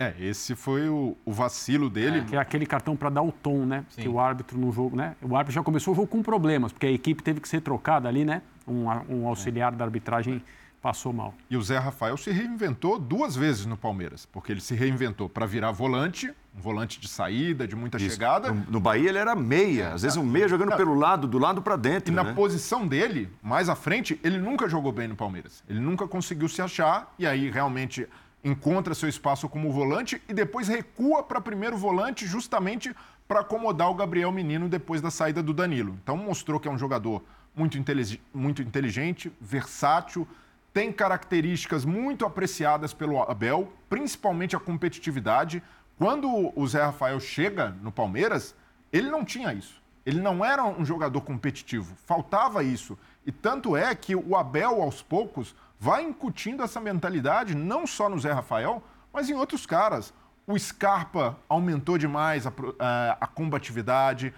É, 0.00 0.14
esse 0.20 0.54
foi 0.54 0.88
o, 0.88 1.16
o 1.24 1.32
vacilo 1.32 1.90
dele. 1.90 2.20
É, 2.20 2.24
que 2.24 2.36
é 2.36 2.38
aquele 2.38 2.64
cartão 2.64 2.94
para 2.94 3.10
dar 3.10 3.22
o 3.22 3.32
tom, 3.32 3.66
né? 3.66 3.84
Sim. 3.90 4.02
Que 4.02 4.08
o 4.08 4.20
árbitro 4.20 4.56
no 4.56 4.70
jogo, 4.70 4.96
né? 4.96 5.16
O 5.20 5.36
árbitro 5.36 5.54
já 5.54 5.62
começou 5.62 5.92
o 5.92 5.96
jogo 5.96 6.06
com 6.06 6.22
problemas, 6.22 6.70
porque 6.70 6.86
a 6.86 6.90
equipe 6.92 7.20
teve 7.20 7.40
que 7.40 7.48
ser 7.48 7.60
trocada 7.62 8.08
ali, 8.08 8.24
né? 8.24 8.42
Um, 8.64 8.84
um 9.08 9.26
auxiliar 9.26 9.72
da 9.72 9.84
arbitragem 9.84 10.40
passou 10.80 11.12
mal. 11.12 11.34
E 11.50 11.56
o 11.56 11.62
Zé 11.62 11.78
Rafael 11.78 12.16
se 12.16 12.30
reinventou 12.30 12.96
duas 12.96 13.34
vezes 13.34 13.66
no 13.66 13.76
Palmeiras, 13.76 14.24
porque 14.24 14.52
ele 14.52 14.60
se 14.60 14.72
reinventou 14.76 15.28
para 15.28 15.44
virar 15.46 15.72
volante, 15.72 16.32
um 16.56 16.60
volante 16.60 17.00
de 17.00 17.08
saída, 17.08 17.66
de 17.66 17.74
muita 17.74 17.96
Isso. 17.96 18.10
chegada. 18.10 18.52
No, 18.52 18.70
no, 18.70 18.80
Bahia 18.80 19.08
ele 19.08 19.18
era 19.18 19.34
meia, 19.34 19.94
às 19.94 20.02
vezes 20.02 20.16
um 20.16 20.22
meia 20.22 20.46
jogando 20.46 20.76
pelo 20.76 20.94
lado, 20.94 21.26
do 21.26 21.38
lado 21.38 21.60
para 21.60 21.74
dentro. 21.74 22.12
E 22.12 22.14
né? 22.14 22.22
na 22.22 22.34
posição 22.34 22.86
dele, 22.86 23.28
mais 23.42 23.68
à 23.68 23.74
frente, 23.74 24.20
ele 24.22 24.38
nunca 24.38 24.68
jogou 24.68 24.92
bem 24.92 25.08
no 25.08 25.16
Palmeiras. 25.16 25.64
Ele 25.68 25.80
nunca 25.80 26.06
conseguiu 26.06 26.48
se 26.48 26.62
achar 26.62 27.12
e 27.18 27.26
aí 27.26 27.50
realmente 27.50 28.06
encontra 28.48 28.94
seu 28.94 29.08
espaço 29.08 29.48
como 29.48 29.72
volante 29.72 30.20
e 30.28 30.32
depois 30.32 30.68
recua 30.68 31.22
para 31.22 31.40
primeiro 31.40 31.76
volante 31.76 32.26
justamente 32.26 32.94
para 33.26 33.40
acomodar 33.40 33.90
o 33.90 33.94
Gabriel 33.94 34.32
Menino 34.32 34.68
depois 34.68 35.00
da 35.00 35.10
saída 35.10 35.42
do 35.42 35.52
Danilo. 35.52 35.98
Então 36.02 36.16
mostrou 36.16 36.58
que 36.58 36.66
é 36.66 36.70
um 36.70 36.78
jogador 36.78 37.22
muito, 37.54 37.76
intelig 37.76 38.20
muito 38.32 38.62
inteligente, 38.62 39.32
versátil, 39.40 40.26
tem 40.72 40.92
características 40.92 41.84
muito 41.84 42.24
apreciadas 42.24 42.94
pelo 42.94 43.20
Abel, 43.22 43.72
principalmente 43.88 44.54
a 44.54 44.60
competitividade. 44.60 45.62
Quando 45.98 46.52
o 46.54 46.66
Zé 46.68 46.84
Rafael 46.84 47.18
chega 47.18 47.70
no 47.82 47.90
Palmeiras, 47.90 48.54
ele 48.92 49.10
não 49.10 49.24
tinha 49.24 49.52
isso. 49.52 49.82
Ele 50.06 50.20
não 50.20 50.44
era 50.44 50.64
um 50.64 50.84
jogador 50.84 51.20
competitivo, 51.20 51.94
faltava 52.06 52.62
isso. 52.62 52.96
E 53.26 53.32
tanto 53.32 53.76
é 53.76 53.94
que 53.94 54.14
o 54.14 54.36
Abel, 54.36 54.80
aos 54.80 55.02
poucos, 55.02 55.54
vai 55.78 56.02
incutindo 56.02 56.62
essa 56.62 56.80
mentalidade 56.80 57.54
não 57.54 57.86
só 57.86 58.08
no 58.08 58.18
Zé 58.18 58.32
Rafael, 58.32 58.82
mas 59.12 59.30
em 59.30 59.34
outros 59.34 59.66
caras. 59.66 60.12
O 60.46 60.58
Scarpa 60.58 61.36
aumentou 61.48 61.98
demais 61.98 62.46
a, 62.46 62.52
a, 62.78 63.18
a 63.20 63.26
combatividade. 63.26 64.32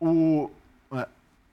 O, 0.00 0.50
é, 0.92 1.06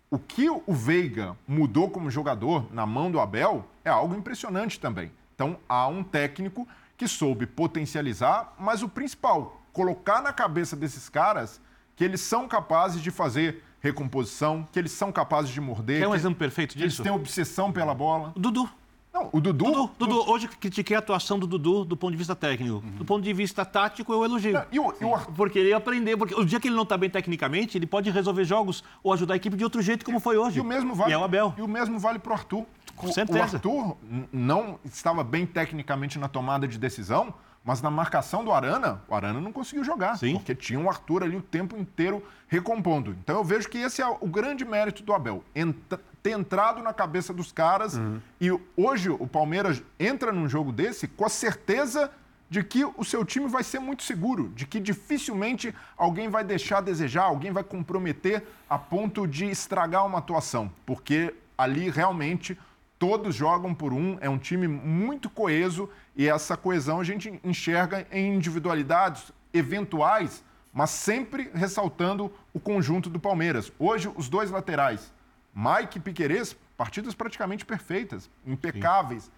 o 0.09 0.17
que 0.17 0.49
o 0.49 0.73
Veiga 0.73 1.35
mudou 1.47 1.89
como 1.89 2.09
jogador 2.09 2.73
na 2.73 2.85
mão 2.85 3.11
do 3.11 3.19
Abel 3.19 3.65
é 3.83 3.89
algo 3.89 4.15
impressionante 4.15 4.79
também. 4.79 5.11
Então, 5.35 5.57
há 5.67 5.87
um 5.87 6.03
técnico 6.03 6.67
que 6.95 7.07
soube 7.07 7.45
potencializar, 7.45 8.55
mas 8.57 8.81
o 8.81 8.89
principal, 8.89 9.61
colocar 9.71 10.21
na 10.21 10.33
cabeça 10.33 10.75
desses 10.75 11.09
caras 11.09 11.61
que 11.95 12.03
eles 12.03 12.21
são 12.21 12.47
capazes 12.47 13.01
de 13.01 13.11
fazer 13.11 13.63
recomposição, 13.81 14.67
que 14.71 14.79
eles 14.79 14.91
são 14.91 15.11
capazes 15.11 15.51
de 15.51 15.61
morder. 15.61 16.01
É 16.01 16.07
um 16.07 16.15
exemplo 16.15 16.39
perfeito 16.39 16.77
disso? 16.77 17.01
Eles 17.01 17.09
têm 17.09 17.11
obsessão 17.11 17.71
pela 17.71 17.93
bola. 17.93 18.33
Dudu. 18.35 18.69
Não, 19.17 19.29
o 19.31 19.41
Dudu. 19.41 19.65
Dudu, 19.65 19.91
Dudu, 19.97 20.31
hoje 20.31 20.47
critiquei 20.47 20.95
a 20.95 20.99
atuação 20.99 21.39
do 21.39 21.47
Dudu 21.47 21.83
do 21.83 21.97
ponto 21.97 22.11
de 22.11 22.17
vista 22.17 22.35
técnico. 22.35 22.75
Uhum. 22.75 22.91
Do 22.97 23.05
ponto 23.05 23.23
de 23.23 23.33
vista 23.33 23.65
tático, 23.65 24.13
eu 24.13 24.23
elogio. 24.23 24.53
Não, 24.53 24.65
e 24.71 24.79
o, 24.79 24.93
e 25.01 25.05
o... 25.05 25.17
Porque 25.35 25.57
ele 25.57 25.73
aprendeu. 25.73 26.17
Porque 26.17 26.35
o 26.35 26.45
dia 26.45 26.59
que 26.59 26.67
ele 26.67 26.75
não 26.75 26.83
está 26.83 26.95
bem 26.97 27.09
tecnicamente, 27.09 27.77
ele 27.77 27.87
pode 27.87 28.09
resolver 28.11 28.45
jogos 28.45 28.83
ou 29.03 29.11
ajudar 29.11 29.33
a 29.33 29.37
equipe 29.37 29.57
de 29.57 29.63
outro 29.63 29.81
jeito, 29.81 30.05
como 30.05 30.19
foi 30.19 30.37
hoje. 30.37 30.59
E 30.59 30.61
o 30.61 30.65
mesmo 30.65 30.93
vale, 30.93 31.11
e 31.11 31.13
é 31.13 31.17
o 31.17 31.23
Abel. 31.23 31.53
E 31.57 31.61
o 31.61 31.67
mesmo 31.67 31.97
vale 31.99 32.19
para 32.19 32.31
o 32.31 32.33
Arthur. 32.33 32.65
Com 32.95 33.11
certeza. 33.11 33.39
O 33.39 33.41
Arthur 33.43 33.97
não 34.31 34.79
estava 34.85 35.23
bem 35.23 35.45
tecnicamente 35.45 36.17
na 36.19 36.27
tomada 36.27 36.67
de 36.67 36.77
decisão, 36.77 37.33
mas 37.67 37.81
na 37.81 37.91
marcação 37.91 38.45
do 38.45 38.53
Arana, 38.53 39.01
o 39.09 39.13
Arana 39.13 39.41
não 39.41 39.51
conseguiu 39.51 39.83
jogar. 39.83 40.17
Sim. 40.17 40.35
Porque 40.35 40.55
tinha 40.55 40.79
o 40.79 40.89
Arthur 40.89 41.21
ali 41.21 41.35
o 41.35 41.41
tempo 41.41 41.75
inteiro 41.75 42.23
recompondo. 42.47 43.11
Então 43.21 43.35
eu 43.35 43.43
vejo 43.43 43.67
que 43.67 43.77
esse 43.77 44.01
é 44.01 44.07
o 44.07 44.25
grande 44.25 44.63
mérito 44.63 45.03
do 45.03 45.11
Abel. 45.11 45.43
Entra, 45.53 45.99
ter 46.23 46.31
entrado 46.31 46.81
na 46.81 46.93
cabeça 46.93 47.33
dos 47.33 47.51
caras. 47.51 47.95
Uhum. 47.95 48.21
E 48.39 48.57
hoje 48.77 49.09
o 49.09 49.27
Palmeiras 49.27 49.83
entra 49.99 50.31
num 50.31 50.47
jogo 50.47 50.71
desse 50.71 51.09
com 51.09 51.25
a 51.25 51.29
certeza 51.29 52.09
de 52.49 52.63
que 52.63 52.85
o 52.85 53.03
seu 53.03 53.25
time 53.25 53.49
vai 53.49 53.65
ser 53.65 53.79
muito 53.79 54.03
seguro, 54.03 54.47
de 54.55 54.65
que 54.65 54.79
dificilmente 54.79 55.75
alguém 55.97 56.29
vai 56.29 56.45
deixar 56.45 56.77
a 56.77 56.81
desejar, 56.81 57.23
alguém 57.23 57.51
vai 57.51 57.65
comprometer 57.65 58.47
a 58.69 58.77
ponto 58.77 59.27
de 59.27 59.43
estragar 59.43 60.05
uma 60.05 60.19
atuação, 60.19 60.71
porque 60.85 61.35
ali 61.57 61.89
realmente 61.89 62.57
todos 62.97 63.35
jogam 63.35 63.73
por 63.73 63.91
um, 63.93 64.17
é 64.21 64.29
um 64.29 64.37
time 64.37 64.67
muito 64.67 65.29
coeso 65.29 65.89
e 66.17 66.27
essa 66.27 66.57
coesão 66.57 66.99
a 66.99 67.03
gente 67.03 67.39
enxerga 67.43 68.07
em 68.11 68.33
individualidades 68.35 69.31
eventuais, 69.53 70.43
mas 70.73 70.89
sempre 70.89 71.51
ressaltando 71.53 72.33
o 72.51 72.59
conjunto 72.59 73.07
do 73.07 73.19
Palmeiras. 73.19 73.71
Hoje, 73.77 74.11
os 74.15 74.27
dois 74.27 74.49
laterais, 74.49 75.13
Mike 75.53 75.99
e 75.99 76.01
Piquerez, 76.01 76.55
partidas 76.75 77.13
praticamente 77.13 77.63
perfeitas, 77.63 78.29
impecáveis. 78.45 79.31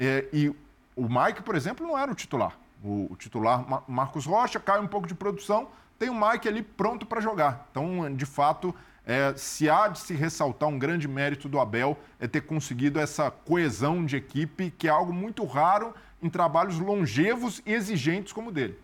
É, 0.00 0.26
e 0.32 0.48
o 0.96 1.08
Mike, 1.08 1.42
por 1.42 1.54
exemplo, 1.54 1.86
não 1.86 1.96
era 1.96 2.10
o 2.10 2.14
titular. 2.14 2.58
O, 2.82 3.12
o 3.12 3.16
titular 3.16 3.64
Marcos 3.88 4.26
Rocha 4.26 4.58
cai 4.58 4.80
um 4.80 4.86
pouco 4.88 5.06
de 5.06 5.14
produção, 5.14 5.68
tem 5.96 6.10
o 6.10 6.14
Mike 6.14 6.48
ali 6.48 6.60
pronto 6.60 7.06
para 7.06 7.20
jogar. 7.20 7.68
Então, 7.70 8.12
de 8.14 8.26
fato, 8.26 8.74
é, 9.06 9.32
se 9.36 9.70
há 9.70 9.86
de 9.86 10.00
se 10.00 10.12
ressaltar 10.14 10.68
um 10.68 10.78
grande 10.78 11.06
mérito 11.06 11.48
do 11.48 11.60
Abel 11.60 11.96
é 12.18 12.26
ter 12.26 12.40
conseguido 12.40 12.98
essa 12.98 13.30
coesão 13.30 14.04
de 14.04 14.16
equipe, 14.16 14.72
que 14.76 14.88
é 14.88 14.90
algo 14.90 15.12
muito 15.12 15.44
raro 15.44 15.94
em 16.20 16.28
trabalhos 16.28 16.80
longevos 16.80 17.62
e 17.64 17.72
exigentes 17.72 18.32
como 18.32 18.50
o 18.50 18.52
dele. 18.52 18.76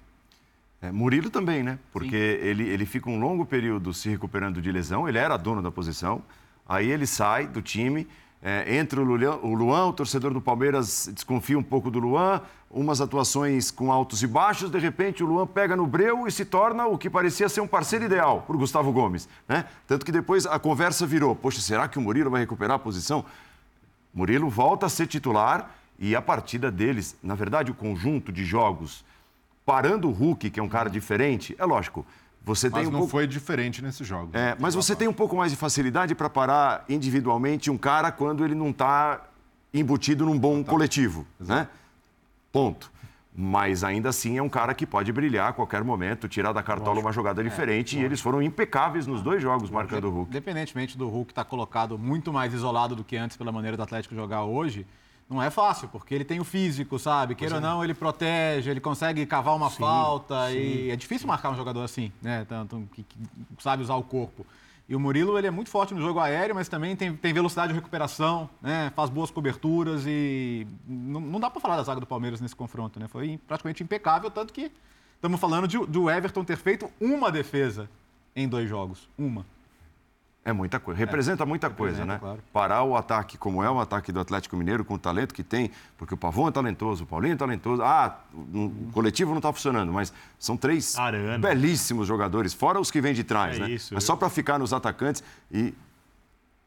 É, 0.80 0.92
Murilo 0.92 1.28
também, 1.28 1.64
né? 1.64 1.78
Porque 1.92 2.14
ele, 2.14 2.68
ele 2.68 2.86
fica 2.86 3.10
um 3.10 3.18
longo 3.18 3.44
período 3.44 3.92
se 3.92 4.08
recuperando 4.08 4.62
de 4.62 4.70
lesão, 4.70 5.08
ele 5.08 5.18
era 5.18 5.36
dono 5.36 5.60
da 5.60 5.72
posição, 5.72 6.22
aí 6.68 6.88
ele 6.88 7.06
sai 7.06 7.48
do 7.48 7.60
time 7.60 8.06
é, 8.44 8.76
entra 8.76 9.00
o 9.00 9.04
Luan, 9.04 9.36
o 9.36 9.54
Luan, 9.54 9.86
o 9.86 9.92
torcedor 9.92 10.34
do 10.34 10.40
Palmeiras 10.40 11.08
desconfia 11.14 11.56
um 11.56 11.62
pouco 11.62 11.92
do 11.92 12.00
Luan, 12.00 12.40
umas 12.72 13.00
atuações 13.00 13.70
com 13.70 13.92
altos 13.92 14.22
e 14.22 14.26
baixos, 14.26 14.70
de 14.70 14.78
repente 14.78 15.22
o 15.22 15.26
Luan 15.26 15.46
pega 15.46 15.76
no 15.76 15.86
breu 15.86 16.26
e 16.26 16.32
se 16.32 16.44
torna 16.44 16.86
o 16.86 16.96
que 16.96 17.10
parecia 17.10 17.48
ser 17.48 17.60
um 17.60 17.66
parceiro 17.66 18.06
ideal 18.06 18.42
para 18.42 18.56
o 18.56 18.58
Gustavo 18.58 18.90
Gomes. 18.90 19.28
Né? 19.46 19.66
Tanto 19.86 20.06
que 20.06 20.10
depois 20.10 20.46
a 20.46 20.58
conversa 20.58 21.06
virou: 21.06 21.36
poxa, 21.36 21.60
será 21.60 21.86
que 21.86 21.98
o 21.98 22.02
Murilo 22.02 22.30
vai 22.30 22.40
recuperar 22.40 22.76
a 22.76 22.78
posição? 22.78 23.24
Murilo 24.12 24.48
volta 24.48 24.86
a 24.86 24.88
ser 24.88 25.06
titular 25.06 25.70
e 25.98 26.16
a 26.16 26.22
partida 26.22 26.70
deles, 26.70 27.16
na 27.22 27.34
verdade, 27.34 27.70
o 27.70 27.74
conjunto 27.74 28.32
de 28.32 28.44
jogos, 28.44 29.04
parando 29.64 30.08
o 30.08 30.12
Hulk, 30.12 30.50
que 30.50 30.58
é 30.58 30.62
um 30.62 30.68
cara 30.68 30.88
diferente, 30.88 31.54
é 31.58 31.64
lógico. 31.64 32.04
Você 32.44 32.68
mas 32.68 32.80
tem 32.80 32.88
um 32.88 32.90
não 32.90 33.00
pouco... 33.00 33.12
foi 33.12 33.26
diferente 33.26 33.80
nesse 33.80 34.02
jogo. 34.02 34.30
É, 34.32 34.56
mas 34.58 34.74
você 34.74 34.96
tem 34.96 35.06
um 35.06 35.12
pouco 35.12 35.36
mais 35.36 35.52
de 35.52 35.56
facilidade 35.56 36.14
para 36.14 36.28
parar 36.28 36.84
individualmente 36.88 37.70
um 37.70 37.78
cara 37.78 38.10
quando 38.10 38.44
ele 38.44 38.54
não 38.54 38.70
está 38.70 39.22
embutido 39.72 40.26
num 40.26 40.38
bom 40.38 40.62
tá. 40.62 40.70
coletivo, 40.70 41.24
né? 41.38 41.68
Ponto. 42.52 42.92
Mas 43.34 43.82
ainda 43.82 44.10
assim 44.10 44.36
é 44.36 44.42
um 44.42 44.48
cara 44.48 44.74
que 44.74 44.86
pode 44.86 45.10
brilhar 45.10 45.48
a 45.48 45.52
qualquer 45.54 45.82
momento, 45.82 46.28
tirar 46.28 46.52
da 46.52 46.62
cartola 46.62 47.00
uma 47.00 47.12
jogada 47.12 47.40
é, 47.40 47.44
diferente. 47.44 47.98
e 47.98 48.04
eles 48.04 48.20
foram 48.20 48.42
impecáveis 48.42 49.06
nos 49.06 49.22
dois 49.22 49.40
jogos 49.40 49.70
marcando 49.70 50.04
o 50.04 50.10
Hulk. 50.10 50.30
Independentemente 50.30 50.98
do 50.98 51.08
Hulk 51.08 51.32
estar 51.32 51.44
tá 51.44 51.48
colocado 51.48 51.98
muito 51.98 52.30
mais 52.30 52.52
isolado 52.52 52.94
do 52.94 53.02
que 53.02 53.16
antes 53.16 53.38
pela 53.38 53.50
maneira 53.50 53.74
do 53.74 53.82
Atlético 53.82 54.14
jogar 54.14 54.44
hoje, 54.44 54.86
não 55.30 55.42
é 55.42 55.48
fácil, 55.48 55.88
porque 55.88 56.14
ele 56.14 56.24
tem 56.24 56.40
o 56.40 56.44
físico, 56.44 56.98
sabe? 56.98 57.34
Queira 57.34 57.54
ou 57.54 57.58
é. 57.58 57.62
não, 57.62 57.82
ele 57.82 57.94
protege, 57.94 58.70
ele 58.70 58.80
consegue 58.80 59.24
cavar 59.24 59.56
uma 59.56 59.70
sim, 59.70 59.78
falta 59.78 60.50
sim. 60.50 60.58
e 60.58 60.90
é 60.90 60.96
difícil 60.96 61.26
marcar 61.26 61.50
um 61.50 61.56
jogador 61.56 61.82
assim, 61.82 62.12
né? 62.20 62.44
Tanto 62.46 62.86
que, 62.92 63.02
que, 63.02 63.16
sabe 63.58 63.82
usar 63.82 63.94
o 63.94 64.02
corpo. 64.02 64.44
E 64.92 64.94
o 64.94 65.00
Murilo, 65.00 65.38
ele 65.38 65.46
é 65.46 65.50
muito 65.50 65.70
forte 65.70 65.94
no 65.94 66.02
jogo 66.02 66.20
aéreo, 66.20 66.54
mas 66.54 66.68
também 66.68 66.94
tem, 66.94 67.16
tem 67.16 67.32
velocidade 67.32 67.72
de 67.72 67.78
recuperação, 67.78 68.50
né? 68.60 68.92
Faz 68.94 69.08
boas 69.08 69.30
coberturas 69.30 70.04
e 70.06 70.66
não, 70.86 71.18
não 71.18 71.40
dá 71.40 71.48
para 71.48 71.62
falar 71.62 71.78
da 71.78 71.82
zaga 71.82 71.98
do 71.98 72.06
Palmeiras 72.06 72.42
nesse 72.42 72.54
confronto, 72.54 73.00
né? 73.00 73.08
Foi 73.08 73.40
praticamente 73.48 73.82
impecável, 73.82 74.30
tanto 74.30 74.52
que 74.52 74.70
estamos 75.14 75.40
falando 75.40 75.66
de, 75.66 75.78
do 75.86 76.10
Everton 76.10 76.44
ter 76.44 76.58
feito 76.58 76.90
uma 77.00 77.32
defesa 77.32 77.88
em 78.36 78.46
dois 78.46 78.68
jogos, 78.68 79.08
uma. 79.16 79.46
É 80.44 80.52
muita 80.52 80.80
coisa, 80.80 80.98
representa 80.98 81.46
muita 81.46 81.68
representa, 81.68 81.98
coisa, 82.00 82.12
né? 82.12 82.18
Claro. 82.18 82.40
Parar 82.52 82.82
o 82.82 82.96
ataque 82.96 83.38
como 83.38 83.62
é 83.62 83.70
o 83.70 83.78
ataque 83.78 84.10
do 84.10 84.18
Atlético 84.18 84.56
Mineiro, 84.56 84.84
com 84.84 84.94
o 84.94 84.98
talento 84.98 85.32
que 85.32 85.44
tem, 85.44 85.70
porque 85.96 86.14
o 86.14 86.16
Pavão 86.16 86.48
é 86.48 86.50
talentoso, 86.50 87.04
o 87.04 87.06
Paulinho 87.06 87.34
é 87.34 87.36
talentoso. 87.36 87.80
Ah, 87.80 88.18
o 88.34 88.90
coletivo 88.92 89.30
não 89.30 89.38
está 89.38 89.52
funcionando, 89.52 89.92
mas 89.92 90.12
são 90.40 90.56
três 90.56 90.98
Arana. 90.98 91.38
belíssimos 91.38 92.08
jogadores, 92.08 92.52
fora 92.52 92.80
os 92.80 92.90
que 92.90 93.00
vêm 93.00 93.14
de 93.14 93.22
trás, 93.22 93.56
é 93.56 93.60
né? 93.60 93.70
Isso, 93.70 93.94
mas 93.94 94.02
só 94.02 94.16
para 94.16 94.28
ficar 94.28 94.58
nos 94.58 94.72
atacantes 94.72 95.22
e 95.48 95.72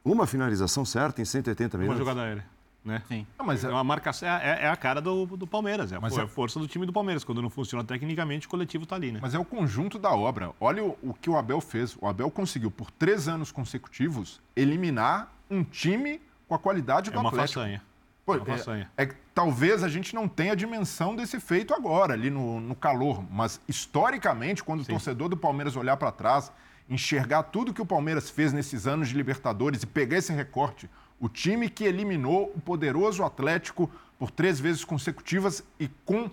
uma 0.05 0.26
finalização 0.26 0.86
certa 0.86 1.21
em 1.21 1.26
180 1.26 1.78
minutos. 1.78 1.99
Uma 1.99 2.05
jogada 2.05 2.26
aérea 2.26 2.55
né? 2.86 3.01
Sim. 3.07 3.25
Não, 3.38 3.45
mas 3.45 3.63
é 3.63 3.69
uma 3.69 3.83
marcação, 3.83 4.29
é, 4.29 4.63
é, 4.63 4.69
a 4.69 4.75
cara 4.75 5.01
do, 5.01 5.25
do 5.25 5.47
Palmeiras, 5.47 5.91
é, 5.91 5.99
mas 5.99 6.15
é 6.15 6.21
a 6.21 6.27
força 6.27 6.59
do 6.59 6.67
time 6.67 6.86
do 6.86 6.93
Palmeiras. 6.93 7.23
Quando 7.23 7.41
não 7.41 7.49
funciona 7.49 7.83
tecnicamente, 7.83 8.45
o 8.45 8.49
coletivo 8.49 8.83
está 8.83 8.95
ali, 8.95 9.11
né? 9.11 9.19
Mas 9.21 9.33
é 9.33 9.39
o 9.39 9.43
conjunto 9.43 9.97
da 9.97 10.11
obra. 10.11 10.51
Olha 10.59 10.83
o, 10.83 10.97
o, 11.01 11.13
que 11.13 11.29
o 11.29 11.36
Abel 11.36 11.59
fez. 11.59 11.97
O 11.99 12.07
Abel 12.07 12.29
conseguiu, 12.29 12.69
por 12.69 12.91
três 12.91 13.27
anos 13.27 13.51
consecutivos, 13.51 14.39
eliminar 14.55 15.33
um 15.49 15.63
time 15.63 16.21
com 16.47 16.53
a 16.53 16.59
qualidade 16.59 17.09
do 17.09 17.17
é 17.17 17.19
uma 17.19 17.29
Atlético. 17.29 17.59
Façanha. 17.59 17.81
Pô, 18.23 18.36
é 18.36 18.38
uma 18.38 18.45
façanha. 18.45 18.91
É, 18.95 19.03
é, 19.03 19.15
talvez 19.33 19.83
a 19.83 19.89
gente 19.89 20.13
não 20.13 20.27
tenha 20.27 20.53
a 20.53 20.55
dimensão 20.55 21.15
desse 21.15 21.39
feito 21.39 21.73
agora, 21.73 22.13
ali 22.13 22.29
no, 22.29 22.59
no 22.59 22.75
calor. 22.75 23.23
Mas, 23.31 23.59
historicamente, 23.67 24.63
quando 24.63 24.83
Sim. 24.83 24.91
o 24.91 24.95
torcedor 24.95 25.29
do 25.29 25.38
Palmeiras 25.38 25.75
olhar 25.75 25.97
para 25.97 26.11
trás, 26.11 26.51
enxergar 26.88 27.43
tudo 27.43 27.73
que 27.73 27.81
o 27.81 27.86
Palmeiras 27.86 28.29
fez 28.29 28.53
nesses 28.53 28.86
anos 28.86 29.09
de 29.09 29.15
Libertadores 29.15 29.81
e 29.81 29.88
pegar 29.88 30.17
esse 30.17 30.31
recorte 30.31 30.89
o 31.20 31.30
time 31.30 31.70
que 31.70 31.84
eliminou 31.84 32.51
o 32.55 32.59
poderoso 32.59 33.24
Atlético 33.24 33.89
por 34.18 34.32
três 34.32 34.59
vezes 34.59 34.84
consecutivas 34.84 35.63
e 35.80 35.88
com 36.05 36.30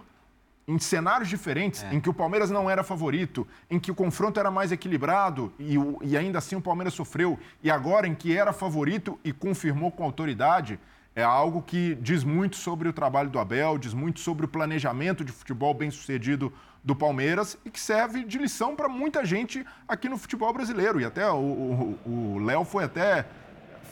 em 0.67 0.79
cenários 0.79 1.29
diferentes, 1.29 1.83
é. 1.83 1.95
em 1.95 2.01
que 2.01 2.09
o 2.09 2.15
Palmeiras 2.15 2.51
não 2.51 2.71
era 2.71 2.85
favorito, 2.85 3.47
em 3.69 3.81
que 3.81 3.91
o 3.91 3.95
confronto 3.95 4.39
era 4.39 4.51
mais 4.51 4.71
equilibrado 4.71 5.53
e, 5.59 5.77
o, 5.77 5.99
e, 6.03 6.17
ainda 6.17 6.39
assim 6.39 6.55
o 6.55 6.61
Palmeiras 6.61 6.95
sofreu, 6.95 7.39
e 7.63 7.71
agora 7.71 8.07
em 8.07 8.15
que 8.15 8.37
era 8.37 8.53
favorito 8.53 9.19
e 9.25 9.33
confirmou 9.33 9.91
com 9.91 10.05
autoridade, 10.05 10.79
é 11.15 11.23
algo 11.23 11.63
que 11.63 11.95
diz 11.97 12.25
muito 12.25 12.57
sobre 12.57 12.89
o 12.89 12.93
trabalho 12.93 13.29
do 13.29 13.39
Abel, 13.39 13.77
diz 13.77 13.93
muito 13.93 14.21
sobre 14.21 14.47
o 14.47 14.49
planejamento 14.49 15.25
de 15.25 15.33
futebol 15.33 15.75
bem 15.75 15.91
sucedido 15.91 16.53
do 16.83 16.97
Palmeiras 16.97 17.59
e 17.65 17.71
que 17.71 17.79
serve 17.79 18.25
de 18.25 18.39
lição 18.39 18.75
para 18.75 18.89
muita 18.89 19.25
gente 19.25 19.65
aqui 19.87 20.09
no 20.09 20.17
futebol 20.17 20.53
brasileiro. 20.53 21.01
E 21.01 21.05
até 21.05 21.31
o 21.31 22.39
Léo 22.43 22.65
foi 22.65 22.85
até 22.85 23.27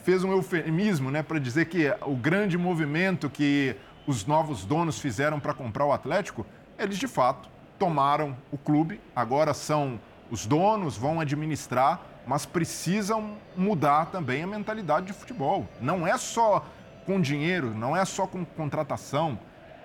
fez 0.03 0.25
um 0.25 0.33
eufemismo 0.33 1.11
né, 1.11 1.23
para 1.23 1.39
dizer 1.39 1.67
que 1.67 1.93
o 2.03 2.15
grande 2.15 2.57
movimento 2.57 3.29
que 3.29 3.77
os 4.07 4.27
novos 4.27 4.65
donos 4.65 4.99
fizeram 4.99 5.39
para 5.39 5.55
comprar 5.55 5.85
o 5.85 5.93
Atlético, 5.93 6.47
eles 6.79 6.99
de 6.99 7.07
fato 7.07 7.49
tomaram 7.79 8.37
o 8.51 8.59
clube, 8.59 9.01
agora 9.15 9.55
são 9.55 10.01
os 10.31 10.47
donos, 10.47 10.97
vão 10.97 11.21
administrar, 11.21 12.01
mas 12.27 12.47
precisam 12.47 13.37
mudar 13.57 14.07
também 14.07 14.43
a 14.43 14.47
mentalidade 14.47 15.07
de 15.07 15.13
futebol. 15.13 15.67
Não 15.81 16.07
é 16.07 16.17
só 16.17 16.65
com 17.07 17.21
dinheiro, 17.21 17.75
não 17.75 17.97
é 17.97 18.05
só 18.05 18.27
com 18.27 18.45
contratação 18.45 19.39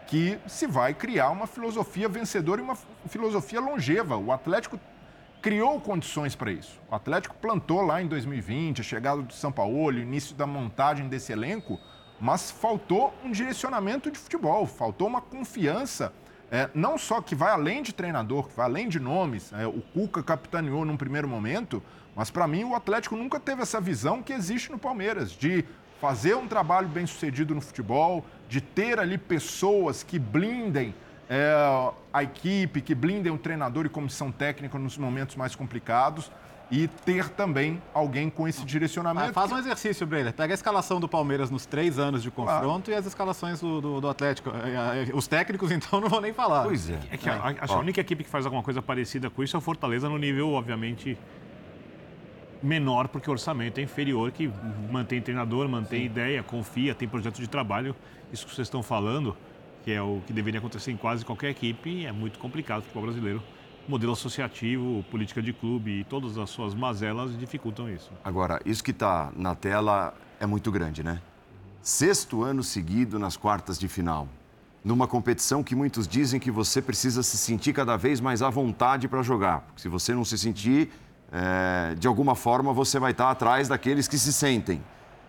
que 0.08 0.38
se 0.46 0.68
vai 0.68 0.94
criar 0.94 1.30
uma 1.30 1.48
filosofia 1.48 2.08
vencedora 2.08 2.62
e 2.62 2.64
uma 2.64 2.78
filosofia 3.08 3.60
longeva. 3.60 4.18
O 4.18 4.32
Atlético 4.32 4.80
criou 5.46 5.80
condições 5.80 6.36
para 6.36 6.52
isso. 6.52 6.82
O 6.90 6.96
Atlético 6.96 7.36
plantou 7.36 7.84
lá 7.84 8.02
em 8.02 8.08
2020, 8.08 8.82
a 8.82 8.84
chegada 8.84 9.22
do 9.22 9.32
São 9.32 9.52
Paulo, 9.52 9.96
o 9.96 10.02
início 10.02 10.36
da 10.36 10.48
montagem 10.48 11.08
desse 11.08 11.32
elenco, 11.32 11.80
mas 12.20 12.50
faltou 12.50 13.14
um 13.24 13.30
direcionamento 13.30 14.10
de 14.10 14.18
futebol, 14.18 14.66
faltou 14.66 15.08
uma 15.08 15.22
confiança, 15.22 16.12
é, 16.50 16.68
não 16.74 16.98
só 16.98 17.22
que 17.22 17.36
vai 17.36 17.52
além 17.52 17.84
de 17.84 17.94
treinador, 17.94 18.48
que 18.48 18.56
vai 18.56 18.66
além 18.66 18.90
de 18.90 19.00
nomes. 19.00 19.54
É, 19.54 19.68
o 19.68 19.84
Cuca 19.94 20.24
capitaneou 20.24 20.84
num 20.84 20.98
primeiro 20.98 21.28
momento, 21.28 21.80
mas 22.16 22.32
para 22.32 22.48
mim 22.48 22.64
o 22.64 22.74
Atlético 22.74 23.16
nunca 23.16 23.40
teve 23.40 23.62
essa 23.62 23.80
visão 23.80 24.24
que 24.24 24.34
existe 24.34 24.72
no 24.72 24.80
Palmeiras, 24.80 25.30
de 25.30 25.64
fazer 26.02 26.36
um 26.36 26.48
trabalho 26.48 26.88
bem 26.88 27.06
sucedido 27.06 27.54
no 27.54 27.62
futebol, 27.62 28.26
de 28.50 28.62
ter 28.62 29.00
ali 29.00 29.16
pessoas 29.16 30.02
que 30.02 30.18
blindem 30.18 30.96
é, 31.30 31.54
a 32.14 32.24
equipe, 32.24 32.82
que 32.82 32.94
blindem 32.94 33.32
o 33.32 33.38
treinador 33.38 33.86
e 33.86 33.90
comissão 33.90 34.32
técnica 34.32 34.78
nos 34.78 34.98
momentos 34.98 35.36
mais 35.36 35.56
complicados 35.56 36.32
e 36.72 36.88
ter 36.88 37.30
também 37.30 37.82
alguém 37.94 38.30
com 38.30 38.48
esse 38.48 38.66
direcionamento. 38.66 39.34
faz 39.34 39.52
um 39.52 39.58
exercício, 39.58 40.06
Breiner. 40.06 40.34
Pega 40.34 40.54
a 40.54 40.56
escalação 40.56 41.00
do 41.00 41.08
Palmeiras 41.08 41.52
nos 41.52 41.66
três 41.66 42.00
anos 42.00 42.24
de 42.24 42.32
confronto 42.32 42.90
e 42.90 42.96
as 42.96 43.06
escalações 43.06 43.60
do, 43.60 43.80
do, 43.80 44.02
do, 44.02 44.10
Atlético. 44.10 44.50
É, 44.50 45.10
é, 45.10 45.16
os 45.16 45.28
técnicos, 45.28 45.70
então, 45.72 46.02
não 46.02 46.10
vou 46.10 46.22
nem 46.22 46.34
falar. 46.34 46.64
Pois 46.64 46.90
é. 46.90 47.00
é 47.12 47.18
que 47.18 47.30
a, 47.30 47.36
a, 47.36 47.74
a 47.74 47.78
única 47.78 48.02
equipe 48.02 48.24
que 48.24 48.30
faz 48.30 48.46
alguma 48.46 48.64
coisa 48.64 48.82
parecida 48.82 49.30
com 49.30 49.44
isso 49.44 49.56
é 49.56 49.60
o 49.60 49.62
Fortaleza 49.62 50.10
no 50.10 50.18
nível, 50.18 50.52
obviamente, 50.54 51.18
menor, 52.64 53.08
porque 53.08 53.30
o 53.30 53.34
orçamento 53.34 53.80
é 53.80 53.84
inferior, 53.84 54.32
que 54.32 54.52
mantém 54.90 55.22
treinador, 55.22 55.68
mantém 55.70 56.02
Sim. 56.02 56.06
ideia, 56.08 56.42
confia, 56.42 56.96
tem 56.96 57.08
projeto 57.08 57.40
de 57.40 57.48
trabalho. 57.48 57.96
Isso 58.34 58.46
que 58.46 58.56
vocês 58.56 58.68
estão 58.68 58.82
falando 58.82 59.38
que 59.86 59.92
é 59.92 60.02
o 60.02 60.20
que 60.26 60.34
deveria 60.34 60.60
acontecer 60.60 60.92
em 60.92 60.98
quase 60.98 61.24
qualquer 61.24 61.52
equipe, 61.52 62.08
é 62.08 62.12
muito 62.12 62.40
complicado 62.40 62.80
o 62.80 62.82
futebol 62.82 63.04
brasileiro. 63.04 63.44
Modelo 63.88 64.14
associativo, 64.14 65.06
política 65.12 65.44
de 65.44 65.54
clube 65.54 66.00
e 66.00 66.04
todas 66.04 66.40
as 66.40 66.50
suas 66.50 66.74
mazelas 66.74 67.38
dificultam 67.38 67.88
isso. 67.88 68.12
Agora, 68.24 68.60
isso 68.66 68.84
que 68.84 68.90
está 68.90 69.32
na 69.36 69.54
tela 69.54 70.16
é 70.40 70.46
muito 70.48 70.72
grande, 70.72 71.04
né? 71.04 71.22
Sexto 71.84 72.42
ano 72.42 72.64
seguido 72.64 73.20
nas 73.20 73.38
quartas 73.38 73.78
de 73.78 73.88
final. 73.88 74.28
numa 74.84 75.08
competição 75.08 75.64
que 75.64 75.76
muitos 75.76 76.08
dizem 76.08 76.40
que 76.40 76.52
você 76.52 76.80
precisa 76.80 77.24
se 77.24 77.38
sentir 77.38 77.74
cada 77.74 77.98
vez 77.98 78.22
mais 78.22 78.44
à 78.44 78.52
vontade 78.52 79.08
para 79.08 79.24
jogar. 79.24 79.62
Porque 79.62 79.82
se 79.82 79.90
você 79.90 80.14
não 80.14 80.24
se 80.24 80.38
sentir, 80.38 80.92
é, 81.32 81.96
de 81.96 82.08
alguma 82.08 82.36
forma 82.36 82.72
você 82.72 83.00
vai 83.00 83.10
estar 83.10 83.32
atrás 83.32 83.68
daqueles 83.68 84.08
que 84.08 84.18
se 84.18 84.32
sentem. 84.32 84.80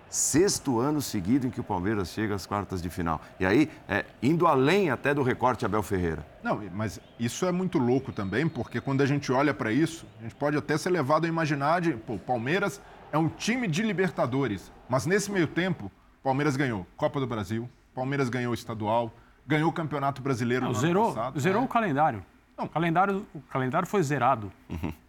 Sexto 0.09 0.79
ano 0.79 1.03
seguido 1.03 1.47
em 1.47 1.51
que 1.51 1.61
o 1.61 1.65
Palmeiras 1.65 2.09
chega 2.09 2.35
às 2.35 2.47
quartas 2.47 2.81
de 2.81 2.89
final. 2.89 3.21
E 3.41 3.45
aí, 3.47 3.71
é, 3.89 4.05
indo 4.23 4.47
além 4.47 4.91
até 4.91 5.13
do 5.13 5.23
recorte 5.23 5.65
Abel 5.67 5.83
Ferreira. 5.83 6.25
Não, 6.43 6.61
mas 6.73 7.01
isso 7.19 7.45
é 7.45 7.53
muito 7.53 7.79
louco 7.79 8.13
também, 8.13 8.49
porque 8.49 8.81
quando 8.81 9.01
a 9.03 9.07
gente 9.07 9.33
olha 9.33 9.53
para 9.53 9.73
isso, 9.73 10.07
a 10.21 10.23
gente 10.23 10.35
pode 10.35 10.57
até 10.57 10.79
ser 10.79 10.91
levado 10.91 11.25
a 11.25 11.29
imaginar 11.29 11.81
de, 11.81 11.93
pô, 11.93 12.19
Palmeiras 12.19 12.81
é 13.13 13.19
um 13.19 13.29
time 13.29 13.67
de 13.67 13.83
Libertadores, 13.83 14.71
mas 14.89 15.07
nesse 15.07 15.31
meio 15.31 15.47
tempo, 15.47 15.91
Palmeiras 16.23 16.57
ganhou 16.57 16.87
Copa 16.97 17.19
do 17.21 17.27
Brasil, 17.27 17.69
Palmeiras 17.95 18.29
ganhou 18.29 18.53
o 18.53 18.55
estadual, 18.55 19.13
ganhou 19.47 19.71
o 19.71 19.73
Campeonato 19.73 20.23
Brasileiro 20.23 20.65
Não, 20.67 20.73
no 20.73 20.79
zerou, 20.79 21.05
ano 21.07 21.15
passado. 21.15 21.41
zerou 21.41 21.63
É. 21.63 21.65
o 21.65 21.69
calendário. 21.69 22.25
Não. 22.57 22.65
O, 22.65 22.69
calendário, 22.69 23.27
o 23.35 23.41
calendário 23.43 23.87
foi 23.87 24.03
zerado. 24.03 24.51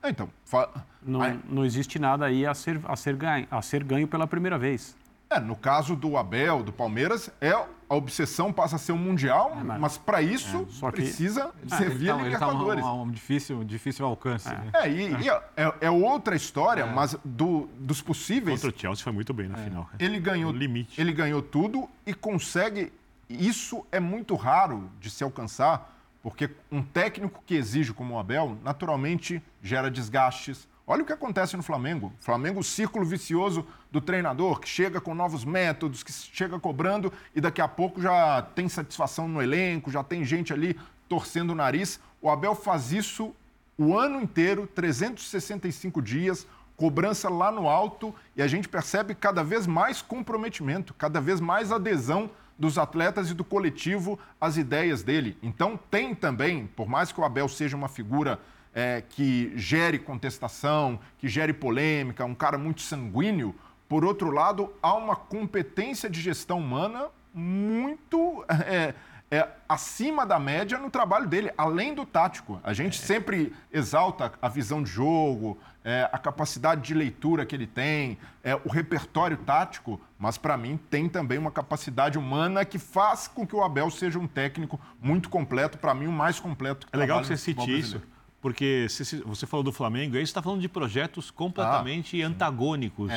É, 0.03 0.09
Então, 0.09 0.29
fa- 0.45 0.69
Não, 1.01 1.21
Aí- 1.21 1.39
não 1.47 1.63
existe 1.63 1.97
nada 1.97 2.25
aí 2.25 2.45
a 2.45 2.53
ser, 2.53 2.79
a, 2.85 2.95
ser 2.95 3.15
ganho, 3.15 3.47
a 3.49 3.61
ser 3.61 3.83
ganho 3.83 4.07
pela 4.07 4.27
primeira 4.27 4.57
vez. 4.57 4.95
é, 5.29 5.39
no 5.41 5.55
caso 5.57 5.93
do 5.95 6.15
Abel, 6.17 6.63
do 6.63 6.71
Palmeiras, 6.71 7.29
é 7.41 7.51
a 7.51 7.95
obsessão 7.95 8.51
passa 8.53 8.77
a 8.77 8.79
ser 8.79 8.93
um 8.93 8.97
mundial, 8.97 9.53
mas 9.77 9.97
para 9.97 10.21
isso 10.21 10.65
só 10.69 10.89
que- 10.89 11.01
precisa 11.01 11.51
servir 11.67 12.07
tá, 12.07 12.15
a 12.15 12.19
ele 12.25 12.37
tá 12.37 12.47
um, 12.47 12.51
Libertadores. 12.51 12.85
um- 12.85 13.01
um 13.03 13.11
difícil, 13.11 13.63
difícil 13.65 14.05
alcance. 14.05 14.47
né? 14.49 14.71
É, 14.73 14.89
e, 14.89 15.11
e 15.23 15.29
é, 15.29 15.43
é- 15.57 15.73
é 15.81 15.91
outra 15.91 16.33
história, 16.35 16.85
mas 16.85 17.17
do- 17.25 17.67
dos 17.77 18.01
possíveis, 18.01 18.61
Contra 18.61 18.75
o 18.77 18.79
Chelsea 18.81 19.03
foi 19.03 19.11
muito 19.13 19.33
bem 19.33 19.47
na 19.49 19.57
final. 19.57 19.89
ele 19.99 20.17
ganhou, 20.19 20.51
No 20.53 20.57
limite. 20.57 20.99
ele 20.99 21.11
ganhou 21.13 21.41
tudo 21.41 21.89
e 22.05 22.13
consegue. 22.13 22.91
Isso 23.29 23.85
é 23.91 23.99
muito 23.99 24.33
raro 24.35 24.89
de 25.01 25.09
se 25.09 25.23
alcançar, 25.25 25.96
porque 26.27 26.49
um 26.69 26.83
técnico 26.83 27.41
que 27.45 27.55
exige 27.55 27.93
como 27.93 28.15
o 28.15 28.19
Abel, 28.19 28.57
naturalmente 28.61 29.41
gera 29.63 29.89
desgastes. 29.89 30.67
Olha 30.85 31.01
o 31.01 31.05
que 31.05 31.13
acontece 31.13 31.55
no 31.55 31.63
Flamengo. 31.63 32.11
Flamengo, 32.19 32.59
o 32.59 32.63
círculo 32.65 33.05
vicioso 33.05 33.65
do 33.89 34.01
treinador, 34.01 34.59
que 34.59 34.67
chega 34.67 34.99
com 34.99 35.15
novos 35.15 35.45
métodos, 35.45 36.03
que 36.03 36.11
chega 36.11 36.59
cobrando 36.59 37.13
e 37.33 37.39
daqui 37.39 37.61
a 37.61 37.67
pouco 37.69 38.01
já 38.01 38.41
tem 38.41 38.67
satisfação 38.67 39.25
no 39.25 39.41
elenco, 39.41 39.89
já 39.89 40.03
tem 40.03 40.25
gente 40.25 40.51
ali 40.51 40.77
torcendo 41.07 41.51
o 41.51 41.55
nariz. 41.55 41.97
O 42.21 42.29
Abel 42.29 42.55
faz 42.55 42.91
isso 42.91 43.33
o 43.77 43.97
ano 43.97 44.19
inteiro, 44.19 44.67
365 44.67 46.01
dias, 46.01 46.45
cobrança 46.75 47.29
lá 47.29 47.49
no 47.49 47.69
alto 47.69 48.13
e 48.35 48.41
a 48.41 48.47
gente 48.49 48.67
percebe 48.67 49.15
cada 49.15 49.45
vez 49.45 49.65
mais 49.65 50.01
comprometimento, 50.01 50.93
cada 50.93 51.21
vez 51.21 51.39
mais 51.39 51.71
adesão 51.71 52.29
dos 52.57 52.77
atletas 52.77 53.29
e 53.29 53.33
do 53.33 53.43
coletivo 53.43 54.19
às 54.39 54.57
ideias 54.57 55.03
dele. 55.03 55.37
Então 55.41 55.79
tem 55.89 56.15
também, 56.15 56.67
por 56.67 56.87
mais 56.87 57.11
que 57.11 57.19
o 57.19 57.23
Abel 57.23 57.47
seja 57.47 57.75
uma 57.75 57.87
figura 57.87 58.39
é, 58.73 59.03
que 59.07 59.51
gere 59.55 59.99
contestação, 59.99 60.99
que 61.17 61.27
gere 61.27 61.53
polêmica, 61.53 62.25
um 62.25 62.35
cara 62.35 62.57
muito 62.57 62.81
sanguíneo, 62.81 63.55
por 63.87 64.03
outro 64.03 64.29
lado, 64.31 64.73
há 64.81 64.93
uma 64.93 65.15
competência 65.15 66.09
de 66.09 66.19
gestão 66.19 66.59
humana 66.59 67.07
muito 67.33 68.43
é, 68.67 68.93
é, 69.29 69.47
acima 69.67 70.25
da 70.25 70.39
média 70.39 70.77
no 70.77 70.89
trabalho 70.89 71.27
dele, 71.27 71.51
além 71.57 71.93
do 71.93 72.05
tático. 72.05 72.59
A 72.63 72.73
gente 72.73 72.97
sempre 72.97 73.53
exalta 73.71 74.33
a 74.41 74.49
visão 74.49 74.81
de 74.83 74.89
jogo, 74.89 75.57
é, 75.87 76.09
a 76.11 76.17
capacidade 76.17 76.81
de 76.81 76.93
leitura 76.93 77.45
que 77.45 77.55
ele 77.55 77.65
tem, 77.65 78.17
é, 78.43 78.53
o 78.55 78.67
repertório 78.67 79.37
tático, 79.37 80.01
mas 80.19 80.37
para 80.37 80.57
mim 80.57 80.77
tem 80.89 81.07
também 81.07 81.37
uma 81.37 81.49
capacidade 81.49 82.17
humana 82.17 82.65
que 82.65 82.77
faz 82.77 83.25
com 83.25 83.47
que 83.47 83.55
o 83.55 83.63
Abel 83.63 83.89
seja 83.89 84.19
um 84.19 84.27
técnico 84.27 84.77
muito 85.01 85.29
completo, 85.29 85.77
para 85.77 85.93
mim 85.93 86.07
o 86.07 86.11
mais 86.11 86.41
completo. 86.41 86.87
Que 86.87 86.93
É 86.93 86.99
legal 86.99 87.21
que 87.21 87.27
você 87.27 87.37
cite 87.37 87.79
isso, 87.79 88.01
porque 88.41 88.87
você 89.25 89.47
falou 89.47 89.63
do 89.63 89.71
Flamengo, 89.71 90.17
aí 90.17 90.25
você 90.25 90.29
está 90.29 90.41
falando 90.41 90.59
de 90.59 90.67
projetos 90.67 91.31
completamente 91.31 92.21
antagônicos 92.21 93.09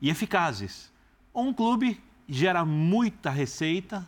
e 0.00 0.08
eficazes. 0.08 0.90
Um 1.34 1.52
clube 1.52 2.02
gera 2.26 2.64
muita 2.64 3.28
receita, 3.28 4.02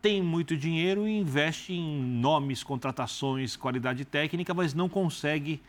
tem 0.00 0.20
muito 0.20 0.56
dinheiro 0.56 1.06
e 1.06 1.16
investe 1.16 1.72
em 1.72 2.02
nomes, 2.02 2.64
contratações, 2.64 3.54
qualidade 3.54 4.04
técnica, 4.04 4.52
mas 4.52 4.74
não 4.74 4.88
consegue 4.88 5.62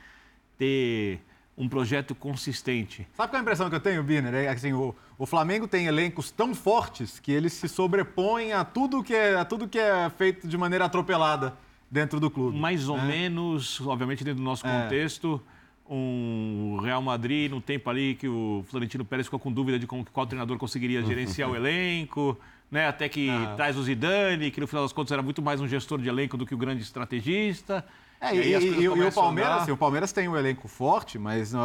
ter 0.58 1.22
um 1.58 1.70
projeto 1.70 2.16
consistente. 2.16 3.08
Sabe 3.14 3.30
qual 3.30 3.38
é 3.38 3.40
a 3.40 3.42
impressão 3.42 3.70
que 3.70 3.76
eu 3.76 3.80
tenho, 3.80 4.04
Biner? 4.04 4.34
É 4.34 4.48
assim, 4.48 4.74
o, 4.74 4.96
o 5.20 5.26
Flamengo 5.26 5.68
tem 5.68 5.86
elencos 5.86 6.32
tão 6.32 6.56
fortes 6.56 7.20
que 7.20 7.32
eles 7.32 7.54
se 7.54 7.68
sobrepõem 7.70 8.54
a 8.54 8.64
tudo 8.66 9.04
que 9.04 9.14
é, 9.14 9.36
a 9.36 9.46
tudo 9.46 9.68
que 9.68 9.78
é 9.78 10.10
feito 10.18 10.48
de 10.48 10.58
maneira 10.58 10.86
atropelada 10.86 11.54
dentro 11.92 12.20
do 12.20 12.30
clube. 12.32 12.58
Mais 12.58 12.90
ou 12.90 12.98
né? 12.98 13.06
menos, 13.06 13.80
obviamente 13.82 14.24
dentro 14.24 14.40
do 14.40 14.44
nosso 14.44 14.66
É. 14.66 14.82
contexto, 14.84 15.40
um 15.88 16.80
Real 16.82 17.02
Madrid, 17.02 17.52
no 17.52 17.62
tempo 17.62 17.90
ali 17.90 18.16
que 18.16 18.28
o 18.28 18.66
Florentino 18.70 19.06
Pérez 19.06 19.28
ficou 19.28 19.40
com 19.40 19.52
dúvida 19.52 19.78
de 19.78 19.86
como, 19.86 20.04
qual 20.12 20.26
treinador 20.26 20.58
conseguiria 20.58 21.04
gerenciar 21.06 21.50
o 21.52 21.56
elenco, 21.56 22.36
né? 22.72 22.88
até 22.88 23.08
que 23.08 23.30
Ah. 23.30 23.54
traz 23.56 23.78
o 23.78 23.84
Zidane, 23.84 24.50
que 24.50 24.60
no 24.60 24.66
final 24.68 24.84
das 24.84 24.92
contas 24.94 25.12
era 25.12 25.22
muito 25.22 25.42
mais 25.42 25.62
um 25.62 25.68
gestor 25.68 26.00
de 26.02 26.10
elenco 26.10 26.36
do 26.36 26.46
que 26.48 26.56
o 26.56 26.58
grande 26.58 26.82
estrategista. 26.82 27.86
É, 28.24 28.36
e, 28.36 28.40
e- 28.40 28.82
e 28.84 28.90
o- 28.90 28.98
e 28.98 29.04
o 29.08 29.12
Palmeiras, 29.12 29.62
assim, 29.64 29.72
o 29.72 29.78
Palmeiras 29.78 30.12
tem 30.12 30.28
um 30.30 30.38
elenco 30.38 30.68
forte, 30.68 31.20
mas 31.20 31.54
é, 31.54 31.58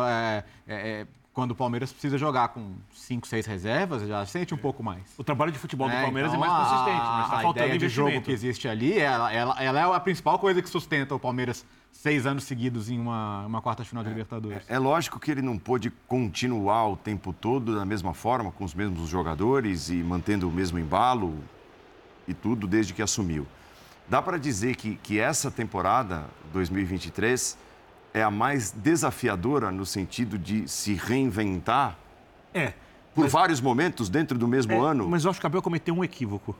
é- 0.66 0.74
é- 1.02 1.06
quando 1.32 1.52
o 1.52 1.54
Palmeiras 1.54 1.92
precisa 1.92 2.18
jogar 2.18 2.48
com 2.48 2.72
cinco, 2.92 3.24
seis 3.28 3.46
reservas, 3.46 4.02
já 4.08 4.26
sente 4.26 4.52
um 4.52 4.56
pouco 4.58 4.82
mais. 4.82 5.02
O 5.16 5.22
trabalho 5.22 5.52
de 5.52 5.58
futebol 5.58 5.88
do 5.88 5.94
É, 5.94 6.02
Palmeiras 6.02 6.32
então 6.32 6.44
é 6.44 6.48
mais 6.48 6.60
a- 6.60 6.64
consistente, 6.68 6.98
mas 7.06 7.20
a 7.20 7.22
está 7.22 7.40
faltando 7.42 7.66
ideia 7.66 7.78
de 7.78 7.88
jogo 7.88 8.20
que 8.22 8.32
existe 8.32 8.66
ali, 8.66 8.98
ela, 8.98 9.32
ela, 9.32 9.62
ela 9.62 9.80
é 9.80 9.96
a 9.96 10.00
principal 10.00 10.36
coisa 10.40 10.60
que 10.60 10.68
sustenta 10.68 11.14
o 11.14 11.20
Palmeiras 11.20 11.64
seis 11.92 12.26
anos 12.26 12.42
seguidos 12.42 12.90
em 12.90 12.98
uma, 12.98 13.46
uma 13.46 13.62
quarta 13.62 13.84
final 13.84 14.02
de 14.02 14.10
Libertadores. 14.10 14.64
É 14.68 14.78
lógico 14.80 15.20
que 15.20 15.30
ele 15.30 15.40
não 15.42 15.56
pôde 15.56 15.90
continuar 16.08 16.88
o 16.88 16.96
tempo 16.96 17.32
todo 17.32 17.76
da 17.76 17.84
mesma 17.84 18.12
forma, 18.14 18.50
com 18.50 18.64
os 18.64 18.74
mesmos 18.74 19.08
jogadores 19.08 19.90
e 19.90 19.94
mantendo 19.96 20.48
o 20.48 20.52
mesmo 20.52 20.76
embalo 20.78 21.36
e 22.26 22.34
tudo 22.34 22.66
desde 22.66 22.92
que 22.92 23.00
assumiu. 23.00 23.46
Dá 24.08 24.22
para 24.22 24.38
dizer 24.38 24.74
que, 24.76 24.96
que 24.96 25.18
essa 25.18 25.50
temporada 25.50 26.24
2023 26.52 27.58
é 28.14 28.22
a 28.22 28.30
mais 28.30 28.70
desafiadora 28.70 29.70
no 29.70 29.84
sentido 29.84 30.38
de 30.38 30.66
se 30.66 30.94
reinventar 30.94 31.98
É, 32.54 32.72
por 33.14 33.28
vários 33.28 33.60
momentos 33.60 34.08
dentro 34.08 34.38
do 34.38 34.48
mesmo 34.48 34.72
É, 34.72 34.78
ano? 34.78 35.08
Mas 35.08 35.24
eu 35.24 35.30
acho 35.30 35.38
que 35.38 35.46
o 35.46 35.48
Abel 35.48 35.60
cometeu 35.60 35.94
um 35.94 36.02
equívoco. 36.02 36.56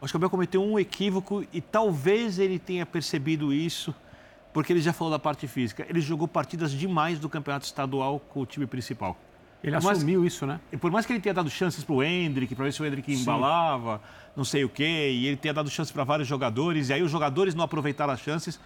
Eu 0.00 0.04
Acho 0.04 0.12
que 0.12 0.16
o 0.16 0.18
Abel 0.18 0.30
cometeu 0.30 0.62
um 0.62 0.78
equívoco 0.78 1.44
e 1.52 1.60
talvez 1.60 2.38
ele 2.38 2.58
tenha 2.58 2.86
percebido 2.86 3.52
isso, 3.52 3.92
porque 4.52 4.72
ele 4.72 4.80
já 4.80 4.92
falou 4.92 5.10
da 5.10 5.18
parte 5.18 5.48
física. 5.48 5.84
Ele 5.88 6.00
jogou 6.00 6.28
partidas 6.28 6.70
demais 6.70 7.18
do 7.18 7.28
campeonato 7.28 7.66
estadual 7.66 8.20
com 8.20 8.40
o 8.40 8.46
time 8.46 8.66
principal. 8.66 9.16
Ele 9.62 9.72
mais- 9.72 9.86
assumiu 9.98 10.24
isso, 10.24 10.46
né? 10.46 10.60
E 10.72 10.76
por 10.76 10.90
mais 10.90 11.04
que 11.04 11.12
ele 11.12 11.20
tenha 11.20 11.34
dado 11.34 11.50
chances 11.50 11.82
para 11.82 11.94
o 11.94 12.02
Hendrick, 12.02 12.54
para 12.54 12.64
ver 12.66 12.72
se 12.72 12.80
o 12.82 12.86
Hendrick 12.86 13.12
embalava, 13.12 14.00
não 14.36 14.44
sei 14.44 14.64
o 14.64 14.68
quê, 14.68 15.10
e 15.12 15.26
ele 15.26 15.36
tenha 15.36 15.52
dado 15.54 15.68
chances 15.68 15.90
para 15.92 16.04
vários 16.04 16.28
jogadores, 16.28 16.88
e 16.90 16.92
aí 16.92 17.02
os 17.02 17.10
jogadores 17.10 17.54
não 17.54 17.64
aproveitaram 17.64 18.12
as 18.12 18.20
chances, 18.20 18.60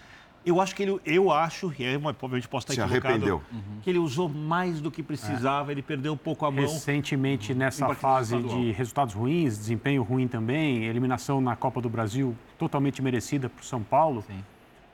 eu 0.45 0.61
acho 0.61 0.75
que 0.75 0.83
ele, 0.83 1.01
eu 1.07 1.31
acho, 1.31 1.73
e 1.79 1.85
aí 1.87 1.97
provavelmente 1.99 2.49
posso 2.49 2.65
estar 2.71 2.75
Se 2.75 2.81
equivocado, 2.81 3.15
arrependeu. 3.15 3.43
que 3.83 3.89
ele 3.89 3.99
usou 4.01 4.29
mais 4.29 4.81
do 4.81 4.91
que 4.91 5.03
precisava, 5.03 5.71
ele 5.73 5.81
perdeu 5.83 6.13
um 6.13 6.17
pouco 6.17 6.45
a 6.45 6.51
mão. 6.51 6.63
Recentemente, 6.63 7.55
nessa 7.55 7.87
partidas 7.87 8.03
fase 8.03 8.37
estadual. 8.37 8.61
de 8.61 8.73
resultados 8.73 9.15
ruins, 9.15 9.57
desempenho 9.57 10.03
ruim 10.03 10.27
também, 10.29 10.85
eliminação 10.85 11.41
na 11.41 11.55
Copa 11.57 11.81
do 11.81 11.89
Brasil 11.89 12.37
totalmente 12.59 13.01
merecida 13.01 13.49
para 13.49 13.63
o 13.63 13.65
São 13.65 13.83
Paulo, 13.83 14.25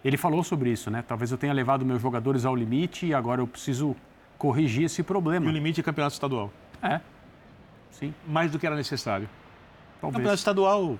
ele 0.05 0.16
falou 0.16 0.44
sobre 0.44 0.70
isso, 0.70 0.90
né? 0.90 1.03
Talvez 1.07 1.32
eu 1.32 1.38
tenha 1.38 1.53
levado 1.53 1.84
meus 1.84 2.01
jogadores 2.01 2.44
ao 2.44 2.55
limite 2.55 3.07
e 3.07 3.14
agora 3.14 3.40
eu 3.40 3.46
preciso 3.46 3.96
corrigir 4.39 4.84
esse 4.84 5.01
E 5.01 5.03
o 5.03 5.05
problema. 5.05 5.51
limite 5.51 5.80
é 5.80 5.82
campeonato 5.82 6.14
estadual. 6.14 6.51
É, 6.80 7.01
sim, 7.91 8.14
mais 8.26 8.51
do 8.53 8.59
que 8.59 8.66
era 8.66 8.76
necessário. 8.76 9.28
talvez. 10.01 10.16
Campeonato 10.16 10.39
estadual, 10.39 10.99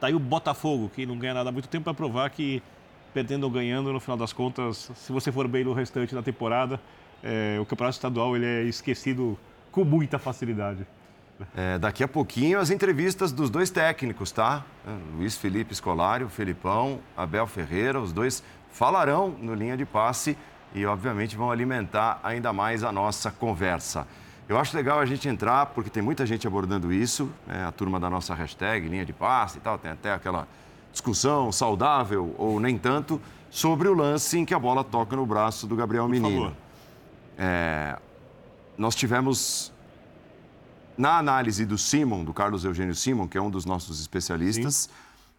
tá 0.00 0.06
aí 0.06 0.14
o 0.14 0.20
Botafogo, 0.20 0.88
que 0.94 1.04
não 1.04 1.18
ganha 1.18 1.34
nada 1.34 1.50
há 1.50 1.52
muito 1.52 1.68
tempo, 1.68 1.84
para 1.84 1.94
provar 1.94 2.30
que, 2.30 2.62
perdendo 3.12 3.44
ou 3.44 3.50
ganhando, 3.50 3.92
no 3.92 3.98
final 3.98 4.16
das 4.16 4.32
contas, 4.32 4.90
se 4.94 5.12
você 5.12 5.32
for 5.32 5.48
bem 5.48 5.64
no 5.64 5.72
restante 5.72 6.14
da 6.14 6.22
temporada, 6.22 6.80
é, 7.22 7.58
o 7.60 7.66
campeonato 7.66 7.96
estadual 7.96 8.36
ele 8.36 8.46
é 8.46 8.62
esquecido 8.62 9.36
com 9.72 9.84
muita 9.84 10.18
facilidade. 10.18 10.86
É, 11.56 11.78
daqui 11.78 12.04
a 12.04 12.08
pouquinho 12.08 12.58
as 12.60 12.70
entrevistas 12.70 13.32
dos 13.32 13.48
dois 13.50 13.70
técnicos, 13.70 14.30
tá? 14.30 14.64
É, 14.86 14.90
Luiz 15.16 15.36
Felipe 15.36 15.74
Scolari, 15.74 16.22
o 16.22 16.28
Felipão, 16.28 17.00
Abel 17.16 17.46
Ferreira, 17.46 17.98
os 17.98 18.12
dois 18.12 18.42
falarão 18.70 19.30
no 19.30 19.54
linha 19.54 19.76
de 19.76 19.84
passe 19.84 20.36
e, 20.74 20.86
obviamente, 20.86 21.36
vão 21.36 21.50
alimentar 21.50 22.20
ainda 22.22 22.52
mais 22.52 22.84
a 22.84 22.92
nossa 22.92 23.30
conversa. 23.30 24.06
Eu 24.48 24.58
acho 24.58 24.76
legal 24.76 24.98
a 24.98 25.06
gente 25.06 25.28
entrar, 25.28 25.66
porque 25.66 25.88
tem 25.88 26.02
muita 26.02 26.26
gente 26.26 26.46
abordando 26.46 26.92
isso, 26.92 27.30
né? 27.46 27.64
a 27.66 27.72
turma 27.72 28.00
da 28.00 28.10
nossa 28.10 28.34
hashtag, 28.34 28.88
linha 28.88 29.04
de 29.04 29.12
passe 29.12 29.58
e 29.58 29.60
tal, 29.60 29.78
tem 29.78 29.90
até 29.90 30.12
aquela 30.12 30.48
discussão 30.92 31.52
saudável 31.52 32.34
ou 32.36 32.58
nem 32.58 32.76
tanto 32.76 33.20
sobre 33.48 33.88
o 33.88 33.94
lance 33.94 34.38
em 34.38 34.44
que 34.44 34.54
a 34.54 34.58
bola 34.58 34.82
toca 34.82 35.14
no 35.14 35.24
braço 35.24 35.66
do 35.66 35.76
Gabriel 35.76 36.08
Menino. 36.08 36.42
favor. 36.42 36.56
É, 37.38 37.96
nós 38.76 38.94
tivemos 38.94 39.72
na 40.96 41.18
análise 41.18 41.64
do 41.64 41.78
Simon, 41.78 42.24
do 42.24 42.34
Carlos 42.34 42.64
Eugênio 42.64 42.94
Simon, 42.94 43.26
que 43.26 43.38
é 43.38 43.40
um 43.40 43.50
dos 43.50 43.64
nossos 43.64 44.00
especialistas, 44.00 44.90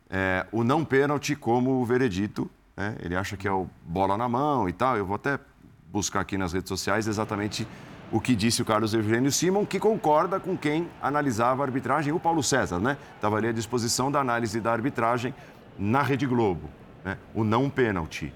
é, 0.09 0.45
o 0.51 0.63
não 0.63 0.83
pênalti 0.83 1.35
como 1.35 1.81
o 1.81 1.85
veredito. 1.85 2.49
Né? 2.75 2.95
Ele 3.01 3.15
acha 3.15 3.37
que 3.37 3.47
é 3.47 3.51
o 3.51 3.67
bola 3.83 4.17
na 4.17 4.27
mão 4.27 4.67
e 4.67 4.73
tal. 4.73 4.97
Eu 4.97 5.05
vou 5.05 5.15
até 5.15 5.39
buscar 5.91 6.21
aqui 6.21 6.37
nas 6.37 6.53
redes 6.53 6.69
sociais 6.69 7.07
exatamente 7.07 7.67
o 8.11 8.19
que 8.19 8.35
disse 8.35 8.61
o 8.61 8.65
Carlos 8.65 8.93
Eugênio 8.93 9.31
Simon, 9.31 9.65
que 9.65 9.79
concorda 9.79 10.39
com 10.39 10.57
quem 10.57 10.87
analisava 11.01 11.63
a 11.63 11.65
arbitragem, 11.65 12.11
o 12.11 12.19
Paulo 12.19 12.43
César, 12.43 12.79
né? 12.79 12.97
Estava 13.15 13.37
ali 13.37 13.47
à 13.47 13.51
disposição 13.53 14.11
da 14.11 14.19
análise 14.19 14.59
da 14.59 14.71
arbitragem 14.71 15.33
na 15.79 16.01
Rede 16.01 16.25
Globo. 16.25 16.69
Né? 17.05 17.17
O 17.33 17.43
não 17.43 17.69
pênalti. 17.69 18.33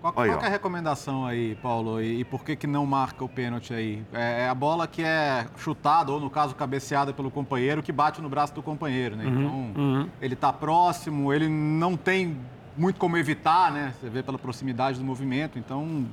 Qual, 0.00 0.12
qual 0.14 0.26
é 0.26 0.32
a 0.32 0.48
recomendação 0.48 1.24
aí, 1.24 1.54
Paulo? 1.62 2.00
E, 2.00 2.20
e, 2.20 2.24
por 2.24 2.42
que, 2.42 2.56
que 2.56 2.66
não 2.66 2.84
marca 2.84 3.24
o 3.24 3.28
pênalti 3.28 3.72
aí? 3.72 4.04
É, 4.12 4.42
é, 4.42 4.48
a 4.48 4.54
bola 4.54 4.88
que 4.88 5.04
é 5.04 5.46
chutada, 5.56 6.10
ou 6.10 6.18
no 6.18 6.28
caso 6.28 6.56
cabeceada 6.56 7.12
pelo 7.12 7.30
companheiro, 7.30 7.82
que 7.84 7.92
bate 7.92 8.20
no 8.20 8.28
braço 8.28 8.52
do 8.52 8.62
companheiro, 8.62 9.14
né? 9.14 9.24
Uhum, 9.24 9.38
então, 9.38 9.82
uhum. 9.82 10.08
ele 10.20 10.34
está 10.34 10.52
próximo, 10.52 11.32
ele 11.32 11.48
não 11.48 11.96
tem 11.96 12.36
muito 12.76 12.98
como 12.98 13.16
evitar, 13.16 13.70
né? 13.70 13.94
Você 14.00 14.08
vê 14.08 14.22
pela 14.22 14.38
proximidade 14.38 14.98
do 14.98 15.04
movimento, 15.04 15.58
então 15.58 16.06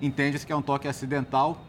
entende-se 0.00 0.46
que 0.46 0.52
é 0.52 0.56
um 0.56 0.62
toque 0.62 0.88
acidental. 0.88 1.64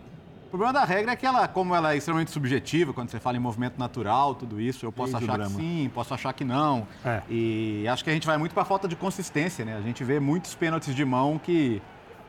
O 0.45 0.49
problema 0.49 0.73
da 0.73 0.83
regra 0.83 1.11
é 1.11 1.15
que 1.15 1.27
ela, 1.27 1.47
como 1.47 1.75
ela 1.75 1.93
é 1.93 1.97
extremamente 1.97 2.31
subjetiva, 2.31 2.91
quando 2.91 3.09
você 3.09 3.19
fala 3.19 3.37
em 3.37 3.39
movimento 3.39 3.77
natural, 3.77 4.33
tudo 4.33 4.59
isso, 4.59 4.83
eu 4.83 4.91
posso 4.91 5.15
achar 5.15 5.37
que 5.37 5.49
sim, 5.49 5.91
posso 5.93 6.11
achar 6.13 6.33
que 6.33 6.43
não. 6.43 6.87
É. 7.05 7.21
E 7.29 7.87
acho 7.87 8.03
que 8.03 8.09
a 8.09 8.13
gente 8.13 8.25
vai 8.25 8.37
muito 8.37 8.53
para 8.53 8.63
a 8.63 8.65
falta 8.65 8.87
de 8.87 8.95
consistência, 8.95 9.63
né? 9.63 9.77
A 9.77 9.81
gente 9.81 10.03
vê 10.03 10.19
muitos 10.19 10.55
pênaltis 10.55 10.95
de 10.95 11.05
mão 11.05 11.37
que 11.37 11.79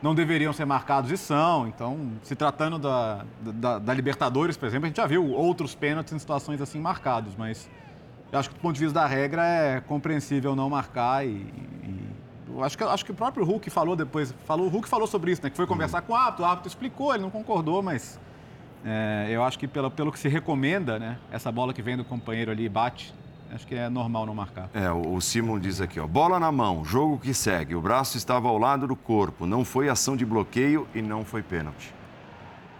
não 0.03 0.13
deveriam 0.13 0.53
ser 0.53 0.65
marcados 0.65 1.09
e 1.09 1.17
são. 1.17 1.67
Então, 1.67 2.11
se 2.21 2.35
tratando 2.35 2.77
da, 2.77 3.25
da, 3.41 3.79
da 3.79 3.93
Libertadores, 3.93 4.55
por 4.55 4.67
exemplo, 4.67 4.85
a 4.85 4.89
gente 4.89 4.97
já 4.97 5.07
viu 5.07 5.27
outros 5.31 5.73
pênaltis 5.73 6.13
em 6.13 6.19
situações 6.19 6.61
assim 6.61 6.79
marcados, 6.79 7.35
mas 7.35 7.69
eu 8.31 8.39
acho 8.39 8.49
que 8.49 8.55
do 8.55 8.61
ponto 8.61 8.75
de 8.75 8.81
vista 8.81 8.99
da 8.99 9.07
regra 9.07 9.45
é 9.45 9.81
compreensível 9.81 10.55
não 10.55 10.69
marcar 10.69 11.25
e, 11.25 11.29
e 11.29 12.00
acho 12.61 12.77
que, 12.77 12.83
acho 12.83 13.05
que 13.05 13.11
o 13.11 13.15
próprio 13.15 13.45
Hulk 13.45 13.69
falou 13.69 13.95
depois, 13.95 14.33
falou, 14.45 14.67
o 14.67 14.69
Hulk 14.69 14.87
falou 14.87 15.07
sobre 15.07 15.31
isso, 15.31 15.41
né? 15.43 15.49
Que 15.49 15.55
foi 15.55 15.67
conversar 15.67 16.01
uhum. 16.01 16.07
com 16.07 16.13
o 16.13 16.15
árbitro, 16.15 16.43
o 16.43 16.47
árbitro 16.47 16.67
explicou, 16.67 17.13
ele 17.13 17.23
não 17.23 17.29
concordou, 17.29 17.81
mas 17.81 18.19
é, 18.85 19.27
eu 19.29 19.43
acho 19.43 19.57
que 19.59 19.67
pelo, 19.67 19.91
pelo 19.91 20.11
que 20.11 20.19
se 20.19 20.27
recomenda, 20.27 20.97
né? 20.97 21.17
Essa 21.31 21.51
bola 21.51 21.73
que 21.73 21.81
vem 21.81 21.95
do 21.95 22.03
companheiro 22.03 22.51
ali 22.51 22.65
e 22.65 22.69
bate, 22.69 23.13
acho 23.53 23.67
que 23.67 23.75
é 23.75 23.89
normal 23.89 24.25
não 24.25 24.33
marcar. 24.33 24.69
É, 24.73 24.91
o, 24.91 25.15
o 25.15 25.21
Simon 25.21 25.59
diz 25.59 25.81
aqui, 25.81 25.99
ó, 25.99 26.07
bola 26.07 26.39
na 26.39 26.51
mão, 26.51 26.83
jogo 26.83 27.19
que 27.19 27.33
segue, 27.33 27.75
o 27.75 27.81
braço 27.81 28.17
estava 28.17 28.47
ao 28.47 28.57
lado 28.57 28.87
do 28.87 28.95
corpo, 28.95 29.45
não 29.45 29.63
foi 29.63 29.89
ação 29.89 30.15
de 30.15 30.25
bloqueio 30.25 30.87
e 30.93 31.01
não 31.01 31.23
foi 31.23 31.43
pênalti. 31.43 31.93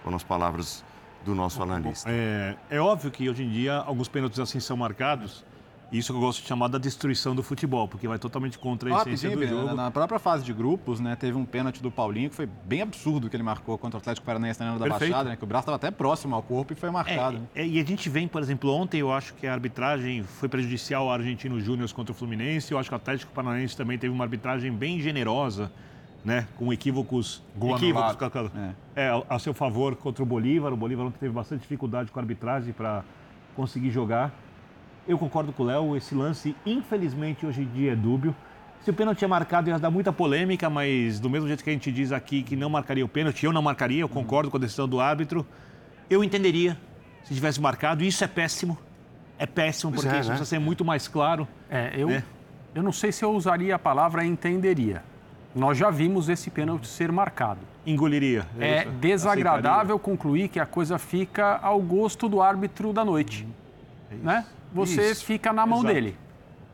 Foram 0.03 0.17
as 0.17 0.23
palavras 0.23 0.83
do 1.23 1.35
nosso 1.35 1.61
analista. 1.61 2.09
É, 2.09 2.55
é 2.69 2.79
óbvio 2.79 3.11
que 3.11 3.29
hoje 3.29 3.43
em 3.43 3.49
dia 3.49 3.77
alguns 3.77 4.07
pênaltis 4.07 4.39
assim 4.39 4.59
são 4.59 4.75
marcados, 4.75 5.45
isso 5.91 6.13
que 6.13 6.17
eu 6.17 6.21
gosto 6.21 6.41
de 6.41 6.47
chamar 6.47 6.69
da 6.69 6.77
destruição 6.77 7.35
do 7.35 7.43
futebol, 7.43 7.87
porque 7.87 8.07
vai 8.07 8.17
totalmente 8.17 8.57
contra 8.57 8.95
a 8.95 9.01
essência 9.01 9.35
do 9.35 9.45
jogo. 9.45 9.73
Na 9.75 9.91
própria 9.91 10.19
fase 10.19 10.43
de 10.43 10.53
grupos, 10.53 10.99
né, 10.99 11.15
teve 11.15 11.37
um 11.37 11.43
pênalti 11.43 11.81
do 11.81 11.91
Paulinho 11.91 12.29
que 12.29 12.35
foi 12.35 12.47
bem 12.65 12.81
absurdo 12.81 13.29
que 13.29 13.35
ele 13.35 13.43
marcou 13.43 13.77
contra 13.77 13.97
o 13.97 13.99
Atlético 13.99 14.25
Paranaense 14.25 14.59
na 14.59 14.77
da 14.77 14.85
Perfeito. 14.85 15.11
Baixada, 15.11 15.29
né, 15.31 15.35
que 15.35 15.43
o 15.43 15.47
braço 15.47 15.63
estava 15.63 15.75
até 15.75 15.91
próximo 15.91 16.33
ao 16.33 16.41
corpo 16.41 16.71
e 16.71 16.75
foi 16.75 16.89
marcado. 16.89 17.37
É, 17.37 17.39
né? 17.39 17.45
é, 17.55 17.67
e 17.67 17.79
a 17.79 17.83
gente 17.83 18.09
vem, 18.09 18.27
por 18.27 18.41
exemplo, 18.41 18.71
ontem 18.71 18.99
eu 18.99 19.11
acho 19.11 19.33
que 19.33 19.45
a 19.45 19.53
arbitragem 19.53 20.23
foi 20.23 20.47
prejudicial 20.47 21.03
ao 21.03 21.11
Argentino 21.11 21.59
Júnior 21.59 21.91
contra 21.91 22.13
o 22.13 22.15
Fluminense, 22.15 22.71
eu 22.71 22.79
acho 22.79 22.89
que 22.89 22.95
o 22.95 22.97
Atlético 22.97 23.33
Paranaense 23.33 23.75
também 23.75 23.97
teve 23.97 24.13
uma 24.13 24.23
arbitragem 24.23 24.71
bem 24.71 24.99
generosa, 25.01 25.71
né, 26.23 26.47
com 26.55 26.71
equívocos, 26.71 27.43
Gol 27.57 27.75
equívocos 27.75 28.15
é. 28.95 29.07
é, 29.07 29.23
a 29.27 29.39
seu 29.39 29.53
favor 29.53 29.95
contra 29.95 30.23
o 30.23 30.25
Bolívar. 30.25 30.71
O 30.71 30.77
Bolívar 30.77 31.07
ontem 31.07 31.17
teve 31.19 31.33
bastante 31.33 31.61
dificuldade 31.61 32.11
com 32.11 32.19
a 32.19 32.21
arbitragem 32.21 32.71
para 32.71 33.03
conseguir 33.55 33.89
jogar. 33.89 34.31
Eu 35.07 35.17
concordo 35.17 35.51
com 35.51 35.63
o 35.63 35.65
Léo, 35.65 35.97
esse 35.97 36.13
lance, 36.13 36.55
infelizmente, 36.65 37.45
hoje 37.45 37.61
em 37.61 37.67
dia 37.67 37.93
é 37.93 37.95
dúbio. 37.95 38.35
Se 38.81 38.89
o 38.89 38.93
pênalti 38.93 39.23
é 39.23 39.27
marcado, 39.27 39.69
ia 39.69 39.77
dar 39.77 39.91
muita 39.91 40.11
polêmica, 40.11 40.69
mas 40.69 41.19
do 41.19 41.29
mesmo 41.29 41.47
jeito 41.47 41.63
que 41.63 41.69
a 41.69 41.73
gente 41.73 41.91
diz 41.91 42.11
aqui 42.11 42.41
que 42.41 42.55
não 42.55 42.69
marcaria 42.69 43.05
o 43.05 43.07
pênalti, 43.07 43.45
eu 43.45 43.53
não 43.53 43.61
marcaria, 43.61 44.01
eu 44.01 44.09
concordo 44.09 44.49
com 44.49 44.57
a 44.57 44.59
decisão 44.59 44.87
do 44.87 44.99
árbitro. 44.99 45.45
Eu 46.09 46.23
entenderia 46.23 46.77
se 47.23 47.33
tivesse 47.33 47.61
marcado, 47.61 48.03
e 48.03 48.07
isso 48.07 48.23
é 48.23 48.27
péssimo. 48.27 48.77
É 49.37 49.45
péssimo, 49.45 49.91
porque 49.91 50.07
é, 50.07 50.19
isso 50.19 50.29
né? 50.29 50.35
precisa 50.35 50.45
ser 50.45 50.59
muito 50.59 50.83
mais 50.83 51.07
claro. 51.07 51.47
É, 51.69 51.93
eu, 51.95 52.07
né? 52.07 52.23
eu 52.73 52.83
não 52.83 52.91
sei 52.91 53.11
se 53.11 53.23
eu 53.23 53.31
usaria 53.31 53.75
a 53.75 53.79
palavra 53.79 54.25
entenderia. 54.25 55.03
Nós 55.53 55.77
já 55.77 55.89
vimos 55.89 56.29
esse 56.29 56.49
pênalti 56.49 56.87
ser 56.87 57.11
marcado. 57.11 57.59
Engoliria. 57.85 58.47
É, 58.59 58.69
é 58.69 58.85
desagradável 58.85 59.95
Aceitaria. 59.95 59.99
concluir 59.99 60.47
que 60.47 60.59
a 60.59 60.65
coisa 60.65 60.97
fica 60.97 61.57
ao 61.57 61.79
gosto 61.81 62.29
do 62.29 62.41
árbitro 62.41 62.93
da 62.93 63.03
noite. 63.03 63.47
Uhum. 64.11 64.17
É 64.19 64.25
né? 64.25 64.45
Você 64.73 65.11
Isso. 65.11 65.25
fica 65.25 65.51
na 65.51 65.65
mão 65.65 65.79
Exato. 65.79 65.93
dele. 65.93 66.17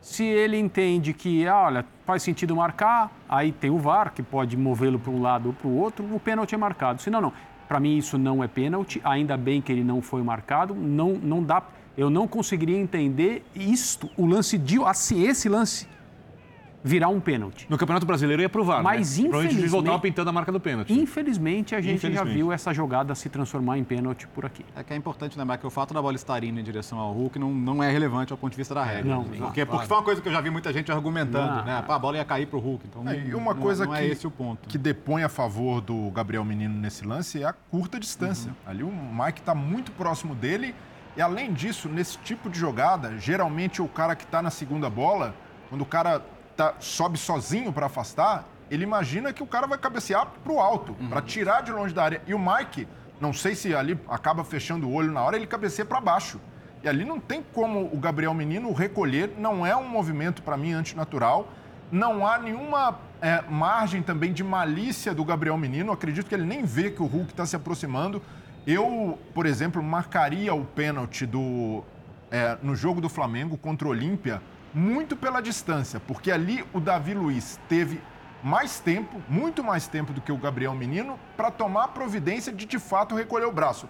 Se 0.00 0.24
ele 0.24 0.56
entende 0.56 1.12
que, 1.12 1.46
ah, 1.46 1.62
olha, 1.62 1.86
faz 2.06 2.22
sentido 2.22 2.54
marcar, 2.54 3.10
aí 3.28 3.52
tem 3.52 3.70
o 3.70 3.78
VAR, 3.78 4.12
que 4.12 4.22
pode 4.22 4.56
movê-lo 4.56 4.98
para 4.98 5.10
um 5.10 5.20
lado 5.20 5.48
ou 5.48 5.52
para 5.52 5.68
o 5.68 5.76
outro, 5.76 6.04
o 6.14 6.20
pênalti 6.20 6.54
é 6.54 6.58
marcado. 6.58 7.02
Se 7.02 7.10
não, 7.10 7.20
não. 7.20 7.32
Para 7.66 7.80
mim, 7.80 7.98
isso 7.98 8.16
não 8.16 8.42
é 8.42 8.48
pênalti, 8.48 9.00
ainda 9.04 9.36
bem 9.36 9.60
que 9.60 9.70
ele 9.70 9.84
não 9.84 10.00
foi 10.00 10.22
marcado, 10.22 10.74
não, 10.74 11.14
não 11.14 11.42
dá. 11.42 11.62
Eu 11.96 12.08
não 12.08 12.26
conseguiria 12.26 12.78
entender 12.78 13.44
isto, 13.54 14.08
o 14.16 14.24
lance 14.24 14.56
de. 14.56 14.82
Assim, 14.82 15.26
esse 15.26 15.48
lance 15.48 15.86
virar 16.82 17.08
um 17.08 17.20
pênalti. 17.20 17.66
No 17.68 17.76
Campeonato 17.76 18.06
Brasileiro 18.06 18.40
ia 18.40 18.48
provar, 18.48 18.82
Mas 18.82 19.18
né? 19.18 19.28
infelizmente... 19.28 19.58
eles 19.58 19.70
voltavam 19.70 20.00
pintando 20.00 20.30
a 20.30 20.32
marca 20.32 20.52
do 20.52 20.60
pênalti. 20.60 20.92
Infelizmente, 20.92 21.74
a 21.74 21.80
gente 21.80 21.96
infelizmente. 21.96 22.28
já 22.28 22.34
viu 22.34 22.52
essa 22.52 22.72
jogada 22.72 23.14
se 23.14 23.28
transformar 23.28 23.78
em 23.78 23.84
pênalti 23.84 24.26
por 24.28 24.46
aqui. 24.46 24.64
É 24.76 24.82
que 24.82 24.92
é 24.92 24.96
importante 24.96 25.38
lembrar 25.38 25.58
que 25.58 25.66
o 25.66 25.70
fato 25.70 25.92
da 25.92 26.00
bola 26.00 26.14
estar 26.14 26.42
indo 26.44 26.60
em 26.60 26.62
direção 26.62 26.98
ao 26.98 27.12
Hulk 27.12 27.38
não, 27.38 27.52
não 27.52 27.82
é 27.82 27.90
relevante 27.90 28.32
ao 28.32 28.38
ponto 28.38 28.52
de 28.52 28.56
vista 28.56 28.74
da 28.74 28.84
regra. 28.84 29.14
Não, 29.14 29.24
porque, 29.24 29.66
porque 29.66 29.86
foi 29.86 29.96
uma 29.96 30.02
coisa 30.02 30.20
que 30.20 30.28
eu 30.28 30.32
já 30.32 30.40
vi 30.40 30.50
muita 30.50 30.72
gente 30.72 30.90
argumentando, 30.92 31.56
não. 31.56 31.64
né? 31.64 31.82
Pá, 31.86 31.96
a 31.96 31.98
bola 31.98 32.16
ia 32.16 32.24
cair 32.24 32.46
para 32.46 32.56
o 32.56 32.60
Hulk. 32.60 32.86
Então, 32.88 33.08
é, 33.08 33.18
e 33.18 33.34
uma 33.34 33.54
não, 33.54 33.60
coisa 33.60 33.84
não 33.84 33.94
é 33.94 34.02
que, 34.02 34.12
esse 34.12 34.26
o 34.26 34.30
ponto. 34.30 34.68
que 34.68 34.78
depõe 34.78 35.24
a 35.24 35.28
favor 35.28 35.80
do 35.80 36.10
Gabriel 36.10 36.44
Menino 36.44 36.74
nesse 36.74 37.06
lance 37.06 37.42
é 37.42 37.46
a 37.46 37.52
curta 37.52 37.98
distância. 37.98 38.50
Uhum. 38.50 38.70
Ali 38.70 38.82
o 38.82 38.90
Mike 38.90 39.40
está 39.40 39.54
muito 39.54 39.90
próximo 39.92 40.34
dele 40.34 40.74
e, 41.16 41.20
além 41.20 41.52
disso, 41.52 41.88
nesse 41.88 42.16
tipo 42.18 42.48
de 42.48 42.58
jogada, 42.58 43.18
geralmente 43.18 43.82
o 43.82 43.88
cara 43.88 44.14
que 44.14 44.22
está 44.22 44.40
na 44.40 44.50
segunda 44.50 44.88
bola, 44.88 45.34
quando 45.68 45.82
o 45.82 45.86
cara 45.86 46.22
tá, 46.58 46.74
sobe 46.80 47.16
sozinho 47.16 47.72
para 47.72 47.86
afastar, 47.86 48.44
ele 48.68 48.82
imagina 48.82 49.32
que 49.32 49.44
o 49.44 49.46
cara 49.46 49.64
vai 49.66 49.78
cabecear 49.78 50.26
para 50.42 50.52
o 50.52 50.58
alto, 50.58 50.94
uhum. 51.00 51.08
para 51.08 51.22
tirar 51.22 51.62
de 51.62 51.70
longe 51.70 51.94
da 51.94 52.02
área. 52.02 52.20
E 52.26 52.34
o 52.34 52.38
Mike, 52.38 52.88
não 53.20 53.32
sei 53.32 53.54
se 53.54 53.72
ali 53.72 53.98
acaba 54.08 54.42
fechando 54.42 54.88
o 54.88 54.92
olho 54.92 55.12
na 55.12 55.22
hora, 55.22 55.36
ele 55.36 55.46
cabeceia 55.46 55.86
para 55.86 56.00
baixo. 56.00 56.40
E 56.82 56.88
ali 56.88 57.04
não 57.04 57.20
tem 57.20 57.44
como 57.54 57.88
o 57.92 57.96
Gabriel 57.96 58.34
Menino 58.34 58.72
recolher, 58.72 59.34
não 59.38 59.64
é 59.64 59.76
um 59.76 59.88
movimento 59.88 60.42
para 60.42 60.56
mim 60.56 60.72
antinatural. 60.72 61.48
Não 61.92 62.26
há 62.26 62.38
nenhuma 62.38 62.98
é, 63.22 63.42
margem 63.48 64.02
também 64.02 64.32
de 64.32 64.42
malícia 64.42 65.14
do 65.14 65.24
Gabriel 65.24 65.56
Menino. 65.56 65.92
Acredito 65.92 66.26
que 66.28 66.34
ele 66.34 66.44
nem 66.44 66.64
vê 66.64 66.90
que 66.90 67.00
o 67.00 67.06
Hulk 67.06 67.30
está 67.30 67.46
se 67.46 67.54
aproximando. 67.54 68.20
Eu, 68.66 69.16
por 69.32 69.46
exemplo, 69.46 69.82
marcaria 69.82 70.52
o 70.52 70.64
pênalti 70.64 71.24
do, 71.24 71.84
é, 72.30 72.58
no 72.62 72.74
jogo 72.74 73.00
do 73.00 73.08
Flamengo 73.08 73.56
contra 73.56 73.86
o 73.86 73.90
Olímpia 73.92 74.42
muito 74.74 75.16
pela 75.16 75.40
distância, 75.40 76.00
porque 76.00 76.30
ali 76.30 76.64
o 76.72 76.80
Davi 76.80 77.14
Luiz 77.14 77.58
teve 77.68 78.00
mais 78.42 78.78
tempo, 78.78 79.20
muito 79.28 79.64
mais 79.64 79.88
tempo 79.88 80.12
do 80.12 80.20
que 80.20 80.30
o 80.30 80.36
Gabriel 80.36 80.74
Menino, 80.74 81.18
para 81.36 81.50
tomar 81.50 81.88
providência 81.88 82.52
de 82.52 82.66
de 82.66 82.78
fato 82.78 83.14
recolher 83.14 83.46
o 83.46 83.52
braço. 83.52 83.88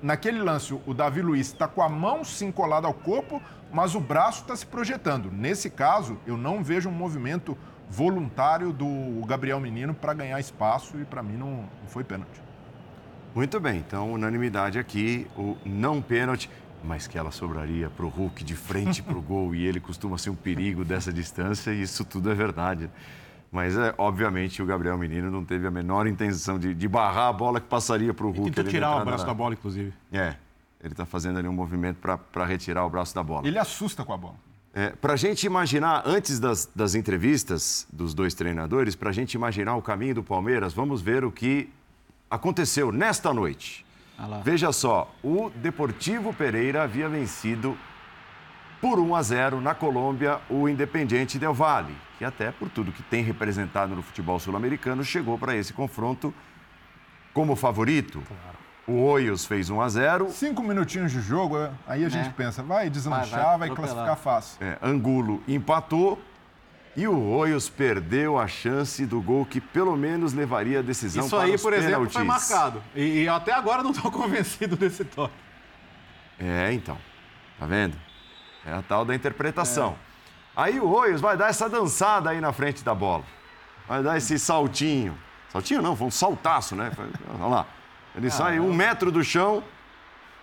Naquele 0.00 0.40
lance, 0.40 0.78
o 0.86 0.94
Davi 0.94 1.22
Luiz 1.22 1.48
está 1.48 1.66
com 1.66 1.82
a 1.82 1.88
mão 1.88 2.24
sim 2.24 2.52
colada 2.52 2.86
ao 2.86 2.94
corpo, 2.94 3.42
mas 3.72 3.94
o 3.94 4.00
braço 4.00 4.42
está 4.42 4.54
se 4.54 4.64
projetando. 4.64 5.30
Nesse 5.30 5.68
caso, 5.68 6.18
eu 6.26 6.36
não 6.36 6.62
vejo 6.62 6.88
um 6.88 6.92
movimento 6.92 7.56
voluntário 7.90 8.72
do 8.72 9.24
Gabriel 9.26 9.58
Menino 9.60 9.94
para 9.94 10.14
ganhar 10.14 10.38
espaço 10.38 10.98
e 11.00 11.04
para 11.04 11.22
mim 11.22 11.36
não, 11.36 11.50
não 11.80 11.88
foi 11.88 12.04
pênalti. 12.04 12.42
Muito 13.34 13.60
bem, 13.60 13.78
então 13.78 14.12
unanimidade 14.12 14.78
aqui, 14.78 15.26
o 15.36 15.56
não 15.64 16.00
pênalti 16.00 16.50
mas 16.84 17.06
que 17.06 17.18
ela 17.18 17.30
sobraria 17.30 17.90
para 17.90 18.04
o 18.04 18.08
Hulk 18.08 18.44
de 18.44 18.54
frente 18.54 19.02
para 19.02 19.16
o 19.16 19.22
gol 19.22 19.54
e 19.54 19.64
ele 19.64 19.80
costuma 19.80 20.18
ser 20.18 20.30
um 20.30 20.34
perigo 20.34 20.84
dessa 20.84 21.12
distância, 21.12 21.72
e 21.72 21.82
isso 21.82 22.04
tudo 22.04 22.30
é 22.30 22.34
verdade. 22.34 22.88
Mas, 23.50 23.76
é, 23.76 23.94
obviamente, 23.96 24.62
o 24.62 24.66
Gabriel 24.66 24.98
Menino 24.98 25.30
não 25.30 25.44
teve 25.44 25.66
a 25.66 25.70
menor 25.70 26.06
intenção 26.06 26.58
de, 26.58 26.74
de 26.74 26.88
barrar 26.88 27.28
a 27.28 27.32
bola 27.32 27.60
que 27.60 27.66
passaria 27.66 28.12
para 28.12 28.26
o 28.26 28.30
Hulk. 28.30 28.50
Tentou 28.50 28.64
tirar 28.64 29.00
o 29.00 29.04
braço 29.04 29.24
na... 29.24 29.28
da 29.28 29.34
bola, 29.34 29.54
inclusive. 29.54 29.92
É, 30.12 30.34
ele 30.82 30.92
está 30.92 31.06
fazendo 31.06 31.38
ali 31.38 31.48
um 31.48 31.52
movimento 31.52 31.96
para 31.98 32.44
retirar 32.44 32.84
o 32.84 32.90
braço 32.90 33.14
da 33.14 33.22
bola. 33.22 33.46
Ele 33.46 33.58
assusta 33.58 34.04
com 34.04 34.12
a 34.12 34.16
bola. 34.16 34.36
É, 34.74 34.90
para 34.90 35.14
a 35.14 35.16
gente 35.16 35.44
imaginar, 35.44 36.02
antes 36.04 36.38
das, 36.38 36.70
das 36.74 36.94
entrevistas 36.94 37.86
dos 37.92 38.12
dois 38.12 38.34
treinadores, 38.34 38.94
para 38.94 39.10
a 39.10 39.12
gente 39.12 39.32
imaginar 39.32 39.76
o 39.76 39.82
caminho 39.82 40.16
do 40.16 40.22
Palmeiras, 40.22 40.74
vamos 40.74 41.00
ver 41.00 41.24
o 41.24 41.32
que 41.32 41.70
aconteceu 42.30 42.92
nesta 42.92 43.32
noite. 43.32 43.84
Veja 44.42 44.72
só, 44.72 45.12
o 45.22 45.50
Deportivo 45.54 46.32
Pereira 46.32 46.82
havia 46.82 47.08
vencido 47.08 47.76
por 48.80 48.98
1 48.98 49.14
a 49.14 49.22
0 49.22 49.60
na 49.60 49.74
Colômbia 49.74 50.40
o 50.50 50.68
Independiente 50.68 51.38
Del 51.38 51.54
Valle, 51.54 51.94
que 52.18 52.24
até 52.24 52.50
por 52.50 52.68
tudo 52.68 52.90
que 52.92 53.02
tem 53.02 53.22
representado 53.22 53.94
no 53.94 54.02
futebol 54.02 54.38
sul-americano 54.38 55.04
chegou 55.04 55.38
para 55.38 55.54
esse 55.56 55.72
confronto 55.72 56.32
como 57.32 57.54
favorito. 57.54 58.20
Claro. 58.26 58.58
O 58.88 59.02
Oios 59.04 59.44
fez 59.44 59.68
1 59.68 59.80
a 59.82 59.88
0. 59.88 60.30
Cinco 60.30 60.62
minutinhos 60.62 61.12
de 61.12 61.20
jogo, 61.20 61.58
é, 61.58 61.70
aí 61.86 62.04
a 62.04 62.08
gente 62.08 62.28
É. 62.28 62.32
pensa, 62.32 62.62
vai 62.62 62.88
deslanchar, 62.88 63.28
Vai, 63.40 63.58
vai, 63.58 63.68
vai 63.68 63.76
classificar 63.76 64.16
fácil. 64.16 64.56
É, 64.64 64.78
Angulo 64.82 65.42
empatou 65.46 66.20
e 67.00 67.06
o 67.06 67.16
Oios 67.30 67.68
perdeu 67.68 68.36
a 68.38 68.48
chance 68.48 69.06
do 69.06 69.20
gol 69.22 69.46
que 69.46 69.60
pelo 69.60 69.96
menos 69.96 70.32
levaria 70.32 70.80
a 70.80 70.82
decisão 70.82 71.24
Isso 71.24 71.36
para 71.36 71.44
aí, 71.44 71.54
os 71.54 71.62
por 71.62 71.72
exemplo, 71.72 72.10
foi 72.10 72.24
marcado. 72.24 72.82
E, 72.94 73.22
e 73.22 73.28
até 73.28 73.52
agora 73.52 73.82
não 73.84 73.92
estou 73.92 74.10
convencido 74.12 74.74
desse 74.76 75.04
toque. 75.04 75.32
É, 76.40 76.72
então. 76.72 76.98
Tá 77.56 77.66
vendo? 77.66 77.96
É 78.66 78.72
a 78.72 78.82
tal 78.82 79.04
da 79.04 79.14
interpretação. 79.14 79.96
Aí 80.56 80.80
o 80.80 80.88
Oios 80.88 81.20
vai 81.20 81.36
dar 81.36 81.48
essa 81.48 81.68
dançada 81.68 82.30
aí 82.30 82.40
na 82.40 82.52
frente 82.52 82.82
da 82.82 82.94
bola. 82.94 83.22
Vai 83.86 84.02
dar 84.02 84.16
esse 84.16 84.36
saltinho. 84.38 85.16
Saltinho 85.52 85.80
não, 85.80 85.94
foi 85.94 86.08
um 86.08 86.10
saltaço, 86.10 86.74
né? 86.74 86.90
Foi- 86.96 87.08
Olha 87.38 87.46
lá. 87.46 87.66
Ele 88.16 88.28
sai 88.28 88.58
um 88.58 88.74
metro 88.74 89.12
do 89.12 89.22
chão. 89.22 89.62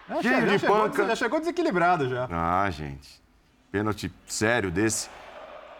Já, 0.08 0.22
Cheio 0.22 0.42
já 0.42 0.46
de 0.54 0.60
chegou, 0.60 0.78
panca. 0.78 1.06
já 1.08 1.16
chegou 1.16 1.40
desequilibrado 1.40 2.08
já. 2.08 2.28
Ah, 2.32 2.70
gente. 2.70 3.22
Pênalti 3.72 4.10
sério 4.26 4.72
desse. 4.72 5.10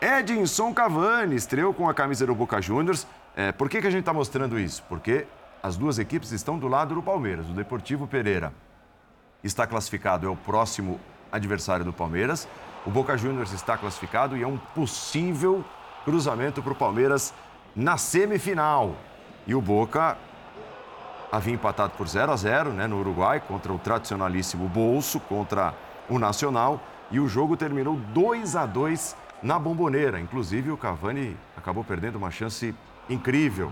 Edinson 0.02 0.74
Cavani 0.74 1.36
estreou 1.36 1.74
com 1.74 1.90
a 1.90 1.94
camisa 1.94 2.26
do 2.26 2.36
Boca 2.36 2.62
Juniors. 2.62 3.08
É, 3.36 3.52
por 3.52 3.70
que, 3.70 3.82
que 3.82 3.88
a 3.88 3.90
gente 3.90 4.02
está 4.02 4.14
mostrando 4.14 4.60
isso? 4.60 4.84
Porque 4.90 5.26
as 5.64 5.78
duas 5.78 5.98
equipes 5.98 6.32
estão 6.32 6.60
do 6.60 6.68
lado 6.68 6.94
do 6.94 7.02
Palmeiras. 7.02 7.50
O 7.50 7.54
Deportivo 7.54 8.06
Pereira 8.06 8.54
está 9.44 9.66
classificado, 9.66 10.28
é 10.28 10.30
o 10.30 10.36
próximo 10.36 11.00
adversário 11.32 11.86
do 11.86 11.94
Palmeiras. 11.94 12.48
O 12.86 12.92
Boca 12.92 13.18
Juniors 13.18 13.52
está 13.52 13.78
classificado 13.78 14.38
e 14.38 14.44
é 14.44 14.48
um 14.48 14.58
possível 14.58 15.64
cruzamento 16.04 16.62
para 16.62 16.74
o 16.74 16.76
Palmeiras 16.76 17.34
na 17.76 17.98
semifinal. 17.98 18.96
E 19.48 19.56
o 19.56 19.62
Boca 19.62 20.18
havia 21.32 21.54
empatado 21.54 21.94
por 21.98 22.08
0 22.08 22.32
a 22.32 22.36
0 22.36 22.74
né, 22.74 22.86
no 22.86 23.00
Uruguai 23.00 23.40
contra 23.40 23.72
o 23.72 23.80
tradicionalíssimo 23.80 24.68
Bolso, 24.68 25.20
contra 25.22 25.74
o 26.10 26.20
Nacional. 26.20 26.82
E 27.10 27.20
o 27.20 27.28
jogo 27.28 27.56
terminou 27.56 27.96
2 27.96 28.56
a 28.56 28.66
2 28.66 29.16
na 29.42 29.58
bomboneira. 29.60 30.20
Inclusive, 30.20 30.72
o 30.72 30.78
Cavani 30.78 31.36
acabou 31.58 31.84
perdendo 31.84 32.16
uma 32.18 32.32
chance 32.32 32.74
incrível. 33.10 33.72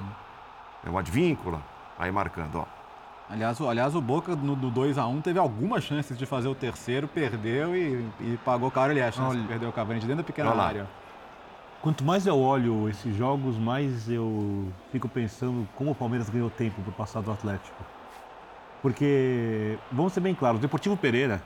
É 0.86 0.90
uma 0.90 1.00
advíncula. 1.00 1.62
Aí 1.98 2.12
marcando, 2.12 2.56
ó. 2.60 2.66
Aliás, 3.30 3.60
o- 3.60 3.70
aliás, 3.70 3.96
o 3.96 4.02
Boca 4.02 4.36
no, 4.36 4.56
do 4.56 4.70
2x1 4.70 5.22
teve 5.22 5.40
algumas 5.40 5.84
chances 5.84 6.18
de 6.18 6.26
fazer 6.26 6.48
o 6.50 6.54
terceiro, 6.56 7.08
perdeu 7.08 7.76
e, 7.76 8.06
e 8.20 8.40
pagou 8.44 8.70
caro 8.70 8.92
ali 8.92 9.02
a 9.02 9.12
chance 9.12 9.38
de 9.38 9.48
perder 9.48 9.66
o 9.66 9.72
Cavani 9.72 10.00
de 10.00 10.08
dentro 10.08 10.22
da 10.24 10.28
pequena 10.28 10.52
Olha 10.52 10.62
área. 10.62 10.88
Quanto 11.82 12.04
mais 12.04 12.26
eu 12.28 12.38
olho 12.40 12.88
esses 12.90 13.16
jogos, 13.16 13.58
mais 13.58 14.10
eu 14.10 14.68
fico 14.92 15.08
pensando 15.10 15.68
como 15.76 15.92
o 15.92 15.96
Palmeiras 15.96 16.30
ganhou 16.30 16.50
tempo 16.50 16.82
para 16.82 16.94
passar 16.94 17.22
do 17.22 17.32
Atlético. 17.32 17.76
Porque, 18.82 19.78
vamos 19.92 20.14
ser 20.14 20.20
bem 20.20 20.36
claros, 20.36 20.60
o 20.60 20.62
Deportivo 20.62 20.96
Pereira 20.98 21.42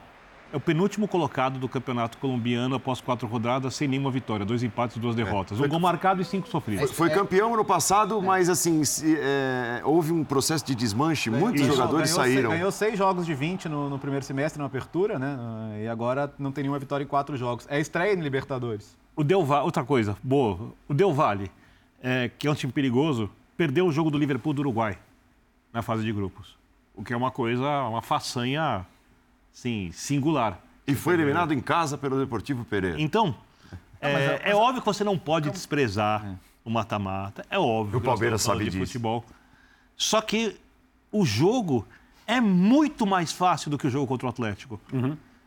é 0.52 0.58
o 0.58 0.60
penúltimo 0.60 1.08
colocado 1.08 1.60
do 1.60 1.68
campeonato 1.68 2.18
colombiano 2.18 2.76
após 2.76 3.02
quatro 3.02 3.28
rodadas, 3.28 3.76
sem 3.76 3.88
nenhuma 3.88 4.10
vitória, 4.10 4.45
dois 4.45 4.64
empates 4.64 4.95
e 4.95 5.00
duas 5.00 5.16
derrotas. 5.16 5.60
Um 5.60 5.68
gol 5.68 5.80
marcado 5.80 6.22
e 6.22 6.26
cinco 6.26 6.48
sofridos. 6.48 6.91
Foi 6.91 7.10
campeão 7.10 7.56
no 7.56 7.66
passado, 7.66 8.22
mas 8.22 8.50
assim, 8.50 8.84
se- 8.86 9.18
é, 9.20 9.82
houve 9.84 10.14
um 10.14 10.24
processo 10.24 10.66
de 10.66 10.74
desmanche. 10.74 11.30
Muitos 11.30 11.62
Ganhou- 11.62 11.76
jogadores 11.76 12.12
ganhou, 12.14 12.24
saíram. 12.26 12.50
Ganhou 12.52 12.72
seis 12.72 12.98
jogos 12.98 13.26
de 13.26 13.34
20 13.34 13.68
no, 13.68 13.89
no 13.89 14.00
primeiro 14.00 14.24
semestre, 14.26 14.60
na 14.60 14.66
apertura, 14.68 15.20
né? 15.20 15.36
Ah, 15.39 15.78
E 15.80 15.88
agora 15.88 16.34
não 16.39 16.52
tem 16.52 16.64
nenhuma 16.64 16.80
vitória 16.80 17.04
em 17.04 17.08
quatro 17.08 17.36
jogos. 17.36 17.66
É 17.70 17.80
estreia 17.80 18.14
em 18.14 18.22
Libertadores. 18.22 18.95
O 19.16 19.24
Del 19.24 19.43
Valle, 19.43 19.66
outra 19.66 19.84
coisa, 19.84 20.16
boa, 20.24 20.72
o 20.88 20.93
Del 20.93 21.12
Valle, 21.14 21.52
é, 22.02 22.30
que 22.38 22.48
é 22.48 22.52
um 22.52 22.56
time 22.56 22.72
perigoso, 22.72 23.30
perdeu 23.58 23.86
o 23.88 23.91
jogo 23.91 24.10
do 24.12 24.18
Liverpool 24.18 24.54
do 24.54 24.60
Uruguai 24.60 24.98
na 25.74 25.82
fase 25.82 26.04
de 26.04 26.12
grupos. 26.14 26.56
O 26.95 27.04
que 27.04 27.12
é 27.14 27.18
uma 27.18 27.32
coisa, 27.32 27.68
uma 27.89 28.02
façanha, 28.02 28.86
assim, 29.58 29.91
singular. 29.91 30.62
E 30.86 30.93
foi 30.93 31.16
eliminado 31.16 31.53
em 31.53 31.60
casa 31.60 31.97
pelo 31.97 32.20
Deportivo 32.20 32.64
Pereira. 32.64 33.01
Então, 33.01 33.36
é, 33.99 34.51
é 34.51 34.55
óbvio 34.55 34.82
que 34.82 34.86
você 34.86 35.03
não 35.03 35.18
pode 35.18 35.49
desprezar 35.49 36.38
o 36.64 36.70
mata-mata. 36.70 37.45
É 37.49 37.58
óbvio. 37.58 37.99
O 37.99 38.01
Palmeiras 38.01 38.43
sabe 38.43 38.66
de 38.66 38.70
disso. 38.72 38.86
futebol. 38.86 39.26
Só 39.97 40.22
que 40.22 40.55
o 41.12 41.26
jogo 41.26 41.86
é 42.28 42.39
muito 42.39 43.05
mais 43.05 43.32
fácil 43.32 43.72
do 43.72 43.78
que 43.78 43.88
o 43.88 43.89
jogo 43.89 44.05
contra 44.08 44.28
o 44.28 44.30
Atlético. 44.30 44.80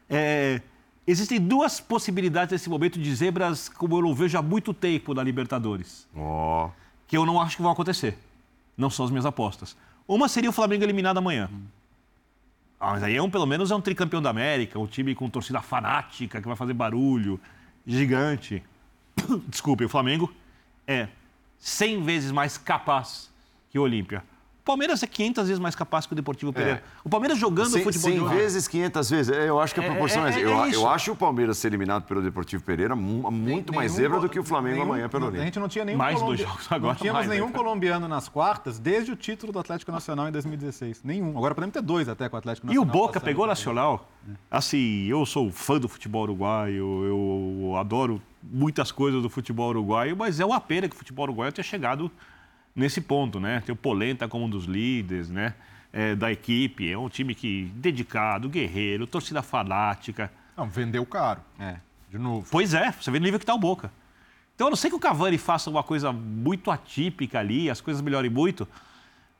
É, 0.08 0.61
existem 1.06 1.40
duas 1.40 1.80
possibilidades 1.80 2.52
nesse 2.52 2.68
momento 2.68 2.98
de 2.98 3.14
zebras, 3.14 3.68
como 3.68 3.96
eu 3.96 4.02
não 4.02 4.14
vejo 4.14 4.36
há 4.36 4.42
muito 4.42 4.74
tempo 4.74 5.14
na 5.14 5.22
Libertadores, 5.22 6.06
Ó. 6.16 6.68
que 7.06 7.16
eu 7.16 7.24
não 7.24 7.40
acho 7.40 7.56
que 7.56 7.62
vão 7.62 7.70
acontecer. 7.70 8.18
Não 8.76 8.90
são 8.90 9.04
as 9.04 9.11
minhas 9.11 9.24
apostas. 9.24 9.76
Uma 10.08 10.28
seria 10.28 10.50
o 10.50 10.52
Flamengo 10.52 10.82
eliminado 10.82 11.18
amanhã. 11.18 11.48
Ah, 12.81 12.93
mas 12.93 13.03
aí 13.03 13.14
é 13.14 13.22
um, 13.22 13.28
pelo 13.28 13.45
menos 13.45 13.70
é 13.70 13.76
um 13.76 13.81
tricampeão 13.81 14.22
da 14.22 14.31
América, 14.31 14.78
um 14.78 14.87
time 14.87 15.14
com 15.14 15.28
torcida 15.28 15.61
fanática, 15.61 16.41
que 16.41 16.49
vai 16.49 16.57
fazer 16.57 16.72
barulho, 16.72 17.39
gigante. 17.87 18.62
Desculpe, 19.47 19.85
o 19.85 19.89
Flamengo 19.89 20.33
é 20.87 21.09
100 21.59 22.03
vezes 22.03 22.31
mais 22.31 22.57
capaz 22.57 23.31
que 23.68 23.78
o 23.78 23.83
Olímpia. 23.83 24.24
O 24.70 24.72
Palmeiras 24.72 25.02
é 25.02 25.06
500 25.08 25.48
vezes 25.48 25.58
mais 25.58 25.74
capaz 25.74 26.06
que 26.06 26.12
o 26.12 26.16
Deportivo 26.16 26.52
Pereira. 26.52 26.80
O 27.02 27.08
Palmeiras 27.08 27.36
jogando 27.36 27.70
Cem- 27.70 27.82
futebol 27.82 28.08
de 28.08 28.16
100 28.18 28.24
hoje- 28.24 28.34
vezes, 28.36 28.68
500 28.68 29.10
vezes. 29.10 29.36
É, 29.36 29.48
Eu 29.48 29.58
acho 29.60 29.74
que 29.74 29.80
a 29.80 29.82
É, 29.82 29.86
proporção 29.90 30.24
é, 30.24 30.30
é- 30.30 30.40
é 30.40 30.44
eu, 30.44 30.66
isso. 30.68 30.78
eu 30.80 30.88
acho 30.88 31.10
o 31.10 31.16
Palmeiras 31.16 31.58
ser 31.58 31.66
eliminado 31.66 32.04
pelo 32.04 32.22
Deportivo 32.22 32.62
Pereira 32.62 32.94
mu- 32.94 33.28
muito 33.32 33.74
mais 33.74 33.90
Nenhum 33.96 34.02
zebra 34.04 34.20
do 34.20 34.28
que 34.28 34.38
o 34.38 34.44
Flamengo 34.44 34.76
nenhum- 34.76 34.86
amanhã 34.92 35.08
pelo 35.08 35.24
A 35.24 35.26
Olímpia. 35.26 35.44
gente 35.44 35.58
não 35.58 35.66
tinha 35.66 35.84
nenhum 35.84 35.98
Mais 35.98 36.14
colombi- 36.20 36.36
dois 36.36 36.48
jogos 36.48 36.66
agora, 36.70 36.92
Não 36.92 37.00
tínhamos 37.00 37.18
mais, 37.26 37.28
nenhum 37.30 37.46
né? 37.48 37.52
colombiano 37.52 38.06
nas 38.06 38.28
quartas 38.28 38.78
desde 38.78 39.10
o 39.10 39.16
título 39.16 39.52
do 39.52 39.58
Atlético 39.58 39.90
Nacional 39.90 40.28
em 40.28 40.30
2016. 40.32 41.00
Nenhum. 41.02 41.36
Agora 41.36 41.52
podemos 41.52 41.72
ter 41.74 41.82
dois 41.82 42.08
até 42.08 42.28
com 42.28 42.36
o 42.36 42.38
Atlético 42.38 42.68
E 42.68 42.78
o 42.78 42.84
Nacional. 42.84 42.92
Boca 43.08 43.18
pegou 43.20 43.44
o 43.46 43.48
Nacional. 43.48 44.08
Assim, 44.48 45.06
eu 45.08 45.26
sou 45.26 45.50
fã 45.50 45.80
do 45.80 45.88
futebol 45.88 46.22
uruguaio, 46.22 47.04
eu 47.04 47.76
adoro 47.76 48.22
muitas 48.40 48.92
coisas 48.92 49.20
do 49.20 49.28
futebol 49.28 49.70
uruguaio, 49.70 50.16
mas 50.16 50.38
é 50.38 50.46
uma 50.46 50.60
pena 50.60 50.88
que 50.88 50.94
o 50.94 50.98
futebol 50.98 51.24
uruguaio 51.24 51.50
tenha 51.50 51.64
chegado 51.64 52.08
nesse 52.74 53.00
ponto, 53.00 53.40
né? 53.40 53.62
Tem 53.64 53.72
o 53.72 53.76
Polenta 53.76 54.28
como 54.28 54.44
um 54.44 54.50
dos 54.50 54.64
líderes, 54.64 55.28
né? 55.28 55.54
É, 55.92 56.14
da 56.14 56.30
equipe, 56.30 56.90
é 56.90 56.96
um 56.96 57.08
time 57.08 57.34
que 57.34 57.64
dedicado, 57.74 58.48
guerreiro, 58.48 59.06
torcida 59.06 59.42
fanática. 59.42 60.30
Não, 60.56 60.68
vendeu 60.68 61.04
caro. 61.04 61.40
É. 61.58 61.76
De 62.08 62.18
novo. 62.18 62.46
Pois 62.50 62.74
é, 62.74 62.92
você 62.92 63.10
vê 63.10 63.18
no 63.18 63.24
nível 63.24 63.38
que 63.38 63.44
está 63.44 63.54
o 63.54 63.58
Boca. 63.58 63.90
Então, 64.54 64.68
a 64.68 64.70
não 64.70 64.76
ser 64.76 64.88
que 64.90 64.94
o 64.94 65.00
Cavani 65.00 65.38
faça 65.38 65.70
uma 65.70 65.82
coisa 65.82 66.12
muito 66.12 66.70
atípica 66.70 67.38
ali, 67.38 67.70
as 67.70 67.80
coisas 67.80 68.02
melhorem 68.02 68.30
muito, 68.30 68.68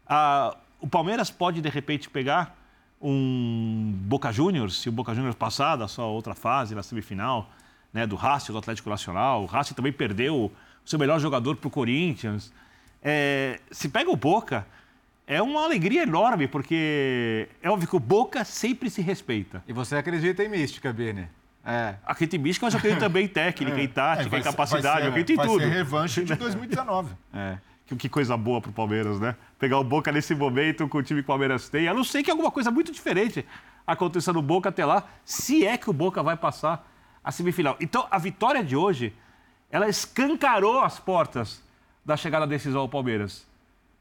ah, 0.07 0.57
o 0.81 0.89
Palmeiras 0.89 1.31
pode, 1.31 1.61
de 1.61 1.69
repente, 1.69 2.09
pegar 2.09 2.57
um 3.01 3.93
Boca 4.07 4.33
Juniors, 4.33 4.81
se 4.81 4.89
o 4.89 4.93
Boca 4.93 5.15
Juniors 5.15 5.37
passar 5.37 5.77
da 5.77 5.87
sua 5.87 6.07
outra 6.07 6.35
fase, 6.35 6.75
na 6.75 6.83
semifinal, 6.83 7.51
né, 7.93 8.07
do 8.07 8.17
Racing, 8.17 8.53
do 8.53 8.59
Atlético 8.59 8.91
Nacional. 8.91 9.43
O 9.43 9.47
Racing 9.47 9.75
também 9.75 9.93
perdeu 9.93 10.37
o 10.37 10.53
seu 10.85 10.99
melhor 10.99 11.19
jogador 11.21 11.57
para 11.57 11.69
o 11.69 11.71
Corinthians. 11.71 12.53
É, 13.03 13.61
se 13.71 13.89
pega 13.89 14.11
o 14.11 14.17
Boca, 14.17 14.67
é 15.27 15.41
uma 15.41 15.65
alegria 15.65 16.03
enorme, 16.03 16.47
porque 16.49 17.49
é 17.63 17.71
óbvio 17.71 17.89
que 17.89 17.97
o 17.97 18.01
Boca 18.01 18.45
sempre 18.45 18.91
se 18.91 19.01
respeita. 19.01 19.63
E 19.67 19.73
você 19.73 19.97
acredita 19.97 20.43
em 20.45 20.49
mística, 20.49 20.93
Bini? 20.93 21.29
É. 21.65 21.95
Acredito 22.07 22.37
em 22.37 22.39
mística, 22.43 22.67
mas 22.67 22.75
eu 22.75 22.79
acredito 22.79 23.01
também 23.01 23.25
em 23.25 23.29
técnica, 23.29 23.77
em 23.81 23.85
É, 23.85 23.89
tática, 23.89 24.29
vai 24.31 24.41
em 24.41 24.43
capacidade, 24.43 24.83
vai 24.85 24.95
ser- 25.03 25.07
eu 25.07 25.11
acredito 25.11 25.33
em 25.33 25.37
vai 25.37 25.47
tudo. 25.47 25.61
ser 25.63 25.69
revanche 25.69 26.25
de 26.25 26.35
2019. 26.35 27.15
É. 27.35 27.59
Que, 27.87 27.97
que 27.97 28.09
coisa 28.09 28.37
boa 28.37 28.61
pro 28.61 28.71
Palmeiras, 28.71 29.19
né? 29.19 29.35
Pegar 29.59 29.79
o 29.79 29.85
Boca 29.85 30.13
nesse 30.13 30.33
momento 30.33 30.87
com 30.89 30.99
o 30.99 31.03
time 31.03 31.21
que 31.21 31.25
o 31.25 31.27
Palmeiras 31.27 31.69
tem. 31.69 31.89
A 31.89 31.95
não 31.95 32.05
ser 32.05 32.23
que 32.23 32.31
alguma 32.31 32.49
coisa 32.51 32.71
muito 32.71 32.93
diferente 32.93 33.45
aconteça 33.85 34.33
no 34.33 34.41
Boca 34.41 34.69
até 34.69 34.85
lá, 34.85 35.09
se 35.25 35.67
é 35.67 35.77
que 35.77 35.91
o 35.91 35.93
Boca 35.93 36.23
vai 36.23 36.37
passar 36.37 36.89
a 37.25 37.33
semifinal. 37.33 37.77
Então, 37.81 38.07
a 38.09 38.17
vitória 38.17 38.63
de 38.63 38.77
hoje, 38.77 39.13
ela 39.73 39.89
escancarou 39.89 40.81
as 40.81 41.01
portas 41.01 41.61
da 42.05 42.17
chegada 42.17 42.47
da 42.47 42.51
decisão 42.51 42.81
ao 42.81 42.89
Palmeiras. 42.89 43.47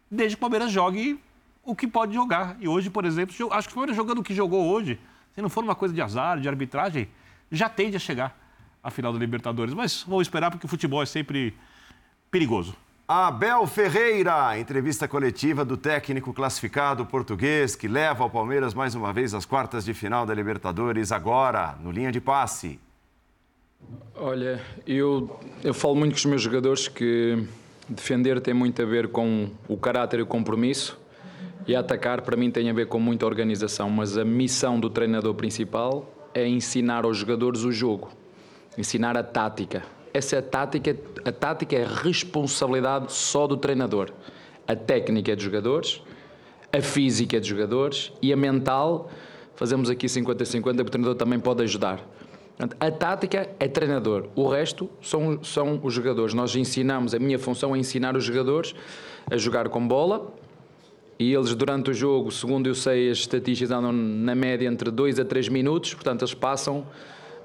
Desde 0.10 0.36
que 0.36 0.40
o 0.40 0.42
Palmeiras 0.42 0.72
jogue 0.72 1.20
o 1.64 1.76
que 1.76 1.88
pode 1.88 2.14
jogar. 2.14 2.58
E 2.60 2.68
hoje, 2.68 2.90
por 2.90 3.06
exemplo, 3.06 3.36
acho 3.52 3.68
que 3.68 3.74
o 3.74 3.76
Palmeiras 3.76 3.96
jogando 3.96 4.20
o 4.20 4.24
que 4.24 4.34
jogou 4.34 4.72
hoje, 4.72 5.00
se 5.36 5.42
não 5.42 5.50
for 5.50 5.64
uma 5.64 5.76
coisa 5.76 5.94
de 5.94 6.02
azar, 6.02 6.40
de 6.40 6.48
arbitragem, 6.48 7.08
já 7.52 7.70
tende 7.70 7.96
a 7.96 8.00
chegar 8.00 8.38
à 8.84 8.90
final 8.90 9.14
da 9.14 9.20
Libertadores. 9.20 9.74
Mas 9.74 10.04
vamos 10.04 10.24
esperar, 10.24 10.50
porque 10.52 10.66
o 10.66 10.70
futebol 10.70 11.04
é 11.04 11.06
sempre 11.06 11.54
perigoso. 12.32 12.76
Abel 13.08 13.66
Ferreira, 13.66 14.60
entrevista 14.60 15.08
coletiva 15.08 15.66
do 15.66 15.76
técnico 15.76 16.32
classificado 16.32 17.04
português 17.08 17.76
que 17.76 17.88
leva 17.88 18.24
o 18.24 18.30
Palmeiras 18.30 18.76
mais 18.76 18.94
uma 18.94 19.12
vez 19.12 19.34
às 19.34 19.46
quartas 19.46 19.84
de 19.84 19.96
final 19.96 20.28
da 20.28 20.34
Libertadores, 20.34 21.12
agora 21.12 21.76
no 21.82 21.92
linha 21.92 22.12
de 22.12 22.22
passe. 22.22 22.80
Olha, 24.14 24.64
eu, 24.86 25.40
eu 25.64 25.74
falo 25.74 25.96
muito 25.96 26.12
com 26.12 26.18
os 26.18 26.26
meus 26.26 26.42
jogadores 26.44 26.88
que 26.88 27.48
defender 27.90 28.40
tem 28.40 28.54
muito 28.54 28.82
a 28.82 28.86
ver 28.86 29.08
com 29.08 29.50
o 29.68 29.76
caráter 29.76 30.20
e 30.20 30.24
o 30.24 30.26
compromisso 30.26 31.00
e 31.68 31.76
atacar 31.76 32.22
para 32.22 32.38
mim 32.38 32.52
tem 32.52 32.70
a 32.70 32.74
ver 32.74 32.88
com 32.88 33.00
muita 33.00 33.26
organização, 33.26 33.90
mas 33.90 34.18
a 34.18 34.24
missão 34.24 34.80
do 34.80 34.90
treinador 34.90 35.34
principal 35.34 36.10
é 36.34 36.48
ensinar 36.48 37.06
aos 37.06 37.18
jogadores 37.18 37.64
o 37.64 37.72
jogo, 37.72 38.10
ensinar 38.78 39.18
a 39.18 39.24
tática. 39.24 39.84
Essa 40.14 40.38
é 40.38 40.40
a 40.40 40.42
tática, 40.42 40.96
a 41.26 41.32
tática 41.32 41.76
é 41.76 41.86
responsabilidade 41.86 43.12
só 43.12 43.46
do 43.46 43.58
treinador. 43.58 44.12
A 44.68 44.76
técnica 44.76 45.32
é 45.32 45.36
dos 45.36 45.44
jogadores, 45.44 46.02
a 46.72 46.82
física 46.82 47.40
dos 47.40 47.48
jogadores 47.48 48.12
e 48.22 48.32
a 48.32 48.38
mental, 48.38 49.10
fazemos 49.56 49.90
aqui 49.90 50.08
50-50, 50.08 50.62
porque 50.62 50.82
o 50.82 50.86
treinador 50.86 51.16
também 51.16 51.40
pode 51.40 51.64
ajudar. 51.64 52.00
A 52.78 52.92
tática 52.92 53.50
é 53.58 53.70
treinador, 53.70 54.28
o 54.36 54.46
resto 54.46 54.90
são, 55.02 55.42
são 55.42 55.80
os 55.82 55.94
jogadores. 55.94 56.34
Nós 56.34 56.54
ensinamos, 56.58 57.14
a 57.14 57.20
minha 57.20 57.40
função 57.40 57.74
é 57.74 57.80
ensinar 57.80 58.18
os 58.18 58.26
jogadores 58.26 58.76
a 59.32 59.38
jogar 59.38 59.70
com 59.70 59.88
bola. 59.88 60.34
E 61.18 61.34
eles 61.34 61.56
durante 61.56 61.92
o 61.92 61.94
jogo, 61.94 62.32
segundo 62.32 62.68
eu 62.68 62.76
sei, 62.76 63.10
as 63.10 63.20
estatísticas 63.20 63.72
andam 63.72 63.94
na 63.94 64.36
média 64.36 64.68
entre 64.68 64.92
2 64.92 65.20
a 65.20 65.26
3 65.26 65.50
minutos, 65.50 65.94
portanto 65.94 66.22
eles 66.22 66.34
passam 66.34 66.86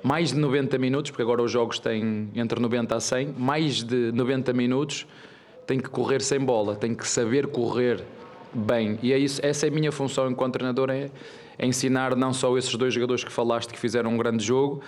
mais 0.02 0.32
de 0.32 0.38
90 0.38 0.78
minutos, 0.78 1.10
porque 1.10 1.22
agora 1.22 1.42
os 1.42 1.50
jogos 1.50 1.78
têm 1.78 2.28
entre 2.34 2.60
90 2.60 2.94
a 2.94 3.00
100, 3.00 3.34
mais 3.38 3.82
de 3.82 4.12
90 4.12 4.52
minutos 4.52 5.06
tem 5.66 5.80
que 5.80 5.88
correr 5.88 6.20
sem 6.22 6.38
bola, 6.38 6.76
tem 6.76 6.94
que 6.94 7.06
saber 7.08 7.46
correr 7.46 8.04
bem. 8.52 8.98
E 9.02 9.12
é 9.12 9.18
isso, 9.18 9.40
essa 9.44 9.66
é 9.66 9.70
a 9.70 9.72
minha 9.72 9.90
função 9.90 10.30
enquanto 10.30 10.54
treinador, 10.54 10.90
é 10.90 11.10
ensinar 11.58 12.16
não 12.16 12.32
só 12.32 12.56
esses 12.56 12.74
dois 12.74 12.92
jogadores 12.92 13.24
que 13.24 13.32
falaste 13.32 13.72
que 13.72 13.78
fizeram 13.78 14.10
um 14.10 14.16
grande 14.16 14.44
jogo, 14.44 14.82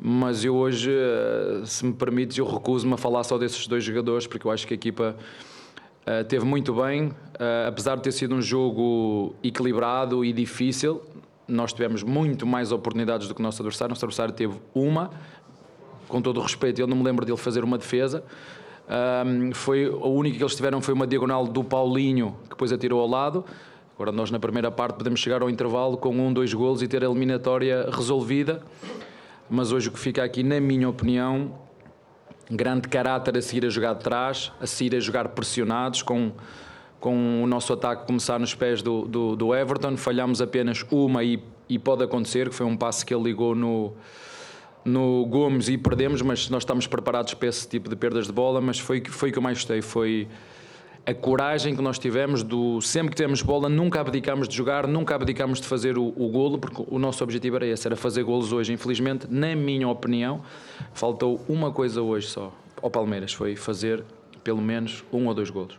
mas 0.00 0.44
eu 0.44 0.54
hoje, 0.54 0.90
eh, 0.92 1.62
se 1.64 1.84
me 1.84 1.92
permites, 1.92 2.38
eu 2.38 2.46
recuso-me 2.46 2.94
a 2.94 2.96
falar 2.96 3.24
só 3.24 3.36
desses 3.36 3.66
dois 3.66 3.82
jogadores, 3.82 4.26
porque 4.26 4.46
eu 4.46 4.50
acho 4.50 4.66
que 4.66 4.74
a 4.74 4.76
equipa 4.76 5.16
uh, 6.06 6.24
teve 6.24 6.44
muito 6.44 6.72
bem, 6.72 7.08
uh, 7.08 7.14
apesar 7.66 7.96
de 7.96 8.02
ter 8.02 8.12
sido 8.12 8.34
um 8.34 8.40
jogo 8.40 9.34
equilibrado 9.42 10.24
e 10.24 10.32
difícil, 10.32 11.02
nós 11.48 11.72
tivemos 11.72 12.04
muito 12.04 12.46
mais 12.46 12.70
oportunidades 12.70 13.26
do 13.26 13.34
que 13.34 13.40
o 13.40 13.42
nosso 13.42 13.60
adversário. 13.60 13.90
O 13.90 13.94
nosso 13.94 14.04
adversário 14.04 14.34
teve 14.34 14.54
uma, 14.72 15.10
com 16.06 16.22
todo 16.22 16.38
o 16.38 16.42
respeito, 16.42 16.80
eu 16.80 16.86
não 16.86 16.96
me 16.96 17.02
lembro 17.02 17.26
dele 17.26 17.38
fazer 17.38 17.64
uma 17.64 17.76
defesa. 17.76 18.22
Um, 18.88 19.52
foi, 19.52 19.86
a 19.86 20.06
única 20.06 20.36
que 20.36 20.42
eles 20.42 20.54
tiveram 20.54 20.80
foi 20.80 20.94
uma 20.94 21.06
diagonal 21.06 21.46
do 21.46 21.64
Paulinho, 21.64 22.36
que 22.44 22.50
depois 22.50 22.72
atirou 22.72 23.00
ao 23.00 23.08
lado. 23.08 23.44
Agora, 23.98 24.12
nós 24.12 24.30
na 24.30 24.38
primeira 24.38 24.70
parte 24.70 24.94
podemos 24.94 25.18
chegar 25.18 25.42
ao 25.42 25.50
intervalo 25.50 25.96
com 25.96 26.10
um, 26.10 26.32
dois 26.32 26.54
golos 26.54 26.82
e 26.82 26.86
ter 26.86 27.02
a 27.02 27.06
eliminatória 27.10 27.90
resolvida. 27.90 28.62
Mas 29.50 29.72
hoje 29.72 29.88
o 29.88 29.90
que 29.90 29.98
fica 29.98 30.22
aqui, 30.22 30.44
na 30.44 30.60
minha 30.60 30.88
opinião, 30.88 31.52
grande 32.48 32.86
caráter 32.86 33.36
a 33.36 33.42
seguir 33.42 33.66
a 33.66 33.68
jogar 33.68 33.94
de 33.94 34.04
trás, 34.04 34.52
a 34.60 34.68
seguir 34.68 34.94
a 34.94 35.00
jogar 35.00 35.30
pressionados, 35.30 36.00
com, 36.02 36.30
com 37.00 37.42
o 37.42 37.46
nosso 37.48 37.72
ataque 37.72 38.06
começar 38.06 38.38
nos 38.38 38.54
pés 38.54 38.82
do, 38.82 39.02
do, 39.04 39.34
do 39.34 39.52
Everton. 39.52 39.96
Falhámos 39.96 40.40
apenas 40.40 40.86
uma 40.92 41.24
e, 41.24 41.42
e 41.68 41.76
pode 41.76 42.04
acontecer, 42.04 42.50
que 42.50 42.54
foi 42.54 42.66
um 42.66 42.76
passe 42.76 43.04
que 43.04 43.12
ele 43.12 43.24
ligou 43.24 43.52
no 43.56 43.94
no 44.84 45.26
Gomes 45.26 45.68
e 45.68 45.76
perdemos, 45.76 46.22
mas 46.22 46.48
nós 46.48 46.62
estamos 46.62 46.86
preparados 46.86 47.34
para 47.34 47.48
esse 47.48 47.68
tipo 47.68 47.90
de 47.90 47.96
perdas 47.96 48.28
de 48.28 48.32
bola, 48.32 48.60
mas 48.60 48.78
foi 48.78 49.02
foi 49.04 49.32
que 49.32 49.38
eu 49.38 49.42
mais 49.42 49.58
gostei, 49.58 49.82
foi 49.82 50.28
a 51.08 51.14
coragem 51.14 51.74
que 51.74 51.80
nós 51.80 51.98
tivemos 51.98 52.42
do 52.42 52.82
sempre 52.82 53.12
que 53.12 53.16
temos 53.16 53.40
bola, 53.40 53.66
nunca 53.66 53.98
abdicamos 53.98 54.46
de 54.46 54.54
jogar, 54.54 54.86
nunca 54.86 55.14
abdicamos 55.14 55.58
de 55.58 55.66
fazer 55.66 55.96
o, 55.96 56.08
o 56.08 56.28
golo, 56.28 56.58
porque 56.58 56.84
o 56.86 56.98
nosso 56.98 57.24
objetivo 57.24 57.56
era 57.56 57.66
esse, 57.66 57.88
era 57.88 57.96
fazer 57.96 58.22
golos 58.24 58.52
hoje. 58.52 58.74
Infelizmente, 58.74 59.26
na 59.30 59.56
minha 59.56 59.88
opinião, 59.88 60.42
faltou 60.92 61.40
uma 61.48 61.72
coisa 61.72 62.02
hoje 62.02 62.26
só 62.26 62.52
ao 62.82 62.90
Palmeiras, 62.90 63.32
foi 63.32 63.56
fazer 63.56 64.04
pelo 64.44 64.60
menos 64.60 65.02
um 65.10 65.26
ou 65.28 65.32
dois 65.32 65.48
golos. 65.48 65.78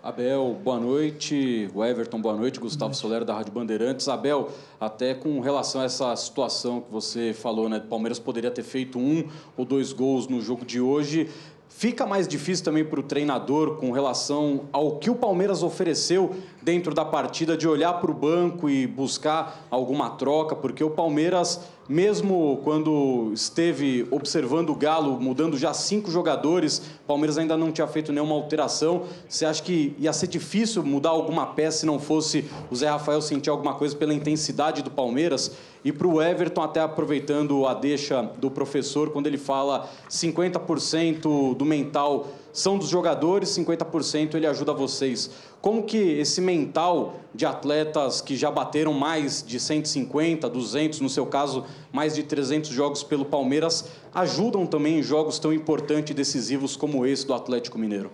Abel, 0.00 0.56
boa 0.62 0.78
noite. 0.78 1.68
O 1.74 1.84
Everton, 1.84 2.20
boa 2.20 2.36
noite. 2.36 2.60
Gustavo 2.60 2.94
Solero, 2.94 3.24
da 3.24 3.34
Rádio 3.34 3.52
Bandeirantes. 3.52 4.06
Abel, 4.06 4.50
até 4.80 5.12
com 5.12 5.40
relação 5.40 5.80
a 5.80 5.84
essa 5.84 6.14
situação 6.14 6.80
que 6.80 6.90
você 6.90 7.34
falou, 7.34 7.68
né? 7.68 7.80
Palmeiras 7.80 8.18
poderia 8.20 8.50
ter 8.50 8.62
feito 8.62 8.98
um 8.98 9.28
ou 9.56 9.64
dois 9.64 9.92
gols 9.92 10.28
no 10.28 10.40
jogo 10.40 10.64
de 10.64 10.80
hoje. 10.80 11.28
Fica 11.68 12.06
mais 12.06 12.26
difícil 12.26 12.64
também 12.64 12.84
para 12.84 12.98
o 12.98 13.02
treinador 13.02 13.76
com 13.76 13.92
relação 13.92 14.62
ao 14.72 14.98
que 14.98 15.10
o 15.10 15.14
Palmeiras 15.14 15.62
ofereceu 15.62 16.34
dentro 16.68 16.92
da 16.92 17.02
partida 17.02 17.56
de 17.56 17.66
olhar 17.66 17.94
para 17.94 18.10
o 18.10 18.14
banco 18.14 18.68
e 18.68 18.86
buscar 18.86 19.66
alguma 19.70 20.10
troca, 20.10 20.54
porque 20.54 20.84
o 20.84 20.90
Palmeiras, 20.90 21.62
mesmo 21.88 22.60
quando 22.62 23.30
esteve 23.32 24.06
observando 24.10 24.68
o 24.68 24.74
Galo, 24.74 25.18
mudando 25.18 25.56
já 25.56 25.72
cinco 25.72 26.10
jogadores, 26.10 26.82
o 27.04 27.06
Palmeiras 27.06 27.38
ainda 27.38 27.56
não 27.56 27.72
tinha 27.72 27.86
feito 27.86 28.12
nenhuma 28.12 28.34
alteração. 28.34 29.04
Você 29.26 29.46
acha 29.46 29.62
que 29.62 29.96
ia 29.98 30.12
ser 30.12 30.26
difícil 30.26 30.84
mudar 30.84 31.08
alguma 31.08 31.46
peça 31.46 31.78
se 31.78 31.86
não 31.86 31.98
fosse 31.98 32.44
o 32.70 32.76
Zé 32.76 32.90
Rafael 32.90 33.22
sentir 33.22 33.48
alguma 33.48 33.72
coisa 33.72 33.96
pela 33.96 34.12
intensidade 34.12 34.82
do 34.82 34.90
Palmeiras? 34.90 35.56
E 35.82 35.90
para 35.90 36.06
o 36.06 36.20
Everton, 36.20 36.60
até 36.60 36.80
aproveitando 36.80 37.64
a 37.64 37.72
deixa 37.72 38.20
do 38.36 38.50
professor, 38.50 39.08
quando 39.10 39.26
ele 39.26 39.38
fala 39.38 39.88
50% 40.10 41.56
do 41.56 41.64
mental 41.64 42.28
são 42.52 42.78
dos 42.78 42.88
jogadores, 42.88 43.50
50% 43.50 44.34
ele 44.34 44.46
ajuda 44.46 44.72
vocês. 44.72 45.30
Como 45.60 45.82
que 45.82 45.96
esse 45.96 46.40
mental 46.40 47.16
de 47.34 47.46
atletas 47.46 48.20
que 48.20 48.36
já 48.36 48.50
bateram 48.50 48.92
mais 48.92 49.44
de 49.46 49.60
150, 49.60 50.48
200, 50.48 51.00
no 51.00 51.08
seu 51.08 51.26
caso, 51.26 51.64
mais 51.92 52.14
de 52.14 52.22
300 52.22 52.70
jogos 52.70 53.02
pelo 53.02 53.24
Palmeiras, 53.24 53.90
ajudam 54.14 54.66
também 54.66 54.98
em 54.98 55.02
jogos 55.02 55.38
tão 55.38 55.52
importantes 55.52 56.10
e 56.10 56.14
decisivos 56.14 56.76
como 56.76 57.06
esse 57.06 57.26
do 57.26 57.34
Atlético 57.34 57.78
Mineiro? 57.78 58.10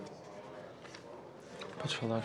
Pode 1.78 1.96
falar. 1.96 2.24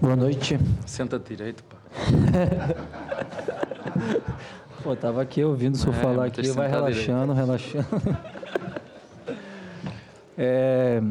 Boa 0.00 0.14
noite. 0.14 0.58
Senta 0.86 1.18
direito, 1.18 1.64
pá. 1.64 1.76
Pô, 4.82 4.94
tava 4.94 5.20
aqui 5.20 5.42
ouvindo 5.42 5.74
o 5.74 5.78
senhor 5.78 5.96
é, 5.96 6.00
falar 6.00 6.26
aqui, 6.26 6.48
vai 6.50 6.68
relaxando, 6.68 7.32
relaxando. 7.32 7.86
É, 10.40 11.02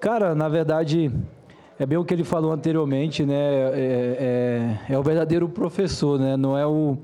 cara, 0.00 0.34
na 0.34 0.48
verdade, 0.48 1.08
é 1.78 1.86
bem 1.86 1.96
o 1.96 2.04
que 2.04 2.12
ele 2.12 2.24
falou 2.24 2.50
anteriormente, 2.50 3.24
né? 3.24 3.34
É, 3.34 4.80
é, 4.88 4.92
é, 4.92 4.98
o 4.98 5.02
verdadeiro 5.04 5.48
professor, 5.48 6.18
né? 6.18 6.36
Não 6.36 6.58
é 6.58 6.66
o, 6.66 6.98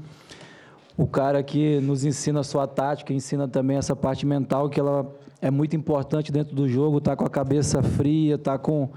o 0.96 1.06
cara 1.06 1.40
que 1.44 1.78
nos 1.80 2.04
ensina 2.04 2.40
a 2.40 2.66
tática, 2.66 3.12
ensina 3.12 3.46
também 3.46 3.76
essa 3.76 3.94
parte 3.94 4.26
mental, 4.26 4.68
que 4.68 4.80
ela 4.80 5.06
é 5.40 5.48
muito 5.48 5.76
importante 5.76 6.32
dentro 6.32 6.56
do 6.56 6.68
jogo, 6.68 7.00
tá 7.00 7.14
com 7.14 7.24
a 7.24 7.30
cabeça 7.30 7.80
fria, 7.80 8.36
tá 8.36 8.58
com, 8.58 8.90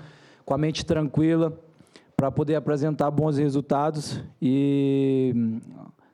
com 0.44 0.54
a 0.56 0.58
mente 0.58 0.84
tranquila 0.84 1.56
para 2.18 2.32
poder 2.32 2.56
apresentar 2.56 3.12
bons 3.12 3.38
resultados 3.38 4.24
e 4.42 5.60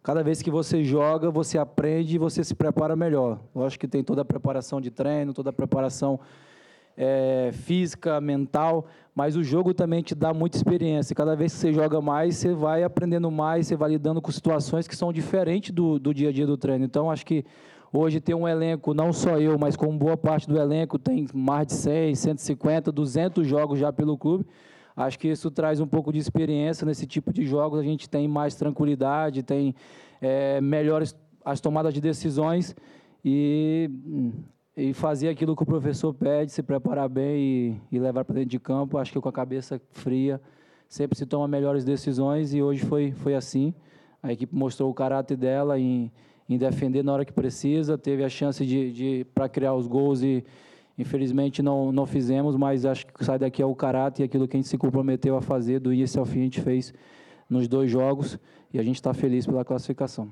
cada 0.05 0.21
vez 0.21 0.39
que 0.39 0.51
você 0.51 0.83
joga, 0.83 1.31
você 1.31 1.57
aprende 1.57 2.13
e 2.13 2.19
você 2.19 2.43
se 2.43 2.53
prepara 2.53 2.95
melhor. 2.95 3.39
Eu 3.55 3.65
acho 3.65 3.79
que 3.79 3.87
tem 3.87 4.03
toda 4.03 4.21
a 4.21 4.25
preparação 4.25 4.79
de 4.79 4.91
treino, 4.91 5.33
toda 5.33 5.49
a 5.49 5.53
preparação 5.53 6.19
é, 6.95 7.49
física, 7.51 8.21
mental, 8.21 8.85
mas 9.15 9.35
o 9.35 9.43
jogo 9.43 9.73
também 9.73 10.03
te 10.03 10.13
dá 10.13 10.31
muita 10.31 10.57
experiência. 10.57 11.15
Cada 11.15 11.35
vez 11.35 11.53
que 11.53 11.59
você 11.59 11.73
joga 11.73 11.99
mais, 12.01 12.37
você 12.37 12.53
vai 12.53 12.83
aprendendo 12.83 13.31
mais, 13.31 13.65
você 13.65 13.75
vai 13.75 13.89
lidando 13.89 14.21
com 14.21 14.31
situações 14.31 14.87
que 14.87 14.95
são 14.95 15.11
diferentes 15.11 15.71
do, 15.71 15.97
do 15.97 16.13
dia 16.13 16.29
a 16.29 16.31
dia 16.31 16.45
do 16.45 16.55
treino. 16.55 16.85
Então, 16.85 17.09
acho 17.09 17.25
que 17.25 17.43
hoje 17.91 18.19
ter 18.19 18.35
um 18.35 18.47
elenco, 18.47 18.93
não 18.93 19.11
só 19.11 19.39
eu, 19.39 19.57
mas 19.57 19.75
com 19.75 19.97
boa 19.97 20.15
parte 20.15 20.47
do 20.47 20.55
elenco, 20.55 20.99
tem 20.99 21.25
mais 21.33 21.65
de 21.65 21.73
100, 21.73 22.13
150, 22.13 22.91
200 22.91 23.47
jogos 23.47 23.79
já 23.79 23.91
pelo 23.91 24.15
clube. 24.19 24.45
Acho 24.95 25.19
que 25.19 25.27
isso 25.27 25.51
traz 25.51 25.79
um 25.79 25.87
pouco 25.87 26.13
de 26.13 26.19
experiência 26.19 26.85
nesse 26.85 27.05
tipo 27.05 27.33
de 27.33 27.45
jogos. 27.45 27.79
A 27.79 27.83
gente 27.83 28.09
tem 28.09 28.27
mais 28.27 28.55
tranquilidade, 28.55 29.43
tem 29.43 29.75
é, 30.21 30.61
melhores 30.61 31.15
as 31.43 31.59
tomadas 31.59 31.93
de 31.93 32.01
decisões 32.01 32.75
e, 33.23 33.89
e 34.75 34.93
fazer 34.93 35.29
aquilo 35.29 35.55
que 35.55 35.63
o 35.63 35.65
professor 35.65 36.13
pede, 36.13 36.51
se 36.51 36.63
preparar 36.63 37.07
bem 37.07 37.37
e, 37.91 37.95
e 37.97 37.99
levar 37.99 38.23
para 38.23 38.35
dentro 38.35 38.49
de 38.49 38.59
campo. 38.59 38.97
Acho 38.97 39.11
que 39.11 39.19
com 39.19 39.29
a 39.29 39.33
cabeça 39.33 39.79
fria 39.91 40.41
sempre 40.87 41.17
se 41.17 41.25
toma 41.25 41.47
melhores 41.47 41.83
decisões 41.83 42.53
e 42.53 42.61
hoje 42.61 42.85
foi, 42.85 43.11
foi 43.11 43.35
assim. 43.35 43.73
A 44.23 44.31
equipe 44.31 44.55
mostrou 44.55 44.89
o 44.89 44.93
caráter 44.93 45.37
dela 45.37 45.77
em, 45.77 46.11
em 46.47 46.57
defender 46.57 47.03
na 47.03 47.13
hora 47.13 47.25
que 47.25 47.33
precisa, 47.33 47.97
teve 47.97 48.23
a 48.23 48.29
chance 48.29 48.65
de, 48.65 48.91
de 48.91 49.27
para 49.35 49.49
criar 49.49 49.73
os 49.75 49.87
gols 49.87 50.21
e 50.23 50.43
Infelizmente 50.97 51.61
não, 51.61 51.91
não 51.91 52.05
fizemos, 52.05 52.55
mas 52.55 52.85
acho 52.85 53.05
que 53.07 53.23
sai 53.23 53.37
daqui 53.37 53.61
é 53.61 53.65
o 53.65 53.75
caráter 53.75 54.23
e 54.23 54.25
aquilo 54.25 54.47
que 54.47 54.55
a 54.55 54.59
gente 54.59 54.69
se 54.69 54.77
comprometeu 54.77 55.35
a 55.35 55.41
fazer 55.41 55.79
do 55.79 55.91
início 55.91 56.19
ao 56.19 56.25
fim 56.25 56.39
a 56.39 56.43
gente 56.43 56.61
fez 56.61 56.93
nos 57.49 57.67
dois 57.67 57.91
jogos 57.91 58.39
e 58.73 58.79
a 58.79 58.83
gente 58.83 58.95
está 58.95 59.13
feliz 59.13 59.45
pela 59.45 59.65
classificação. 59.65 60.29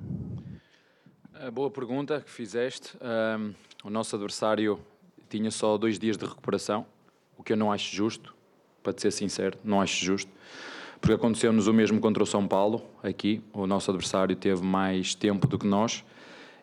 É, 1.40 1.52
boa 1.52 1.70
pergunta 1.70 2.22
que 2.22 2.30
fizeste. 2.30 2.98
Um, 3.02 3.54
o 3.84 3.90
nosso 3.90 4.16
adversário 4.16 4.80
tinha 5.30 5.52
só 5.52 5.78
dois 5.78 6.00
dias 6.00 6.18
de 6.18 6.26
recuperação, 6.26 6.86
o 7.38 7.44
que 7.44 7.54
eu 7.54 7.58
não 7.58 7.72
acho 7.72 7.94
justo, 7.94 8.34
para 8.82 8.94
te 8.94 9.02
ser 9.02 9.12
sincero, 9.12 9.58
não 9.64 9.82
acho 9.82 10.04
justo, 10.06 10.32
porque 11.02 11.14
aconteceu-nos 11.16 11.68
o 11.68 11.74
mesmo 11.74 12.00
contra 12.00 12.22
o 12.24 12.26
São 12.26 12.48
Paulo, 12.48 12.82
aqui, 13.02 13.42
o 13.52 13.66
nosso 13.66 13.92
adversário 13.92 14.36
teve 14.36 14.64
mais 14.64 15.16
tempo 15.16 15.48
do 15.48 15.58
que 15.58 15.66
nós, 15.66 16.04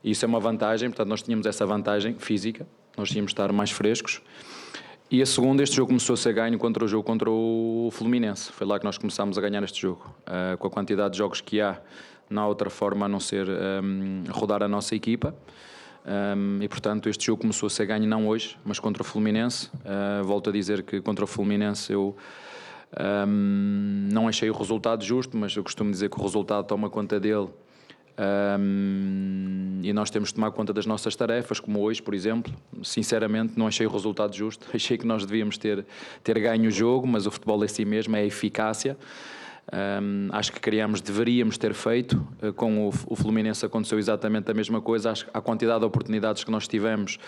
e 0.03 0.13
isso 0.13 0.25
é 0.25 0.29
uma 0.29 0.41
vantagem, 0.41 0.89
portanto 0.89 1.09
nós 1.09 1.21
tínhamos 1.21 1.47
essa 1.47 1.67
vantagem 1.67 2.15
física, 2.15 2.67
nós 3.01 3.09
tínhamos 3.09 3.31
de 3.31 3.35
estar 3.35 3.51
mais 3.53 3.71
frescos. 3.71 4.21
E 5.11 5.21
a 5.21 5.27
segunda, 5.27 5.63
este 5.63 5.75
jogo 5.75 5.89
começou 5.89 6.15
a 6.15 6.17
ser 6.17 6.33
ganho 6.33 6.57
contra 6.59 6.85
o 6.85 6.89
jogo 6.89 7.03
contra 7.03 7.29
o 7.29 7.89
Fluminense. 7.93 8.53
Foi 8.53 8.67
lá 8.67 8.79
que 8.79 8.85
nós 8.85 8.97
começámos 8.97 9.37
a 9.37 9.41
ganhar 9.41 9.63
este 9.65 9.83
jogo. 9.83 10.15
Uh, 10.21 10.57
com 10.59 10.69
a 10.69 10.71
quantidade 10.71 11.13
de 11.13 11.19
jogos 11.19 11.41
que 11.41 11.61
há, 11.61 11.81
não 12.29 12.43
há 12.43 12.47
outra 12.47 12.71
forma 12.71 13.07
a 13.07 13.09
não 13.09 13.19
ser 13.19 13.49
um, 13.49 14.23
rodar 14.31 14.63
a 14.63 14.69
nossa 14.69 14.95
equipa. 14.95 15.35
Um, 16.07 16.63
e 16.63 16.69
portanto, 16.69 17.09
este 17.09 17.27
jogo 17.27 17.41
começou 17.41 17.67
a 17.67 17.71
ser 17.71 17.87
ganho 17.87 18.07
não 18.07 18.29
hoje, 18.29 18.57
mas 18.65 18.79
contra 18.79 19.03
o 19.03 19.05
Fluminense. 19.05 19.69
Uh, 19.77 20.23
volto 20.23 20.51
a 20.51 20.53
dizer 20.53 20.83
que 20.83 21.01
contra 21.01 21.25
o 21.25 21.29
Fluminense 21.29 21.93
eu 21.93 22.17
Um, 23.25 24.09
não 24.13 24.27
achei 24.27 24.51
o 24.51 24.53
resultado 24.53 25.05
justo, 25.05 25.37
mas 25.37 25.55
eu 25.55 25.63
costumo 25.63 25.93
dizer 25.93 26.11
que 26.11 26.19
o 26.19 26.23
resultado 26.23 26.67
toma 26.67 26.91
conta 26.91 27.21
dele. 27.21 27.49
Um, 28.21 29.81
e 29.83 29.93
nós 29.95 30.11
temos 30.11 30.29
de 30.29 30.35
tomar 30.35 30.51
conta 30.51 30.75
das 30.75 30.85
nossas 30.85 31.17
tarefas, 31.17 31.59
como 31.59 31.81
hoje, 31.81 32.03
por 32.03 32.13
exemplo. 32.13 32.53
Sinceramente, 32.83 33.55
não 33.57 33.67
achei 33.67 33.87
o 33.87 33.91
resultado 33.91 34.37
justo. 34.37 34.67
Achei 34.75 34.99
que 34.99 35.07
nós 35.07 35.25
devíamos 35.25 35.57
ter, 35.57 35.87
ter 36.23 36.39
ganho 36.39 36.69
o 36.69 36.71
jogo, 36.71 37.07
mas 37.07 37.27
o 37.27 37.31
futebol 37.31 37.65
é 37.65 37.69
si 37.69 37.85
mesmo, 37.85 38.15
é 38.17 38.21
a 38.21 38.25
eficácia. 38.25 38.97
Um, 39.73 40.29
acho 40.33 40.53
que 40.53 40.61
queríamos, 40.61 41.01
deveríamos 41.01 41.57
ter 41.57 41.73
feito. 41.73 42.17
Uh, 42.43 42.53
com 42.53 42.89
o, 42.89 42.93
o, 43.07 43.17
Fluminense 43.17 43.65
aconteceu 43.65 43.99
exatamente 43.99 44.51
a 44.51 44.55
mesma 44.55 44.81
coisa. 44.81 45.13
Acho 45.13 45.25
que 45.25 45.31
a 45.33 45.41
quantidade 45.41 45.81
de 45.81 45.87
oportunidades 45.87 46.45
que 46.45 46.51
nós 46.51 46.69
tivemos, 46.69 47.19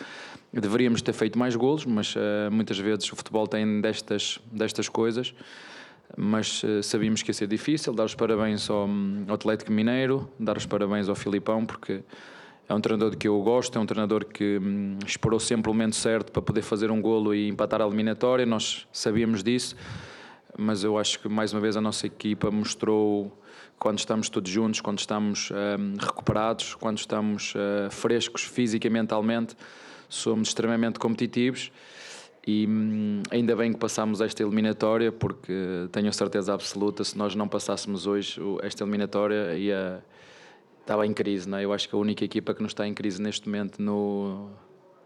deveríamos 0.53 1.01
ter 1.01 1.13
feito 1.13 1.39
mais 1.39 1.57
golos, 1.57 1.87
mas 1.87 2.15
uh, 2.17 2.51
muitas 2.51 2.79
vezes 2.79 3.11
o 3.11 3.17
futebol 3.17 3.47
tem 3.47 3.81
destas, 3.81 4.39
destas 4.53 4.89
coisas. 4.89 5.33
Mas 6.17 6.63
uh, 6.63 6.83
sabíamos 6.83 7.23
que 7.23 7.31
ia 7.31 7.35
ser 7.35 7.47
difícil. 7.47 7.93
Dar 7.93 8.05
os 8.05 8.15
parabéns 8.15 8.69
ao, 8.69 8.89
Atlético 9.33 9.73
Mineiro, 9.73 10.31
dar 10.39 10.57
os 10.57 10.67
parabéns 10.67 11.09
ao 11.09 11.15
Filipão, 11.15 11.65
porque 11.65 12.03
é 12.69 12.75
um 12.75 12.81
treinador 12.81 13.17
que 13.17 13.29
eu 13.29 13.41
gosto, 13.41 13.79
é 13.79 13.81
um 13.81 13.87
treinador 13.87 14.25
que 14.25 14.59
hum, 14.59 14.99
esperou 15.07 15.41
sempre 15.41 15.71
o 15.71 15.75
momento 15.75 15.97
certo 15.97 16.31
para 16.33 16.43
poder 16.43 16.63
fazer 16.63 16.91
um 16.91 17.01
golo 17.01 17.35
e 17.35 17.49
empatar 17.49 17.81
a 17.81 17.87
eliminatória. 17.87 18.45
Nós 18.45 18.87
sabíamos 18.93 19.43
disso 19.43 19.77
mas 20.57 20.85
eu 20.85 20.99
acho 20.99 21.19
que 21.21 21.29
mais 21.29 21.53
uma 21.53 21.61
vez 21.61 21.77
a 21.77 21.81
nossa 21.81 22.07
equipa 22.07 22.51
mostrou 22.51 23.33
quando 23.79 23.99
estamos 23.99 24.29
todos 24.29 24.51
juntos, 24.51 24.81
quando 24.81 24.99
estamos 24.99 25.51
um, 25.51 25.97
recuperados, 25.99 26.75
quando 26.75 26.99
estamos 26.99 27.55
uh, 27.55 27.91
frescos 27.91 28.43
fisicamente 28.45 29.03
mentalmente, 29.03 29.57
somos 30.09 30.49
extremamente 30.49 30.99
competitivos 30.99 31.73
e 32.47 32.67
hum, 32.67 33.23
ainda 33.31 33.55
bem 33.55 33.73
que 33.73 33.79
passámos 33.79 34.21
esta 34.21 34.43
eliminatória 34.43 35.13
porque 35.13 35.53
tenho 35.93 36.13
certeza 36.13 36.53
absoluta 36.53 37.05
se 37.05 37.17
nós 37.17 37.35
não 37.35 37.47
passássemos 37.47 38.07
hoje 38.07 38.41
esta 38.63 38.83
eliminatória 38.83 39.57
ia 39.57 40.05
estava 40.81 41.07
em 41.07 41.15
crise, 41.15 41.49
não 41.49 41.59
é? 41.59 41.65
Eu 41.65 41.73
acho 41.73 41.89
que 41.89 41.95
a 41.95 41.99
única 41.99 42.25
equipa 42.25 42.53
que 42.53 42.61
não 42.61 42.67
está 42.67 42.87
em 42.87 42.93
crise 42.93 43.23
neste 43.23 43.49
momento 43.49 43.81
no 43.81 44.51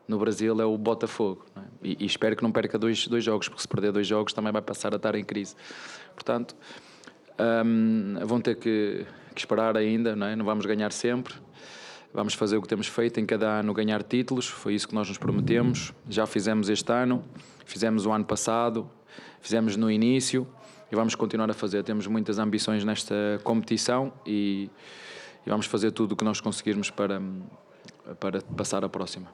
no 0.08 0.18
Brasil 0.18 0.60
é 0.60 0.64
o 0.64 0.76
Botafogo. 0.78 1.44
É? 1.56 1.60
E, 1.82 1.96
e, 2.00 2.06
espero 2.06 2.36
que 2.36 2.42
não 2.42 2.52
perca 2.52 2.78
dois, 2.78 3.06
dois 3.08 3.24
jogos, 3.24 3.48
porque 3.48 3.62
se 3.62 3.68
perder 3.68 3.92
dois 3.92 4.06
jogos 4.06 4.32
também 4.32 4.52
vai 4.52 4.62
passar 4.62 4.92
a 4.92 4.96
estar 4.96 5.14
em 5.14 5.24
crise. 5.24 5.54
Portanto, 6.14 6.54
um, 7.64 8.14
vão 8.24 8.40
ter 8.40 8.56
que, 8.56 9.04
que, 9.34 9.40
esperar 9.40 9.76
ainda, 9.76 10.14
não, 10.14 10.26
é? 10.26 10.36
não 10.36 10.44
vamos 10.44 10.64
ganhar 10.66 10.92
sempre. 10.92 11.34
Vamos 12.16 12.32
fazer 12.32 12.56
o 12.56 12.62
que 12.62 12.68
temos 12.68 12.86
feito 12.86 13.20
em 13.20 13.26
cada 13.26 13.46
ano, 13.46 13.74
ganhar 13.74 14.02
títulos, 14.02 14.46
foi 14.46 14.72
isso 14.72 14.88
que 14.88 14.94
nós 14.94 15.06
nos 15.06 15.18
prometemos. 15.18 15.92
Já 16.08 16.26
fizemos 16.26 16.70
este 16.70 16.90
ano, 16.90 17.22
fizemos 17.66 18.06
o 18.06 18.10
ano 18.10 18.24
passado, 18.24 18.88
fizemos 19.38 19.76
no 19.76 19.90
início 19.90 20.48
e 20.90 20.96
vamos 20.96 21.14
continuar 21.14 21.50
a 21.50 21.52
fazer. 21.52 21.82
Temos 21.84 22.06
muitas 22.06 22.38
ambições 22.38 22.84
nesta 22.84 23.14
competição 23.44 24.10
e, 24.24 24.70
e 25.46 25.50
vamos 25.50 25.66
fazer 25.66 25.90
tudo 25.90 26.12
o 26.12 26.16
que 26.16 26.24
nós 26.24 26.40
conseguirmos 26.40 26.88
para, 26.88 27.20
para 28.18 28.40
passar 28.40 28.82
a 28.82 28.88
próxima. 28.88 29.30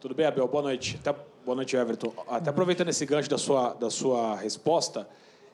Tudo 0.00 0.12
bem, 0.12 0.26
Abel? 0.26 0.48
Boa 0.48 0.64
noite. 0.64 0.98
Até, 1.00 1.16
boa 1.44 1.54
noite, 1.54 1.76
Everton. 1.76 2.12
Até 2.26 2.50
aproveitando 2.50 2.88
esse 2.88 3.06
gancho 3.06 3.30
da 3.30 3.38
sua, 3.38 3.72
da 3.74 3.88
sua 3.88 4.34
resposta, 4.34 5.08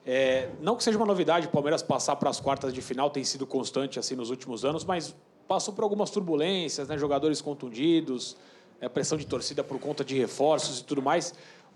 é, 0.06 0.48
não 0.58 0.74
que 0.74 0.82
seja 0.82 0.96
uma 0.96 1.04
novidade 1.04 1.48
o 1.48 1.50
Palmeiras 1.50 1.82
passar 1.82 2.16
para 2.16 2.30
as 2.30 2.40
quartas 2.40 2.72
de 2.72 2.80
final, 2.80 3.10
tem 3.10 3.24
sido 3.24 3.46
constante 3.46 3.98
assim 3.98 4.16
nos 4.16 4.30
últimos 4.30 4.64
anos, 4.64 4.86
mas 4.86 5.14
passou 5.52 5.74
por 5.74 5.84
algumas 5.84 6.08
turbulências, 6.08 6.88
né? 6.88 6.96
jogadores 6.96 7.42
contundidos, 7.42 8.38
é, 8.80 8.88
pressão 8.88 9.18
de 9.18 9.26
torcida 9.26 9.62
por 9.62 9.78
conta 9.78 10.02
de 10.02 10.16
reforços 10.18 10.80
e 10.80 10.84
tudo 10.84 11.02
mais. 11.02 11.34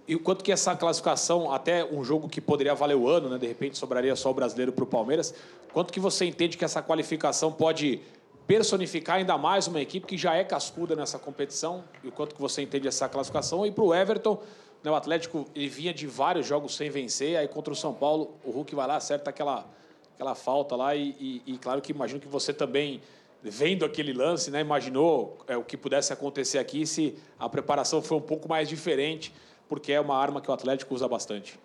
E 0.09 0.14
o 0.14 0.18
quanto 0.18 0.43
que 0.43 0.51
essa 0.51 0.74
classificação, 0.74 1.53
até 1.53 1.85
um 1.85 2.03
jogo 2.03 2.27
que 2.27 2.41
poderia 2.41 2.74
valer 2.74 2.97
o 2.97 3.07
ano, 3.07 3.29
né? 3.29 3.37
de 3.37 3.47
repente 3.47 3.77
sobraria 3.77 4.16
só 4.16 4.31
o 4.31 4.35
brasileiro 4.35 4.72
para 4.72 4.83
o 4.83 4.87
Palmeiras, 4.87 5.35
quanto 5.74 5.93
que 5.93 6.01
você 6.01 6.24
entende 6.24 6.57
que 6.57 6.64
essa 6.64 6.81
qualificação 6.81 7.53
pode 7.53 8.01
personificar 8.47 9.16
ainda 9.16 9.37
mais 9.37 9.66
uma 9.66 9.83
equipe 9.83 10.07
que 10.07 10.16
já 10.16 10.35
é 10.35 10.43
cascuda 10.43 10.97
nessa 10.97 11.18
competição 11.18 11.85
e 12.03 12.09
o 12.09 12.12
quanto 12.12 12.35
que 12.35 12.41
você 12.41 12.62
entende 12.62 12.89
essa 12.89 13.11
classificação. 13.11 13.66
E 13.66 13.70
para 13.70 13.85
o 13.85 13.95
Everton, 13.95 14.41
né, 14.83 14.91
o 14.91 14.95
Atlético 14.95 15.47
ele 15.55 15.68
vinha 15.68 15.93
de 15.93 16.07
vários 16.07 16.47
jogos 16.47 16.74
sem 16.74 16.89
vencer, 16.89 17.37
aí 17.37 17.47
contra 17.47 17.74
o 17.74 17.77
São 17.77 17.93
Paulo 17.93 18.37
o 18.43 18.51
Hulk 18.53 18.74
vai 18.74 18.87
lá, 18.87 18.97
acerta 18.97 19.29
aquela, 19.29 19.66
aquela 20.14 20.35
falta 20.35 20.74
lá 20.74 20.97
e, 20.97 21.14
e, 21.20 21.43
e 21.55 21.59
claro 21.59 21.83
que 21.83 21.93
imagino 21.93 22.18
que 22.18 22.29
você 22.29 22.55
também, 22.55 23.03
vendo 23.51 23.84
aquele 23.84 24.12
lance, 24.12 24.51
né, 24.51 24.61
imaginou 24.61 25.38
é, 25.47 25.57
o 25.57 25.62
que 25.62 25.76
pudesse 25.76 26.12
acontecer 26.12 26.59
aqui 26.59 26.86
se 26.86 27.16
a 27.38 27.49
preparação 27.49 28.03
foi 28.03 28.16
um 28.16 28.20
pouco 28.22 28.49
mais 28.49 28.68
diferente, 28.68 29.32
porque 29.68 29.92
é 29.92 30.01
uma 30.01 30.16
arma 30.16 30.40
que 30.40 30.51
o 30.51 30.55
Atlético 30.55 30.94
usa 30.94 31.09
bastante. 31.09 31.59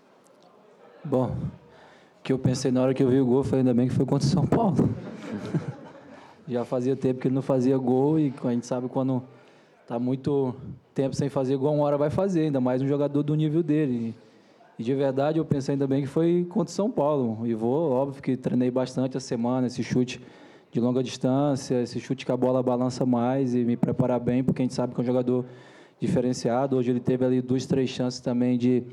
Bom, 1.04 1.26
o 1.26 2.24
que 2.24 2.32
eu 2.32 2.40
pensei 2.40 2.72
na 2.72 2.82
hora 2.82 2.94
que 2.94 3.02
eu 3.02 3.10
vi 3.10 3.20
o 3.20 3.26
gol 3.26 3.44
foi 3.44 3.60
ainda 3.60 3.74
bem 3.74 3.88
que 3.88 3.94
foi 3.94 4.06
contra 4.06 4.28
o 4.28 4.32
São 4.32 4.46
Paulo. 4.46 4.90
Já 6.48 6.66
fazia 6.66 6.96
tempo 6.96 7.20
que 7.20 7.28
ele 7.28 7.36
não 7.36 7.42
fazia 7.42 7.78
gol 7.78 8.20
e 8.20 8.34
a 8.44 8.52
gente 8.52 8.66
sabe 8.66 8.88
quando 8.88 9.24
está 9.82 9.98
muito 9.98 10.56
tempo 10.94 11.16
sem 11.16 11.30
fazer 11.30 11.56
gol, 11.58 11.76
uma 11.76 11.86
hora 11.86 11.98
vai 11.98 12.10
fazer, 12.10 12.42
ainda 12.42 12.60
mais 12.60 12.82
um 12.82 12.88
jogador 12.88 13.24
do 13.24 13.36
nível 13.36 13.64
dele. 13.64 14.16
E 14.78 14.84
de 14.84 14.94
verdade 14.94 15.38
eu 15.38 15.46
pensei 15.46 15.74
ainda 15.74 15.88
bem 15.88 16.02
que 16.02 16.08
foi 16.08 16.46
contra 16.50 16.74
São 16.74 16.90
Paulo. 16.90 17.46
E 17.46 17.54
vou, 17.54 17.92
óbvio 17.92 18.22
que 18.22 18.36
treinei 18.36 18.72
bastante 18.72 19.16
a 19.16 19.20
semana, 19.20 19.68
esse 19.68 19.84
chute 19.84 20.22
de 20.72 20.80
longa 20.80 21.04
distância, 21.04 21.82
esse 21.82 22.00
chute 22.00 22.26
que 22.26 22.32
a 22.32 22.38
bola 22.38 22.64
balança 22.64 23.06
mais 23.06 23.54
e 23.54 23.64
me 23.64 23.76
preparar 23.76 24.20
bem, 24.20 24.44
porque 24.44 24.62
a 24.62 24.66
gente 24.66 24.74
sabe 24.74 24.94
que 24.94 25.02
é 25.02 25.04
um 25.04 25.06
jogador 25.06 25.46
diferenciado. 26.00 26.78
Hoje 26.78 26.92
ele 26.92 27.00
teve 27.00 27.26
ali 27.26 27.42
duas, 27.42 27.66
três 27.66 27.90
chances 27.90 28.20
também 28.20 28.58
de 28.58 28.84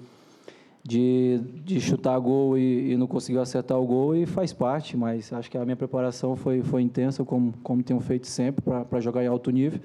de, 0.89 1.39
de 1.65 1.81
chutar 1.81 2.19
gol 2.19 2.57
e, 2.57 2.93
e, 2.93 2.97
não 2.97 3.07
conseguiu 3.07 3.43
acertar 3.43 3.79
o 3.79 3.87
gol 3.87 4.17
e 4.17 4.25
faz 4.25 4.55
parte, 4.55 4.97
mas 4.97 5.31
acho 5.35 5.51
que 5.51 5.59
a 5.59 5.65
minha 5.65 5.77
preparação 5.77 6.35
foi, 6.35 6.63
foi 6.63 6.81
intensa, 6.81 7.23
como, 7.25 7.53
como 7.63 7.83
tenho 7.83 8.01
feito 8.01 8.27
sempre, 8.27 8.63
para 8.63 8.99
jogar 8.99 9.23
em 9.23 9.27
alto 9.27 9.51
nível. 9.51 9.81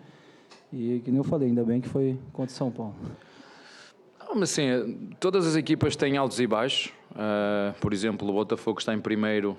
E, 0.72 1.02
que 1.04 1.12
nem 1.12 1.18
eu 1.18 1.24
falei, 1.26 1.50
ainda 1.50 1.64
bem 1.64 1.82
que 1.82 1.90
foi 1.90 2.18
contra 2.32 2.56
São 2.56 2.72
Paulo. 2.72 2.96
Mas, 4.34 4.44
assim, 4.44 5.14
todas 5.20 5.46
as 5.46 5.58
equipas 5.58 5.96
têm 5.96 6.16
altos 6.16 6.40
e 6.40 6.48
baixos. 6.48 6.94
Uh, 7.14 7.74
por 7.80 7.94
exemplo, 7.94 8.28
o 8.28 8.34
Botafogo 8.34 8.80
está 8.80 8.94
em 8.94 9.00
primeiro 9.00 9.56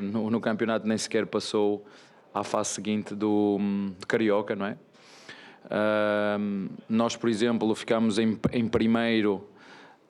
no, 0.00 0.30
no, 0.30 0.40
campeonato, 0.40 0.86
nem 0.86 0.96
sequer 0.96 1.26
passou 1.26 1.84
à 2.32 2.44
fase 2.44 2.70
seguinte 2.70 3.14
do, 3.14 3.58
Carioca, 4.06 4.54
não 4.54 4.66
é? 4.66 4.76
Uh, 5.64 6.70
nós, 6.88 7.16
por 7.16 7.28
exemplo, 7.28 7.74
ficamos 7.74 8.18
em, 8.18 8.38
em 8.52 8.68
primeiro 8.68 9.48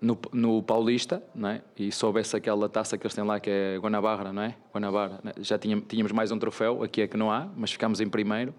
no, 0.02 0.18
no 0.32 0.62
Paulista, 0.62 1.22
não 1.34 1.48
é? 1.48 1.62
e 1.78 1.92
soubesse 1.92 2.36
aquela 2.36 2.68
taça 2.68 2.98
que 2.98 3.06
eles 3.06 3.14
têm 3.14 3.24
lá, 3.24 3.38
que 3.38 3.48
é 3.48 3.78
Guanabara, 3.78 4.32
não 4.32 4.42
é? 4.42 4.56
Guanabara, 4.74 5.20
é? 5.24 5.42
já 5.42 5.56
tínhamos, 5.56 5.86
tínhamos 5.88 6.12
mais 6.12 6.32
um 6.32 6.38
troféu, 6.38 6.82
aqui 6.82 7.02
é 7.02 7.06
que 7.06 7.16
não 7.16 7.30
há, 7.30 7.48
mas 7.56 7.72
ficámos 7.72 8.00
em 8.00 8.08
primeiro. 8.08 8.52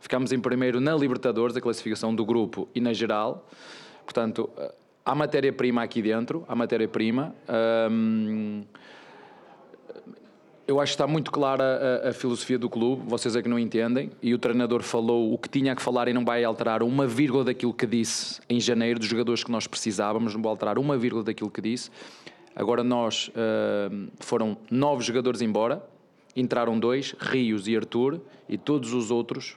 Ficámos 0.00 0.32
em 0.32 0.38
primeiro 0.38 0.80
na 0.80 0.94
Libertadores, 0.94 1.56
a 1.56 1.60
classificação 1.60 2.14
do 2.14 2.24
grupo 2.24 2.68
e 2.74 2.80
na 2.80 2.92
geral. 2.92 3.48
Portanto, 4.04 4.48
há 5.08 5.14
matéria-prima 5.14 5.82
aqui 5.82 6.02
dentro, 6.02 6.44
há 6.46 6.54
matéria-prima. 6.54 7.34
Hum, 7.90 8.62
eu 10.66 10.78
acho 10.78 10.92
que 10.92 10.96
está 10.96 11.06
muito 11.06 11.32
clara 11.32 12.02
a, 12.04 12.10
a, 12.10 12.12
filosofia 12.12 12.58
do 12.58 12.68
clube, 12.68 13.04
vocês 13.06 13.34
é 13.34 13.40
que 13.40 13.48
não 13.48 13.58
entendem, 13.58 14.10
e 14.22 14.34
o 14.34 14.38
treinador 14.38 14.82
falou 14.82 15.32
o 15.32 15.38
que 15.38 15.48
tinha 15.48 15.74
que 15.74 15.80
falar 15.80 16.08
e 16.08 16.12
não 16.12 16.26
vai 16.26 16.44
alterar 16.44 16.82
uma 16.82 17.06
vírgula 17.06 17.42
daquilo 17.42 17.72
que 17.72 17.86
disse 17.86 18.38
em 18.50 18.60
janeiro, 18.60 18.98
dos 18.98 19.08
jogadores 19.08 19.42
que 19.42 19.50
nós 19.50 19.66
precisávamos, 19.66 20.34
não 20.34 20.42
vai 20.42 20.50
alterar 20.50 20.78
uma 20.78 20.98
vírgula 20.98 21.24
daquilo 21.24 21.50
que 21.50 21.62
disse. 21.62 21.90
Agora 22.54 22.84
nós, 22.84 23.30
foram 24.20 24.58
nove 24.70 25.02
jogadores 25.02 25.40
embora, 25.40 25.82
entraram 26.36 26.78
dois, 26.78 27.14
Rios 27.18 27.66
e 27.66 27.74
Arthur, 27.74 28.20
e 28.46 28.58
todos 28.58 28.92
os 28.92 29.10
outros 29.10 29.56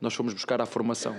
nós 0.00 0.14
fomos 0.14 0.34
buscar 0.34 0.60
a 0.60 0.66
formação. 0.66 1.14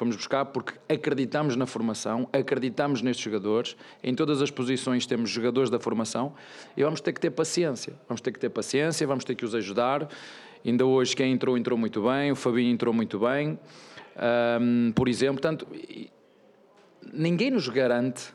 Fomos 0.00 0.16
buscar 0.16 0.46
porque 0.46 0.72
acreditamos 0.88 1.56
na 1.56 1.66
formação, 1.66 2.26
acreditamos 2.32 3.02
nestes 3.02 3.22
jogadores, 3.22 3.76
em 4.02 4.14
todas 4.14 4.40
as 4.40 4.50
posições 4.50 5.04
temos 5.04 5.28
jogadores 5.28 5.68
da 5.68 5.78
formação 5.78 6.32
e 6.74 6.82
vamos 6.82 7.02
ter 7.02 7.12
que 7.12 7.20
ter 7.20 7.28
paciência. 7.28 7.92
Vamos 8.08 8.22
ter 8.22 8.32
que 8.32 8.38
ter 8.38 8.48
paciência, 8.48 9.06
vamos 9.06 9.24
ter 9.24 9.34
que 9.34 9.44
os 9.44 9.54
ajudar. 9.54 10.08
Ainda 10.64 10.86
hoje 10.86 11.14
quem 11.14 11.30
entrou, 11.30 11.58
entrou 11.58 11.76
muito 11.76 12.02
bem, 12.02 12.32
o 12.32 12.34
Fabinho 12.34 12.72
entrou 12.72 12.94
muito 12.94 13.18
bem, 13.18 13.58
um, 14.58 14.90
por 14.92 15.06
exemplo. 15.06 15.34
Portanto, 15.34 15.66
ninguém 17.12 17.50
nos 17.50 17.68
garante 17.68 18.32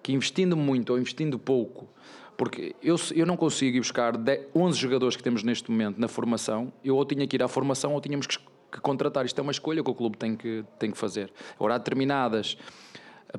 que 0.00 0.12
investindo 0.12 0.56
muito 0.56 0.90
ou 0.90 0.98
investindo 1.00 1.40
pouco, 1.40 1.88
porque 2.36 2.76
eu, 2.80 2.94
eu 3.16 3.26
não 3.26 3.36
consigo 3.36 3.78
ir 3.78 3.80
buscar 3.80 4.16
10, 4.16 4.42
11 4.54 4.78
jogadores 4.78 5.16
que 5.16 5.24
temos 5.24 5.42
neste 5.42 5.68
momento 5.72 5.98
na 5.98 6.06
formação, 6.06 6.72
eu 6.84 6.94
ou 6.94 7.04
tinha 7.04 7.26
que 7.26 7.34
ir 7.34 7.42
à 7.42 7.48
formação 7.48 7.94
ou 7.94 8.00
tínhamos 8.00 8.28
que 8.28 8.38
que 8.74 8.80
contratar. 8.80 9.24
Isto 9.24 9.38
é 9.38 9.42
uma 9.42 9.52
escolha 9.52 9.82
que 9.82 9.90
o 9.90 9.94
clube 9.94 10.16
tem 10.16 10.36
que, 10.36 10.64
tem 10.78 10.90
que 10.90 10.98
fazer. 10.98 11.32
Agora, 11.56 11.76
há 11.76 11.78
determinadas 11.78 12.56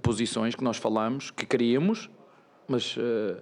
posições 0.01 0.55
que 0.55 0.63
nós 0.63 0.77
falamos, 0.77 1.31
que 1.31 1.45
queríamos, 1.45 2.09
mas 2.67 2.97
uh, 2.97 3.41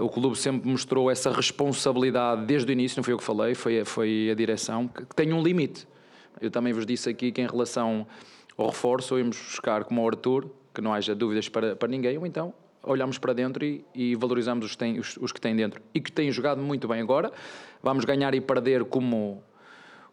o 0.00 0.08
clube 0.08 0.36
sempre 0.36 0.68
mostrou 0.68 1.10
essa 1.10 1.30
responsabilidade 1.32 2.44
desde 2.46 2.70
o 2.70 2.72
início, 2.72 2.98
não 2.98 3.04
foi 3.04 3.14
eu 3.14 3.18
que 3.18 3.24
falei, 3.24 3.54
foi, 3.54 3.84
foi 3.84 4.28
a 4.30 4.34
direção, 4.34 4.88
que, 4.88 5.04
que 5.06 5.14
tem 5.14 5.32
um 5.32 5.42
limite. 5.42 5.86
Eu 6.40 6.50
também 6.50 6.72
vos 6.72 6.86
disse 6.86 7.08
aqui 7.08 7.32
que 7.32 7.40
em 7.40 7.46
relação 7.46 8.06
ao 8.56 8.66
reforço, 8.66 9.18
íamos 9.18 9.36
buscar 9.36 9.84
como 9.84 10.02
o 10.02 10.06
Arthur, 10.06 10.50
que 10.74 10.80
não 10.80 10.92
haja 10.92 11.14
dúvidas 11.14 11.48
para, 11.48 11.76
para 11.76 11.88
ninguém, 11.88 12.16
ou 12.18 12.26
então 12.26 12.54
olhamos 12.84 13.16
para 13.18 13.32
dentro 13.32 13.64
e, 13.64 13.84
e 13.94 14.14
valorizamos 14.16 14.66
os 14.66 14.72
que, 14.72 14.78
têm, 14.78 14.98
os, 14.98 15.16
os 15.18 15.30
que 15.30 15.40
têm 15.40 15.54
dentro 15.54 15.80
e 15.94 16.00
que 16.00 16.10
têm 16.10 16.30
jogado 16.32 16.60
muito 16.60 16.88
bem 16.88 17.00
agora. 17.00 17.32
Vamos 17.82 18.04
ganhar 18.04 18.34
e 18.34 18.40
perder 18.40 18.84
como, 18.84 19.42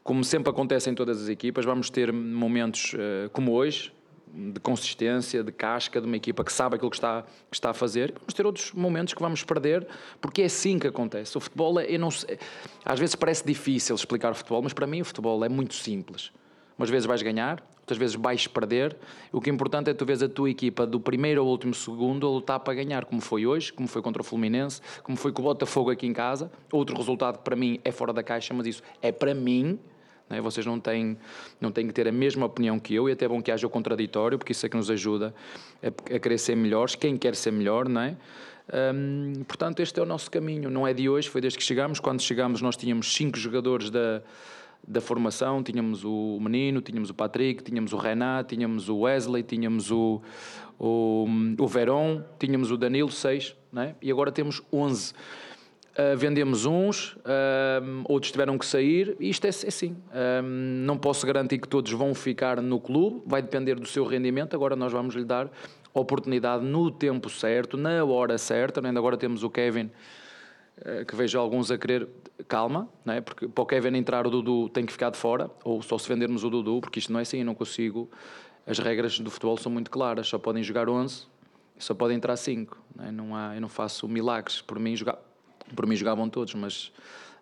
como 0.10 0.24
sempre 0.24 0.50
acontece 0.50 0.90
em 0.90 0.96
todas 0.96 1.22
as 1.22 1.30
equipas. 1.30 1.64
Vamos 1.66 1.92
ter 1.92 2.12
momentos 2.12 2.96
uh, 2.96 3.30
como 3.32 3.52
hoje, 3.52 3.94
de 4.34 4.60
consistência, 4.60 5.44
de 5.44 5.52
casca, 5.52 6.02
de 6.02 6.08
uma 6.08 6.18
equipa 6.18 6.44
que 6.44 6.52
sabe 6.52 6.78
aquilo 6.78 6.90
que 6.90 6.98
está, 6.98 7.22
que 7.22 7.56
está 7.56 7.70
a 7.70 7.74
fazer. 7.76 8.16
Vamos 8.18 8.34
ter 8.34 8.44
outros 8.44 8.72
momentos 8.72 9.14
que 9.14 9.22
vamos 9.22 9.44
perder, 9.44 9.88
porque 10.20 10.42
é 10.42 10.46
assim 10.46 10.80
que 10.80 10.88
acontece. 10.88 11.38
O 11.38 11.40
futebol, 11.40 11.80
é, 11.80 11.86
eu 11.94 12.00
não 12.00 12.10
sei, 12.10 12.40
às 12.84 13.00
vezes 13.00 13.14
parece 13.14 13.46
difícil 13.46 13.96
explicar 13.96 14.32
o 14.32 14.34
futebol, 14.34 14.64
mas 14.64 14.74
para 14.74 14.88
mim 14.88 15.00
o 15.02 15.06
futebol 15.06 15.46
é 15.46 15.48
muito 15.48 15.76
simples. 15.76 16.32
Umas 16.76 16.90
vezes 16.90 17.06
vais 17.06 17.22
ganhar, 17.22 17.64
outras 17.82 18.00
vezes 18.00 18.16
vais 18.16 18.48
perder. 18.48 18.98
O 19.32 19.40
que 19.40 19.52
é 19.52 19.54
importante 19.54 19.92
é 19.92 19.94
tu 19.94 20.08
vês 20.08 20.24
a 20.24 20.28
tua 20.28 20.50
equipa 20.50 20.88
do 20.88 21.00
primeiro 21.00 21.42
ao 21.42 21.46
último 21.48 21.76
segundo 21.76 22.26
a 22.26 22.32
lutar 22.32 22.60
para 22.62 22.74
ganhar, 22.74 23.06
como 23.06 23.22
foi 23.22 23.46
hoje, 23.46 23.72
como 23.72 23.88
foi 23.88 24.02
contra 24.02 24.24
o 24.24 24.26
Fluminense, 24.26 24.82
como 25.04 25.16
foi 25.16 25.32
com 25.32 25.44
o 25.44 25.46
Botafogo 25.46 25.92
aqui 25.92 26.08
em 26.08 26.14
casa. 26.14 26.52
Outro 26.72 26.98
resultado 26.98 27.44
para 27.44 27.56
mim 27.56 27.80
é 27.86 27.92
fora 27.92 28.12
da 28.12 28.24
caixa, 28.24 28.56
mas 28.56 28.66
isso 28.66 28.82
é 29.04 29.12
para 29.12 29.36
mim 29.36 29.78
né? 30.30 30.40
Vocês 30.42 30.66
não 30.66 30.80
têm, 30.80 31.18
não 31.60 31.72
têm 31.72 31.88
que 31.88 31.94
ter 31.94 32.08
a 32.08 32.12
mesma 32.12 32.46
opinião 32.46 32.80
que 32.80 32.94
eu 32.94 33.10
e 33.10 33.12
até 33.12 33.26
é 33.26 33.28
bom 33.28 33.42
que 33.42 33.52
haja 33.52 33.66
o 33.66 33.70
contraditório, 33.70 34.38
porque 34.38 34.52
isso 34.52 34.66
é 34.66 34.70
que 34.70 34.78
nos 34.78 34.90
ajuda 34.90 35.34
a, 35.82 35.88
a 36.16 36.20
querer 36.20 36.38
ser 36.38 36.56
melhores, 36.56 36.96
quem 36.96 37.18
quer 37.18 37.36
ser 37.36 37.52
melhor, 37.52 37.90
não 37.90 38.02
é? 38.02 38.16
Hum, 38.72 39.44
portanto, 39.48 39.80
este 39.80 40.00
é 40.00 40.04
o 40.04 40.06
nosso 40.06 40.30
caminho, 40.30 40.70
não 40.70 40.88
é 40.88 40.94
de 40.94 41.10
hoje, 41.10 41.28
foi 41.28 41.42
desde 41.42 41.58
que 41.58 41.66
chegámos. 41.66 42.00
Quando 42.00 42.22
chegámos, 42.22 42.62
nós 42.62 42.78
tínhamos 42.78 43.14
cinco 43.14 43.38
jogadores 43.38 43.90
da, 43.90 44.22
da 44.88 45.02
formação: 45.02 45.64
tínhamos 45.64 46.04
o 46.04 46.38
Menino, 46.40 46.82
tínhamos 46.82 47.10
o 47.10 47.14
Patrick, 47.14 47.64
tínhamos 47.64 47.94
o 47.94 47.98
Renan, 47.98 48.44
tínhamos 48.44 48.88
o 48.88 49.00
Wesley, 49.00 49.42
tínhamos 49.42 49.92
o, 49.92 50.22
o, 50.78 51.28
o 51.58 51.68
Verón, 51.68 52.22
tínhamos 52.38 52.70
o 52.70 52.78
Danilo, 52.78 53.12
seis, 53.12 53.56
é? 53.76 53.96
e 54.02 54.12
agora 54.12 54.32
temos 54.32 54.62
onze. 54.72 55.14
Uh, 56.00 56.16
vendemos 56.16 56.66
uns, 56.66 57.16
uh, 57.18 58.06
outros 58.08 58.32
tiveram 58.32 58.58
que 58.58 58.66
sair, 58.66 59.18
e 59.20 59.30
isto 59.30 59.44
é, 59.44 59.50
é 59.50 59.50
assim. 59.50 59.92
Uh, 59.92 60.42
não 60.42 60.98
posso 60.98 61.28
garantir 61.28 61.58
que 61.58 61.68
todos 61.68 61.92
vão 61.92 62.16
ficar 62.16 62.62
no 62.62 62.80
clube, 62.80 63.22
vai 63.26 63.42
depender 63.42 63.76
do 63.76 63.86
seu 63.86 64.06
rendimento. 64.06 64.54
Agora 64.54 64.78
nós 64.78 64.94
vamos 64.94 65.14
lhe 65.14 65.26
dar 65.26 65.52
oportunidade 65.94 66.64
no 66.64 66.90
tempo 66.90 67.30
certo, 67.30 67.76
na 67.76 68.06
hora 68.06 68.38
certa. 68.38 68.80
Ainda 68.86 68.98
agora 68.98 69.18
temos 69.18 69.44
o 69.44 69.50
Kevin, 69.50 69.92
que 71.06 71.16
vejo 71.18 71.38
alguns 71.38 71.70
a 71.70 71.78
querer. 71.78 72.08
Calma, 72.48 72.88
não 73.04 73.16
é? 73.16 73.20
porque 73.20 73.50
para 73.50 73.62
o 73.62 73.66
Kevin 73.66 73.98
entrar 73.98 74.26
o 74.26 74.30
Dudu 74.30 74.70
tem 74.70 74.86
que 74.86 74.94
ficar 74.94 75.10
de 75.10 75.18
fora, 75.18 75.52
ou 75.66 75.82
só 75.82 75.98
se 75.98 76.08
vendermos 76.08 76.46
o 76.46 76.50
Dudu, 76.50 76.80
porque 76.80 77.00
isto 77.00 77.12
não 77.12 77.20
é 77.20 77.24
assim, 77.24 77.40
eu 77.40 77.46
não 77.46 77.54
consigo. 77.54 78.10
As 78.66 78.80
regras 78.80 79.20
do 79.20 79.30
futebol 79.30 79.58
são 79.58 79.70
muito 79.70 79.92
claras, 79.92 80.28
só 80.28 80.40
podem 80.40 80.64
jogar 80.64 80.88
11, 80.88 81.28
só 81.78 81.94
podem 81.94 82.16
entrar 82.16 82.38
5. 82.38 82.82
Não, 82.96 83.06
é? 83.06 83.12
não 83.12 83.36
há, 83.36 83.56
eu 83.56 83.60
não 83.60 83.68
faço 83.68 84.08
milagres. 84.08 84.62
Por 84.62 84.80
mim, 84.80 84.96
jogar 84.96 85.20
por 85.76 85.86
mim 85.86 85.96
jogavam 85.96 86.30
todos, 86.30 86.54
mas 86.54 86.92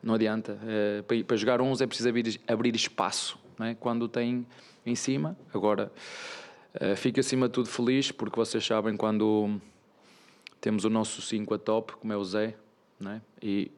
não 0.02 0.14
adianta. 0.14 0.58
É, 0.66 1.02
para, 1.02 1.24
para, 1.24 1.38
jogar 1.38 1.62
uns 1.62 1.82
é 1.82 1.88
preciso 1.88 2.10
abrir, 2.10 2.42
abrir 2.48 2.76
espaço. 2.76 3.38
É? 3.60 3.74
Quando 3.76 4.08
tem 4.08 4.46
em 4.86 4.96
cima, 4.96 5.38
agora 5.54 5.92
é, 6.74 6.96
fico 6.96 7.20
acima 7.20 7.48
de 7.48 7.54
tudo 7.54 7.70
feliz, 7.70 8.12
porque 8.12 8.36
vocês 8.36 8.66
sabem 8.66 8.96
quando 8.96 9.60
temos 10.62 10.86
o 10.86 10.90
nosso 10.90 11.22
5 11.22 11.54
a 11.54 11.58
top, 11.58 11.94
como 11.94 12.14
é 12.14 12.18
o 12.18 12.24
Zé, 12.24 12.56
é? 13.06 13.22
e 13.42 13.72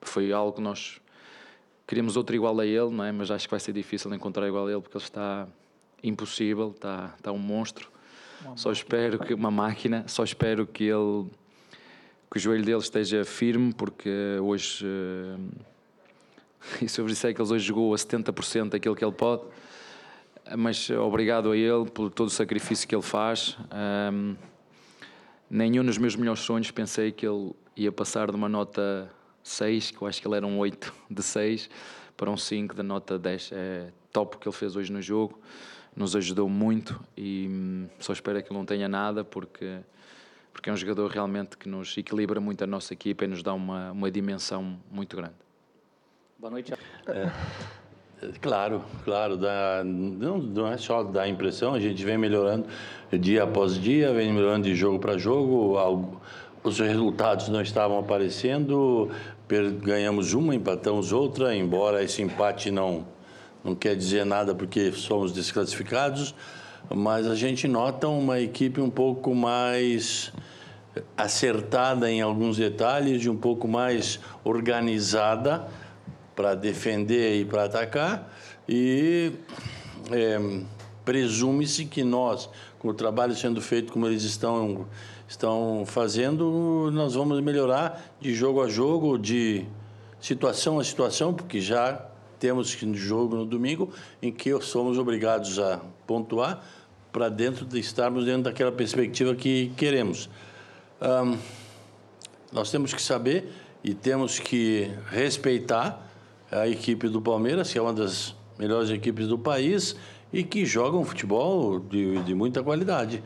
foi 0.00 0.32
algo 0.32 0.52
que 0.52 0.60
nós 0.60 1.00
queríamos 1.86 2.16
outro 2.16 2.34
igual 2.34 2.58
a 2.58 2.66
ele, 2.66 3.00
é? 3.02 3.12
mas 3.12 3.30
acho 3.30 3.46
que 3.46 3.50
vai 3.50 3.60
ser 3.60 3.72
difícil 3.72 4.12
encontrar 4.14 4.46
igual 4.46 4.66
a 4.66 4.72
ele, 4.72 4.80
porque 4.80 4.96
ele 4.96 5.04
está 5.04 5.48
impossível, 6.02 6.72
está, 6.74 7.14
está 7.16 7.32
um 7.32 7.38
monstro. 7.38 7.90
Só 8.54 8.70
espero 8.70 9.18
que 9.18 9.34
uma 9.34 9.50
máquina, 9.50 10.04
só 10.06 10.22
espero 10.22 10.66
que 10.66 10.84
ele 10.84 11.26
que 12.30 12.38
o 12.38 12.40
joelho 12.40 12.64
dele 12.64 12.78
esteja 12.78 13.24
firme, 13.24 13.72
porque 13.72 14.10
hoje. 14.40 14.84
Uh, 14.84 15.38
e 16.82 16.88
sobre 16.88 17.12
isso 17.12 17.26
é 17.26 17.32
que 17.32 17.40
ele 17.40 17.52
hoje 17.52 17.66
jogou 17.66 17.94
a 17.94 17.96
70% 17.96 18.70
daquilo 18.70 18.94
que 18.94 19.04
ele 19.04 19.12
pode. 19.12 19.42
Mas 20.56 20.88
obrigado 20.90 21.50
a 21.50 21.56
ele 21.56 21.86
por 21.86 22.10
todo 22.10 22.28
o 22.28 22.30
sacrifício 22.30 22.86
que 22.86 22.94
ele 22.94 23.02
faz. 23.02 23.56
Um, 24.12 24.36
nenhum 25.50 25.84
dos 25.84 25.98
meus 25.98 26.14
melhores 26.14 26.40
sonhos 26.40 26.70
pensei 26.70 27.10
que 27.10 27.26
ele 27.26 27.52
ia 27.76 27.90
passar 27.90 28.30
de 28.30 28.36
uma 28.36 28.48
nota 28.48 29.10
6, 29.42 29.90
que 29.92 30.02
eu 30.02 30.06
acho 30.06 30.20
que 30.20 30.28
ele 30.28 30.36
era 30.36 30.46
um 30.46 30.58
8 30.58 30.92
de 31.10 31.22
6, 31.22 31.68
para 32.16 32.30
um 32.30 32.36
5 32.36 32.74
da 32.74 32.82
nota 32.82 33.18
10. 33.18 33.50
É 33.52 33.92
top 34.12 34.36
o 34.36 34.38
que 34.38 34.48
ele 34.48 34.56
fez 34.56 34.76
hoje 34.76 34.92
no 34.92 35.02
jogo, 35.02 35.38
nos 35.94 36.16
ajudou 36.16 36.48
muito 36.48 36.98
e 37.16 37.48
hum, 37.50 37.88
só 37.98 38.12
espero 38.12 38.42
que 38.42 38.50
ele 38.50 38.58
não 38.58 38.64
tenha 38.64 38.88
nada, 38.88 39.24
porque 39.24 39.80
porque 40.56 40.70
é 40.70 40.72
um 40.72 40.76
jogador 40.76 41.10
realmente 41.10 41.58
que 41.58 41.68
nos 41.68 41.96
equilibra 41.98 42.40
muito 42.40 42.64
a 42.64 42.66
nossa 42.66 42.94
equipa 42.94 43.26
e 43.26 43.28
nos 43.28 43.42
dá 43.42 43.52
uma, 43.52 43.92
uma 43.92 44.10
dimensão 44.10 44.78
muito 44.90 45.14
grande. 45.14 45.34
Boa 46.38 46.50
noite. 46.50 46.72
É, 47.06 47.30
claro, 48.40 48.82
claro, 49.04 49.36
dá, 49.36 49.82
não, 49.84 50.38
não 50.38 50.66
é 50.66 50.78
só 50.78 51.04
dar 51.04 51.28
impressão, 51.28 51.74
a 51.74 51.78
gente 51.78 52.02
vem 52.02 52.16
melhorando 52.16 52.66
dia 53.12 53.42
após 53.42 53.78
dia, 53.78 54.14
vem 54.14 54.32
melhorando 54.32 54.66
de 54.66 54.74
jogo 54.74 54.98
para 54.98 55.18
jogo, 55.18 55.76
algo, 55.76 56.22
os 56.64 56.78
resultados 56.78 57.48
não 57.48 57.60
estavam 57.60 57.98
aparecendo, 57.98 59.10
ganhamos 59.82 60.32
uma, 60.32 60.54
empatamos 60.54 61.12
outra, 61.12 61.54
embora 61.54 62.02
esse 62.02 62.22
empate 62.22 62.70
não, 62.70 63.06
não 63.62 63.74
quer 63.74 63.94
dizer 63.94 64.24
nada 64.24 64.54
porque 64.54 64.90
somos 64.90 65.32
desclassificados, 65.32 66.34
mas 66.94 67.26
a 67.26 67.34
gente 67.34 67.66
nota 67.66 68.08
uma 68.08 68.40
equipe 68.40 68.80
um 68.80 68.90
pouco 68.90 69.34
mais 69.34 70.32
acertada 71.16 72.10
em 72.10 72.20
alguns 72.20 72.56
detalhes 72.56 73.24
e 73.24 73.28
um 73.28 73.36
pouco 73.36 73.68
mais 73.68 74.20
organizada 74.44 75.68
para 76.34 76.54
defender 76.54 77.40
e 77.40 77.44
para 77.44 77.64
atacar. 77.64 78.32
E 78.68 79.32
é, 80.10 80.38
presume-se 81.04 81.86
que 81.86 82.02
nós, 82.02 82.48
com 82.78 82.88
o 82.88 82.94
trabalho 82.94 83.34
sendo 83.34 83.60
feito 83.60 83.92
como 83.92 84.06
eles 84.06 84.22
estão 84.22 84.86
estão 85.28 85.82
fazendo, 85.84 86.88
nós 86.92 87.14
vamos 87.14 87.40
melhorar 87.40 88.14
de 88.20 88.32
jogo 88.32 88.62
a 88.62 88.68
jogo, 88.68 89.18
de 89.18 89.66
situação 90.20 90.78
a 90.78 90.84
situação, 90.84 91.34
porque 91.34 91.60
já 91.60 92.06
temos 92.38 92.68
jogo 92.70 93.36
no 93.36 93.44
domingo 93.44 93.90
em 94.22 94.32
que 94.32 94.58
somos 94.60 94.98
obrigados 94.98 95.58
a 95.58 95.80
pontuar 96.06 96.64
para 97.12 97.28
dentro 97.28 97.64
de 97.64 97.78
estarmos 97.78 98.24
dentro 98.24 98.42
daquela 98.42 98.72
perspectiva 98.72 99.34
que 99.34 99.72
queremos. 99.76 100.28
Um, 101.00 101.38
nós 102.52 102.70
temos 102.70 102.92
que 102.92 103.00
saber 103.00 103.50
e 103.82 103.94
temos 103.94 104.38
que 104.38 104.90
respeitar 105.10 106.10
a 106.50 106.68
equipe 106.68 107.08
do 107.08 107.20
Palmeiras, 107.20 107.72
que 107.72 107.78
é 107.78 107.82
uma 107.82 107.92
das 107.92 108.34
melhores 108.58 108.90
equipes 108.90 109.28
do 109.28 109.38
país 109.38 109.96
e 110.32 110.42
que 110.42 110.64
joga 110.64 110.96
um 110.96 111.04
futebol 111.04 111.78
de, 111.78 112.22
de 112.22 112.34
muita 112.34 112.62
qualidade. 112.62 113.22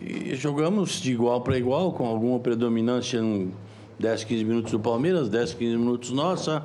E 0.00 0.34
jogamos 0.34 1.00
de 1.00 1.12
igual 1.12 1.40
para 1.40 1.56
igual, 1.56 1.92
com 1.92 2.06
alguma 2.06 2.38
predominância 2.40 3.18
em 3.18 3.52
10, 3.98 4.24
15 4.24 4.44
minutos 4.44 4.72
do 4.72 4.80
Palmeiras, 4.80 5.28
10, 5.28 5.54
15 5.54 5.76
minutos 5.76 6.10
nossa. 6.10 6.64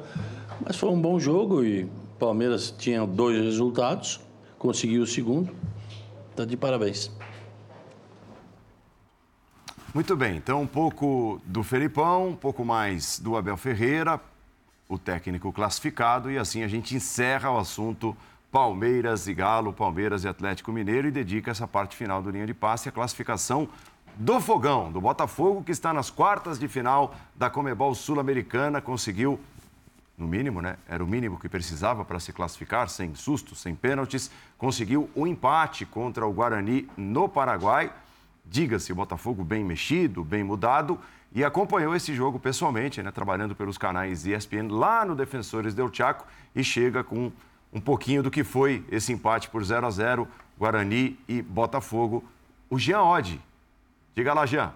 Mas 0.66 0.76
foi 0.76 0.90
um 0.90 1.02
bom 1.02 1.20
jogo 1.20 1.64
e 1.64 1.84
o 1.84 1.90
Palmeiras 2.20 2.74
tinha 2.78 3.06
dois 3.06 3.38
resultados, 3.42 4.20
conseguiu 4.58 5.04
o 5.04 5.08
segundo. 5.08 5.54
Está 6.32 6.46
de 6.46 6.58
parabéns. 6.58 7.12
Muito 9.94 10.16
bem, 10.16 10.38
então 10.38 10.62
um 10.62 10.68
pouco 10.68 11.42
do 11.46 11.64
Felipão, 11.64 12.30
um 12.30 12.36
pouco 12.36 12.64
mais 12.64 13.20
do 13.20 13.36
Abel 13.36 13.58
Ferreira, 13.58 14.22
o 14.88 15.00
técnico 15.00 15.52
classificado, 15.52 16.30
e 16.30 16.38
assim 16.38 16.62
a 16.62 16.68
gente 16.68 16.96
encerra 16.96 17.50
o 17.50 17.58
assunto 17.58 18.16
Palmeiras 18.52 19.28
e 19.28 19.34
Galo, 19.34 19.74
Palmeiras 19.74 20.24
e 20.24 20.28
Atlético 20.28 20.72
Mineiro 20.72 21.08
e 21.08 21.12
dedica 21.12 21.52
essa 21.52 21.68
parte 21.68 21.96
final 21.96 22.22
do 22.22 22.30
linha 22.30 22.46
de 22.46 22.54
passe 22.54 22.90
à 22.90 22.92
classificação 22.92 23.68
do 24.16 24.40
Fogão, 24.40 24.92
do 24.92 25.00
Botafogo, 25.00 25.64
que 25.64 25.72
está 25.72 25.94
nas 25.94 26.10
quartas 26.10 26.60
de 26.60 26.68
final 26.68 27.16
da 27.36 27.50
Comebol 27.50 27.96
Sul-Americana, 27.96 28.82
conseguiu 28.82 29.40
no 30.20 30.28
mínimo, 30.28 30.62
né? 30.62 30.76
Era 30.88 31.04
o 31.04 31.08
mínimo 31.08 31.40
que 31.40 31.48
precisava 31.48 32.04
para 32.04 32.20
se 32.20 32.34
classificar, 32.34 32.90
sem 32.90 33.16
sustos, 33.16 33.60
sem 33.60 33.74
pênaltis. 33.74 34.30
Conseguiu 34.58 35.10
o 35.16 35.22
um 35.22 35.28
empate 35.28 35.86
contra 35.86 36.28
o 36.28 36.34
Guarani 36.34 36.88
no 36.98 37.30
Paraguai. 37.30 37.92
Diga-se, 38.46 38.92
o 38.92 38.96
Botafogo 38.96 39.44
bem 39.44 39.64
mexido, 39.64 40.24
bem 40.24 40.44
mudado. 40.44 41.00
E 41.34 41.44
acompanhou 41.44 41.96
esse 41.96 42.14
jogo 42.14 42.40
pessoalmente, 42.40 43.02
né? 43.02 43.12
Trabalhando 43.12 43.56
pelos 43.56 43.78
canais 43.78 44.26
ESPN 44.26 44.68
lá 44.70 45.06
no 45.06 45.16
Defensores 45.16 45.74
del 45.74 45.92
Chaco. 45.94 46.28
E 46.54 46.64
chega 46.64 47.04
com 47.04 47.32
um 47.72 47.80
pouquinho 47.80 48.22
do 48.22 48.30
que 48.30 48.44
foi 48.44 48.84
esse 48.92 49.14
empate 49.14 49.50
por 49.50 49.64
0 49.64 49.88
a 49.88 49.92
0 49.92 50.28
Guarani 50.58 51.18
e 51.28 51.42
Botafogo. 51.42 52.24
O 52.70 52.78
Jean 52.78 53.04
Oddi. 53.04 53.40
Diga 54.14 54.34
lá, 54.34 54.46
Jean. 54.46 54.74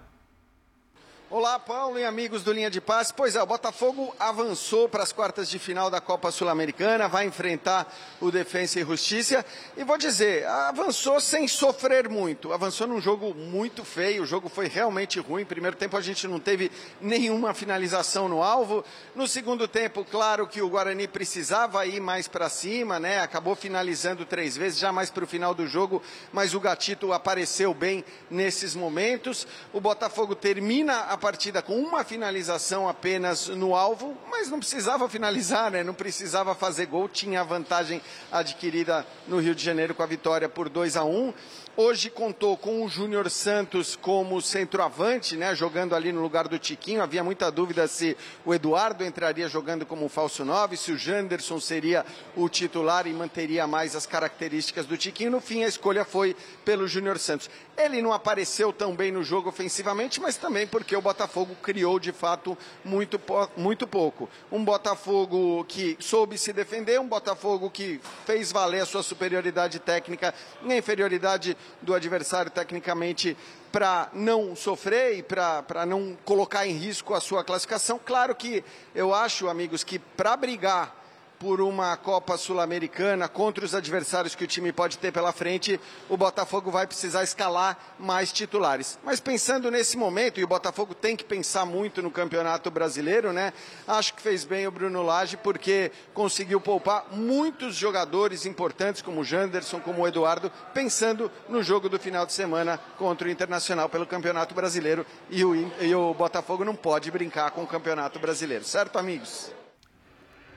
Olá, 1.36 1.58
Paulo 1.58 1.98
e 1.98 2.04
amigos 2.04 2.44
do 2.44 2.52
Linha 2.52 2.70
de 2.70 2.80
Passe. 2.80 3.12
Pois 3.12 3.34
é, 3.34 3.42
o 3.42 3.46
Botafogo 3.46 4.14
avançou 4.20 4.88
para 4.88 5.02
as 5.02 5.10
quartas 5.10 5.50
de 5.50 5.58
final 5.58 5.90
da 5.90 6.00
Copa 6.00 6.30
Sul-Americana, 6.30 7.08
vai 7.08 7.26
enfrentar 7.26 7.92
o 8.20 8.30
Defensa 8.30 8.78
e 8.78 8.84
Justiça. 8.84 9.44
E 9.76 9.82
vou 9.82 9.98
dizer, 9.98 10.46
avançou 10.46 11.18
sem 11.20 11.48
sofrer 11.48 12.08
muito. 12.08 12.52
Avançou 12.52 12.86
num 12.86 13.00
jogo 13.00 13.34
muito 13.34 13.84
feio, 13.84 14.22
o 14.22 14.26
jogo 14.26 14.48
foi 14.48 14.68
realmente 14.68 15.18
ruim. 15.18 15.44
Primeiro 15.44 15.76
tempo 15.76 15.96
a 15.96 16.00
gente 16.00 16.28
não 16.28 16.38
teve 16.38 16.70
nenhuma 17.00 17.52
finalização 17.52 18.28
no 18.28 18.40
alvo. 18.40 18.84
No 19.12 19.26
segundo 19.26 19.66
tempo, 19.66 20.04
claro 20.04 20.46
que 20.46 20.62
o 20.62 20.68
Guarani 20.68 21.08
precisava 21.08 21.84
ir 21.84 21.98
mais 21.98 22.28
para 22.28 22.48
cima, 22.48 23.00
né? 23.00 23.18
Acabou 23.18 23.56
finalizando 23.56 24.24
três 24.24 24.56
vezes, 24.56 24.78
já 24.78 24.92
mais 24.92 25.10
para 25.10 25.24
o 25.24 25.26
final 25.26 25.52
do 25.52 25.66
jogo, 25.66 26.00
mas 26.32 26.54
o 26.54 26.60
Gatito 26.60 27.12
apareceu 27.12 27.74
bem 27.74 28.04
nesses 28.30 28.76
momentos. 28.76 29.48
O 29.72 29.80
Botafogo 29.80 30.36
termina 30.36 31.00
a 31.00 31.23
partida 31.24 31.62
com 31.62 31.78
uma 31.78 32.04
finalização 32.04 32.86
apenas 32.86 33.48
no 33.48 33.74
alvo, 33.74 34.14
mas 34.30 34.50
não 34.50 34.58
precisava 34.58 35.08
finalizar, 35.08 35.70
né? 35.70 35.82
Não 35.82 35.94
precisava 35.94 36.54
fazer 36.54 36.84
gol, 36.84 37.08
tinha 37.08 37.40
a 37.40 37.42
vantagem 37.42 38.02
adquirida 38.30 39.06
no 39.26 39.40
Rio 39.40 39.54
de 39.54 39.64
Janeiro 39.64 39.94
com 39.94 40.02
a 40.02 40.06
vitória 40.06 40.50
por 40.50 40.68
2 40.68 40.98
a 40.98 41.04
1. 41.04 41.32
Hoje 41.76 42.08
contou 42.08 42.56
com 42.56 42.84
o 42.84 42.88
Júnior 42.88 43.28
Santos 43.28 43.96
como 43.96 44.40
centroavante, 44.40 45.36
né, 45.36 45.56
jogando 45.56 45.96
ali 45.96 46.12
no 46.12 46.22
lugar 46.22 46.46
do 46.46 46.56
Tiquinho. 46.56 47.02
Havia 47.02 47.24
muita 47.24 47.50
dúvida 47.50 47.88
se 47.88 48.16
o 48.44 48.54
Eduardo 48.54 49.02
entraria 49.02 49.48
jogando 49.48 49.84
como 49.84 50.08
falso 50.08 50.44
9, 50.44 50.76
se 50.76 50.92
o 50.92 50.96
Janderson 50.96 51.58
seria 51.58 52.06
o 52.36 52.48
titular 52.48 53.08
e 53.08 53.12
manteria 53.12 53.66
mais 53.66 53.96
as 53.96 54.06
características 54.06 54.86
do 54.86 54.96
Tiquinho. 54.96 55.32
No 55.32 55.40
fim, 55.40 55.64
a 55.64 55.66
escolha 55.66 56.04
foi 56.04 56.36
pelo 56.64 56.86
Júnior 56.86 57.18
Santos. 57.18 57.50
Ele 57.76 58.00
não 58.00 58.12
apareceu 58.12 58.72
tão 58.72 58.94
bem 58.94 59.10
no 59.10 59.24
jogo 59.24 59.48
ofensivamente, 59.48 60.20
mas 60.20 60.36
também 60.36 60.68
porque 60.68 60.94
o 60.94 61.02
Botafogo 61.02 61.56
criou 61.60 61.98
de 61.98 62.12
fato 62.12 62.56
muito, 62.84 63.20
muito 63.56 63.84
pouco. 63.84 64.30
Um 64.52 64.64
Botafogo 64.64 65.64
que 65.64 65.96
soube 65.98 66.38
se 66.38 66.52
defender, 66.52 67.00
um 67.00 67.08
Botafogo 67.08 67.68
que 67.68 68.00
fez 68.24 68.52
valer 68.52 68.82
a 68.82 68.86
sua 68.86 69.02
superioridade 69.02 69.80
técnica 69.80 70.32
e 70.62 70.72
a 70.72 70.76
inferioridade 70.76 71.56
do 71.82 71.94
adversário 71.94 72.50
tecnicamente 72.50 73.36
para 73.70 74.08
não 74.12 74.54
sofrer 74.54 75.18
e 75.18 75.22
para 75.22 75.84
não 75.86 76.16
colocar 76.24 76.66
em 76.66 76.72
risco 76.72 77.14
a 77.14 77.20
sua 77.20 77.42
classificação. 77.42 78.00
Claro 78.02 78.34
que 78.34 78.64
eu 78.94 79.14
acho, 79.14 79.48
amigos, 79.48 79.82
que 79.82 79.98
para 79.98 80.36
brigar 80.36 81.03
por 81.38 81.60
uma 81.60 81.96
Copa 81.96 82.36
Sul-Americana 82.36 83.28
contra 83.28 83.64
os 83.64 83.74
adversários 83.74 84.34
que 84.34 84.44
o 84.44 84.46
time 84.46 84.72
pode 84.72 84.98
ter 84.98 85.12
pela 85.12 85.32
frente, 85.32 85.80
o 86.08 86.16
Botafogo 86.16 86.70
vai 86.70 86.86
precisar 86.86 87.22
escalar 87.22 87.78
mais 87.98 88.32
titulares. 88.32 88.98
Mas 89.04 89.20
pensando 89.20 89.70
nesse 89.70 89.96
momento, 89.96 90.40
e 90.40 90.44
o 90.44 90.48
Botafogo 90.48 90.94
tem 90.94 91.16
que 91.16 91.24
pensar 91.24 91.64
muito 91.64 92.02
no 92.02 92.10
Campeonato 92.10 92.70
Brasileiro, 92.70 93.32
né? 93.32 93.52
Acho 93.86 94.14
que 94.14 94.22
fez 94.22 94.44
bem 94.44 94.66
o 94.66 94.70
Bruno 94.70 95.02
Lage 95.02 95.36
porque 95.36 95.90
conseguiu 96.12 96.60
poupar 96.60 97.06
muitos 97.12 97.74
jogadores 97.74 98.46
importantes 98.46 99.02
como 99.02 99.20
o 99.20 99.24
Janderson, 99.24 99.80
como 99.80 100.02
o 100.02 100.08
Eduardo, 100.08 100.50
pensando 100.72 101.30
no 101.48 101.62
jogo 101.62 101.88
do 101.88 101.98
final 101.98 102.26
de 102.26 102.32
semana 102.32 102.78
contra 102.98 103.28
o 103.28 103.30
Internacional 103.30 103.88
pelo 103.88 104.06
Campeonato 104.06 104.54
Brasileiro 104.54 105.06
e 105.30 105.44
o, 105.44 105.54
e 105.80 105.94
o 105.94 106.14
Botafogo 106.14 106.64
não 106.64 106.76
pode 106.76 107.10
brincar 107.10 107.50
com 107.50 107.62
o 107.62 107.66
Campeonato 107.66 108.18
Brasileiro, 108.18 108.64
certo, 108.64 108.98
amigos? 108.98 109.63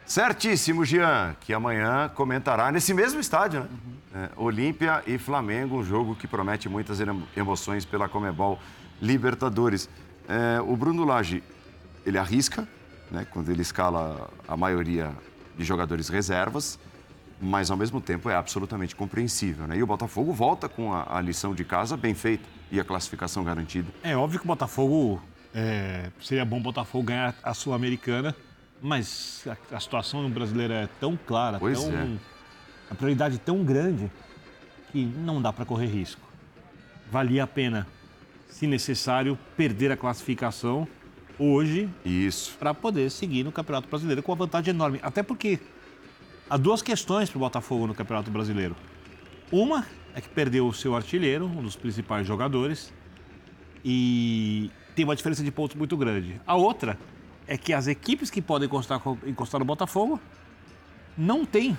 Certíssimo, 0.08 0.86
Jean, 0.86 1.36
que 1.42 1.54
amanhã 1.54 2.10
comentará 2.16 2.72
nesse 2.72 2.94
mesmo 2.94 3.20
estádio, 3.20 3.60
né? 3.60 3.68
Uhum. 3.70 3.98
É, 4.24 4.30
Olímpia 4.38 5.04
e 5.06 5.18
Flamengo, 5.18 5.78
um 5.78 5.84
jogo 5.84 6.16
que 6.16 6.26
promete 6.26 6.70
muitas 6.70 7.00
emoções 7.36 7.84
pela 7.84 8.08
Comebol 8.08 8.58
Libertadores. 9.02 9.90
É, 10.28 10.62
o 10.62 10.78
Bruno 10.78 11.04
Lage, 11.04 11.44
ele 12.06 12.18
arrisca, 12.18 12.66
né, 13.12 13.28
quando 13.30 13.52
ele 13.52 13.62
escala 13.62 14.30
a 14.48 14.56
maioria 14.56 15.12
de 15.58 15.66
jogadores 15.66 16.08
reservas, 16.08 16.80
mas 17.42 17.70
ao 17.70 17.76
mesmo 17.76 18.00
tempo 18.00 18.30
é 18.30 18.36
absolutamente 18.36 18.96
compreensível. 18.96 19.68
Né? 19.68 19.78
E 19.78 19.84
o 19.84 19.88
Botafogo 19.88 20.32
volta 20.32 20.70
com 20.70 20.94
a, 20.94 21.18
a 21.18 21.22
lição 21.22 21.54
de 21.54 21.66
casa 21.66 21.98
bem 21.98 22.16
feita 22.16 22.48
e 22.72 22.80
a 22.80 22.84
classificação 22.86 23.44
garantida. 23.44 23.92
É 24.02 24.16
óbvio 24.16 24.40
que 24.40 24.46
o 24.46 24.48
Botafogo, 24.48 25.22
é, 25.54 26.10
seria 26.22 26.46
bom 26.46 26.58
o 26.58 26.64
Botafogo 26.64 27.04
ganhar 27.04 27.36
a 27.44 27.54
Sul-Americana 27.54 28.34
mas 28.82 29.46
a, 29.48 29.76
a 29.76 29.80
situação 29.80 30.24
no 30.24 30.30
brasileiro 30.30 30.74
é 30.74 30.88
tão 31.00 31.18
clara, 31.18 31.60
pois 31.60 31.84
tão, 31.84 31.94
é. 31.94 32.18
a 32.90 32.96
prioridade 32.96 33.38
tão 33.40 33.64
grande 33.64 34.12
que 34.92 35.04
não 35.06 35.42
dá 35.42 35.52
para 35.52 35.66
correr 35.66 35.88
risco. 35.88 36.22
Valia 37.12 37.44
a 37.44 37.48
pena, 37.48 37.88
se 38.50 38.68
necessário, 38.68 39.38
perder 39.56 39.92
a 39.92 39.98
classificação 39.98 40.88
hoje 41.40 41.90
para 42.60 42.74
poder 42.74 43.10
seguir 43.12 43.44
no 43.44 43.52
Campeonato 43.52 43.88
Brasileiro 43.88 44.24
com 44.24 44.32
uma 44.32 44.38
vantagem 44.38 44.74
enorme. 44.74 45.00
Até 45.04 45.22
porque 45.22 45.60
há 46.50 46.58
duas 46.58 46.82
questões 46.82 47.30
para 47.30 47.38
o 47.38 47.40
Botafogo 47.40 47.88
no 47.88 47.94
Campeonato 47.94 48.32
Brasileiro. 48.32 48.76
Uma 49.52 49.86
é 50.14 50.22
que 50.22 50.30
perdeu 50.30 50.68
o 50.68 50.74
seu 50.74 50.96
artilheiro, 50.96 51.46
um 51.46 51.62
dos 51.62 51.76
principais 51.76 52.26
jogadores, 52.26 52.92
e 53.86 54.72
tem 54.96 55.06
uma 55.06 55.16
diferença 55.16 55.44
de 55.44 55.52
pontos 55.52 55.78
muito 55.78 55.96
grande. 55.96 56.42
A 56.46 56.56
outra 56.56 56.98
é 57.48 57.58
que 57.58 57.74
as 57.74 57.88
equipes 57.88 58.30
que 58.30 58.42
podem 58.42 58.68
encostar, 58.68 59.02
encostar 59.26 59.60
no 59.60 59.66
Botafogo 59.66 60.20
não 61.18 61.46
têm 61.46 61.78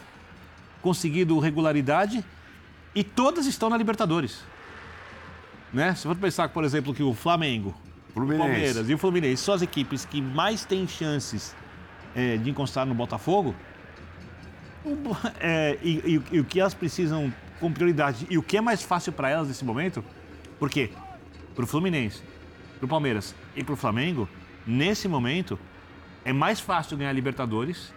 conseguido 0.80 1.38
regularidade 1.38 2.24
e 2.94 3.04
todas 3.04 3.46
estão 3.46 3.68
na 3.68 3.76
Libertadores. 3.76 4.42
Né? 5.72 5.94
Se 5.94 6.04
for 6.04 6.16
pensar, 6.16 6.48
por 6.48 6.64
exemplo, 6.64 6.94
que 6.94 7.02
o 7.02 7.12
Flamengo, 7.12 7.74
Fluminense. 8.14 8.42
o 8.42 8.46
Palmeiras 8.46 8.90
e 8.90 8.94
o 8.94 8.98
Fluminense 8.98 9.42
são 9.42 9.54
as 9.54 9.62
equipes 9.62 10.04
que 10.04 10.22
mais 10.22 10.64
têm 10.64 10.88
chances 10.88 11.54
é, 12.14 12.36
de 12.38 12.50
encostar 12.50 12.86
no 12.86 12.94
Botafogo, 12.94 13.54
o, 14.84 14.96
é, 15.40 15.78
e, 15.82 15.90
e, 16.14 16.36
e, 16.36 16.40
o 16.40 16.44
que 16.44 16.60
elas 16.60 16.72
precisam 16.72 17.32
com 17.60 17.70
prioridade 17.70 18.26
e 18.30 18.38
o 18.38 18.42
que 18.42 18.56
é 18.56 18.60
mais 18.60 18.82
fácil 18.82 19.12
para 19.12 19.28
elas 19.28 19.48
nesse 19.48 19.64
momento, 19.64 20.02
porque 20.58 20.90
para 21.54 21.64
o 21.64 21.66
Fluminense, 21.66 22.22
para 22.78 22.86
o 22.86 22.88
Palmeiras 22.88 23.34
e 23.54 23.62
para 23.62 23.74
o 23.74 23.76
Flamengo, 23.76 24.28
nesse 24.68 25.08
momento, 25.08 25.58
é 26.24 26.32
mais 26.32 26.60
fácil 26.60 26.96
ganhar 26.96 27.12
Libertadores 27.12 27.92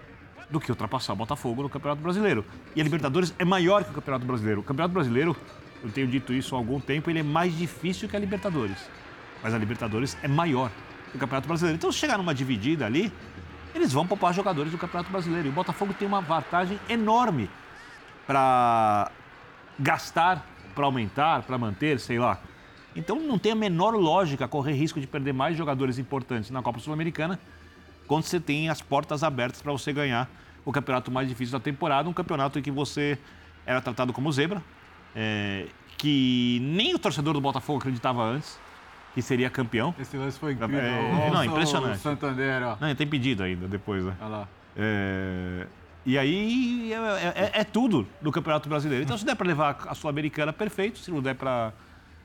do 0.50 0.60
que 0.60 0.72
ultrapassar 0.72 1.14
o 1.14 1.16
Botafogo 1.16 1.64
no 1.64 1.70
Campeonato 1.70 2.02
Brasileiro. 2.02 2.46
E 2.76 2.82
a 2.82 2.84
Libertadores 2.84 3.34
é 3.38 3.46
maior 3.46 3.84
que 3.84 3.92
o 3.92 3.94
Campeonato 3.94 4.26
Brasileiro. 4.26 4.62
O 4.62 4.64
Campeonato 4.64 4.94
Brasileiro, 4.94 5.36
eu 5.84 5.92
tenho 5.92 6.08
dito 6.08 6.34
isso 6.34 6.56
há 6.56 6.58
algum 6.58 6.80
tempo, 6.80 7.10
ele 7.10 7.20
é 7.20 7.24
mais 7.24 7.56
difícil 7.58 8.08
que 8.08 8.16
a 8.16 8.20
Libertadores. 8.20 8.78
Mas 9.44 9.54
a 9.54 9.58
Libertadores 9.58 10.18
é 10.24 10.28
maior 10.28 10.72
que 11.10 11.18
o 11.18 11.20
Campeonato 11.20 11.48
Brasileiro. 11.48 11.78
Então, 11.78 11.92
se 11.92 11.98
chegar 11.98 12.18
numa 12.18 12.34
dividida 12.34 12.86
ali, 12.86 13.12
eles 13.76 13.92
vão 13.92 14.06
poupar 14.06 14.34
jogadores 14.34 14.72
do 14.72 14.78
Campeonato 14.78 15.12
Brasileiro. 15.12 15.48
E 15.48 15.52
o 15.52 15.54
Botafogo 15.54 15.94
tem 15.94 16.08
uma 16.08 16.22
vantagem 16.22 16.80
enorme 16.90 17.50
para 18.28 19.12
gastar, 19.80 20.46
para 20.76 20.86
aumentar, 20.86 21.44
para 21.44 21.58
manter, 21.58 22.00
sei 22.00 22.20
lá. 22.20 22.40
Então 22.96 23.20
não 23.20 23.38
tem 23.38 23.52
a 23.52 23.56
menor 23.56 23.96
lógica 23.96 24.48
correr 24.48 24.74
risco 24.74 25.00
de 25.00 25.08
perder 25.08 25.34
mais 25.34 25.58
jogadores 25.58 25.98
importantes 25.98 26.50
na 26.52 26.62
Copa 26.62 26.80
Sul-Americana 26.80 27.40
quando 28.08 28.24
você 28.24 28.40
tem 28.40 28.70
as 28.70 28.82
portas 28.82 29.24
abertas 29.24 29.62
para 29.62 29.72
você 29.72 29.94
ganhar 29.94 30.30
o 30.66 30.72
campeonato 30.72 31.10
mais 31.10 31.28
difícil 31.30 31.58
da 31.58 31.64
temporada, 31.64 32.10
um 32.10 32.14
campeonato 32.14 32.60
em 32.60 32.62
que 32.62 32.72
você 32.72 33.18
era 33.66 33.82
tratado 33.82 34.12
como 34.12 34.32
zebra, 34.32 34.62
é, 35.16 35.68
que 35.98 36.60
nem 36.62 36.94
o 36.94 37.00
torcedor 37.00 37.34
do 37.34 37.42
Botafogo 37.42 37.80
acreditava 37.80 38.22
antes 38.24 38.60
que 39.14 39.22
seria 39.22 39.50
campeão. 39.50 39.94
Esse 40.00 40.18
lance 40.18 40.40
foi 40.40 40.54
incrível. 40.54 40.80
É, 40.80 41.30
não, 41.32 41.44
impressionante. 41.44 41.98
O 41.98 42.00
Santander, 42.00 42.64
ó. 42.64 42.78
Não, 42.80 42.96
tem 42.96 43.08
pedido 43.08 43.44
ainda 43.44 43.68
depois, 43.68 44.04
né? 44.04 44.16
Olha 44.20 44.30
lá. 44.30 44.48
É, 44.76 45.68
e 46.06 46.18
aí 46.18 46.92
é, 46.94 46.98
é, 46.98 47.62
é, 47.62 47.64
tudo 47.64 48.08
no 48.22 48.32
Campeonato 48.32 48.68
Brasileiro. 48.68 49.04
Então, 49.04 49.18
se 49.18 49.26
der 49.26 49.36
para 49.36 49.48
levar 49.48 49.78
a 49.88 49.94
Sul-Americana, 49.94 50.52
perfeito. 50.52 51.00
Se 51.00 51.12
não 51.12 51.22
der 51.22 51.36
para 51.36 51.74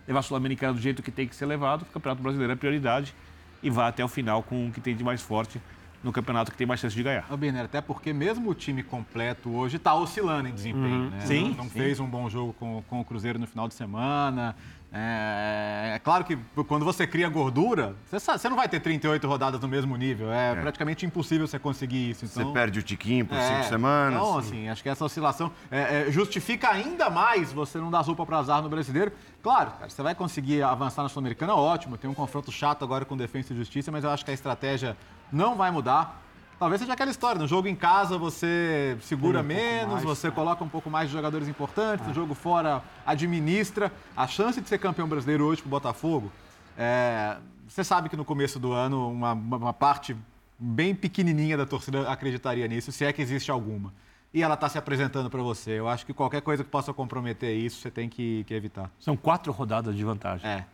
levar 0.06 0.20
a 0.20 0.22
Sul-Americana 0.22 0.72
do 0.72 0.80
jeito 0.80 1.02
que 1.02 1.10
tem 1.10 1.26
que 1.26 1.34
ser 1.34 1.46
levado, 1.46 1.82
o 1.82 1.86
Campeonato 1.86 2.22
Brasileiro 2.22 2.52
é 2.52 2.56
prioridade 2.56 3.14
e 3.62 3.70
vá 3.70 3.88
até 3.88 4.04
o 4.04 4.08
final 4.08 4.42
com 4.42 4.68
o 4.68 4.72
que 4.72 4.80
tem 4.80 4.94
de 4.94 5.02
mais 5.02 5.20
forte 5.22 5.60
no 6.02 6.12
campeonato 6.12 6.52
que 6.52 6.56
tem 6.56 6.66
mais 6.66 6.78
chance 6.78 6.94
de 6.94 7.02
ganhar. 7.02 7.26
Biner, 7.36 7.64
até 7.64 7.80
porque 7.80 8.12
mesmo 8.12 8.50
o 8.50 8.54
time 8.54 8.82
completo 8.82 9.50
hoje 9.50 9.76
está 9.76 9.94
oscilando 9.94 10.48
em 10.48 10.52
desempenho. 10.52 11.04
Uhum. 11.04 11.10
Né? 11.10 11.20
Sim, 11.20 11.48
não, 11.48 11.56
não 11.56 11.64
sim. 11.64 11.70
fez 11.70 11.98
um 11.98 12.06
bom 12.06 12.30
jogo 12.30 12.52
com, 12.52 12.82
com 12.88 13.00
o 13.00 13.04
Cruzeiro 13.04 13.38
no 13.38 13.46
final 13.46 13.66
de 13.66 13.74
semana. 13.74 14.54
É, 14.98 15.92
é 15.96 15.98
claro 15.98 16.24
que 16.24 16.38
quando 16.66 16.84
você 16.84 17.06
cria 17.06 17.28
gordura, 17.28 17.94
você, 18.06 18.18
sabe, 18.18 18.38
você 18.40 18.48
não 18.48 18.56
vai 18.56 18.66
ter 18.66 18.80
38 18.80 19.28
rodadas 19.28 19.60
no 19.60 19.68
mesmo 19.68 19.94
nível. 19.96 20.32
É, 20.32 20.52
É. 20.52 20.54
praticamente 20.54 21.04
impossível 21.04 21.46
você 21.46 21.58
conseguir 21.58 22.10
isso. 22.10 22.26
Você 22.26 22.40
Então, 22.40 22.52
perde 22.52 22.78
o 22.78 22.82
tiquinho 22.82 23.26
por 23.26 23.36
é, 23.36 23.46
cinco 23.56 23.64
semanas. 23.68 24.18
Então, 24.18 24.38
assim, 24.38 24.68
acho 24.70 24.82
que 24.82 24.88
essa 24.88 25.04
oscilação 25.04 25.52
é, 25.70 26.08
é, 26.08 26.10
justifica 26.10 26.70
ainda 26.70 27.10
mais 27.10 27.52
você 27.52 27.78
não 27.78 27.90
dar 27.90 28.02
sopa 28.04 28.24
para 28.24 28.38
azar 28.38 28.62
no 28.62 28.68
brasileiro. 28.70 29.12
Claro, 29.42 29.72
cara, 29.72 29.90
você 29.90 30.02
vai 30.02 30.14
conseguir 30.14 30.62
avançar 30.62 31.02
na 31.02 31.08
Sul-Americana, 31.10 31.54
ótimo. 31.54 31.98
Tem 31.98 32.08
um 32.08 32.14
confronto 32.14 32.50
chato 32.50 32.82
agora 32.82 33.04
com 33.04 33.16
Defesa 33.16 33.52
e 33.52 33.56
Justiça, 33.56 33.92
mas 33.92 34.02
eu 34.02 34.10
acho 34.10 34.24
que 34.24 34.30
a 34.30 34.34
estratégia 34.34 34.96
não 35.30 35.56
vai 35.56 35.70
mudar. 35.70 36.22
Talvez 36.58 36.80
seja 36.80 36.94
aquela 36.94 37.10
história, 37.10 37.38
no 37.38 37.46
jogo 37.46 37.68
em 37.68 37.76
casa 37.76 38.16
você 38.16 38.96
segura 39.02 39.40
um 39.40 39.42
menos, 39.42 39.92
mais, 39.94 40.04
você 40.04 40.28
é. 40.28 40.30
coloca 40.30 40.64
um 40.64 40.68
pouco 40.68 40.88
mais 40.88 41.08
de 41.08 41.14
jogadores 41.14 41.48
importantes, 41.48 42.06
no 42.06 42.14
jogo 42.14 42.34
fora 42.34 42.82
administra. 43.04 43.92
A 44.16 44.26
chance 44.26 44.58
de 44.60 44.68
ser 44.68 44.78
campeão 44.78 45.06
brasileiro 45.06 45.44
hoje 45.44 45.60
pro 45.60 45.70
Botafogo 45.70 46.32
É, 46.78 47.36
você 47.68 47.84
sabe 47.84 48.08
que 48.08 48.16
no 48.16 48.24
começo 48.24 48.58
do 48.58 48.72
ano 48.72 49.10
uma, 49.10 49.32
uma 49.32 49.72
parte 49.72 50.16
bem 50.58 50.94
pequenininha 50.94 51.56
da 51.56 51.66
torcida 51.66 52.10
acreditaria 52.10 52.66
nisso, 52.66 52.90
se 52.90 53.04
é 53.04 53.12
que 53.12 53.20
existe 53.20 53.50
alguma. 53.50 53.92
E 54.32 54.42
ela 54.42 54.54
está 54.54 54.68
se 54.68 54.78
apresentando 54.78 55.28
para 55.28 55.42
você. 55.42 55.72
Eu 55.72 55.88
acho 55.88 56.04
que 56.04 56.12
qualquer 56.12 56.42
coisa 56.42 56.64
que 56.64 56.70
possa 56.70 56.92
comprometer 56.92 57.54
isso, 57.54 57.80
você 57.80 57.90
tem 57.90 58.08
que, 58.08 58.44
que 58.44 58.54
evitar. 58.54 58.90
São 58.98 59.16
quatro 59.16 59.52
rodadas 59.52 59.94
de 59.94 60.04
vantagem. 60.04 60.48
É. 60.48 60.64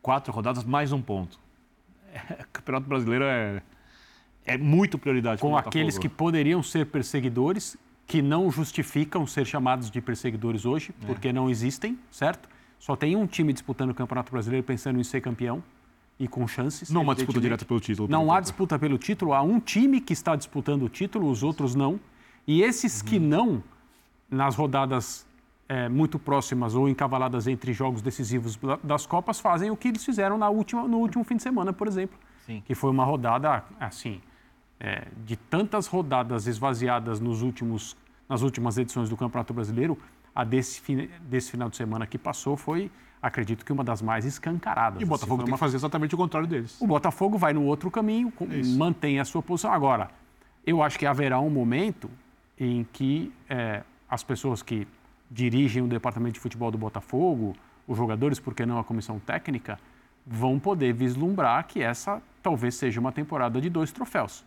Quatro 0.00 0.32
rodadas 0.32 0.64
mais 0.64 0.92
um 0.92 1.02
ponto. 1.02 1.38
É, 2.12 2.42
o 2.42 2.48
Campeonato 2.52 2.88
Brasileiro 2.88 3.24
é, 3.24 3.62
é 4.46 4.56
muito 4.56 4.98
prioridade. 4.98 5.40
Com 5.40 5.56
aqueles 5.56 5.98
que 5.98 6.08
poderiam 6.08 6.62
ser 6.62 6.86
perseguidores, 6.86 7.76
que 8.06 8.22
não 8.22 8.50
justificam 8.50 9.26
ser 9.26 9.44
chamados 9.44 9.90
de 9.90 10.00
perseguidores 10.00 10.64
hoje, 10.64 10.94
É. 11.02 11.06
porque 11.06 11.32
não 11.32 11.50
existem, 11.50 11.98
certo? 12.10 12.48
Só 12.78 12.94
tem 12.94 13.16
um 13.16 13.26
time 13.26 13.52
disputando 13.52 13.90
o 13.90 13.94
Campeonato 13.94 14.30
Brasileiro 14.30 14.64
pensando 14.64 15.00
em 15.00 15.04
ser 15.04 15.20
campeão 15.20 15.62
e 16.18 16.28
com 16.28 16.46
chances. 16.46 16.90
Não 16.90 17.10
há 17.10 17.14
disputa 17.14 17.40
direta 17.40 17.64
pelo 17.64 17.80
título. 17.80 18.08
Não 18.08 18.30
há 18.32 18.40
disputa 18.40 18.78
pelo 18.78 18.96
título, 18.96 19.32
há 19.34 19.42
um 19.42 19.58
time 19.58 20.00
que 20.00 20.12
está 20.12 20.36
disputando 20.36 20.84
o 20.84 20.88
título, 20.88 21.28
os 21.30 21.42
outros 21.42 21.74
não. 21.74 21.98
E 22.46 22.62
esses 22.62 23.02
que 23.02 23.18
não, 23.18 23.62
nas 24.30 24.54
rodadas 24.54 25.26
eh, 25.68 25.88
muito 25.88 26.16
próximas 26.16 26.76
ou 26.76 26.88
encavaladas 26.88 27.48
entre 27.48 27.72
jogos 27.72 28.00
decisivos 28.00 28.54
da- 28.54 28.78
das 28.84 29.04
Copas, 29.04 29.40
fazem 29.40 29.68
o 29.68 29.76
que 29.76 29.88
eles 29.88 30.04
fizeram 30.04 30.38
na 30.38 30.48
última, 30.48 30.86
no 30.86 30.98
último 30.98 31.24
fim 31.24 31.34
de 31.36 31.42
semana, 31.42 31.72
por 31.72 31.88
exemplo. 31.88 32.16
Sim. 32.46 32.62
Que 32.64 32.72
foi 32.72 32.88
uma 32.90 33.04
rodada, 33.04 33.64
assim, 33.80 34.20
eh, 34.80 35.06
de 35.24 35.36
tantas 35.36 35.86
rodadas 35.86 36.46
esvaziadas 36.46 37.20
nos 37.20 37.42
últimos, 37.42 37.96
nas 38.28 38.42
últimas 38.42 38.76
edições 38.78 39.08
do 39.08 39.16
Campeonato 39.16 39.52
Brasileiro, 39.54 39.98
a 40.34 40.44
desse, 40.44 40.82
desse 41.22 41.50
final 41.50 41.68
de 41.70 41.76
semana 41.76 42.06
que 42.06 42.18
passou 42.18 42.56
foi, 42.56 42.90
acredito 43.22 43.64
que 43.64 43.72
uma 43.72 43.82
das 43.82 44.02
mais 44.02 44.24
escancaradas. 44.24 45.00
E 45.00 45.04
o 45.04 45.06
Botafogo 45.06 45.34
Assim, 45.42 45.44
tem 45.44 45.50
uma 45.52 45.56
que 45.56 45.60
fazer 45.60 45.76
exatamente 45.76 46.14
o 46.14 46.18
contrário 46.18 46.46
deles. 46.48 46.76
o 46.80 46.86
Botafogo 46.86 47.38
vai 47.38 47.52
no 47.52 47.64
outro 47.64 47.90
caminho, 47.90 48.30
com- 48.30 48.46
mantém 48.76 49.18
a 49.18 49.24
sua 49.24 49.42
posição. 49.42 49.72
Agora, 49.72 50.10
eu 50.66 50.82
acho 50.82 50.98
que 50.98 51.06
haverá 51.06 51.40
um 51.40 51.48
momento 51.50 52.10
em 52.58 52.86
que 52.92 53.32
eh, 53.48 53.82
as 54.08 54.22
pessoas 54.22 54.62
que 54.62 54.86
dirigem 55.30 55.82
o 55.82 55.88
departamento 55.88 56.34
de 56.34 56.40
futebol 56.40 56.70
do 56.70 56.78
Botafogo, 56.78 57.56
os 57.88 57.96
jogadores, 57.96 58.38
por 58.38 58.54
que 58.54 58.64
não 58.66 58.78
a 58.78 58.84
comissão 58.84 59.18
técnica, 59.18 59.78
vão 60.26 60.58
poder 60.58 60.92
vislumbrar 60.92 61.66
que 61.66 61.80
essa 61.82 62.20
talvez 62.42 62.74
seja 62.74 63.00
uma 63.00 63.10
temporada 63.12 63.60
de 63.60 63.68
dois 63.70 63.90
troféus. 63.90 64.44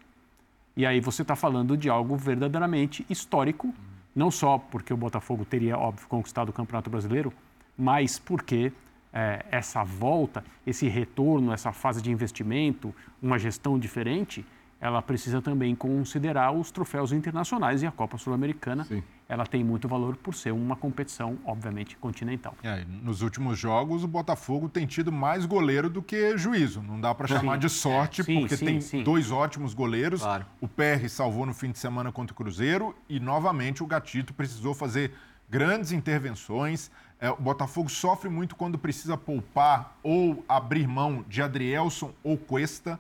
E 0.80 0.86
aí 0.86 1.02
você 1.02 1.24
está 1.24 1.36
falando 1.36 1.76
de 1.76 1.90
algo 1.90 2.16
verdadeiramente 2.16 3.06
histórico, 3.10 3.76
não 4.16 4.32
só 4.32 4.58
porque 4.58 4.94
o 4.94 4.96
Botafogo 4.96 5.44
teria, 5.44 5.78
óbvio, 5.78 6.08
conquistado 6.08 6.48
o 6.48 6.54
Campeonato 6.54 6.90
Brasileiro, 6.90 7.34
mas 7.78 8.18
porque 8.18 8.72
eh, 9.12 9.46
essa 9.52 9.84
volta, 9.84 10.42
esse 10.66 10.88
retorno, 10.88 11.52
essa 11.52 11.74
fase 11.74 12.02
de 12.02 12.10
investimento, 12.10 12.96
uma 13.22 13.38
gestão 13.38 13.78
diferente, 13.78 14.46
ela 14.82 15.02
precisa 15.02 15.42
também 15.42 15.76
considerar 15.76 16.52
os 16.52 16.72
troféus 16.72 17.12
internacionais 17.12 17.84
e 17.84 17.88
a 17.88 17.92
Copa 17.92 18.18
Sul-Americana. 18.18 18.88
Ela 19.28 19.46
tem 19.46 19.64
muito 19.64 19.88
valor 19.88 20.16
por 20.16 20.34
ser 20.34 20.52
uma 20.52 20.76
competição, 20.76 21.38
obviamente, 21.46 21.98
continental. 21.98 22.56
É, 22.64 22.84
nos 23.04 23.22
últimos 23.22 23.60
jogos, 23.60 24.04
o 24.04 24.08
Botafogo 24.08 24.70
tem 24.70 24.88
tido 24.88 25.12
mais 25.12 25.46
goleiro 25.46 25.90
do 25.90 26.02
que 26.02 26.38
juízo. 26.38 26.82
Não 26.82 27.00
dá 27.00 27.14
para 27.14 27.28
chamar 27.28 27.54
Sim. 27.56 27.60
de 27.60 27.70
sorte, 27.70 28.24
Sim, 28.24 28.40
porque 28.40 28.58
sim, 28.58 28.66
tem 28.66 28.82
sim. 28.82 29.04
dois 29.04 29.32
ótimos 29.32 29.74
goleiros. 29.74 30.24
O 30.62 30.68
PR 30.68 31.08
salvou 31.10 31.46
no 31.46 31.54
fim 31.54 31.72
de 31.72 31.78
semana 31.78 32.12
contra 32.12 32.34
o 32.34 32.36
Cruzeiro 32.36 32.96
e, 33.08 33.20
novamente, 33.20 33.84
o 33.84 33.86
Gatito 33.86 34.34
precisou 34.34 34.74
fazer 34.74 35.14
grandes 35.50 35.92
intervenções. 35.92 36.90
É, 37.20 37.30
o 37.30 37.36
Botafogo 37.36 37.90
sofre 37.90 38.30
muito 38.30 38.56
quando 38.56 38.80
precisa 38.80 39.18
poupar 39.18 39.98
ou 40.02 40.44
abrir 40.48 40.88
mão 40.88 41.24
de 41.28 41.42
Adrielson 41.42 42.14
ou 42.24 42.38
Cuesta. 42.38 42.98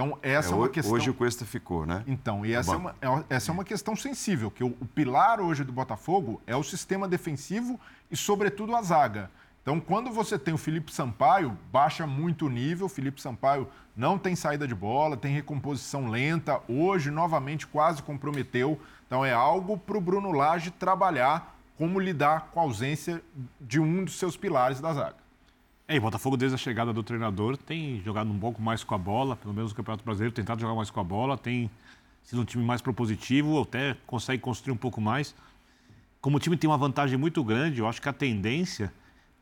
Então, 0.00 0.18
essa 0.22 0.50
é, 0.50 0.52
É, 0.52 0.56
uma 0.56 0.68
questão. 0.68 0.94
Hoje 0.94 1.10
o 1.10 1.14
Cuesta 1.14 1.44
ficou, 1.44 1.84
né? 1.84 2.02
Então, 2.06 2.44
e 2.44 2.50
No 2.52 2.54
essa 2.58 2.74
é, 2.74 2.78
banco. 2.78 2.94
uma, 3.02 3.20
é- 3.30 3.34
essa 3.36 3.50
é 3.50 3.52
uma 3.52 3.64
questão 3.64 3.94
sensível, 3.94 4.50
que 4.50 4.64
o, 4.64 4.68
o 4.80 4.86
pilar 4.86 5.40
hoje 5.40 5.62
do 5.64 5.72
Botafogo 5.72 6.40
é 6.46 6.56
o 6.56 6.62
sistema 6.62 7.06
defensivo 7.08 7.78
e, 8.10 8.16
sobretudo, 8.16 8.74
a 8.74 8.82
zaga. 8.82 9.30
Então, 9.62 9.78
quando 9.78 10.10
você 10.10 10.38
tem 10.38 10.54
o 10.54 10.58
Felipe 10.58 10.92
Sampaio, 10.92 11.56
baixa 11.70 12.06
muito 12.06 12.46
o 12.46 12.48
nível. 12.48 12.86
O 12.86 12.88
Felipe 12.88 13.20
Sampaio 13.20 13.68
não 13.94 14.18
tem 14.18 14.34
saída 14.34 14.66
de 14.66 14.74
bola, 14.74 15.16
tem 15.18 15.34
recomposição 15.34 16.08
lenta. 16.08 16.60
Hoje, 16.66 17.10
novamente, 17.10 17.66
quase 17.66 18.02
comprometeu. 18.02 18.80
Então, 19.06 19.22
é 19.24 19.32
algo 19.34 19.76
para 19.76 19.98
o 19.98 20.00
Bruno 20.00 20.32
Lage 20.32 20.70
trabalhar 20.70 21.56
como 21.76 22.00
lidar 22.00 22.48
com 22.52 22.60
a 22.60 22.62
ausência 22.62 23.22
de 23.60 23.78
um 23.78 24.04
dos 24.04 24.18
seus 24.18 24.36
pilares 24.36 24.80
da 24.80 24.92
zaga. 24.94 25.16
É, 25.90 25.96
e 25.96 25.98
o 25.98 26.02
Botafogo, 26.02 26.36
desde 26.36 26.54
a 26.54 26.56
chegada 26.56 26.92
do 26.92 27.02
treinador, 27.02 27.56
tem 27.56 28.00
jogado 28.04 28.30
um 28.30 28.38
pouco 28.38 28.62
mais 28.62 28.84
com 28.84 28.94
a 28.94 28.98
bola, 28.98 29.34
pelo 29.34 29.52
menos 29.52 29.72
no 29.72 29.76
Campeonato 29.76 30.04
Brasileiro, 30.04 30.32
tentado 30.32 30.60
jogar 30.60 30.76
mais 30.76 30.88
com 30.88 31.00
a 31.00 31.02
bola, 31.02 31.36
tem 31.36 31.68
sido 32.22 32.40
um 32.42 32.44
time 32.44 32.62
mais 32.62 32.80
propositivo, 32.80 33.60
até 33.60 33.96
consegue 34.06 34.40
construir 34.40 34.72
um 34.72 34.76
pouco 34.76 35.00
mais. 35.00 35.34
Como 36.20 36.36
o 36.36 36.40
time 36.40 36.56
tem 36.56 36.70
uma 36.70 36.78
vantagem 36.78 37.18
muito 37.18 37.42
grande, 37.42 37.80
eu 37.80 37.88
acho 37.88 38.00
que 38.00 38.08
a 38.08 38.12
tendência, 38.12 38.92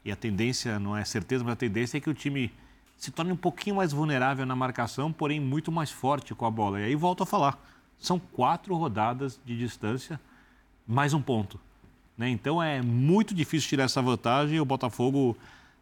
e 0.03 0.11
a 0.11 0.16
tendência 0.16 0.79
não 0.79 0.97
é 0.97 1.05
certeza, 1.05 1.45
mas 1.45 1.53
a 1.53 1.57
tendência 1.57 1.99
é 1.99 2.01
que 2.01 2.09
o 2.09 2.15
time 2.15 2.51
se 2.97 3.11
torne 3.11 3.31
um 3.31 3.37
pouquinho 3.37 3.77
mais 3.77 3.93
vulnerável 3.93 4.47
na 4.47 4.57
marcação, 4.57 5.12
porém 5.12 5.39
muito 5.39 5.70
mais 5.70 5.91
forte 5.91 6.35
com 6.35 6.47
a 6.47 6.51
bola. 6.51 6.81
E 6.81 6.85
aí 6.85 6.95
volto 6.95 7.25
a 7.25 7.27
falar, 7.27 7.62
são 7.99 8.19
quatro 8.19 8.75
rodadas 8.75 9.39
de 9.45 9.55
distância, 9.55 10.19
mais 10.87 11.12
um 11.12 11.20
ponto. 11.20 11.61
né? 12.16 12.31
Então 12.31 12.62
é 12.62 12.81
muito 12.81 13.35
difícil 13.35 13.69
tirar 13.69 13.85
essa 13.85 14.01
vantagem 14.01 14.57
e 14.57 14.61
o 14.62 14.65
Botafogo 14.65 15.37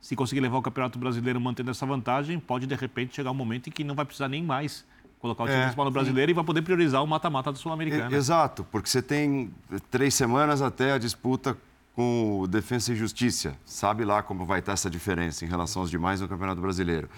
se 0.06 0.14
conseguir 0.14 0.40
levar 0.40 0.58
o 0.58 0.62
Campeonato 0.62 0.98
Brasileiro 1.00 1.40
mantendo 1.40 1.68
essa 1.72 1.84
vantagem, 1.84 2.38
pode 2.38 2.64
de 2.64 2.76
repente 2.76 3.16
chegar 3.16 3.32
um 3.32 3.34
momento 3.34 3.66
em 3.68 3.72
que 3.72 3.82
não 3.82 3.96
vai 3.96 4.04
precisar 4.04 4.28
nem 4.28 4.40
mais 4.40 4.84
colocar 5.18 5.42
o 5.42 5.46
time 5.46 5.58
É, 5.58 5.62
principal 5.62 5.84
no 5.84 5.90
brasileiro 5.90 6.30
e 6.30 6.34
vai 6.34 6.44
poder 6.44 6.62
priorizar 6.62 7.02
o 7.02 7.06
mata-mata 7.08 7.50
da 7.50 7.58
E- 7.58 7.60
Sul-Americana. 7.60 8.14
Exato, 8.16 8.64
porque 8.70 8.88
você 8.88 9.02
tem 9.02 9.50
três 9.90 10.14
semanas 10.14 10.62
até 10.62 10.92
a 10.92 10.98
disputa 10.98 11.58
com 11.92 12.38
o 12.42 12.46
Defensa 12.46 12.92
e 12.92 12.94
Justiça. 12.96 13.56
Sabe 13.64 14.04
lá 14.04 14.22
como 14.22 14.46
vai 14.46 14.60
estar 14.60 14.72
essa 14.74 14.88
diferença 14.88 15.44
em 15.44 15.48
relação 15.48 15.82
aos 15.82 15.90
demais 15.90 16.20
no 16.20 16.28
Campeonato 16.28 16.60
Brasileiro. 16.60 17.08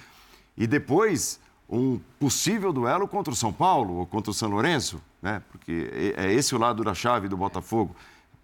E 0.57 0.67
depois, 0.67 1.39
um 1.69 2.01
possível 2.19 2.73
duelo 2.73 3.07
contra 3.07 3.31
o 3.35 3.37
São 3.37 3.53
Paulo 3.53 3.97
ou 3.99 4.07
contra 4.07 4.31
o 4.31 4.35
São 4.35 4.49
Lourenço, 4.49 4.99
né? 5.21 5.43
porque 5.53 5.91
é 6.17 6.25
é 6.29 6.33
esse 6.33 6.55
o 6.55 6.59
lado 6.59 6.83
da 6.83 6.95
chave 6.95 7.29
do 7.29 7.37
Botafogo. 7.37 7.95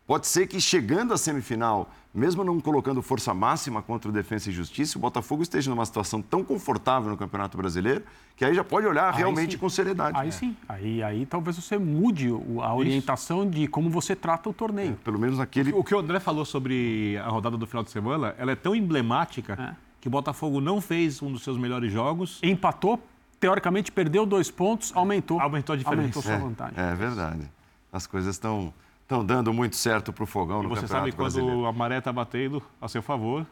Pode 0.06 0.26
ser 0.26 0.46
que 0.46 0.60
chegando 0.60 1.14
à 1.14 1.16
semifinal, 1.16 1.88
mesmo 2.15 2.45
não 2.45 2.61
colocando 2.61 3.03
força 3.03 3.35
máxima 3.35 3.82
contra 3.82 4.09
o 4.09 4.12
Defensa 4.12 4.49
e 4.49 4.53
Justiça, 4.53 4.97
o 4.97 5.01
Botafogo 5.01 5.43
esteja 5.43 5.69
numa 5.69 5.85
situação 5.85 6.23
tão 6.23 6.45
confortável 6.45 7.11
no 7.11 7.16
Campeonato 7.16 7.57
Brasileiro 7.57 8.05
que 8.36 8.45
aí 8.45 8.55
já 8.55 8.62
pode 8.62 8.86
olhar 8.86 9.12
Aí 9.12 9.19
realmente 9.19 9.53
sim. 9.53 9.59
com 9.59 9.69
seriedade. 9.69 10.16
Aí 10.19 10.31
sim, 10.31 10.57
aí, 10.69 11.03
aí 11.03 11.27
talvez 11.27 11.57
você 11.57 11.77
mude 11.77 12.28
a 12.62 12.74
orientação 12.74 13.49
de 13.49 13.66
como 13.66 13.91
você 13.91 14.15
trata 14.15 14.49
o 14.49 14.53
torneio. 14.53 14.95
Pelo 15.05 15.19
menos 15.19 15.39
naquele. 15.39 15.73
O 15.73 15.82
que 15.82 15.95
o 15.95 15.99
André 15.99 16.20
falou 16.20 16.45
sobre 16.45 17.19
a 17.19 17.28
rodada 17.28 17.57
do 17.57 17.66
final 17.66 17.82
de 17.82 17.91
semana, 17.91 18.35
ela 18.39 18.53
é 18.53 18.57
tão 18.57 18.74
emblemática 18.74 19.77
que 20.01 20.07
o 20.09 20.11
Botafogo 20.11 20.61
não 20.61 20.81
fez 20.81 21.20
um 21.23 21.32
dos 21.32 21.43
seus 21.43 21.57
melhores 21.59 21.93
jogos. 21.93 22.39
Empatou, 22.43 23.01
teoricamente 23.41 23.91
perdeu 23.91 24.24
dois 24.24 24.51
pontos, 24.51 24.93
aumentou. 24.95 25.41
Aumentou 25.41 25.74
a 25.74 25.77
diferença. 25.77 26.01
Aumentou 26.03 26.23
sua 26.23 26.32
É, 26.32 26.39
vantagem. 26.39 26.74
É 26.77 26.95
verdade. 26.95 27.51
As 27.93 28.07
coisas 28.07 28.35
estão 28.35 28.73
estão 29.05 29.24
dando 29.24 29.52
muito 29.52 29.76
certo 29.76 30.12
para 30.12 30.24
o 30.24 30.26
fogão 30.26 30.60
E 30.60 30.62
no 30.64 30.68
você 30.70 30.82
Campeonato 30.82 31.05
sabe 31.06 31.12
quando 31.12 31.32
Brasileiro. 31.32 31.66
a 31.66 31.72
maré 31.72 31.98
está 31.98 32.12
batendo 32.12 32.62
a 32.81 32.89
seu 32.89 33.02
favor, 33.02 33.47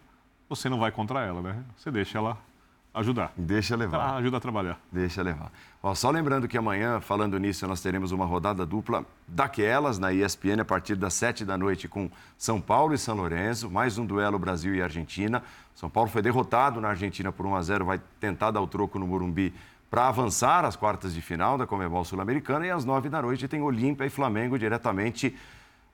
você 0.49 0.69
não 0.69 0.79
vai 0.79 0.91
contra 0.91 1.20
ela, 1.23 1.41
né? 1.41 1.62
Você 1.77 1.91
deixa 1.91 2.19
ela 2.19 2.37
ajudar. 2.95 3.33
Deixa 3.37 3.74
levar. 3.77 3.97
Ela 3.97 4.16
ajuda 4.16 4.37
a 4.37 4.41
trabalhar. 4.41 4.79
Deixa 4.91 5.23
levar. 5.23 5.51
Ó, 5.83 5.95
só 5.95 6.11
lembrando 6.11 6.47
que 6.47 6.59
amanhã, 6.59 7.01
falando 7.01 7.39
nisso, 7.39 7.66
nós 7.66 7.81
teremos 7.81 8.12
uma 8.12 8.27
rodada 8.27 8.66
dupla 8.66 9.05
daquelas 9.27 9.99
na 9.99 10.12
ESPN 10.12 10.61
a 10.61 10.65
partir 10.65 10.95
das 10.95 11.15
7 11.15 11.45
da 11.45 11.57
noite 11.57 11.89
com 11.89 12.11
São 12.37 12.61
Paulo 12.61 12.93
e 12.93 12.99
São 12.99 13.16
Lourenço, 13.16 13.70
mais 13.70 13.97
um 13.97 14.05
duelo 14.05 14.39
Brasil 14.39 14.74
e 14.74 14.83
Argentina. 14.83 15.43
São 15.74 15.89
Paulo 15.89 16.11
foi 16.11 16.20
derrotado 16.20 16.81
na 16.83 16.89
Argentina 16.89 17.33
por 17.33 17.47
1 17.47 17.57
a 17.57 17.62
0, 17.62 17.85
vai 17.87 18.01
tentar 18.20 18.51
dar 18.51 18.61
o 18.61 18.66
troco 18.66 18.99
no 18.99 19.07
Morumbi 19.07 19.55
para 19.93 20.09
avançar 20.09 20.64
às 20.64 20.74
quartas 20.74 21.12
de 21.12 21.20
final 21.20 21.59
da 21.59 21.66
Comebol 21.66 22.02
Sul-Americana 22.02 22.66
e 22.66 22.70
às 22.70 22.82
9 22.82 23.10
da 23.10 23.20
noite 23.20 23.47
tem 23.47 23.60
Olímpia 23.60 24.06
e 24.06 24.09
Flamengo 24.09 24.59
diretamente 24.59 25.36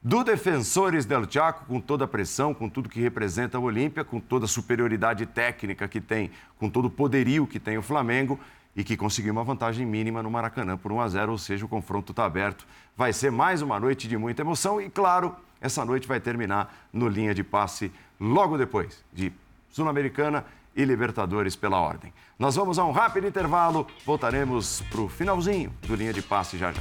do 0.01 0.23
Defensores 0.23 1.05
del 1.05 1.29
Chaco, 1.29 1.65
com 1.67 1.81
toda 1.81 2.05
a 2.05 2.07
pressão, 2.07 2.55
com 2.55 2.69
tudo 2.69 2.89
que 2.89 3.01
representa 3.01 3.59
o 3.59 3.65
Olímpia, 3.65 4.05
com 4.05 4.21
toda 4.21 4.45
a 4.45 4.49
superioridade 4.49 5.27
técnica 5.27 5.89
que 5.89 6.01
tem, 6.01 6.31
com 6.61 6.71
todo 6.71 6.85
o 6.85 6.91
poderio 6.91 7.45
que 7.45 7.59
tem 7.59 7.77
o 7.77 7.83
Flamengo 7.83 8.39
e 8.77 8.85
que 8.85 8.97
conseguiu 8.97 9.33
uma 9.33 9.43
vantagem 9.43 9.85
mínima 9.85 10.23
no 10.23 10.31
Maracanã 10.31 10.77
por 10.77 10.93
1 10.93 11.01
a 11.01 11.09
0, 11.09 11.33
ou 11.33 11.39
seja, 11.39 11.65
o 11.67 11.69
confronto 11.69 12.13
está 12.13 12.25
aberto. 12.25 12.65
Vai 12.97 13.13
ser 13.13 13.33
mais 13.33 13.63
uma 13.63 13.81
noite 13.81 14.07
de 14.07 14.17
muita 14.17 14.43
emoção 14.43 14.81
e, 14.81 14.89
claro, 14.89 15.35
essa 15.61 15.85
noite 15.85 16.07
vai 16.07 16.21
terminar 16.21 16.87
no 16.93 17.09
linha 17.09 17.35
de 17.35 17.43
passe 17.43 17.91
logo 18.21 18.57
depois 18.57 19.05
de 19.13 19.33
Sul-Americana 19.71 20.45
e 20.75 20.85
Libertadores 20.85 21.57
pela 21.57 21.79
ordem. 21.81 22.13
Nós 22.39 22.57
vamos 22.57 22.79
a 22.79 22.85
um 22.85 22.93
rápido 22.93 23.27
intervalo, 23.27 23.87
voltaremos 24.05 24.83
para 24.91 25.01
o 25.01 25.09
finalzinho 25.09 25.73
do 25.87 25.95
Linha 25.95 26.13
de 26.13 26.23
Passe 26.23 26.57
já 26.57 26.73
já. 26.73 26.81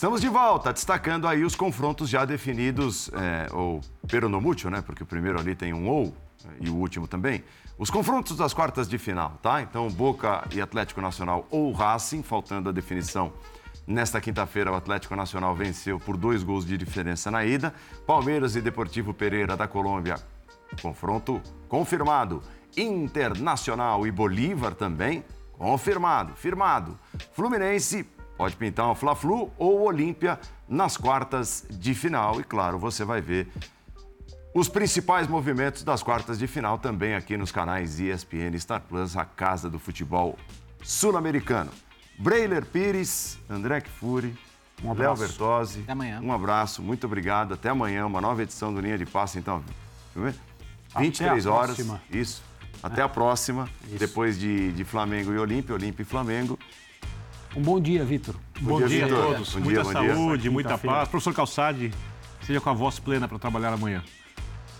Estamos 0.00 0.22
de 0.22 0.30
volta, 0.30 0.72
destacando 0.72 1.28
aí 1.28 1.44
os 1.44 1.54
confrontos 1.54 2.08
já 2.08 2.24
definidos, 2.24 3.10
é, 3.12 3.54
ou 3.54 3.82
peronomútil, 4.08 4.70
né? 4.70 4.80
Porque 4.80 5.02
o 5.02 5.06
primeiro 5.06 5.38
ali 5.38 5.54
tem 5.54 5.74
um 5.74 5.86
ou 5.86 6.14
e 6.58 6.70
o 6.70 6.74
último 6.74 7.06
também. 7.06 7.44
Os 7.80 7.88
confrontos 7.88 8.36
das 8.36 8.52
quartas 8.52 8.86
de 8.86 8.98
final, 8.98 9.38
tá? 9.40 9.62
Então, 9.62 9.88
Boca 9.88 10.46
e 10.52 10.60
Atlético 10.60 11.00
Nacional 11.00 11.46
ou 11.50 11.72
Racing, 11.72 12.22
faltando 12.22 12.68
a 12.68 12.72
definição. 12.72 13.32
Nesta 13.86 14.20
quinta-feira, 14.20 14.70
o 14.70 14.74
Atlético 14.74 15.16
Nacional 15.16 15.56
venceu 15.56 15.98
por 15.98 16.18
dois 16.18 16.42
gols 16.42 16.66
de 16.66 16.76
diferença 16.76 17.30
na 17.30 17.42
ida. 17.42 17.72
Palmeiras 18.06 18.54
e 18.54 18.60
Deportivo 18.60 19.14
Pereira 19.14 19.56
da 19.56 19.66
Colômbia, 19.66 20.16
confronto 20.82 21.40
confirmado. 21.70 22.42
Internacional 22.76 24.06
e 24.06 24.10
Bolívar 24.10 24.74
também, 24.74 25.24
confirmado, 25.52 26.34
firmado. 26.34 26.98
Fluminense 27.32 28.04
pode 28.36 28.56
pintar 28.56 28.90
um 28.90 28.94
Fla-Flu 28.94 29.50
ou 29.56 29.80
Olímpia 29.80 30.38
nas 30.68 30.98
quartas 30.98 31.64
de 31.70 31.94
final. 31.94 32.42
E 32.42 32.44
claro, 32.44 32.78
você 32.78 33.06
vai 33.06 33.22
ver 33.22 33.50
os 34.54 34.68
principais 34.68 35.28
movimentos 35.28 35.82
das 35.84 36.02
quartas 36.02 36.38
de 36.38 36.46
final 36.46 36.78
também 36.78 37.14
aqui 37.14 37.36
nos 37.36 37.52
canais 37.52 38.00
ESPN 38.00 38.58
Star 38.58 38.80
Plus, 38.80 39.16
a 39.16 39.24
casa 39.24 39.70
do 39.70 39.78
futebol 39.78 40.36
sul-americano. 40.82 41.70
Breiler 42.18 42.64
Pires, 42.66 43.38
André 43.48 43.80
Kfouri, 43.80 44.36
Um 44.84 44.92
Léo. 44.92 45.14
Bertozzi. 45.16 45.80
Até 45.80 45.92
amanhã. 45.92 46.20
Um 46.22 46.32
abraço, 46.32 46.82
muito 46.82 47.06
obrigado. 47.06 47.54
Até 47.54 47.68
amanhã, 47.68 48.04
uma 48.06 48.20
nova 48.20 48.42
edição 48.42 48.72
do 48.74 48.80
Linha 48.80 48.98
de 48.98 49.06
Passe, 49.06 49.38
então. 49.38 49.62
Deixa 50.14 50.16
eu 50.16 50.22
ver. 50.22 50.34
23 50.98 51.46
a 51.46 51.52
horas. 51.52 51.66
próxima. 51.76 52.02
Isso. 52.10 52.42
Até 52.82 53.02
a 53.02 53.08
próxima. 53.08 53.68
Depois 53.98 54.38
de, 54.38 54.72
de 54.72 54.84
Flamengo 54.84 55.32
e 55.32 55.38
Olímpia, 55.38 55.74
Olímpia 55.74 56.02
e 56.02 56.06
Flamengo. 56.06 56.58
Um 57.56 57.62
bom 57.62 57.80
dia, 57.80 58.04
Vitor. 58.04 58.34
Bom, 58.60 58.80
dia, 58.86 59.06
a 59.06 59.08
todos. 59.08 59.54
Bom 59.54 59.60
muita 59.60 59.82
dia, 59.82 59.92
bom 59.92 60.00
dia. 60.00 60.14
saúde, 60.14 60.50
muita 60.50 60.68
Quinta-feira. 60.70 60.96
paz. 60.96 61.08
Professor 61.08 61.34
Calçade, 61.34 61.92
seja 62.46 62.60
com 62.60 62.70
a 62.70 62.74
voz 62.74 62.98
plena 62.98 63.26
para 63.28 63.38
trabalhar 63.38 63.72
amanhã. 63.72 64.02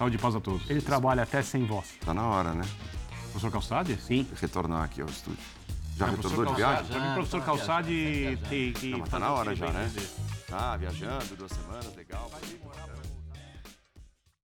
Saúde 0.01 0.17
e 0.17 0.19
paz 0.19 0.35
a 0.35 0.41
todos. 0.41 0.71
Ele 0.71 0.81
trabalha 0.81 1.25
até 1.25 1.43
sem 1.43 1.67
voz. 1.67 1.93
Tá 2.03 2.15
na 2.15 2.27
hora, 2.27 2.55
né? 2.55 2.65
Professor 3.33 3.53
Calçade? 3.53 3.99
Sim. 4.01 4.27
Retornar 4.41 4.85
aqui 4.85 5.03
ao 5.03 5.09
estúdio. 5.11 5.39
Já 5.95 6.07
Não, 6.07 6.15
retornou 6.15 6.41
de 6.41 6.53
professor 6.53 6.57
viagem? 6.57 6.77
Calçade. 6.77 6.89
Pra 6.99 7.09
mim, 7.09 7.15
professor 7.15 7.45
Calçade 7.45 8.39
tem 8.49 8.73
que. 8.73 8.89
Não, 8.93 8.99
mas 9.01 9.09
tá 9.11 9.19
na 9.19 9.31
hora 9.31 9.55
já, 9.55 9.71
né? 9.71 9.93
Tá 10.49 10.75
viajando, 10.79 11.37
duas 11.37 11.53
semanas, 11.53 11.95
legal. 11.95 12.31